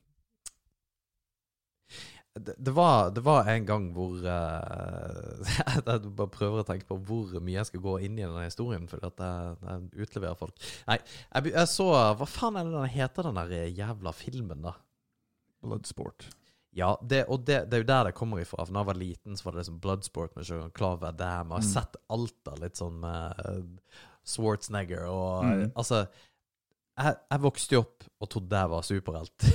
det, 2.40 2.56
det, 2.58 2.72
var, 2.74 3.12
det 3.14 3.22
var 3.24 3.46
en 3.52 3.66
gang 3.66 3.84
hvor 3.94 4.16
uh, 4.26 5.52
Jeg 5.78 5.84
bare 6.18 6.30
prøver 6.34 6.64
å 6.64 6.66
tenke 6.66 6.88
på 6.90 6.98
hvor 7.06 7.36
mye 7.44 7.60
jeg 7.60 7.70
skal 7.70 7.84
gå 7.86 7.98
inn 8.08 8.18
i 8.18 8.24
denne 8.26 8.46
historien, 8.48 8.88
fordi 8.90 9.06
at 9.12 9.22
jeg, 9.22 9.58
jeg 9.70 10.08
utleverer 10.08 10.40
folk. 10.40 10.56
Nei, 10.90 10.98
jeg, 11.30 11.52
jeg 11.54 11.70
så 11.70 11.88
Hva 12.18 12.26
faen 12.30 12.58
er 12.58 12.66
det 12.72 12.74
den 12.80 12.96
heter, 12.96 13.30
den 13.30 13.38
der 13.42 13.68
jævla 13.70 14.16
filmen, 14.18 14.66
da? 14.66 14.74
Bloodsport. 15.64 16.26
Ja, 16.74 16.96
det, 17.06 17.26
og 17.30 17.44
det, 17.46 17.60
det 17.70 17.78
er 17.78 17.84
jo 17.84 17.90
der 17.92 18.08
det 18.10 18.16
kommer 18.18 18.42
ifra. 18.42 18.64
For 18.66 18.74
da 18.74 18.82
jeg 18.82 18.90
var 18.90 18.98
liten, 18.98 19.38
så 19.38 19.46
var 19.46 19.54
det 19.54 19.62
liksom 19.62 19.76
Bloodsport 19.84 20.34
med 20.36 20.48
Jean-Claude 20.50 21.12
Dam. 21.14 21.20
Damme. 21.22 21.54
Og 21.54 21.62
jeg 21.62 21.70
har 21.70 21.70
Mm. 21.70 21.76
sett 21.76 22.00
alt 22.18 22.50
av 22.50 22.58
litt 22.64 22.80
sånn 22.82 22.98
med 23.04 23.44
uh, 23.46 24.00
Schwarzenegger 24.26 25.06
og 25.12 25.46
Mm. 25.46 25.68
Altså, 25.76 26.08
jeg, 26.94 27.16
jeg 27.34 27.42
vokste 27.42 27.76
jo 27.76 27.82
opp 27.84 28.04
og 28.24 28.30
trodde 28.30 28.60
jeg 28.62 28.70
var 28.72 28.86
superhelt. 28.88 29.46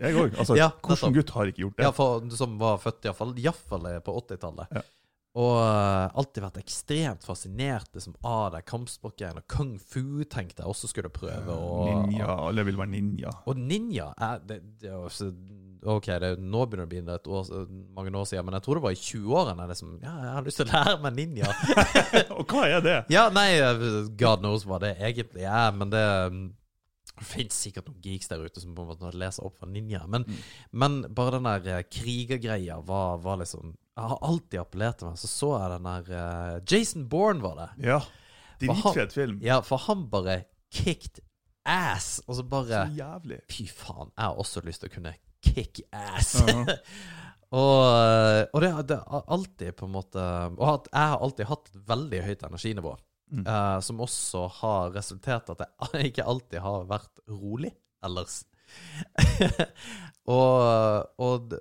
Jeg 0.00 0.16
òg. 0.20 0.34
Altså, 0.38 0.56
Ja, 0.60 0.68
hvilken 0.84 1.14
gutt 1.16 1.32
har 1.34 1.50
ikke 1.50 1.62
gjort 1.64 1.76
det? 1.78 1.86
ja, 1.86 1.90
for, 1.96 2.26
som 2.36 2.58
var 2.60 2.80
født 2.82 3.08
Iallfall 3.08 3.32
på 4.06 4.16
80-tallet. 4.20 4.76
Ja. 4.76 4.82
Og 5.38 5.52
uh, 5.62 6.10
alltid 6.18 6.42
vært 6.42 6.56
ekstremt 6.58 7.22
fascinert 7.22 7.86
liksom, 7.94 8.16
av 8.26 8.48
det 8.56 8.64
kampsportgreiene. 8.66 9.44
Og 9.44 9.52
kung 9.52 9.76
fu 9.78 10.24
tenkte 10.26 10.64
jeg 10.64 10.72
også 10.72 10.90
skulle 10.90 11.12
prøve. 11.14 11.54
Og, 11.54 11.86
Ninja. 12.08 12.26
Alle 12.48 12.64
vil 12.66 12.78
være 12.80 12.90
ninja. 12.96 13.30
Og 13.46 13.60
ninja 13.60 14.08
er 14.18 14.40
det, 14.42 14.60
det 14.82 14.90
er 14.90 14.96
jo 14.98 15.30
Ok, 15.80 16.10
det, 16.20 16.34
nå 16.44 16.66
begynner 16.68 16.84
det 16.84 16.84
å 16.84 16.90
bli 16.90 17.14
et 17.14 17.28
år, 17.32 17.68
mange 17.96 18.10
år 18.18 18.26
siden, 18.28 18.44
men 18.44 18.52
jeg 18.58 18.64
tror 18.66 18.76
det 18.76 18.82
var 18.84 18.92
i 18.92 18.98
20-årene. 19.00 19.68
Liksom, 19.70 19.94
ja, 20.02 20.10
jeg 20.26 20.34
har 20.34 20.44
lyst 20.44 20.58
til 20.60 20.66
å 20.66 20.72
lære 20.74 20.96
meg 21.06 21.14
ninja. 21.16 21.52
Og 22.36 22.42
hva 22.52 22.66
er 22.68 22.82
det? 22.84 22.96
ja, 23.14 23.22
nei, 23.32 23.46
God 24.20 24.42
knows 24.44 24.66
hva 24.68 24.76
det 24.82 24.90
egentlig 25.00 25.46
er, 25.48 25.70
men 25.78 25.94
det 25.94 26.02
det 27.20 27.26
finnes 27.28 27.56
sikkert 27.66 27.88
noen 27.88 28.00
geeks 28.00 28.30
der 28.30 28.40
ute 28.44 28.60
som 28.62 28.72
på 28.72 28.80
en 28.84 28.88
måte 28.94 29.10
leser 29.20 29.44
opp 29.44 29.58
fra 29.60 29.66
ninja. 29.68 30.02
Men, 30.08 30.22
Mm. 30.24 30.36
men 30.82 30.94
bare 31.16 31.34
den 31.38 31.48
der 31.48 31.66
eh, 31.78 31.82
krigergreia 31.92 32.78
var, 32.86 33.18
var 33.20 33.40
liksom 33.42 33.74
Jeg 33.98 34.10
har 34.12 34.20
alltid 34.24 34.60
appellert 34.62 35.00
til 35.00 35.10
meg. 35.10 35.20
Så 35.20 35.30
så 35.30 35.50
jeg 35.56 35.72
den 35.74 35.88
der 35.88 36.10
uh, 36.14 36.60
Jason 36.64 37.08
Bourne 37.10 37.42
var 37.44 37.56
det. 37.58 37.68
Ja. 37.90 37.98
Dritfet 38.60 39.14
film. 39.16 39.40
Ja, 39.44 39.60
for 39.64 39.82
han 39.88 40.06
bare 40.12 40.42
kicked 40.72 41.22
ass. 41.68 42.20
Og 42.26 42.38
så 42.38 42.44
bare 42.46 42.86
Så 42.86 43.00
jævlig. 43.00 43.40
Fy 43.50 43.66
faen, 43.68 44.12
jeg 44.14 44.24
har 44.24 44.38
også 44.40 44.62
lyst 44.66 44.84
til 44.84 44.92
å 44.92 44.94
kunne 44.94 45.14
kick 45.44 45.82
ass. 45.92 46.36
Aha. 46.42 46.78
og 47.60 48.54
og 48.54 48.62
det, 48.62 48.70
det 48.92 49.00
har 49.10 49.24
alltid 49.36 49.74
på 49.74 49.88
en 49.88 49.94
måte 49.96 50.22
Og 50.54 50.66
at 50.68 50.84
jeg 50.92 51.12
har 51.12 51.24
alltid 51.26 51.48
hatt 51.50 51.72
veldig 51.88 52.20
høyt 52.28 52.44
energinivå. 52.46 52.96
Mm. 53.30 53.44
Uh, 53.46 53.78
som 53.84 54.02
også 54.02 54.46
har 54.60 54.94
resultert 54.94 55.50
at 55.52 55.66
jeg 55.66 56.06
ikke 56.10 56.26
alltid 56.26 56.62
har 56.64 56.88
vært 56.90 57.22
rolig 57.30 57.74
ellers. 58.06 58.40
og, 60.36 61.10
og 61.22 61.56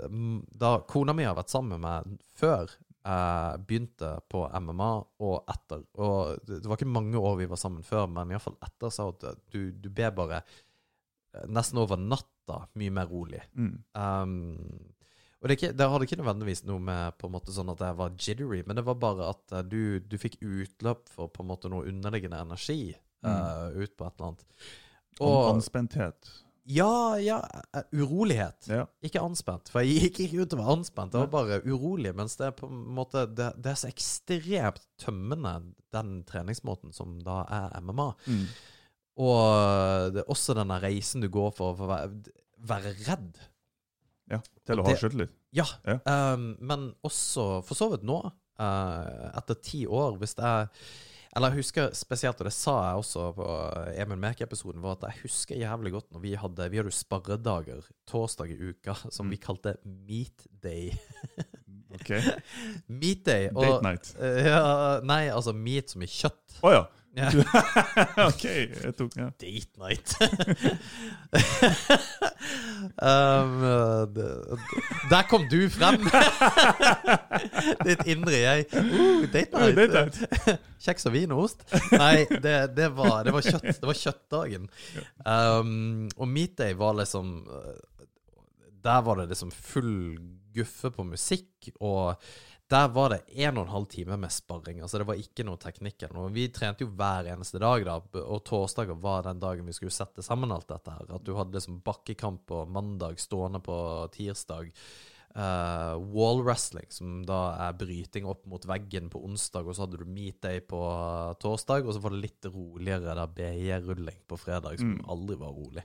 da 0.61 0.75
kona 0.89 1.15
mi 1.15 1.27
har 1.27 1.37
vært 1.37 1.53
sammen 1.53 1.81
med 1.83 2.19
før 2.37 2.69
jeg 2.99 3.61
begynte 3.67 4.09
på 4.29 4.43
MMA, 4.59 4.89
og 5.23 5.49
etter 5.49 5.85
Og 6.03 6.41
det 6.45 6.65
var 6.67 6.77
ikke 6.77 6.89
mange 6.89 7.17
år 7.17 7.37
vi 7.39 7.47
var 7.49 7.59
sammen 7.61 7.85
før, 7.85 8.09
men 8.11 8.33
iallfall 8.33 8.57
etter 8.65 8.91
sa 8.93 9.07
hun 9.07 9.15
at 9.31 9.39
du, 9.53 9.71
du 9.71 9.87
ble 9.87 10.11
bare 10.15 10.41
eh, 10.41 11.45
nesten 11.47 11.79
over 11.81 11.99
natta 11.99 12.65
mye 12.79 12.93
mer 12.93 13.07
rolig. 13.09 13.41
Mm. 13.55 13.75
Um, 13.95 14.91
og 15.39 15.47
det, 15.47 15.55
ikke, 15.55 15.71
det 15.79 15.87
hadde 15.87 16.09
ikke 16.09 16.19
nødvendigvis 16.19 16.65
noe 16.67 16.83
med 16.83 17.15
på 17.17 17.29
en 17.29 17.35
måte 17.37 17.55
sånn 17.55 17.71
at 17.71 17.81
jeg 17.85 17.97
var 18.01 18.15
jittery, 18.19 18.61
men 18.67 18.75
det 18.75 18.83
var 18.89 18.99
bare 18.99 19.31
at 19.31 19.55
eh, 19.55 19.65
du, 19.65 19.81
du 20.03 20.19
fikk 20.19 20.41
utløp 20.43 21.07
for 21.09 21.31
på 21.31 21.45
en 21.45 21.51
måte 21.53 21.71
noe 21.71 21.87
underliggende 21.87 22.43
energi 22.43 22.91
eh, 22.91 23.65
ut 23.79 23.95
på 23.95 24.05
et 24.05 24.19
eller 24.19 24.33
annet. 24.33 24.45
Og 25.19 25.29
Og 25.29 25.53
anspenthet. 25.55 26.33
Ja, 26.65 27.17
ja, 27.17 27.39
eh, 27.75 27.83
urolighet. 27.93 28.67
Ja. 28.67 28.85
Ikke 29.05 29.21
anspent, 29.21 29.69
for 29.69 29.81
jeg 29.85 30.09
gikk 30.09 30.19
ikke 30.27 30.41
ut 30.43 30.53
og 30.53 30.59
var 30.63 30.71
anspent. 30.77 31.13
Jeg 31.13 31.27
var 31.27 31.31
bare 31.33 31.61
urolig. 31.65 32.13
Mens 32.15 32.35
det 32.39 32.47
er 32.47 32.51
på 32.57 32.67
en 32.69 32.81
måte 32.95 33.25
Det, 33.35 33.53
det 33.61 33.71
er 33.71 33.79
så 33.79 33.87
ekstremt 33.91 34.81
tømmende, 35.01 35.53
den 35.95 36.23
treningsmåten 36.29 36.93
som 36.93 37.17
da 37.25 37.43
er 37.49 37.79
MMA. 37.81 38.09
Mm. 38.27 38.43
Og 39.19 40.13
det 40.15 40.21
er 40.23 40.29
også 40.31 40.55
denne 40.57 40.77
reisen 40.83 41.21
du 41.23 41.29
går 41.33 41.51
for, 41.57 41.75
for 41.75 41.87
å 41.89 41.93
være, 41.93 42.35
være 42.69 42.93
redd. 43.07 43.39
ja. 44.31 44.39
Til 44.65 44.79
å 44.79 44.85
ha 44.85 44.93
det- 44.93 45.29
Ja, 45.51 45.65
Ja. 45.85 45.97
Um, 46.05 46.55
men 46.61 46.93
også 47.03 47.63
for 47.65 47.73
så 47.75 47.89
vidt 47.91 48.03
nå, 48.05 48.19
uh, 48.59 49.31
etter 49.35 49.55
ti 49.63 49.85
år, 49.87 50.17
hvis 50.21 50.35
det 50.37 50.45
er 50.45 50.69
Eller 51.35 51.51
jeg 51.53 51.61
husker 51.61 51.91
spesielt, 51.93 52.39
og 52.41 52.47
det 52.47 52.53
sa 52.55 52.73
jeg 52.87 53.01
også 53.03 53.27
på 53.37 53.45
Emil 54.01 54.17
Mek-episoden, 54.17 54.81
var 54.81 54.95
at 54.97 55.03
jeg 55.11 55.27
husker 55.27 55.59
jævlig 55.61 55.91
godt 55.93 56.07
når 56.11 56.23
vi 56.23 56.31
hadde 56.33 56.69
Vi 56.71 56.79
hadde 56.79 56.89
jo 56.89 56.95
sparredager 56.97 57.85
torsdag 58.09 58.49
i 58.55 58.57
uka 58.71 58.95
som 59.11 59.27
Mm. 59.27 59.31
vi 59.35 59.37
kalte 59.37 59.75
meat 59.85 60.47
day. 60.63 60.89
OK? 61.93 62.13
meat 63.01 63.25
day. 63.25 63.49
Og, 63.55 63.63
Date 63.65 63.83
night. 63.83 64.15
eh, 64.19 64.45
ja, 64.49 64.63
nei, 65.03 65.27
altså 65.33 65.53
meat 65.57 65.89
som 65.93 66.05
i 66.05 66.09
kjøtt. 66.09 66.59
Å 66.61 66.73
ja. 66.75 66.87
Ja. 67.17 67.29
OK. 68.29 68.43
Jeg 68.45 68.93
tok 68.97 69.15
ja. 69.17 69.29
Date 69.41 69.81
night. 69.81 70.13
um, 73.01 73.63
der 75.09 75.25
kom 75.29 75.47
du 75.49 75.57
frem! 75.73 76.05
Ditt 77.87 78.05
indre 78.05 78.37
jeg. 78.37 78.67
Uh, 78.71 79.25
date 79.33 79.49
night. 79.51 79.75
date 79.75 79.93
night. 79.97 80.61
Kjeks 80.85 81.09
og 81.09 81.15
vin 81.17 81.33
og 81.33 81.47
ost? 81.47 81.65
Nei, 81.97 82.27
det, 82.29 82.55
det, 82.77 82.91
var, 82.95 83.23
det 83.25 83.33
var 83.35 83.47
kjøtt. 83.47 83.71
Det 83.81 83.89
var 83.89 84.01
kjøttdagen. 84.03 84.69
Um, 85.25 86.07
og 86.15 86.29
meat 86.29 86.55
day 86.61 86.77
var 86.77 86.93
liksom 87.01 87.39
uh, 87.49 88.05
Der 88.85 89.01
var 89.03 89.19
det 89.19 89.31
liksom 89.33 89.51
full 89.51 90.13
guffe 90.53 90.91
på 90.95 91.05
musikk, 91.07 91.69
og 91.79 92.15
der 92.69 92.87
var 92.93 93.09
det 93.09 93.23
en 93.41 93.57
og 93.57 93.63
en 93.65 93.73
halv 93.73 93.87
time 93.89 94.17
med 94.21 94.29
sparring. 94.29 94.81
Altså 94.85 94.99
Det 95.01 95.07
var 95.09 95.17
ikke 95.17 95.43
noe 95.47 95.57
teknikk 95.57 96.03
eller 96.03 96.19
noe. 96.19 96.33
Vi 96.35 96.47
trente 96.53 96.85
jo 96.85 96.91
hver 96.93 97.25
eneste 97.33 97.57
dag, 97.59 97.83
da, 97.87 97.95
og 98.21 98.43
torsdager 98.45 98.99
var 99.01 99.23
den 99.25 99.39
dagen 99.41 99.65
vi 99.65 99.73
skulle 99.73 99.91
sette 99.95 100.21
sammen 100.21 100.51
alt 100.53 100.67
dette 100.69 100.91
her. 100.93 101.09
At 101.17 101.23
du 101.25 101.33
hadde 101.35 101.57
liksom 101.57 101.81
bakkekamp 101.81 102.45
på 102.45 102.65
mandag, 102.69 103.17
stående 103.19 103.61
på 103.65 103.77
tirsdag. 104.13 104.69
Uh, 105.29 105.93
wall 106.09 106.39
wrestling, 106.41 106.87
som 106.89 107.19
da 107.23 107.53
er 107.67 107.75
bryting 107.77 108.25
opp 108.25 108.47
mot 108.49 108.63
veggen 108.65 109.11
på 109.13 109.21
onsdag, 109.27 109.67
og 109.69 109.75
så 109.77 109.85
hadde 109.85 109.99
du 110.01 110.05
meet 110.09 110.39
day 110.41 110.59
på 110.65 110.79
torsdag, 111.39 111.85
og 111.85 111.93
så 111.93 112.01
var 112.01 112.15
det 112.15 112.23
litt 112.23 112.47
roligere 112.49 113.13
da 113.15 113.27
BJ-rulling 113.27 114.23
på 114.27 114.39
fredag, 114.41 114.79
som 114.81 114.95
Mm. 114.97 115.05
aldri 115.07 115.35
var 115.37 115.53
rolig. 115.53 115.83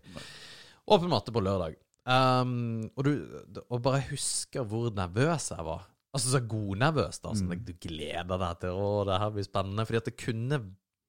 Åpen 0.89 1.09
matte 1.13 1.33
på 1.33 1.41
lørdag. 1.45 1.77
Um, 2.05 2.91
og, 2.99 3.05
du, 3.07 3.63
og 3.71 3.81
bare 3.85 4.03
husker 4.11 4.67
hvor 4.69 4.91
nervøs 4.93 5.51
jeg 5.55 5.65
var. 5.65 5.87
Altså 6.15 6.31
så 6.35 6.41
godnervøs, 6.47 7.21
da. 7.25 7.33
Sånn, 7.35 7.49
Mm. 7.51 7.65
Du 7.67 7.73
gleder 7.81 8.39
deg 8.39 8.61
til 8.61 8.77
å, 8.79 9.05
det 9.09 9.19
her 9.19 9.31
blir 9.35 9.47
spennende. 9.49 9.87
Fordi 9.89 10.01
at 10.03 10.11
det 10.11 10.17
kunne, 10.21 10.59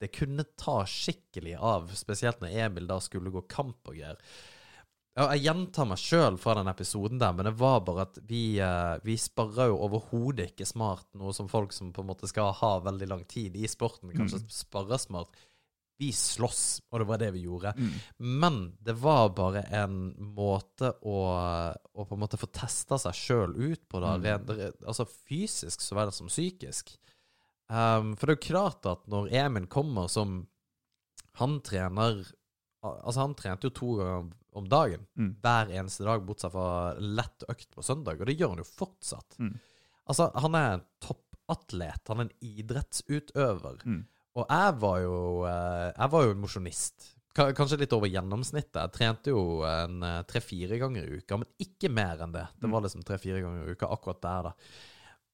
det 0.01 0.11
kunne 0.15 0.45
ta 0.57 0.79
skikkelig 0.89 1.57
av, 1.59 1.91
spesielt 1.99 2.39
når 2.41 2.55
Emil 2.65 2.87
da 2.89 2.97
skulle 3.03 3.29
gå 3.33 3.43
kamp 3.51 3.91
og 3.91 3.99
greier. 3.99 4.17
Jeg 5.15 5.45
gjentar 5.45 5.85
meg 5.87 5.99
sjøl 6.01 6.35
fra 6.41 6.57
den 6.57 6.67
episoden 6.67 7.19
der, 7.21 7.31
men 7.37 7.47
det 7.47 7.53
var 7.55 7.77
bare 7.87 8.03
at 8.03 8.17
vi, 8.27 8.57
eh, 8.59 8.97
vi 9.05 9.13
sparra 9.15 9.69
jo 9.69 9.77
overhodet 9.85 10.49
ikke 10.51 10.65
smart, 10.67 11.05
noe 11.15 11.31
som 11.31 11.47
folk 11.47 11.71
som 11.71 11.93
på 11.95 12.03
en 12.03 12.09
måte 12.09 12.27
skal 12.27 12.51
ha 12.51 12.73
veldig 12.83 13.07
lang 13.07 13.23
tid 13.31 13.55
i 13.55 13.63
sporten, 13.71 14.11
kanskje 14.11 14.41
Mm. 14.41 14.49
sparrer 14.51 14.99
smart. 14.99 15.29
Vi 15.97 16.09
slåss, 16.11 16.81
og 16.91 16.99
det 16.99 17.07
var 17.07 17.19
det 17.21 17.29
vi 17.35 17.45
gjorde. 17.45 17.71
Mm. 17.77 17.91
Men 18.43 18.57
det 18.83 18.97
var 18.99 19.29
bare 19.37 19.61
en 19.79 19.97
måte 20.35 20.89
å, 21.07 21.17
å 21.95 22.05
på 22.05 22.17
en 22.17 22.23
måte 22.25 22.39
få 22.41 22.49
testa 22.51 22.97
seg 22.99 23.15
sjøl 23.15 23.55
ut 23.55 23.85
på, 23.87 24.01
da. 24.03 24.15
Mm. 24.19 24.65
Altså 24.83 25.05
fysisk 25.07 25.79
så 25.85 25.95
vel 25.95 26.11
som 26.11 26.27
psykisk. 26.27 26.91
Um, 27.71 28.11
for 28.19 28.27
det 28.27 28.35
er 28.35 28.37
jo 28.41 28.47
klart 28.51 28.85
at 28.91 29.07
når 29.09 29.31
Emin 29.33 29.65
kommer 29.71 30.05
som 30.11 30.43
Han 31.39 31.55
trener 31.65 32.19
Altså, 32.85 33.23
han 33.23 33.33
trente 33.33 33.65
jo 33.65 33.71
to 33.73 33.87
ganger 33.97 34.27
om 34.53 34.67
dagen 34.69 35.07
Mm. 35.17 35.31
hver 35.41 35.71
eneste 35.73 36.05
dag, 36.05 36.21
bortsett 36.27 36.51
fra 36.53 36.93
lett 37.01 37.43
økt 37.49 37.71
på 37.73 37.81
søndag, 37.83 38.19
og 38.21 38.27
det 38.29 38.35
gjør 38.37 38.51
han 38.53 38.61
jo 38.61 38.67
fortsatt. 38.69 39.39
Mm. 39.41 39.55
Altså, 40.05 40.27
han 40.37 40.55
er 40.59 40.67
en 40.75 40.83
toppatlet, 41.01 42.07
han 42.07 42.21
er 42.21 42.27
en 42.27 42.37
idrettsutøver. 42.45 43.81
Mm. 43.89 44.03
Og 44.35 44.47
jeg 44.49 44.79
var 44.81 44.97
jo 45.03 45.19
eh, 45.47 45.91
Jeg 45.93 46.11
var 46.15 46.25
jo 46.25 46.33
en 46.33 46.41
mosjonist. 46.41 47.11
Kanskje 47.35 47.81
litt 47.81 47.93
over 47.95 48.07
gjennomsnittet. 48.07 48.79
Jeg 48.79 48.95
trente 48.95 49.31
jo 49.33 49.61
en 49.67 50.03
eh, 50.07 50.21
tre-fire 50.27 50.79
ganger 50.79 51.07
i 51.07 51.21
uka, 51.21 51.39
men 51.41 51.63
ikke 51.63 51.91
mer 51.91 52.23
enn 52.23 52.35
det. 52.35 52.45
Det 52.61 52.71
var 52.71 52.85
liksom 52.85 53.03
tre-fire 53.07 53.41
ganger 53.43 53.63
i 53.65 53.75
uka 53.75 53.89
akkurat 53.91 54.21
der, 54.23 54.49
da. 54.49 54.83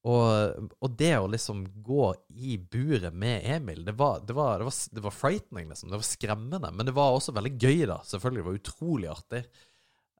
Og, 0.09 0.69
og 0.81 0.93
det 0.97 1.11
å 1.21 1.27
liksom 1.29 1.59
gå 1.85 2.07
i 2.33 2.55
buret 2.57 3.13
med 3.13 3.45
Emil, 3.45 3.83
det 3.85 3.93
var, 3.99 4.23
det, 4.25 4.33
var, 4.33 4.57
det, 4.57 4.65
var, 4.65 4.77
det 4.97 5.03
var 5.05 5.13
frightening, 5.13 5.67
liksom. 5.69 5.91
Det 5.93 5.99
var 6.01 6.07
skremmende. 6.09 6.71
Men 6.73 6.89
det 6.89 6.95
var 6.97 7.13
også 7.13 7.35
veldig 7.37 7.53
gøy, 7.53 7.83
da. 7.91 7.99
Selvfølgelig. 8.09 8.41
Det 8.41 8.49
var 8.49 8.61
utrolig 8.61 9.11
artig. 9.11 9.43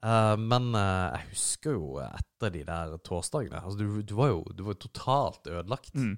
Uh, 0.02 0.34
men 0.42 0.72
uh, 0.74 1.14
jeg 1.14 1.32
husker 1.32 1.76
jo 1.78 1.98
etter 2.02 2.54
de 2.54 2.64
der 2.66 2.96
torsdagene 3.06 3.60
altså, 3.62 3.78
du, 3.78 4.00
du 4.02 4.16
var 4.18 4.32
jo 4.32 4.40
du 4.58 4.64
var 4.66 4.80
totalt 4.82 5.46
ødelagt. 5.46 5.94
Mm. 5.94 6.16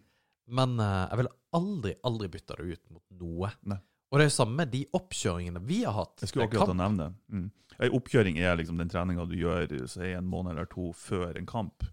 Men 0.47 0.79
eh, 0.79 1.07
jeg 1.09 1.19
ville 1.21 1.33
aldri, 1.53 1.93
aldri 2.03 2.27
bytta 2.33 2.55
det 2.59 2.63
ut 2.77 2.89
mot 2.91 3.03
noe. 3.21 3.51
Nei. 3.71 3.79
Og 4.13 4.19
det 4.19 4.25
er 4.25 4.29
jo 4.29 4.35
samme 4.35 4.59
med 4.59 4.69
de 4.69 4.83
oppkjøringene 4.93 5.61
vi 5.65 5.79
har 5.87 5.95
hatt. 5.97 6.19
Jeg 6.21 6.29
skulle 6.29 6.45
akkurat 6.45 6.67
kamp. 6.69 6.77
nevne 6.83 7.05
det. 7.07 7.13
Mm. 7.33 7.47
Ei 7.81 7.89
oppkjøring 7.97 8.37
er 8.37 8.57
liksom 8.59 8.77
den 8.77 8.91
treninga 8.91 9.25
du 9.25 9.33
gjør 9.39 9.71
si, 9.89 10.11
en 10.13 10.27
måned 10.29 10.53
eller 10.53 10.67
to 10.69 10.91
før 10.93 11.37
en 11.39 11.47
kamp. 11.49 11.85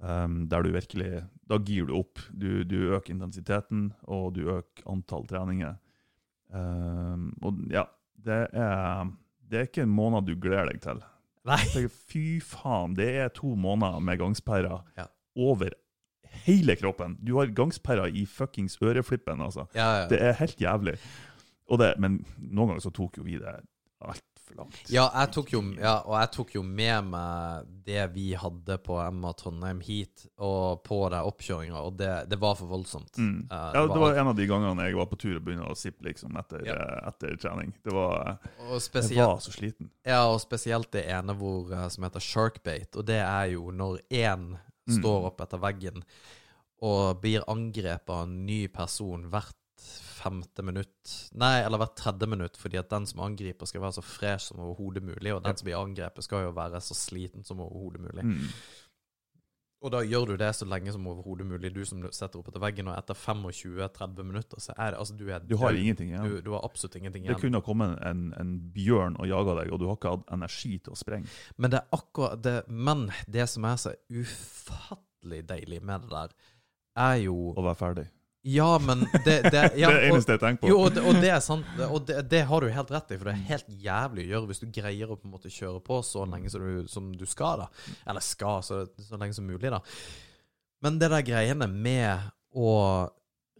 Um, 0.00 0.46
der 0.48 0.62
du 0.64 0.70
virkelig 0.72 1.26
Da 1.44 1.58
gir 1.60 1.84
du 1.90 1.92
opp. 1.98 2.22
Du, 2.32 2.62
du 2.64 2.94
øker 2.96 3.12
intensiteten, 3.12 3.90
og 4.08 4.32
du 4.38 4.46
øker 4.48 4.86
antall 4.88 5.26
treninger. 5.28 5.74
Um, 6.48 7.30
og 7.44 7.60
ja, 7.70 7.84
det 8.24 8.38
er, 8.56 9.10
det 9.50 9.58
er 9.60 9.68
ikke 9.68 9.84
en 9.84 9.92
måned 9.94 10.26
du 10.30 10.34
gleder 10.40 10.70
deg 10.72 10.80
til. 10.84 11.02
Nei. 11.48 11.60
Tenker, 11.72 11.92
Fy 12.10 12.24
faen, 12.44 12.96
det 12.96 13.10
er 13.26 13.30
to 13.36 13.52
måneder 13.56 14.00
med 14.04 14.18
gangsperrer 14.20 14.80
Ja. 14.98 15.06
over 15.36 15.76
hele 16.46 16.76
kroppen. 16.76 17.16
Du 17.22 17.36
har 17.38 17.46
gangsperrer 17.46 18.12
i 18.14 18.24
fuckings 18.26 18.78
øreflippen, 18.82 19.40
altså. 19.40 19.66
Ja, 19.74 20.02
ja. 20.02 20.06
Det 20.08 20.20
er 20.20 20.32
helt 20.40 20.60
jævlig. 20.60 20.96
Det, 21.70 21.92
men 22.02 22.24
noen 22.38 22.72
ganger 22.72 22.82
så 22.82 22.90
tok 22.90 23.18
jo 23.20 23.22
vi 23.22 23.36
det 23.38 23.52
altfor 24.00 24.56
langt. 24.58 24.80
Ja, 24.90 25.04
jeg 25.14 25.30
tok 25.36 25.52
jo, 25.52 25.60
ja, 25.78 25.92
og 26.02 26.16
jeg 26.18 26.30
tok 26.34 26.54
jo 26.56 26.62
med 26.66 27.04
meg 27.12 27.68
det 27.86 28.00
vi 28.14 28.32
hadde 28.34 28.78
på 28.82 28.96
Emma 28.98 29.30
Trondheim 29.38 29.78
hit, 29.86 30.24
og 30.42 30.80
på 30.82 30.98
den 31.12 31.22
oppkjøringa, 31.28 31.78
og 31.86 31.94
det, 32.00 32.08
det 32.32 32.38
var 32.42 32.56
for 32.58 32.66
voldsomt. 32.72 33.14
Mm. 33.22 33.44
Eh, 33.46 33.68
Ja, 33.76 33.84
det 33.86 34.00
var 34.00 34.08
alt- 34.10 34.18
en 34.24 34.30
av 34.32 34.34
de 34.40 34.46
gangene 34.50 34.86
jeg 34.88 34.96
var 34.98 35.06
på 35.12 35.18
tur 35.22 35.36
og 35.36 35.44
begynte 35.46 35.68
å 35.70 35.76
sippe 35.78 36.08
liksom, 36.08 36.34
etter, 36.42 36.64
Ja. 36.66 36.74
eh, 36.74 37.08
etter 37.12 37.36
trening. 37.44 37.70
Det 37.84 37.94
var, 37.94 38.38
og 38.66 38.80
jeg 38.80 39.16
var 39.20 39.38
så 39.38 39.52
sliten. 39.54 39.90
ja, 40.06 40.24
og 40.26 40.40
spesielt 40.42 40.90
det 40.90 41.06
ene 41.06 41.34
hvor, 41.38 41.70
eh, 41.72 41.86
som 41.88 42.04
heter 42.08 42.20
sharkbait, 42.20 42.96
og 42.96 43.06
det 43.06 43.20
er 43.22 43.52
jo 43.54 43.70
når 43.70 44.00
én. 44.10 44.58
Står 44.98 45.30
opp 45.30 45.40
etter 45.44 45.62
veggen 45.62 46.04
og 46.86 47.20
blir 47.20 47.44
angrepet 47.50 48.12
av 48.14 48.24
en 48.24 48.38
ny 48.46 48.62
person 48.72 49.26
hvert 49.32 49.56
femte 50.20 50.64
minutt 50.66 51.12
Nei, 51.40 51.62
eller 51.64 51.80
hvert 51.80 51.96
tredje 51.96 52.28
minutt, 52.28 52.58
fordi 52.60 52.76
at 52.80 52.90
den 52.92 53.06
som 53.08 53.22
angriper, 53.24 53.68
skal 53.68 53.84
være 53.84 53.96
så 53.96 54.04
fresh 54.04 54.50
som 54.50 54.60
overhodet 54.60 55.02
mulig, 55.06 55.32
og 55.32 55.42
den 55.44 55.56
som 55.56 55.68
blir 55.68 55.78
angrepet, 55.80 56.26
skal 56.26 56.44
jo 56.44 56.54
være 56.56 56.82
så 56.84 56.96
sliten 56.96 57.46
som 57.46 57.62
overhodet 57.64 58.02
mulig. 58.04 58.26
Mm. 58.28 58.50
Og 59.80 59.92
da 59.94 60.02
gjør 60.04 60.26
du 60.28 60.34
det 60.40 60.50
så 60.56 60.66
lenge 60.68 60.92
som 60.92 61.06
overhodet 61.08 61.46
mulig, 61.48 61.70
du 61.72 61.80
som 61.88 62.02
setter 62.12 62.40
opp 62.40 62.50
etter 62.50 62.60
veggen, 62.60 62.90
og 62.92 62.98
etter 62.98 63.16
25-30 63.16 64.26
minutter, 64.28 64.60
så 64.60 64.74
er 64.76 64.92
det 64.92 65.00
altså 65.00 65.16
Du 65.16 65.24
er 65.32 65.40
Du 65.40 65.56
har 65.62 65.72
ingenting 65.72 66.12
igjen. 66.12 66.26
Du, 66.28 66.40
du 66.44 66.52
har 66.52 66.66
absolutt 66.68 66.98
ingenting 67.00 67.24
igjen. 67.24 67.34
Det 67.34 67.40
kunne 67.40 67.62
ha 67.62 67.64
kommet 67.64 67.96
en, 68.04 68.26
en 68.36 68.52
bjørn 68.74 69.16
og 69.16 69.30
jaga 69.30 69.56
deg, 69.62 69.72
og 69.72 69.80
du 69.80 69.88
har 69.88 69.96
ikke 69.96 70.14
hatt 70.18 70.28
energi 70.36 70.74
til 70.84 70.92
å 70.92 71.00
sprenge. 71.00 71.32
Men 71.56 71.72
det 71.72 71.80
er 71.80 71.96
akkurat 71.96 72.44
det 72.44 72.56
Men 72.68 73.08
det 73.24 73.48
som 73.48 73.64
er 73.70 73.80
så 73.80 73.96
ufattelig 74.12 75.46
deilig 75.48 75.80
med 75.80 76.04
det 76.04 76.12
der, 76.12 76.36
er 77.00 77.16
jo 77.24 77.36
Å 77.56 77.64
være 77.64 77.80
ferdig. 77.80 78.08
Ja, 78.42 78.78
men 78.80 79.04
det, 79.24 79.42
det, 79.52 79.64
ja, 79.76 79.90
det 79.94 80.06
eneste 80.08 80.36
jeg 80.36 80.40
tenker 80.40 80.64
på. 80.64 80.70
jo, 80.70 80.78
og 80.86 80.94
det, 80.96 81.02
og 81.04 81.18
det 81.20 81.28
er 81.34 81.42
sant, 81.44 81.66
og 81.84 82.08
det, 82.08 82.40
har 82.48 82.64
du 82.64 82.72
helt 82.72 82.92
rett 82.94 83.12
i, 83.12 83.18
for 83.20 83.28
det 83.28 83.34
er 83.34 83.50
helt 83.50 83.68
jævlig 83.84 84.24
å 84.24 84.30
gjøre 84.30 84.50
hvis 84.50 84.62
du 84.62 84.70
greier 84.72 85.12
å 85.12 85.18
på 85.20 85.28
en 85.28 85.34
måte 85.34 85.52
kjøre 85.52 85.82
på 85.84 86.00
så 86.06 86.24
lenge 86.28 86.52
som 86.52 86.64
du, 86.64 86.88
som 86.88 87.10
du 87.12 87.26
skal, 87.28 87.66
da. 87.66 87.94
Eller 88.08 88.24
skal, 88.24 88.64
så, 88.64 88.82
så 88.96 89.20
lenge 89.20 89.36
som 89.36 89.48
mulig, 89.48 89.68
da. 89.68 89.82
Men 90.80 90.96
det 91.00 91.10
der 91.12 91.26
greiene 91.26 91.68
med 91.68 92.30
å 92.56 92.72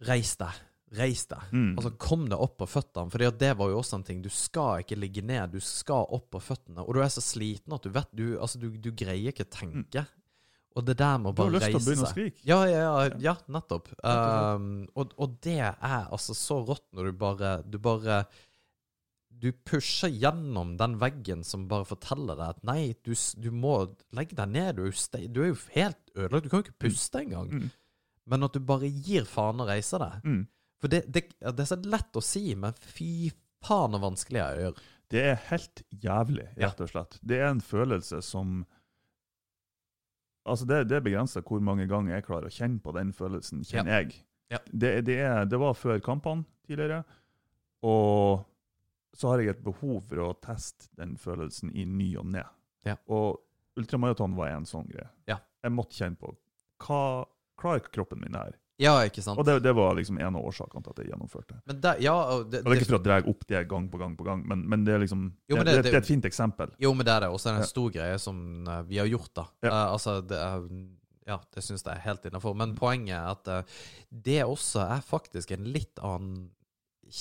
reise 0.07 0.39
deg, 0.41 0.61
reis 0.97 1.27
deg. 1.29 1.51
Mm. 1.53 1.75
Altså, 1.77 1.93
kom 2.01 2.25
deg 2.31 2.41
opp 2.41 2.57
på 2.63 2.67
føttene, 2.73 3.13
for 3.13 3.37
det 3.37 3.51
var 3.59 3.69
jo 3.71 3.77
også 3.79 3.99
en 3.99 4.07
ting. 4.07 4.23
Du 4.25 4.31
skal 4.33 4.81
ikke 4.81 4.97
ligge 4.99 5.21
ned, 5.21 5.53
du 5.53 5.61
skal 5.63 6.09
opp 6.09 6.31
på 6.33 6.41
føttene. 6.41 6.81
Og 6.83 6.97
du 6.97 7.03
er 7.03 7.13
så 7.13 7.23
sliten 7.23 7.77
at 7.77 7.85
du 7.85 7.93
vet 7.93 8.09
Du, 8.17 8.25
altså, 8.41 8.59
du, 8.59 8.71
du 8.81 8.89
greier 8.97 9.29
ikke 9.29 9.45
tenke. 9.45 10.07
Og 10.79 10.85
det 10.87 10.95
der 11.01 11.17
med 11.19 11.33
å 11.33 11.35
du 11.35 11.41
har 11.43 11.51
lyst 11.57 11.67
til 11.67 11.79
å 11.79 11.83
begynne 11.83 12.05
å 12.07 12.11
skrike. 12.13 12.45
ja, 12.47 12.59
ja, 12.69 12.83
ja, 12.85 13.09
ja 13.19 13.33
nettopp. 13.51 13.91
Um, 13.99 14.85
og, 14.95 15.11
og 15.19 15.35
det 15.43 15.59
er 15.65 15.75
altså 16.07 16.35
så 16.37 16.61
rått 16.63 16.87
når 16.95 17.11
du 17.11 17.19
bare 17.19 17.51
Du 17.67 17.75
bare 17.83 18.21
Du 19.27 19.49
pusher 19.67 20.13
gjennom 20.13 20.77
den 20.79 20.95
veggen 21.01 21.43
som 21.47 21.67
bare 21.71 21.87
forteller 21.89 22.39
deg 22.39 22.55
at 22.55 22.63
nei, 22.67 22.95
du, 23.03 23.11
du 23.41 23.51
må 23.51 23.75
legge 24.15 24.37
deg 24.37 24.53
ned. 24.53 24.79
Du 24.79 24.85
er 24.85 24.91
jo, 24.91 25.27
du 25.27 25.43
er 25.43 25.51
jo 25.51 25.59
helt 25.75 26.15
ødelagt. 26.15 26.45
Du 26.45 26.49
kan 26.51 26.61
jo 26.61 26.67
ikke 26.69 26.87
puste 26.87 27.23
engang. 27.25 27.51
Mm. 27.51 27.69
Men 28.31 28.47
at 28.47 28.55
du 28.55 28.63
bare 28.63 28.87
gir 28.87 29.25
faen 29.27 29.63
og 29.63 29.71
reiser 29.71 30.03
deg. 30.03 30.27
Mm. 30.27 30.41
For 30.81 30.93
det, 30.93 31.03
det, 31.13 31.27
det 31.41 31.63
er 31.65 31.69
så 31.69 31.77
lett 31.83 32.17
å 32.17 32.23
si, 32.25 32.43
men 32.57 32.77
fy 32.79 33.31
faen 33.65 33.97
så 33.97 34.01
vanskelig 34.01 34.41
det 34.41 34.67
er. 34.67 34.83
Det 35.11 35.23
er 35.33 35.41
helt 35.49 35.81
jævlig, 36.05 36.47
rett 36.55 36.85
og 36.85 36.91
slett. 36.93 37.17
Det 37.27 37.41
er 37.41 37.49
en 37.49 37.65
følelse 37.65 38.21
som 38.23 38.61
Altså, 40.47 40.65
det, 40.65 40.83
det 40.89 40.97
er 40.97 41.05
begrensa 41.05 41.43
hvor 41.45 41.61
mange 41.63 41.85
ganger 41.89 42.15
jeg 42.15 42.25
klarer 42.25 42.49
å 42.49 42.53
kjenne 42.53 42.81
på 42.81 42.93
den 42.97 43.11
følelsen, 43.13 43.65
kjenner 43.67 44.01
jeg. 44.01 44.21
Ja. 44.51 44.59
Det, 44.71 44.93
det, 45.07 45.17
er, 45.23 45.45
det 45.47 45.59
var 45.61 45.77
før 45.77 46.01
kampene 46.03 46.47
tidligere, 46.67 47.03
og 47.87 48.47
så 49.17 49.31
har 49.31 49.41
jeg 49.43 49.53
et 49.53 49.63
behov 49.63 50.01
for 50.07 50.23
å 50.23 50.31
teste 50.43 50.89
den 50.99 51.17
følelsen 51.19 51.71
i 51.75 51.85
ny 51.87 52.13
og 52.19 52.29
ne. 52.31 52.43
Ja. 52.87 52.97
Og 53.11 53.41
ultramaraton 53.79 54.35
var 54.37 54.53
en 54.55 54.67
sånn 54.67 54.87
greie. 54.89 55.09
Ja. 55.29 55.39
Jeg 55.61 55.75
måtte 55.75 55.97
kjenne 55.97 56.19
på 56.19 56.33
hva 56.81 57.01
klarer 57.61 57.91
kroppen 57.93 58.23
min 58.23 58.37
her. 58.37 58.55
Ja, 58.81 58.95
ikke 59.05 59.21
sant? 59.21 59.37
Og 59.37 59.45
det, 59.45 59.59
det 59.61 59.73
var 59.77 59.93
liksom 59.97 60.17
en 60.17 60.37
av 60.39 60.45
årsakene 60.49 60.81
til 60.85 60.93
at 60.95 61.01
jeg 61.03 61.11
gjennomførte. 61.11 61.57
Men 61.69 61.81
det, 61.83 61.91
ja, 62.01 62.15
og 62.17 62.47
det, 62.49 62.63
Og 62.63 62.71
det 62.71 62.73
er 62.73 62.81
ikke 62.81 62.89
for 62.89 62.97
å 62.99 63.03
dra 63.05 63.19
opp 63.33 63.43
det 63.51 63.61
gang 63.69 63.89
på 63.91 63.99
gang 64.01 64.15
på 64.17 64.25
gang, 64.25 64.41
men, 64.49 64.63
men 64.71 64.85
det 64.87 64.95
er 64.95 65.03
liksom 65.03 65.27
Jo, 65.51 65.59
det, 65.61 65.75
det- 65.83 65.93
er 65.93 65.99
et 66.01 66.07
fint 66.09 66.25
eksempel. 66.25 66.73
Jo, 66.81 66.93
men 66.97 67.05
det 67.05 67.13
er 67.13 67.27
det. 67.27 67.29
Og 67.35 67.41
så 67.41 67.51
er 67.51 67.59
det 67.59 67.67
en 67.67 67.69
stor 67.69 67.91
greie 67.93 68.17
som 68.21 68.39
eh, 68.65 68.81
vi 68.89 68.97
har 69.01 69.09
gjort, 69.11 69.29
da. 69.37 69.45
Ja. 69.61 69.69
Uh, 69.69 69.83
altså, 69.97 70.17
det 70.25 70.39
er 70.41 70.65
Ja, 71.29 71.37
det 71.53 71.61
syns 71.63 71.85
jeg 71.85 71.93
er 71.93 72.01
helt 72.07 72.25
innafor. 72.25 72.55
Men 72.57 72.73
poenget 72.75 73.13
er 73.19 73.29
at 73.35 73.51
eh, 73.53 73.83
det 74.09 74.39
også 74.43 74.81
er 74.87 75.05
faktisk 75.05 75.53
en 75.53 75.69
litt 75.69 76.01
annen 76.01 76.49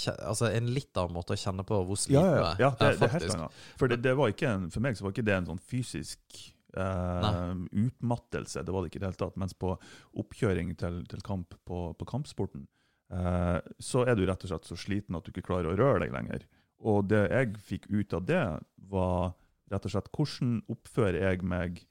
Altså 0.06 0.46
en 0.54 0.68
litt 0.70 0.94
annen 1.00 1.16
måte 1.16 1.34
å 1.34 1.38
kjenne 1.40 1.64
på 1.66 1.80
hvor 1.82 1.98
sliten 1.98 2.22
du 2.22 2.36
er. 2.38 2.38
ja. 2.38 2.50
ja, 2.62 2.68
ja 2.68 2.68
det, 2.78 2.86
er, 2.92 2.98
det 3.00 3.06
er 3.08 3.14
helt 3.16 3.32
annet. 3.34 3.62
For, 3.76 3.90
det, 3.90 3.96
det 4.04 4.12
var 4.20 4.30
ikke 4.30 4.46
en, 4.54 4.68
for 4.70 4.84
meg 4.84 4.94
så 4.94 5.02
var 5.02 5.14
ikke 5.16 5.24
det 5.26 5.34
en 5.34 5.48
sånn 5.50 5.62
fysisk 5.66 6.42
eh, 6.76 7.52
utmattelse. 7.84 8.64
Det 8.64 8.74
var 8.74 8.84
det 8.84 8.90
ikke 8.92 9.00
i 9.00 9.04
det 9.04 9.10
hele 9.10 9.22
tatt. 9.22 9.38
Mens 9.40 9.56
på 9.58 9.74
oppkjøring 10.22 10.74
til, 10.80 11.02
til 11.10 11.24
kamp 11.26 11.56
på, 11.68 11.82
på 11.98 12.08
kampsporten, 12.08 12.66
eh, 13.12 13.58
så 13.82 14.04
er 14.06 14.18
du 14.18 14.26
rett 14.28 14.46
og 14.46 14.52
slett 14.52 14.70
så 14.70 14.78
sliten 14.78 15.18
at 15.18 15.26
du 15.26 15.32
ikke 15.32 15.48
klarer 15.50 15.72
å 15.72 15.78
røre 15.78 16.04
deg 16.04 16.14
lenger. 16.16 16.46
Og 16.80 17.08
det 17.10 17.26
jeg 17.28 17.56
fikk 17.66 17.90
ut 17.92 18.14
av 18.16 18.28
det, 18.28 18.44
var 18.90 19.32
rett 19.70 19.86
og 19.86 19.94
slett 19.94 20.12
hvordan 20.16 20.60
oppfører 20.72 21.20
jeg 21.28 21.42
meg 21.46 21.82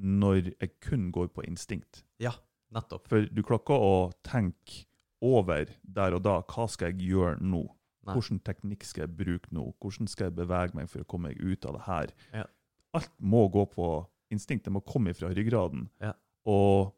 når 0.00 0.54
jeg 0.54 0.76
kun 0.82 1.10
går 1.14 1.28
på 1.34 1.44
instinkt. 1.46 2.04
Ja, 2.22 2.32
nettopp. 2.74 3.10
For 3.10 3.26
du 3.28 3.42
klarer 3.46 3.84
å 3.84 3.98
tenke 4.26 4.86
over 5.20 5.68
der 5.82 6.16
og 6.16 6.24
da 6.24 6.38
hva 6.48 6.66
skal 6.70 6.94
jeg 6.94 7.10
gjøre 7.12 7.42
nå? 7.44 7.66
Nei. 8.08 8.14
Hvilken 8.16 8.40
teknikk 8.40 8.86
skal 8.88 9.04
jeg 9.04 9.16
bruke 9.18 9.52
nå? 9.52 9.66
Hvordan 9.82 10.08
skal 10.08 10.30
jeg 10.30 10.38
bevege 10.38 10.78
meg 10.78 10.88
for 10.88 11.04
å 11.04 11.08
komme 11.08 11.30
meg 11.30 11.42
ut 11.42 11.66
av 11.68 11.76
det 11.76 11.82
her? 11.84 12.14
Ja. 12.32 12.46
Alt 12.96 13.12
må 13.20 13.44
gå 13.52 13.66
på 13.70 13.88
instinkt. 14.32 14.64
Det 14.66 14.72
må 14.74 14.80
komme 14.86 15.14
fra 15.16 15.28
ryggraden. 15.34 15.88
Ja. 16.02 16.12
Og 16.50 16.92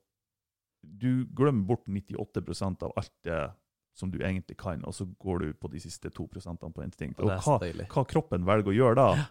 du 0.83 1.25
glemmer 1.37 1.67
bort 1.67 1.87
98% 1.87 2.83
av 2.89 2.93
alt 2.99 3.13
det 3.25 3.43
som 3.95 4.11
du 4.11 4.19
egentlig 4.25 4.57
kan, 4.57 4.81
og 4.89 4.95
så 4.97 5.05
går 5.21 5.39
du 5.45 5.53
på 5.61 5.69
de 5.71 5.81
siste 5.83 6.09
2 6.11 6.25
prosentene 6.33 6.73
på 6.73 6.83
instinkt. 6.83 7.21
Og 7.21 7.29
Og 7.29 7.45
hva, 7.45 7.59
hva 7.93 8.05
kroppen 8.09 8.47
velger 8.49 8.73
å 8.73 8.77
gjøre 8.79 8.97
da, 8.97 9.27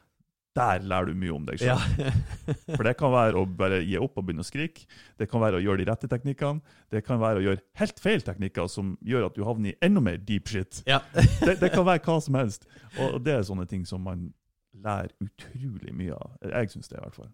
der 0.53 0.83
lærer 0.83 1.07
du 1.07 1.15
mye 1.15 1.31
om 1.33 1.45
deg 1.47 1.61
Ja. 1.63 1.77
selv. 1.79 2.13
For 2.75 2.83
det 2.83 2.93
kan 2.99 3.11
være 3.13 3.39
å 3.39 3.45
bare 3.47 3.79
gi 3.87 3.95
opp 3.97 4.17
og 4.19 4.25
begynne 4.27 4.43
å 4.43 4.47
skrike. 4.47 4.83
Det 5.17 5.29
kan 5.31 5.41
være 5.41 5.57
å 5.57 5.63
gjøre 5.63 5.79
de 5.81 5.87
rette 5.89 6.09
teknikkene. 6.11 6.61
Det 6.91 7.01
kan 7.07 7.19
være 7.23 7.39
å 7.39 7.45
gjøre 7.45 7.61
helt 7.81 7.99
feil 8.03 8.21
teknikker 8.21 8.67
som 8.69 8.97
gjør 9.01 9.29
at 9.29 9.35
du 9.39 9.45
havner 9.47 9.71
i 9.71 9.77
enda 9.81 10.03
mer 10.03 10.17
deep 10.19 10.47
shit. 10.51 10.83
ja. 10.85 10.99
Det, 11.15 11.57
det 11.63 11.71
kan 11.73 11.85
være 11.87 12.03
hva 12.05 12.19
som 12.21 12.35
helst. 12.37 12.67
Og 12.99 13.17
det 13.23 13.33
er 13.39 13.47
sånne 13.47 13.65
ting 13.71 13.85
som 13.87 14.03
man 14.03 14.27
lærer 14.73 15.13
utrolig 15.23 15.93
mye 15.95 16.17
av. 16.17 16.35
Jeg 16.51 16.73
syns 16.73 16.91
det, 16.91 16.99
i 16.99 17.03
hvert 17.03 17.17
fall. 17.17 17.31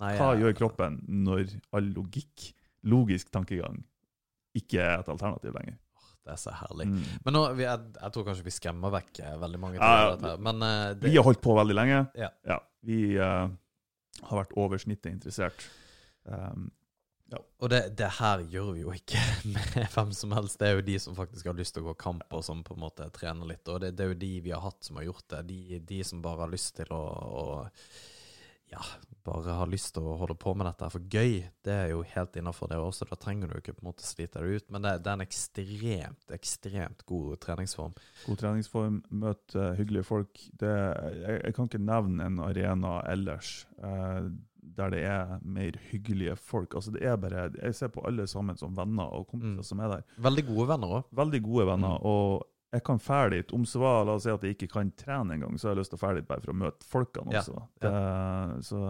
Nei, 0.00 0.14
Hva 0.16 0.32
gjør 0.38 0.56
kroppen 0.56 0.98
når 1.26 1.54
all 1.76 1.92
logikk, 1.96 2.50
logisk 2.88 3.30
tankegang, 3.34 3.82
ikke 4.56 4.80
er 4.82 5.02
et 5.02 5.10
alternativ 5.12 5.54
lenger? 5.56 5.76
Det 6.20 6.34
er 6.34 6.40
så 6.40 6.52
herlig. 6.54 6.86
Mm. 6.90 7.04
Men 7.24 7.36
nå, 7.36 7.44
jeg, 7.60 7.84
jeg 7.96 8.14
tror 8.14 8.26
kanskje 8.26 8.46
vi 8.46 8.52
skremmer 8.54 8.92
vekk 8.92 9.22
eh, 9.24 9.36
veldig 9.40 9.60
mange. 9.60 9.78
Ja, 9.80 9.92
ja. 10.04 10.10
dette 10.14 10.32
her. 10.34 10.42
Men 10.46 10.64
uh, 10.64 10.72
det, 10.92 11.08
Vi 11.08 11.16
har 11.16 11.26
holdt 11.26 11.40
på 11.44 11.56
veldig 11.56 11.76
lenge. 11.76 12.02
Ja. 12.18 12.58
vi 12.86 13.00
uh, 13.16 13.48
har 14.28 14.42
vært 14.42 14.52
over 14.60 14.80
snittet 14.80 15.10
interessert. 15.14 15.64
Um, 16.28 16.68
Og 17.38 17.70
det, 17.70 17.80
det 17.98 18.08
her 18.18 18.44
gjør 18.50 18.70
vi 18.74 18.84
jo 18.84 18.94
ikke 18.94 19.20
med 19.54 19.82
hvem 19.94 20.14
som 20.16 20.32
helst. 20.36 20.58
Det 20.60 20.70
er 20.70 20.78
jo 20.78 20.86
de 20.86 20.96
som 21.02 21.18
faktisk 21.18 21.50
har 21.50 21.58
lyst 21.58 21.76
til 21.76 21.84
å 21.84 21.90
gå 21.90 21.98
kamp, 22.00 22.24
og 22.34 22.44
som 22.46 22.64
på 22.66 22.76
en 22.76 22.84
måte 22.86 23.06
trener 23.14 23.52
litt. 23.52 23.66
Og 23.68 23.82
det, 23.84 23.94
det 23.98 24.06
er 24.06 24.14
jo 24.14 24.22
de 24.24 24.32
vi 24.46 24.54
har 24.54 24.64
hatt 24.64 24.80
som 24.86 24.98
har 25.00 25.06
gjort 25.10 25.28
det. 25.36 25.44
De, 25.52 25.84
de 25.92 26.00
som 26.06 26.24
bare 26.24 26.46
har 26.46 26.50
lyst 26.52 26.74
til 26.80 26.90
å, 26.96 27.04
å 27.42 27.44
Ja, 28.70 28.82
bare 29.26 29.54
har 29.58 29.70
lyst 29.70 29.92
til 29.96 30.04
å 30.06 30.16
holde 30.20 30.36
på 30.38 30.52
med 30.54 30.68
dette 30.68 30.88
for 30.94 31.06
gøy. 31.12 31.40
Det 31.66 31.74
er 31.74 31.88
jo 31.92 32.04
helt 32.14 32.36
innafor 32.38 32.70
det 32.70 32.78
også. 32.80 33.08
Da 33.10 33.18
trenger 33.20 33.50
du 33.50 33.58
ikke 33.58 33.74
på 33.76 33.84
en 33.84 33.90
måte 33.90 34.06
slite 34.06 34.40
deg 34.40 34.60
ut. 34.60 34.68
Men 34.72 34.86
det, 34.86 34.96
det 35.04 35.10
er 35.10 35.18
en 35.18 35.26
ekstremt, 35.26 36.36
ekstremt 36.36 37.06
god 37.10 37.40
treningsform. 37.44 37.96
god 38.26 38.42
treningsform, 38.44 39.00
møte 39.22 39.72
hyggelige 39.78 40.06
folk. 40.08 40.46
Det, 40.62 40.76
jeg, 41.20 41.40
jeg 41.44 41.58
kan 41.58 41.70
ikke 41.70 41.82
nevne 41.82 42.30
en 42.30 42.40
arena 42.46 43.00
ellers 43.10 43.58
eh, 43.78 44.30
der 44.76 44.90
det 44.94 45.02
er 45.04 45.38
mer 45.42 45.72
hyggelige 45.90 46.36
folk. 46.36 46.74
Altså 46.74 46.92
det 46.94 47.02
er 47.02 47.16
bare, 47.16 47.50
Jeg 47.62 47.74
ser 47.74 47.88
på 47.88 48.04
alle 48.06 48.26
sammen 48.26 48.56
som 48.56 48.74
venner 48.76 49.04
og 49.12 49.26
kompiser 49.28 49.60
Mm. 49.60 49.64
som 49.64 49.80
er 49.80 49.88
der. 49.88 50.02
Veldig 50.18 50.46
gode 50.46 50.68
venner 50.68 50.88
òg. 51.00 51.04
Veldig 51.12 51.42
gode 51.42 51.66
venner. 51.66 51.98
Mm. 51.98 52.06
og 52.06 52.46
jeg 52.72 52.84
kan 52.86 52.98
fære 53.02 53.30
dit. 53.30 53.52
Om 53.52 53.64
så 53.66 53.80
var, 53.82 54.04
la 54.06 54.12
oss 54.14 54.22
si 54.22 54.30
at 54.30 54.42
jeg 54.46 54.54
ikke 54.54 54.68
kan 54.70 54.92
trene 54.96 55.34
engang, 55.34 55.58
så 55.58 55.68
har 55.68 55.74
jeg 55.74 55.80
lyst 55.80 55.90
til 55.90 55.98
å 55.98 56.02
fære 56.06 56.14
dit 56.20 56.28
bare 56.28 56.40
for 56.40 56.52
å 56.52 56.54
møte 56.60 56.86
folkene 56.86 57.32
Ja, 57.32 57.40
også. 57.40 57.62
Det, 57.82 57.90
så 58.64 58.82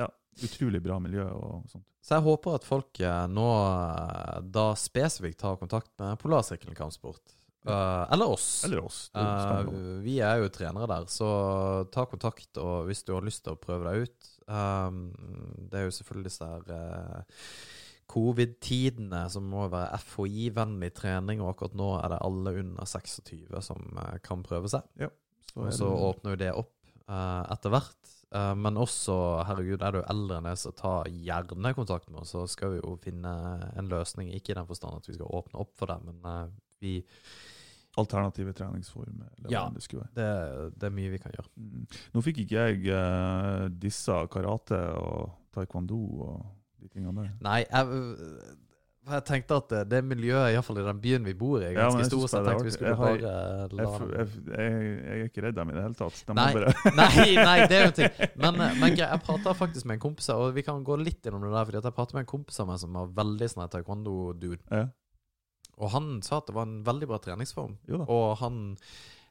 ja, 0.00 0.08
utrolig 0.42 0.82
bra 0.82 0.98
miljø 0.98 1.28
og 1.30 1.68
sånt. 1.70 1.84
Så 2.02 2.16
jeg 2.16 2.24
håper 2.24 2.54
at 2.56 2.64
folk 2.64 3.00
eh, 3.04 3.26
nå 3.28 3.44
eh, 3.54 4.40
da 4.50 4.72
spesifikt 4.74 5.38
tar 5.44 5.56
kontakt 5.60 5.92
med 6.00 6.18
Polarsirkelen 6.18 6.74
kampsport. 6.74 7.36
Eh, 7.66 8.12
eller 8.12 8.28
oss. 8.28 8.64
Eller 8.64 8.84
oss. 8.84 9.10
Eh, 9.14 9.70
vi 10.04 10.18
er 10.24 10.40
jo 10.40 10.50
trenere 10.52 10.88
der, 10.88 11.06
så 11.12 11.28
ta 11.92 12.06
kontakt 12.08 12.56
og 12.60 12.88
hvis 12.88 13.04
du 13.04 13.12
har 13.16 13.26
lyst 13.26 13.44
til 13.44 13.56
å 13.56 13.60
prøve 13.60 13.90
deg 13.90 14.08
ut. 14.08 14.30
Um, 14.50 15.02
det 15.70 15.78
er 15.78 15.86
jo 15.86 15.94
selvfølgelig 15.94 16.26
disse 16.26 16.46
her 16.48 16.70
uh, 16.74 17.42
covid-tidene 18.10 19.20
som 19.30 19.44
må 19.46 19.68
være 19.70 20.00
FHI-vennlig 20.02 20.90
trening, 20.96 21.42
og 21.44 21.52
akkurat 21.52 21.76
nå 21.78 21.90
er 22.00 22.14
det 22.14 22.22
alle 22.26 22.54
under 22.64 22.88
26 22.88 23.60
som 23.62 24.00
kan 24.26 24.42
prøve 24.46 24.72
seg. 24.72 24.88
Så 25.52 25.60
Og 25.60 25.74
så 25.74 25.90
åpner 26.08 26.34
jo 26.34 26.40
det 26.40 26.50
opp 26.56 26.74
uh, 27.10 27.44
etter 27.52 27.76
hvert. 27.76 28.16
Uh, 28.30 28.54
men 28.54 28.78
også, 28.78 29.14
herregud, 29.46 29.82
er 29.82 29.94
du 29.94 30.00
eldre 30.00 30.40
enn 30.40 30.48
det, 30.48 30.56
så 30.58 30.72
ta 30.74 30.96
gjerne 31.10 31.74
kontakt 31.76 32.10
med 32.10 32.22
oss, 32.22 32.34
så 32.34 32.44
skal 32.50 32.74
vi 32.74 32.82
jo 32.82 32.96
finne 33.02 33.32
en 33.76 33.90
løsning. 33.90 34.32
Ikke 34.34 34.54
i 34.54 34.58
den 34.58 34.68
forstand 34.68 34.98
at 34.98 35.08
vi 35.10 35.16
skal 35.18 35.30
åpne 35.30 35.62
opp 35.62 35.74
for 35.78 35.90
det, 35.90 35.98
men 36.06 36.26
uh, 36.26 36.50
vi, 36.82 37.00
Alternative 37.98 38.52
treningsformer. 38.54 39.28
Eller 39.38 39.50
Ja. 39.50 39.64
det 39.74 39.82
det, 40.14 40.28
det 40.78 40.86
er 40.86 40.94
mye 40.94 41.10
vi 41.10 41.18
kan 41.18 41.32
gjøre. 41.34 41.48
Mm. 41.56 41.86
Nå 42.14 42.22
fikk 42.22 42.44
ikke 42.44 42.64
jeg 42.68 42.86
uh, 42.94 43.68
dissa 43.82 44.26
karate 44.30 44.78
og 44.94 45.30
taekwondo 45.54 46.00
og 46.28 46.46
de 46.80 46.88
tingene 46.88 47.24
der. 47.24 47.32
Nei, 47.42 47.64
jeg, 47.66 47.86
jeg 49.10 49.24
tenkte 49.26 49.56
at 49.58 49.72
det, 49.72 49.80
det 49.90 50.00
miljøet, 50.06 50.52
iallfall 50.54 50.78
i 50.80 50.84
den 50.86 51.00
byen 51.02 51.26
vi 51.26 51.34
bor 51.34 51.58
i, 51.58 51.66
er 51.66 51.72
Ja, 51.74 51.88
ganske 51.88 52.04
jeg 52.04 52.10
stor, 52.12 52.24
så 52.28 52.40
jeg 52.40 52.46
tenkte 52.46 52.68
vi 52.68 52.74
skulle 52.76 52.92
jeg 52.92 53.00
har, 53.00 53.18
bare 53.18 54.10
Jeg, 54.12 54.28
jeg, 54.46 54.70
jeg, 54.84 55.16
er 55.16 55.26
ikke 55.26 55.44
redd 55.46 55.58
dem 55.58 55.72
i 55.72 55.76
det 55.76 55.84
hele 55.88 55.98
tatt. 55.98 56.22
De 56.28 56.36
Nei. 56.38 56.48
Nei, 57.00 57.26
nei, 57.40 57.56
det 57.66 57.78
er 57.78 57.84
jo 57.84 57.90
en 57.90 57.98
ting. 57.98 58.22
Men, 58.44 58.60
eh, 58.64 58.78
men 58.80 58.96
jeg 58.98 59.20
prata 59.26 59.54
faktisk 59.56 59.88
med 59.88 59.98
en 59.98 60.04
kompis, 60.06 60.30
og 60.34 60.54
vi 60.56 60.64
kan 60.66 60.84
gå 60.86 60.96
litt 61.00 61.26
innom 61.26 61.42
det 61.44 61.52
der, 61.52 61.66
fordi 61.68 61.80
jeg 61.80 61.96
prater 61.96 62.18
med 62.18 62.26
en 62.26 62.30
kompis 62.36 62.60
av 62.62 62.70
meg 62.70 62.80
som 62.82 62.96
var 62.96 63.10
veldig 63.18 63.50
sånn 63.50 63.66
taekwondo-dude. 63.74 64.62
ja. 64.70 64.86
Og 65.80 65.90
han 65.94 66.10
sa 66.26 66.38
at 66.40 66.46
det 66.50 66.54
var 66.56 66.68
en 66.68 66.82
veldig 66.84 67.08
bra 67.10 67.18
treningsform. 67.24 67.78
Og 68.06 68.36
han 68.42 68.60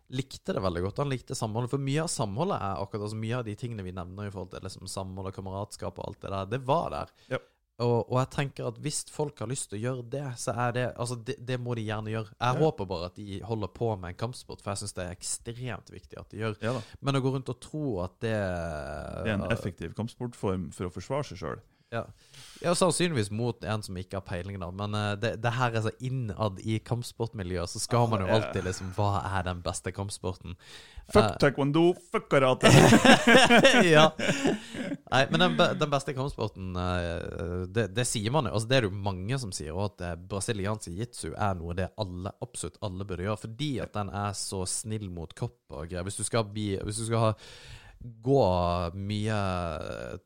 likte 0.09 0.55
det 0.57 0.61
veldig 0.65 0.81
godt. 0.87 0.97
Han 1.03 1.11
likte 1.13 1.35
samholdet. 1.37 1.69
For 1.69 1.77
mye 1.85 2.01
av 2.01 2.09
samholdet 2.09 2.57
er 2.57 2.81
akkurat 2.81 3.05
altså 3.05 3.19
mye 3.21 3.37
av 3.37 3.45
de 3.45 3.53
tingene 3.59 3.85
vi 3.85 3.93
nevner 3.93 4.25
i 4.27 4.33
forhold 4.33 4.49
til 4.55 4.65
liksom 4.65 4.89
samhold 4.89 5.29
og 5.29 5.35
kameratskap 5.37 5.99
og 6.01 6.07
alt 6.09 6.21
det 6.25 6.31
der, 6.33 6.49
det 6.55 6.61
var 6.65 6.89
der. 6.95 7.11
Ja. 7.35 7.41
Og, 7.79 8.09
og 8.11 8.17
jeg 8.19 8.27
tenker 8.33 8.65
at 8.67 8.79
hvis 8.83 9.05
folk 9.07 9.37
har 9.39 9.47
lyst 9.47 9.69
til 9.71 9.77
å 9.77 9.83
gjøre 9.85 10.03
det, 10.11 10.23
så 10.41 10.51
er 10.65 10.73
det 10.75 10.81
Altså, 10.99 11.15
det, 11.23 11.37
det 11.47 11.55
må 11.63 11.77
de 11.77 11.85
gjerne 11.87 12.11
gjøre. 12.11 12.33
Jeg 12.33 12.57
Ja. 12.57 12.59
håper 12.59 12.89
bare 12.89 13.05
at 13.07 13.15
de 13.21 13.37
holder 13.47 13.71
på 13.71 13.93
med 14.01 14.09
en 14.09 14.17
kampsport, 14.19 14.59
for 14.65 14.73
jeg 14.73 14.81
syns 14.81 14.95
det 14.97 15.05
er 15.05 15.13
ekstremt 15.15 15.93
viktig 15.93 16.19
at 16.19 16.29
de 16.33 16.41
gjør. 16.41 16.57
Ja. 16.65 16.73
Men 16.99 17.15
å 17.15 17.21
gå 17.23 17.31
rundt 17.37 17.53
og 17.53 17.61
tro 17.63 17.85
at 18.03 18.17
det 18.19 18.33
Det 18.35 19.31
er 19.31 19.37
en 19.37 19.45
effektiv 19.53 19.93
kampsportform 19.95 20.71
for 20.75 20.89
å 20.89 20.91
forsvare 20.97 21.23
seg 21.29 21.37
sjøl. 21.45 21.61
Ja. 21.91 22.03
ja, 22.61 22.75
sannsynligvis 22.75 23.31
mot 23.33 23.63
en 23.63 23.81
som 23.81 23.97
ikke 23.97 24.19
har 24.19 24.25
peiling, 24.27 24.59
da. 24.61 24.67
Men 24.69 24.93
uh, 24.93 25.13
det, 25.17 25.31
det 25.41 25.51
her 25.57 25.73
er 25.73 25.81
så 25.87 25.93
innad 26.05 26.59
i 26.61 26.75
kampsportmiljøet, 26.85 27.71
så 27.71 27.81
skal 27.81 28.05
Ah, 28.05 28.11
man 28.11 28.21
jo 28.21 28.27
yeah. 28.27 28.35
alltid 28.37 28.67
liksom 28.67 28.91
Hva 28.93 29.23
er 29.25 29.47
den 29.47 29.63
beste 29.65 29.93
kampsporten? 29.95 30.53
Fuck 31.09 31.39
taekwondo, 31.41 31.87
fuck 32.11 32.27
karate! 32.29 32.69
ja. 33.95 34.11
Nei, 35.09 35.23
men 35.31 35.41
den, 35.41 35.57
den 35.81 35.89
beste 35.89 36.13
kampsporten, 36.13 36.77
uh, 36.77 37.65
det, 37.65 37.87
det 37.97 38.05
sier 38.05 38.29
man 38.37 38.45
jo. 38.45 38.53
Altså, 38.53 38.69
det 38.69 38.77
er 38.77 38.85
det 38.85 38.91
jo 38.91 39.03
mange 39.09 39.41
som 39.41 39.55
sier, 39.55 39.73
og 39.73 39.89
at 39.89 40.21
brasiliansk 40.29 40.91
jiu-jitsu 40.91 41.33
er 41.33 41.57
noe 41.57 41.73
det 41.79 41.89
alle, 41.97 42.35
absolutt 42.45 42.77
alle 42.85 43.09
burde 43.09 43.25
gjøre. 43.25 43.41
Fordi 43.47 43.71
at 43.81 43.97
den 43.97 44.13
er 44.13 44.37
så 44.37 44.61
snill 44.69 45.09
mot 45.09 45.33
kropp 45.33 45.73
og 45.73 45.89
greier. 45.89 46.05
Hvis 46.05 46.21
du 46.21 46.25
skal 46.27 46.45
bli 46.53 46.75
Hvis 46.85 47.01
du 47.01 47.07
skal 47.09 47.31
ha 47.31 47.33
gå 47.99 48.43
mye 48.95 49.39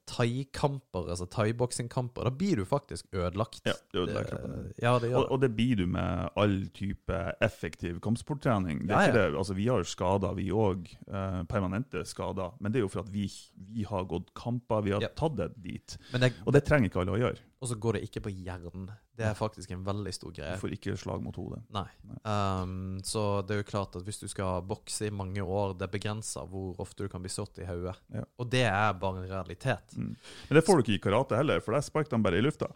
thaikamper, 0.09 1.07
altså 1.09 1.25
thaiboksingkamper, 1.31 2.27
da 2.27 2.31
blir 2.33 2.61
du 2.61 2.65
faktisk 2.69 3.07
ødelagt. 3.15 3.63
Ja, 3.65 3.73
det 3.93 4.01
ødelegger 4.03 4.29
kroppen. 4.29 4.67
Ja, 4.81 4.93
det 5.01 5.09
Og, 5.15 5.31
og 5.31 5.41
det 5.41 5.49
blir 5.57 5.79
du 5.81 5.85
med 5.89 6.29
all 6.39 6.57
type 6.75 7.19
effektiv 7.41 7.99
kampsporttrening. 8.03 8.85
Det 8.87 8.93
Ja, 8.93 9.07
ja. 9.07 9.13
det, 9.15 9.37
altså 9.37 9.53
Vi 9.57 9.67
har 9.67 9.83
skader, 9.83 10.33
vi 10.37 10.49
òg. 10.51 10.85
Eh, 11.07 11.43
permanente 11.49 12.05
skader. 12.05 12.53
Men 12.59 12.71
det 12.71 12.79
er 12.79 12.85
jo 12.85 12.91
for 12.93 13.01
at 13.01 13.13
vi, 13.13 13.25
vi 13.73 13.83
har 13.89 14.05
gått 14.05 14.33
kamper, 14.37 14.81
vi 14.85 14.91
har 14.91 15.01
tatt 15.15 15.37
det 15.37 15.49
dit. 15.57 15.97
Men 16.11 16.21
det, 16.21 16.33
Og 16.45 16.53
det 16.53 16.63
trenger 16.67 16.91
ikke 16.91 17.01
alle 17.01 17.17
å 17.17 17.21
gjøre. 17.21 17.41
Og 17.64 17.69
så 17.69 17.77
går 17.80 17.95
det 17.95 18.07
ikke 18.10 18.26
på 18.26 18.31
hjernen. 18.35 18.90
Det 19.15 19.23
er 19.23 19.38
faktisk 19.38 19.72
en 19.72 19.85
veldig 19.85 20.11
stor 20.11 20.34
greie. 20.35 20.57
Du 20.57 20.64
får 20.65 20.73
ikke 20.76 20.98
slag 20.99 21.22
mot 21.23 21.38
hodet. 21.40 21.61
Nei. 21.72 21.85
Nei. 22.10 22.18
Um, 22.27 22.98
så 23.07 23.40
det 23.48 23.56
er 23.56 23.61
jo 23.61 23.68
klart 23.69 23.95
at 23.95 24.03
hvis 24.03 24.19
du 24.19 24.26
skal 24.27 24.65
bokse 24.68 25.07
i 25.07 25.14
mange 25.15 25.40
år, 25.40 25.77
det 25.80 25.88
er 25.88 25.94
begrensa 25.94 26.44
hvor 26.49 26.76
ofte 26.84 27.07
du 27.07 27.14
kan 27.14 27.23
bli 27.23 27.31
slått 27.31 27.61
i 27.64 27.68
hodet. 27.69 27.95
Ja. 28.11 28.26
Og 28.35 28.49
det 28.52 28.65
er 28.68 28.98
bare 28.99 29.22
en 29.22 29.31
realitet. 29.31 29.95
Mm. 29.95 30.11
Men 30.49 30.60
det 30.60 30.65
får 30.68 30.76
du 30.76 30.84
ikke 30.84 30.98
i 30.98 31.03
karate 31.07 31.40
heller, 31.40 31.64
for 31.64 31.77
der 31.77 31.88
sparker 31.88 32.18
de 32.18 32.22
bare 32.27 32.41
i 32.41 32.44
lufta. 32.44 32.68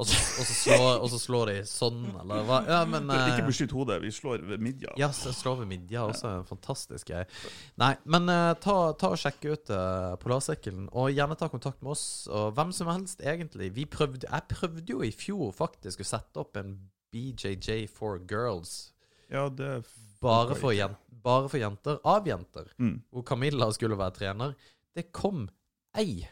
Og 0.00 0.06
så, 0.08 0.16
og, 0.40 0.46
så 0.48 0.54
slår, 0.56 0.86
og 1.02 1.08
så 1.12 1.18
slår 1.20 1.50
de 1.50 1.56
sånn, 1.68 2.04
eller 2.22 2.46
hva? 2.48 2.60
Ja, 2.64 2.78
men 2.88 3.10
eh, 3.12 3.26
Ikke 3.34 3.50
beskytt 3.50 3.74
hodet, 3.76 3.98
vi 4.00 4.12
slår 4.14 4.46
ved 4.48 4.62
midja. 4.64 4.94
Ja, 5.00 5.10
så 5.12 5.32
slår 5.36 5.58
ved 5.60 5.68
midja 5.74 6.06
også. 6.08 6.30
En 6.38 6.46
fantastisk 6.48 7.10
greie. 7.10 7.26
Nei, 7.80 7.92
men 8.08 8.30
eh, 8.32 8.52
ta, 8.64 8.76
ta 8.96 9.12
og 9.12 9.20
sjekk 9.20 9.44
ut 9.50 9.72
uh, 9.74 10.16
Polarsykkelen, 10.22 10.88
og 10.96 11.12
gjerne 11.12 11.36
ta 11.36 11.50
kontakt 11.52 11.84
med 11.84 11.92
oss. 11.92 12.06
Og 12.32 12.54
hvem 12.56 12.72
som 12.76 12.88
helst, 12.88 13.20
egentlig. 13.20 13.68
Vi 13.76 13.84
prøvde, 13.90 14.24
jeg 14.24 14.48
prøvde 14.54 14.88
jo 14.88 15.04
i 15.04 15.12
fjor 15.12 15.52
faktisk 15.56 16.00
å 16.00 16.08
sette 16.14 16.40
opp 16.40 16.56
en 16.60 16.78
BJJ 17.12 17.84
for 17.92 18.22
girls. 18.30 18.94
Ja, 19.28 19.48
det 19.52 19.82
Bare 20.20 20.52
for, 20.52 20.96
bare 21.24 21.48
for 21.48 21.60
jenter. 21.60 21.96
Av 22.04 22.26
jenter. 22.28 22.66
Mm. 22.76 22.98
Hvor 23.08 23.24
Camilla 23.24 23.70
skulle 23.72 23.96
være 23.96 24.16
trener. 24.18 24.52
Det 24.96 25.06
kom 25.16 25.46
ei. 25.96 26.26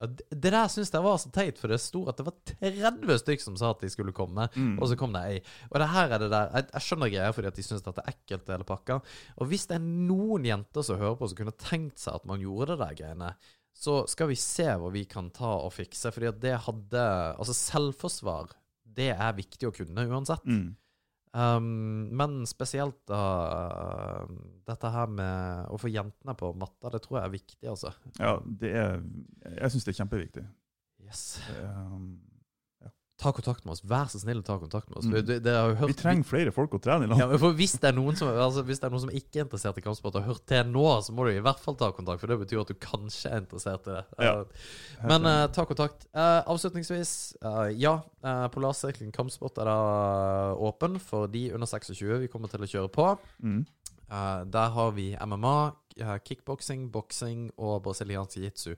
Ja. 0.00 0.08
Det 0.08 0.40
det 0.40 0.52
der 0.54 0.70
syns 0.72 0.90
jeg 0.94 1.04
var 1.04 1.18
så 1.20 1.30
teit, 1.34 1.58
for 1.60 1.68
det 1.68 1.76
sto 1.82 2.00
at 2.08 2.16
det 2.16 2.24
var 2.24 2.36
30 2.48 3.20
stykk 3.20 3.42
som 3.44 3.56
sa 3.60 3.74
at 3.74 3.82
de 3.84 3.90
skulle 3.92 4.14
komme. 4.16 4.46
Mm. 4.56 4.78
Og 4.80 4.88
så 4.88 4.96
kom 4.98 5.12
det 5.12 5.22
ei. 5.28 5.38
Og 5.68 5.78
det 5.82 5.90
her 5.92 6.14
er 6.14 6.22
det 6.22 6.30
der 6.32 6.50
Jeg, 6.56 6.68
jeg 6.72 6.86
skjønner 6.86 7.12
greia 7.12 7.34
fordi 7.36 7.50
at 7.50 7.60
de 7.60 7.64
syns 7.66 7.84
det 7.84 7.92
er 7.92 8.12
ekkelt, 8.14 8.48
hele 8.48 8.68
pakka. 8.68 9.00
Og 9.36 9.50
hvis 9.50 9.68
det 9.68 9.76
er 9.76 9.84
noen 9.84 10.48
jenter 10.48 10.86
som 10.86 11.00
hører 11.00 11.18
på, 11.20 11.28
som 11.28 11.40
kunne 11.42 11.56
tenkt 11.60 12.00
seg 12.00 12.16
at 12.16 12.28
man 12.28 12.40
gjorde 12.40 12.72
det 12.72 12.80
der 12.84 12.98
greiene, 13.02 13.32
så 13.76 14.00
skal 14.10 14.28
vi 14.32 14.36
se 14.40 14.66
hva 14.66 14.90
vi 14.92 15.04
kan 15.08 15.30
ta 15.34 15.52
og 15.60 15.72
fikse. 15.76 16.12
Fordi 16.14 16.30
at 16.32 16.40
det 16.42 16.56
hadde 16.66 17.04
Altså, 17.36 17.56
selvforsvar, 17.56 18.54
det 18.84 19.12
er 19.14 19.36
viktig 19.36 19.68
å 19.68 19.74
kunne 19.74 20.08
uansett. 20.08 20.48
Mm. 20.48 20.70
Um, 21.30 22.08
men 22.18 22.40
spesielt 22.50 22.98
da 23.06 23.20
dette 24.66 24.90
her 24.90 25.12
med 25.14 25.68
å 25.70 25.78
få 25.78 25.90
jentene 25.92 26.34
på 26.38 26.50
matta, 26.58 26.90
det 26.90 27.02
tror 27.04 27.20
jeg 27.20 27.28
er 27.28 27.34
viktig, 27.36 27.66
altså. 27.70 27.92
Ja, 28.18 28.32
det 28.42 28.72
er 28.74 28.96
Jeg 29.60 29.70
syns 29.74 29.86
det 29.86 29.94
er 29.94 30.00
kjempeviktig. 30.00 30.44
Yes. 31.06 31.22
Um, 31.62 32.18
Ta 33.20 33.32
kontakt 33.36 33.66
med 33.66 33.74
oss. 33.74 33.82
Vær 33.84 34.08
så 34.08 34.16
snill 34.22 34.38
å 34.40 34.44
ta 34.46 34.54
kontakt 34.56 34.88
med 34.88 34.96
oss. 34.96 35.08
Mm. 35.08 35.16
Det, 35.28 35.36
det 35.44 35.54
hørt 35.76 35.90
vi 35.90 35.96
trenger 35.98 36.24
flere 36.24 36.52
folk 36.56 36.72
å 36.76 36.80
trene 36.80 37.04
i 37.04 37.10
lag. 37.10 37.18
ja, 37.20 37.26
men 37.28 37.40
for 37.42 37.56
hvis 37.58 37.74
det, 37.76 37.90
er 37.90 37.98
som, 38.16 38.30
altså, 38.32 38.62
hvis 38.64 38.80
det 38.80 38.88
er 38.88 38.94
noen 38.94 39.02
som 39.02 39.12
ikke 39.12 39.42
er 39.42 39.44
interessert 39.44 39.80
i 39.80 39.84
kampsport 39.84 40.16
og 40.16 40.24
har 40.24 40.32
hørt 40.32 40.46
til 40.48 40.70
nå, 40.72 40.84
så 41.04 41.12
må 41.16 41.26
du 41.26 41.34
i 41.34 41.42
hvert 41.44 41.60
fall 41.60 41.76
ta 41.80 41.90
kontakt, 41.96 42.22
for 42.22 42.32
det 42.32 42.38
betyr 42.40 42.62
at 42.62 42.72
du 42.72 42.78
kanskje 42.80 43.32
er 43.34 43.42
interessert 43.42 43.90
i 43.90 43.98
det. 43.98 44.04
Ja. 44.24 44.32
Men 45.10 45.28
uh, 45.28 45.42
ta 45.52 45.66
kontakt. 45.68 46.08
Uh, 46.16 46.40
avslutningsvis, 46.54 47.12
uh, 47.44 47.66
ja. 47.76 47.98
Uh, 48.24 48.46
Polarsirkelen 48.54 49.12
kampsport 49.12 49.60
er 49.60 49.68
da 49.68 49.76
åpen 50.56 50.96
for 51.04 51.28
de 51.28 51.50
under 51.52 51.68
26 51.68 52.24
vi 52.24 52.32
kommer 52.32 52.52
til 52.52 52.64
å 52.64 52.72
kjøre 52.72 52.92
på. 52.96 53.12
mm. 53.44 53.60
Der 54.50 54.72
har 54.74 54.88
vi 54.96 55.12
MMA, 55.14 55.70
kickboksing, 56.26 56.88
boksing 56.90 57.44
og 57.62 57.84
brasiliansk 57.84 58.40
jiu-jitsu. 58.40 58.72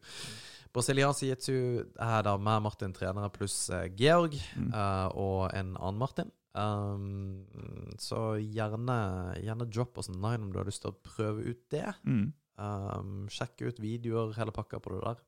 Brasiliansk 0.72 1.22
jiu-jitsu 1.26 1.54
er 2.00 2.22
da 2.24 2.36
med 2.40 2.62
Martin 2.64 2.94
trenere 2.96 3.28
pluss 3.34 3.56
eh, 3.70 3.88
Georg 3.98 4.38
Mm. 4.56 4.70
uh, 4.72 5.08
og 5.18 5.50
en 5.52 5.74
annen 5.76 5.98
Martin. 6.00 6.30
Um, 6.52 7.96
så 8.00 8.36
gjerne, 8.40 8.96
gjerne 9.40 9.66
drop 9.72 9.98
oss 10.00 10.08
en 10.12 10.20
line 10.20 10.42
om 10.46 10.52
du 10.52 10.58
har 10.60 10.68
lyst 10.68 10.82
til 10.84 10.92
å 10.92 10.98
prøve 11.04 11.44
ut 11.48 11.62
det. 11.72 11.86
Mm. 12.04 12.32
Um, 12.60 13.14
sjekk 13.32 13.62
ut 13.68 13.80
videoer, 13.80 14.34
hele 14.36 14.52
pakka 14.52 14.80
på 14.84 14.92
det 14.94 15.00
der. 15.04 15.22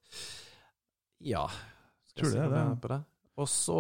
Ja. 1.24 1.46
Skal 2.12 2.24
Tror 2.24 2.30
jeg 2.30 2.36
si 2.36 2.48
det 2.52 2.64
det. 2.68 2.80
på 2.84 2.92
det. 2.92 3.00
Og 3.34 3.48
så 3.50 3.74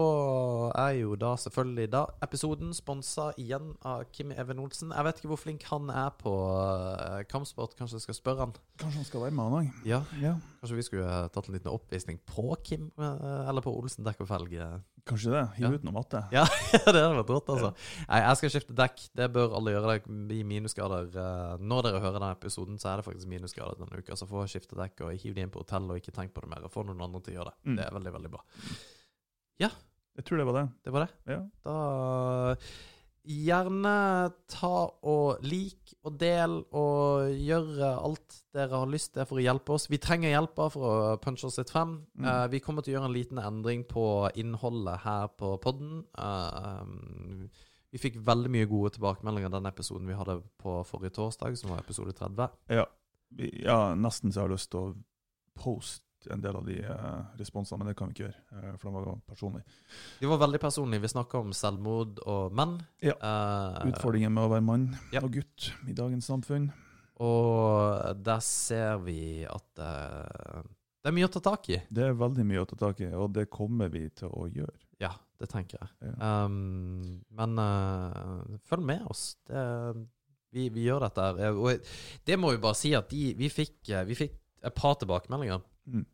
er 0.74 0.96
jo 0.98 1.12
da 1.14 1.28
selvfølgelig 1.38 1.84
da 1.92 2.00
episoden 2.26 2.72
sponsa 2.74 3.28
igjen 3.38 3.68
av 3.86 4.00
Kim 4.10 4.32
Even 4.34 4.58
Olsen. 4.58 4.90
Jeg 4.90 5.06
vet 5.06 5.20
ikke 5.20 5.28
hvor 5.30 5.38
flink 5.38 5.62
han 5.68 5.92
er 5.94 6.08
på 6.18 6.32
uh, 6.34 7.20
kampsport. 7.30 7.76
Kanskje 7.78 8.00
jeg 8.00 8.06
skal 8.08 8.16
spørre 8.18 8.48
han. 8.48 8.54
Kanskje 8.82 8.98
han 8.98 9.06
skal 9.06 9.22
være 9.22 9.36
med, 9.38 9.44
han 9.44 9.54
òg. 9.60 9.84
Ja, 9.86 10.00
Ja. 10.18 10.32
Kanskje 10.58 10.78
vi 10.80 10.86
skulle 10.88 11.14
tatt 11.30 11.46
en 11.50 11.54
liten 11.54 11.70
oppvisning 11.70 12.18
på 12.26 12.48
Kim, 12.66 12.88
uh, 12.98 13.44
eller 13.46 13.62
på 13.62 13.70
Olsen 13.78 14.02
dekk 14.08 14.24
og 14.24 14.30
felg. 14.32 14.56
uh. 14.58 14.80
Kanskje 15.06 15.30
det. 15.36 15.44
Hiv 15.60 15.68
Ja. 15.68 15.70
ut 15.76 15.84
noe 15.86 15.94
matte. 16.00 16.24
Ja, 16.34 16.42
det 16.72 16.82
hadde 16.96 17.04
vært 17.20 17.30
rått, 17.36 17.52
altså. 17.54 17.70
Nei, 18.08 18.20
jeg 18.24 18.40
skal 18.40 18.52
skifte 18.56 18.74
dekk. 18.82 19.04
Det 19.20 19.30
bør 19.36 19.54
alle 19.60 19.76
gjøre. 19.76 19.94
Det 20.00 20.18
blir 20.32 20.42
minusgrader. 20.50 21.12
Når 21.62 21.86
dere 21.86 22.00
hører 22.02 22.18
denne 22.18 22.32
episoden, 22.34 22.80
så 22.82 22.90
er 22.90 22.96
det 23.02 23.06
faktisk 23.06 23.30
minusgrader 23.30 23.78
denne 23.84 24.00
uka. 24.02 24.16
Så 24.18 24.26
få 24.26 24.48
skifte 24.50 24.74
dekk 24.80 25.04
og 25.06 25.14
hiv 25.22 25.36
de 25.38 25.44
inn 25.46 25.52
på 25.54 25.62
hotell 25.62 25.86
og 25.92 26.00
ikke 26.02 26.16
tenk 26.16 26.34
på 26.34 26.42
det 26.42 26.50
mer. 26.56 26.64
Og 26.66 26.72
få 26.74 26.82
noen 26.88 27.04
andre 27.06 27.20
til 27.22 27.36
å 27.36 27.38
gjøre 27.42 27.52
det. 27.52 27.58
Mm. 27.70 27.76
Det 27.78 27.84
er 27.86 27.98
veldig, 28.00 28.14
veldig 28.18 28.32
bra. 28.34 28.42
Jeg 30.14 30.26
tror 30.26 30.40
det 30.40 30.48
var 30.48 30.60
det. 30.60 30.66
Det 30.84 30.92
var 30.94 31.06
det. 31.06 31.14
Ja. 31.34 31.40
Da 31.64 32.66
gjerne 33.24 33.92
ta 34.52 34.78
og 35.08 35.44
lik 35.48 35.94
og 36.04 36.16
del 36.20 36.58
og 36.76 37.30
gjøre 37.32 37.92
alt 37.96 38.36
dere 38.52 38.82
har 38.82 38.90
lyst 38.92 39.14
til 39.14 39.24
for 39.28 39.40
å 39.40 39.44
hjelpe 39.44 39.74
oss. 39.76 39.88
Vi 39.88 40.00
trenger 40.02 40.34
hjelp 40.34 40.60
for 40.74 40.84
å 40.84 40.96
punche 41.22 41.48
oss 41.48 41.56
litt 41.58 41.72
frem. 41.72 41.96
Mm. 42.20 42.26
Uh, 42.28 42.44
vi 42.52 42.60
kommer 42.64 42.84
til 42.84 42.92
å 42.92 42.98
gjøre 42.98 43.08
en 43.08 43.16
liten 43.16 43.40
endring 43.40 43.86
på 43.88 44.28
innholdet 44.40 45.00
her 45.06 45.32
på 45.40 45.54
podden. 45.64 46.04
Eh, 46.20 47.48
vi 47.94 48.02
fikk 48.02 48.20
veldig 48.26 48.52
mye 48.52 48.68
gode 48.68 48.92
tilbakemeldinger 48.96 49.52
den 49.54 49.70
episoden 49.70 50.10
vi 50.10 50.18
hadde 50.18 50.40
på 50.60 50.76
forrige 50.86 51.16
torsdag, 51.16 51.56
som 51.58 51.72
var 51.72 51.82
episode 51.82 52.12
30. 52.18 52.60
Ja. 52.76 52.86
Ja, 53.34 53.78
nesten 53.98 54.30
så 54.30 54.42
jeg 54.42 54.48
har 54.48 54.52
lyst 54.52 54.70
til 54.74 54.82
å 54.82 54.96
poste 55.58 56.04
en 56.32 56.40
del 56.44 56.56
av 56.56 56.64
de 56.66 56.78
eh, 56.82 57.18
responsene, 57.40 57.78
men 57.80 57.90
det 57.90 57.96
kan 57.98 58.10
vi 58.10 58.16
ikke 58.16 58.24
gjøre, 58.26 58.40
eh, 58.58 58.76
for 58.80 58.88
de 58.90 59.02
var 59.04 59.20
personlige. 59.28 59.76
De 60.20 60.30
var 60.30 60.40
veldig 60.44 60.60
personlige. 60.62 61.04
Vi 61.04 61.12
snakka 61.12 61.42
om 61.44 61.52
selvmord 61.56 62.22
og 62.26 62.54
menn. 62.56 62.78
Ja. 63.04 63.16
Eh, 63.18 63.90
Utfordringen 63.92 64.32
med 64.34 64.46
å 64.46 64.52
være 64.54 64.66
mann 64.66 64.88
Ja. 65.14 65.22
og 65.24 65.32
gutt 65.36 65.70
i 65.88 65.96
dagens 65.96 66.30
samfunn. 66.30 66.70
Og 67.22 68.22
der 68.26 68.40
ser 68.42 68.98
vi 69.04 69.44
at 69.46 69.68
det 71.04 71.10
er 71.10 71.14
mye 71.14 71.28
å 71.28 71.32
ta 71.34 71.40
tak 71.44 71.68
i. 71.70 71.76
Det 71.92 72.08
er 72.08 72.16
veldig 72.16 72.46
mye 72.48 72.62
å 72.64 72.66
ta 72.66 72.78
tak 72.80 73.04
i, 73.04 73.10
og 73.12 73.34
det 73.36 73.50
kommer 73.52 73.90
vi 73.92 74.08
til 74.16 74.32
å 74.32 74.48
gjøre. 74.48 74.78
Ja, 75.02 75.12
det 75.38 75.50
tenker 75.52 75.78
jeg. 75.78 75.90
Ja. 76.08 76.44
Um, 76.46 77.20
men 77.30 77.58
uh, 77.60 78.58
følg 78.66 78.86
med 78.88 79.04
oss. 79.12 79.36
Det, 79.46 79.62
vi, 80.54 80.68
vi 80.72 80.86
gjør 80.86 81.04
dette 81.04 81.26
her. 81.28 81.58
Og 81.60 81.92
det 82.26 82.38
må 82.40 82.54
vi 82.54 82.62
bare 82.62 82.78
si 82.78 82.94
at 82.96 83.10
de, 83.12 83.34
vi, 83.36 83.50
fikk, 83.52 83.76
vi 84.08 84.16
fikk 84.18 84.38
et 84.64 84.74
par 84.78 84.96
tilbakemeldinger. 85.00 85.60
Mm. 85.90 86.06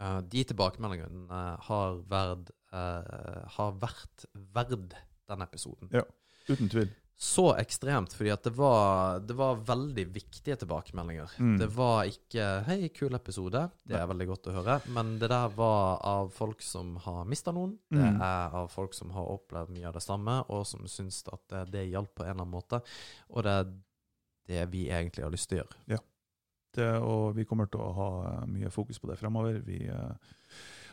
Eh, 0.00 0.20
de 0.30 0.44
tilbakemeldingene 0.52 1.26
eh, 1.40 1.66
har, 1.68 1.98
verd, 2.10 2.50
uh, 2.72 3.44
har 3.56 3.76
vært 3.82 4.28
verd 4.54 4.94
den 5.28 5.44
episoden. 5.44 5.90
Ja, 5.92 6.04
Uten 6.48 6.70
tvil. 6.72 6.88
Så 7.18 7.48
ekstremt, 7.58 8.12
fordi 8.14 8.30
at 8.30 8.44
det 8.46 8.52
var, 8.54 9.18
det 9.26 9.34
var 9.34 9.56
veldig 9.66 10.04
viktige 10.14 10.54
tilbakemeldinger. 10.60 11.32
Mm. 11.42 11.56
Det 11.58 11.66
var 11.74 12.06
ikke 12.06 12.44
'hei, 12.62 12.76
kul 12.94 13.10
episode', 13.18 13.64
det 13.90 13.96
er 13.98 14.06
veldig 14.06 14.26
godt 14.28 14.46
å 14.46 14.54
høre, 14.54 14.76
men 14.86 15.18
det 15.18 15.28
der 15.32 15.48
var 15.48 15.98
av 16.06 16.30
folk 16.30 16.62
som 16.62 16.94
har 17.02 17.24
mista 17.26 17.50
noen. 17.50 17.74
Det 17.90 17.98
Mm. 17.98 18.20
er 18.22 18.54
av 18.54 18.70
folk 18.70 18.94
som 18.94 19.10
har 19.10 19.26
opplevd 19.26 19.74
mye 19.74 19.88
av 19.88 19.94
det 19.94 20.02
samme, 20.02 20.44
og 20.48 20.64
som 20.64 20.86
syns 20.86 21.24
at 21.32 21.40
det, 21.48 21.70
det 21.72 21.90
hjalp 21.90 22.14
på 22.14 22.22
en 22.22 22.30
eller 22.30 22.42
annen 22.46 22.54
måte. 22.54 22.80
Og 23.30 23.42
det 23.42 23.50
er 23.50 23.66
det 24.46 24.70
vi 24.70 24.86
egentlig 24.86 25.24
har 25.24 25.30
lyst 25.34 25.48
til 25.48 25.58
å 25.58 25.62
gjøre. 25.64 25.76
Det, 25.88 26.00
og 26.76 27.36
vi 27.36 27.44
kommer 27.48 27.66
til 27.66 27.80
å 27.80 27.92
ha 27.96 28.08
mye 28.46 28.70
fokus 28.70 29.00
på 29.00 29.08
det 29.10 29.18
fremover. 29.18 29.60
Vi, 29.66 29.86
eh, 29.88 30.34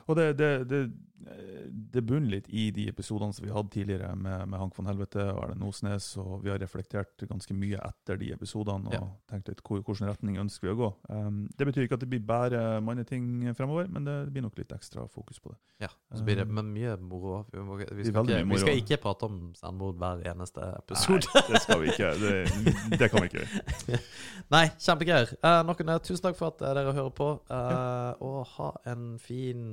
og 0.07 0.15
det, 0.19 0.26
det, 0.38 0.49
det, 0.69 0.80
eh, 1.26 1.65
det 1.95 2.03
bunner 2.06 2.30
litt 2.36 2.48
i 2.53 2.68
de 2.76 2.88
episodene 2.91 3.34
som 3.34 3.45
vi 3.45 3.52
hadde 3.53 3.72
tidligere 3.73 4.11
med, 4.15 4.44
med 4.52 4.60
Hank 4.61 4.76
von 4.77 4.86
Helvete 4.90 5.23
og 5.34 5.40
Erlend 5.48 5.64
Osnes, 5.65 6.11
og 6.22 6.44
vi 6.44 6.52
har 6.53 6.60
reflektert 6.61 7.26
ganske 7.30 7.56
mye 7.57 7.80
etter 7.82 8.19
de 8.22 8.32
episodene 8.36 8.91
og 8.91 8.94
Ja. 8.99 9.02
tenkt 9.32 9.49
litt 9.49 9.64
hvor, 9.65 9.82
hvilken 9.82 10.10
retning 10.11 10.38
ønsker 10.44 10.68
vi 10.69 10.73
å 10.76 10.80
gå. 10.84 10.90
Um, 11.10 11.40
det 11.57 11.65
betyr 11.72 11.88
ikke 11.88 11.98
at 11.98 12.03
det 12.06 12.10
blir 12.14 12.22
bare 12.26 12.80
manneting 12.86 13.48
fremover, 13.57 13.88
men 13.90 14.06
det 14.06 14.18
blir 14.36 14.45
nok 14.45 14.57
litt 14.61 14.72
ekstra 14.77 15.07
fokus 15.10 15.40
på 15.41 15.49
det. 15.56 15.57
Ja, 15.86 15.90
så 16.15 16.23
blir 16.23 16.38
det 16.40 16.45
men 16.48 16.69
mye 16.72 16.94
moro. 17.02 17.41
Vi, 17.52 17.60
må, 17.60 17.76
vi, 17.82 18.06
skal 18.06 18.30
ikke, 18.30 18.44
vi 18.53 18.60
skal 18.61 18.77
ikke 18.80 18.99
prate 19.03 19.27
om 19.27 19.40
selvmord 19.60 19.98
hver 19.99 20.22
eneste 20.32 20.61
episode. 20.77 21.26
Nei, 21.34 21.44
det 21.52 21.61
skal 21.65 21.82
vi 21.82 21.90
ikke. 21.91 22.11
Det, 22.22 22.99
det 23.02 23.10
kan 23.11 23.26
vi 23.26 23.32
ikke. 23.34 23.99
Nei, 24.56 24.64
kjempegreier. 24.80 25.34
Uh, 25.44 25.60
noen, 25.68 25.91
tusen 26.06 26.23
takk 26.23 26.38
for 26.40 26.53
at 26.53 26.61
eh, 26.64 26.73
dere 26.77 26.94
hører 26.95 27.11
på. 27.18 27.27
eh, 27.49 28.23
Og 28.23 28.45
ha 28.56 28.69
en 28.94 29.15
fin 29.19 29.65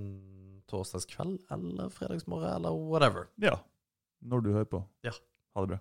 torsdagskveld 0.73 1.39
eller 1.55 1.93
fredagsmorgen 1.93 2.57
eller 2.57 2.77
whatever. 2.91 3.29
Ja. 3.43 3.59
Når 4.23 4.45
du 4.45 4.53
hører 4.57 4.69
på. 4.73 4.83
Ja. 5.07 5.13
Ha 5.55 5.65
det 5.67 5.75
bra. 5.75 5.81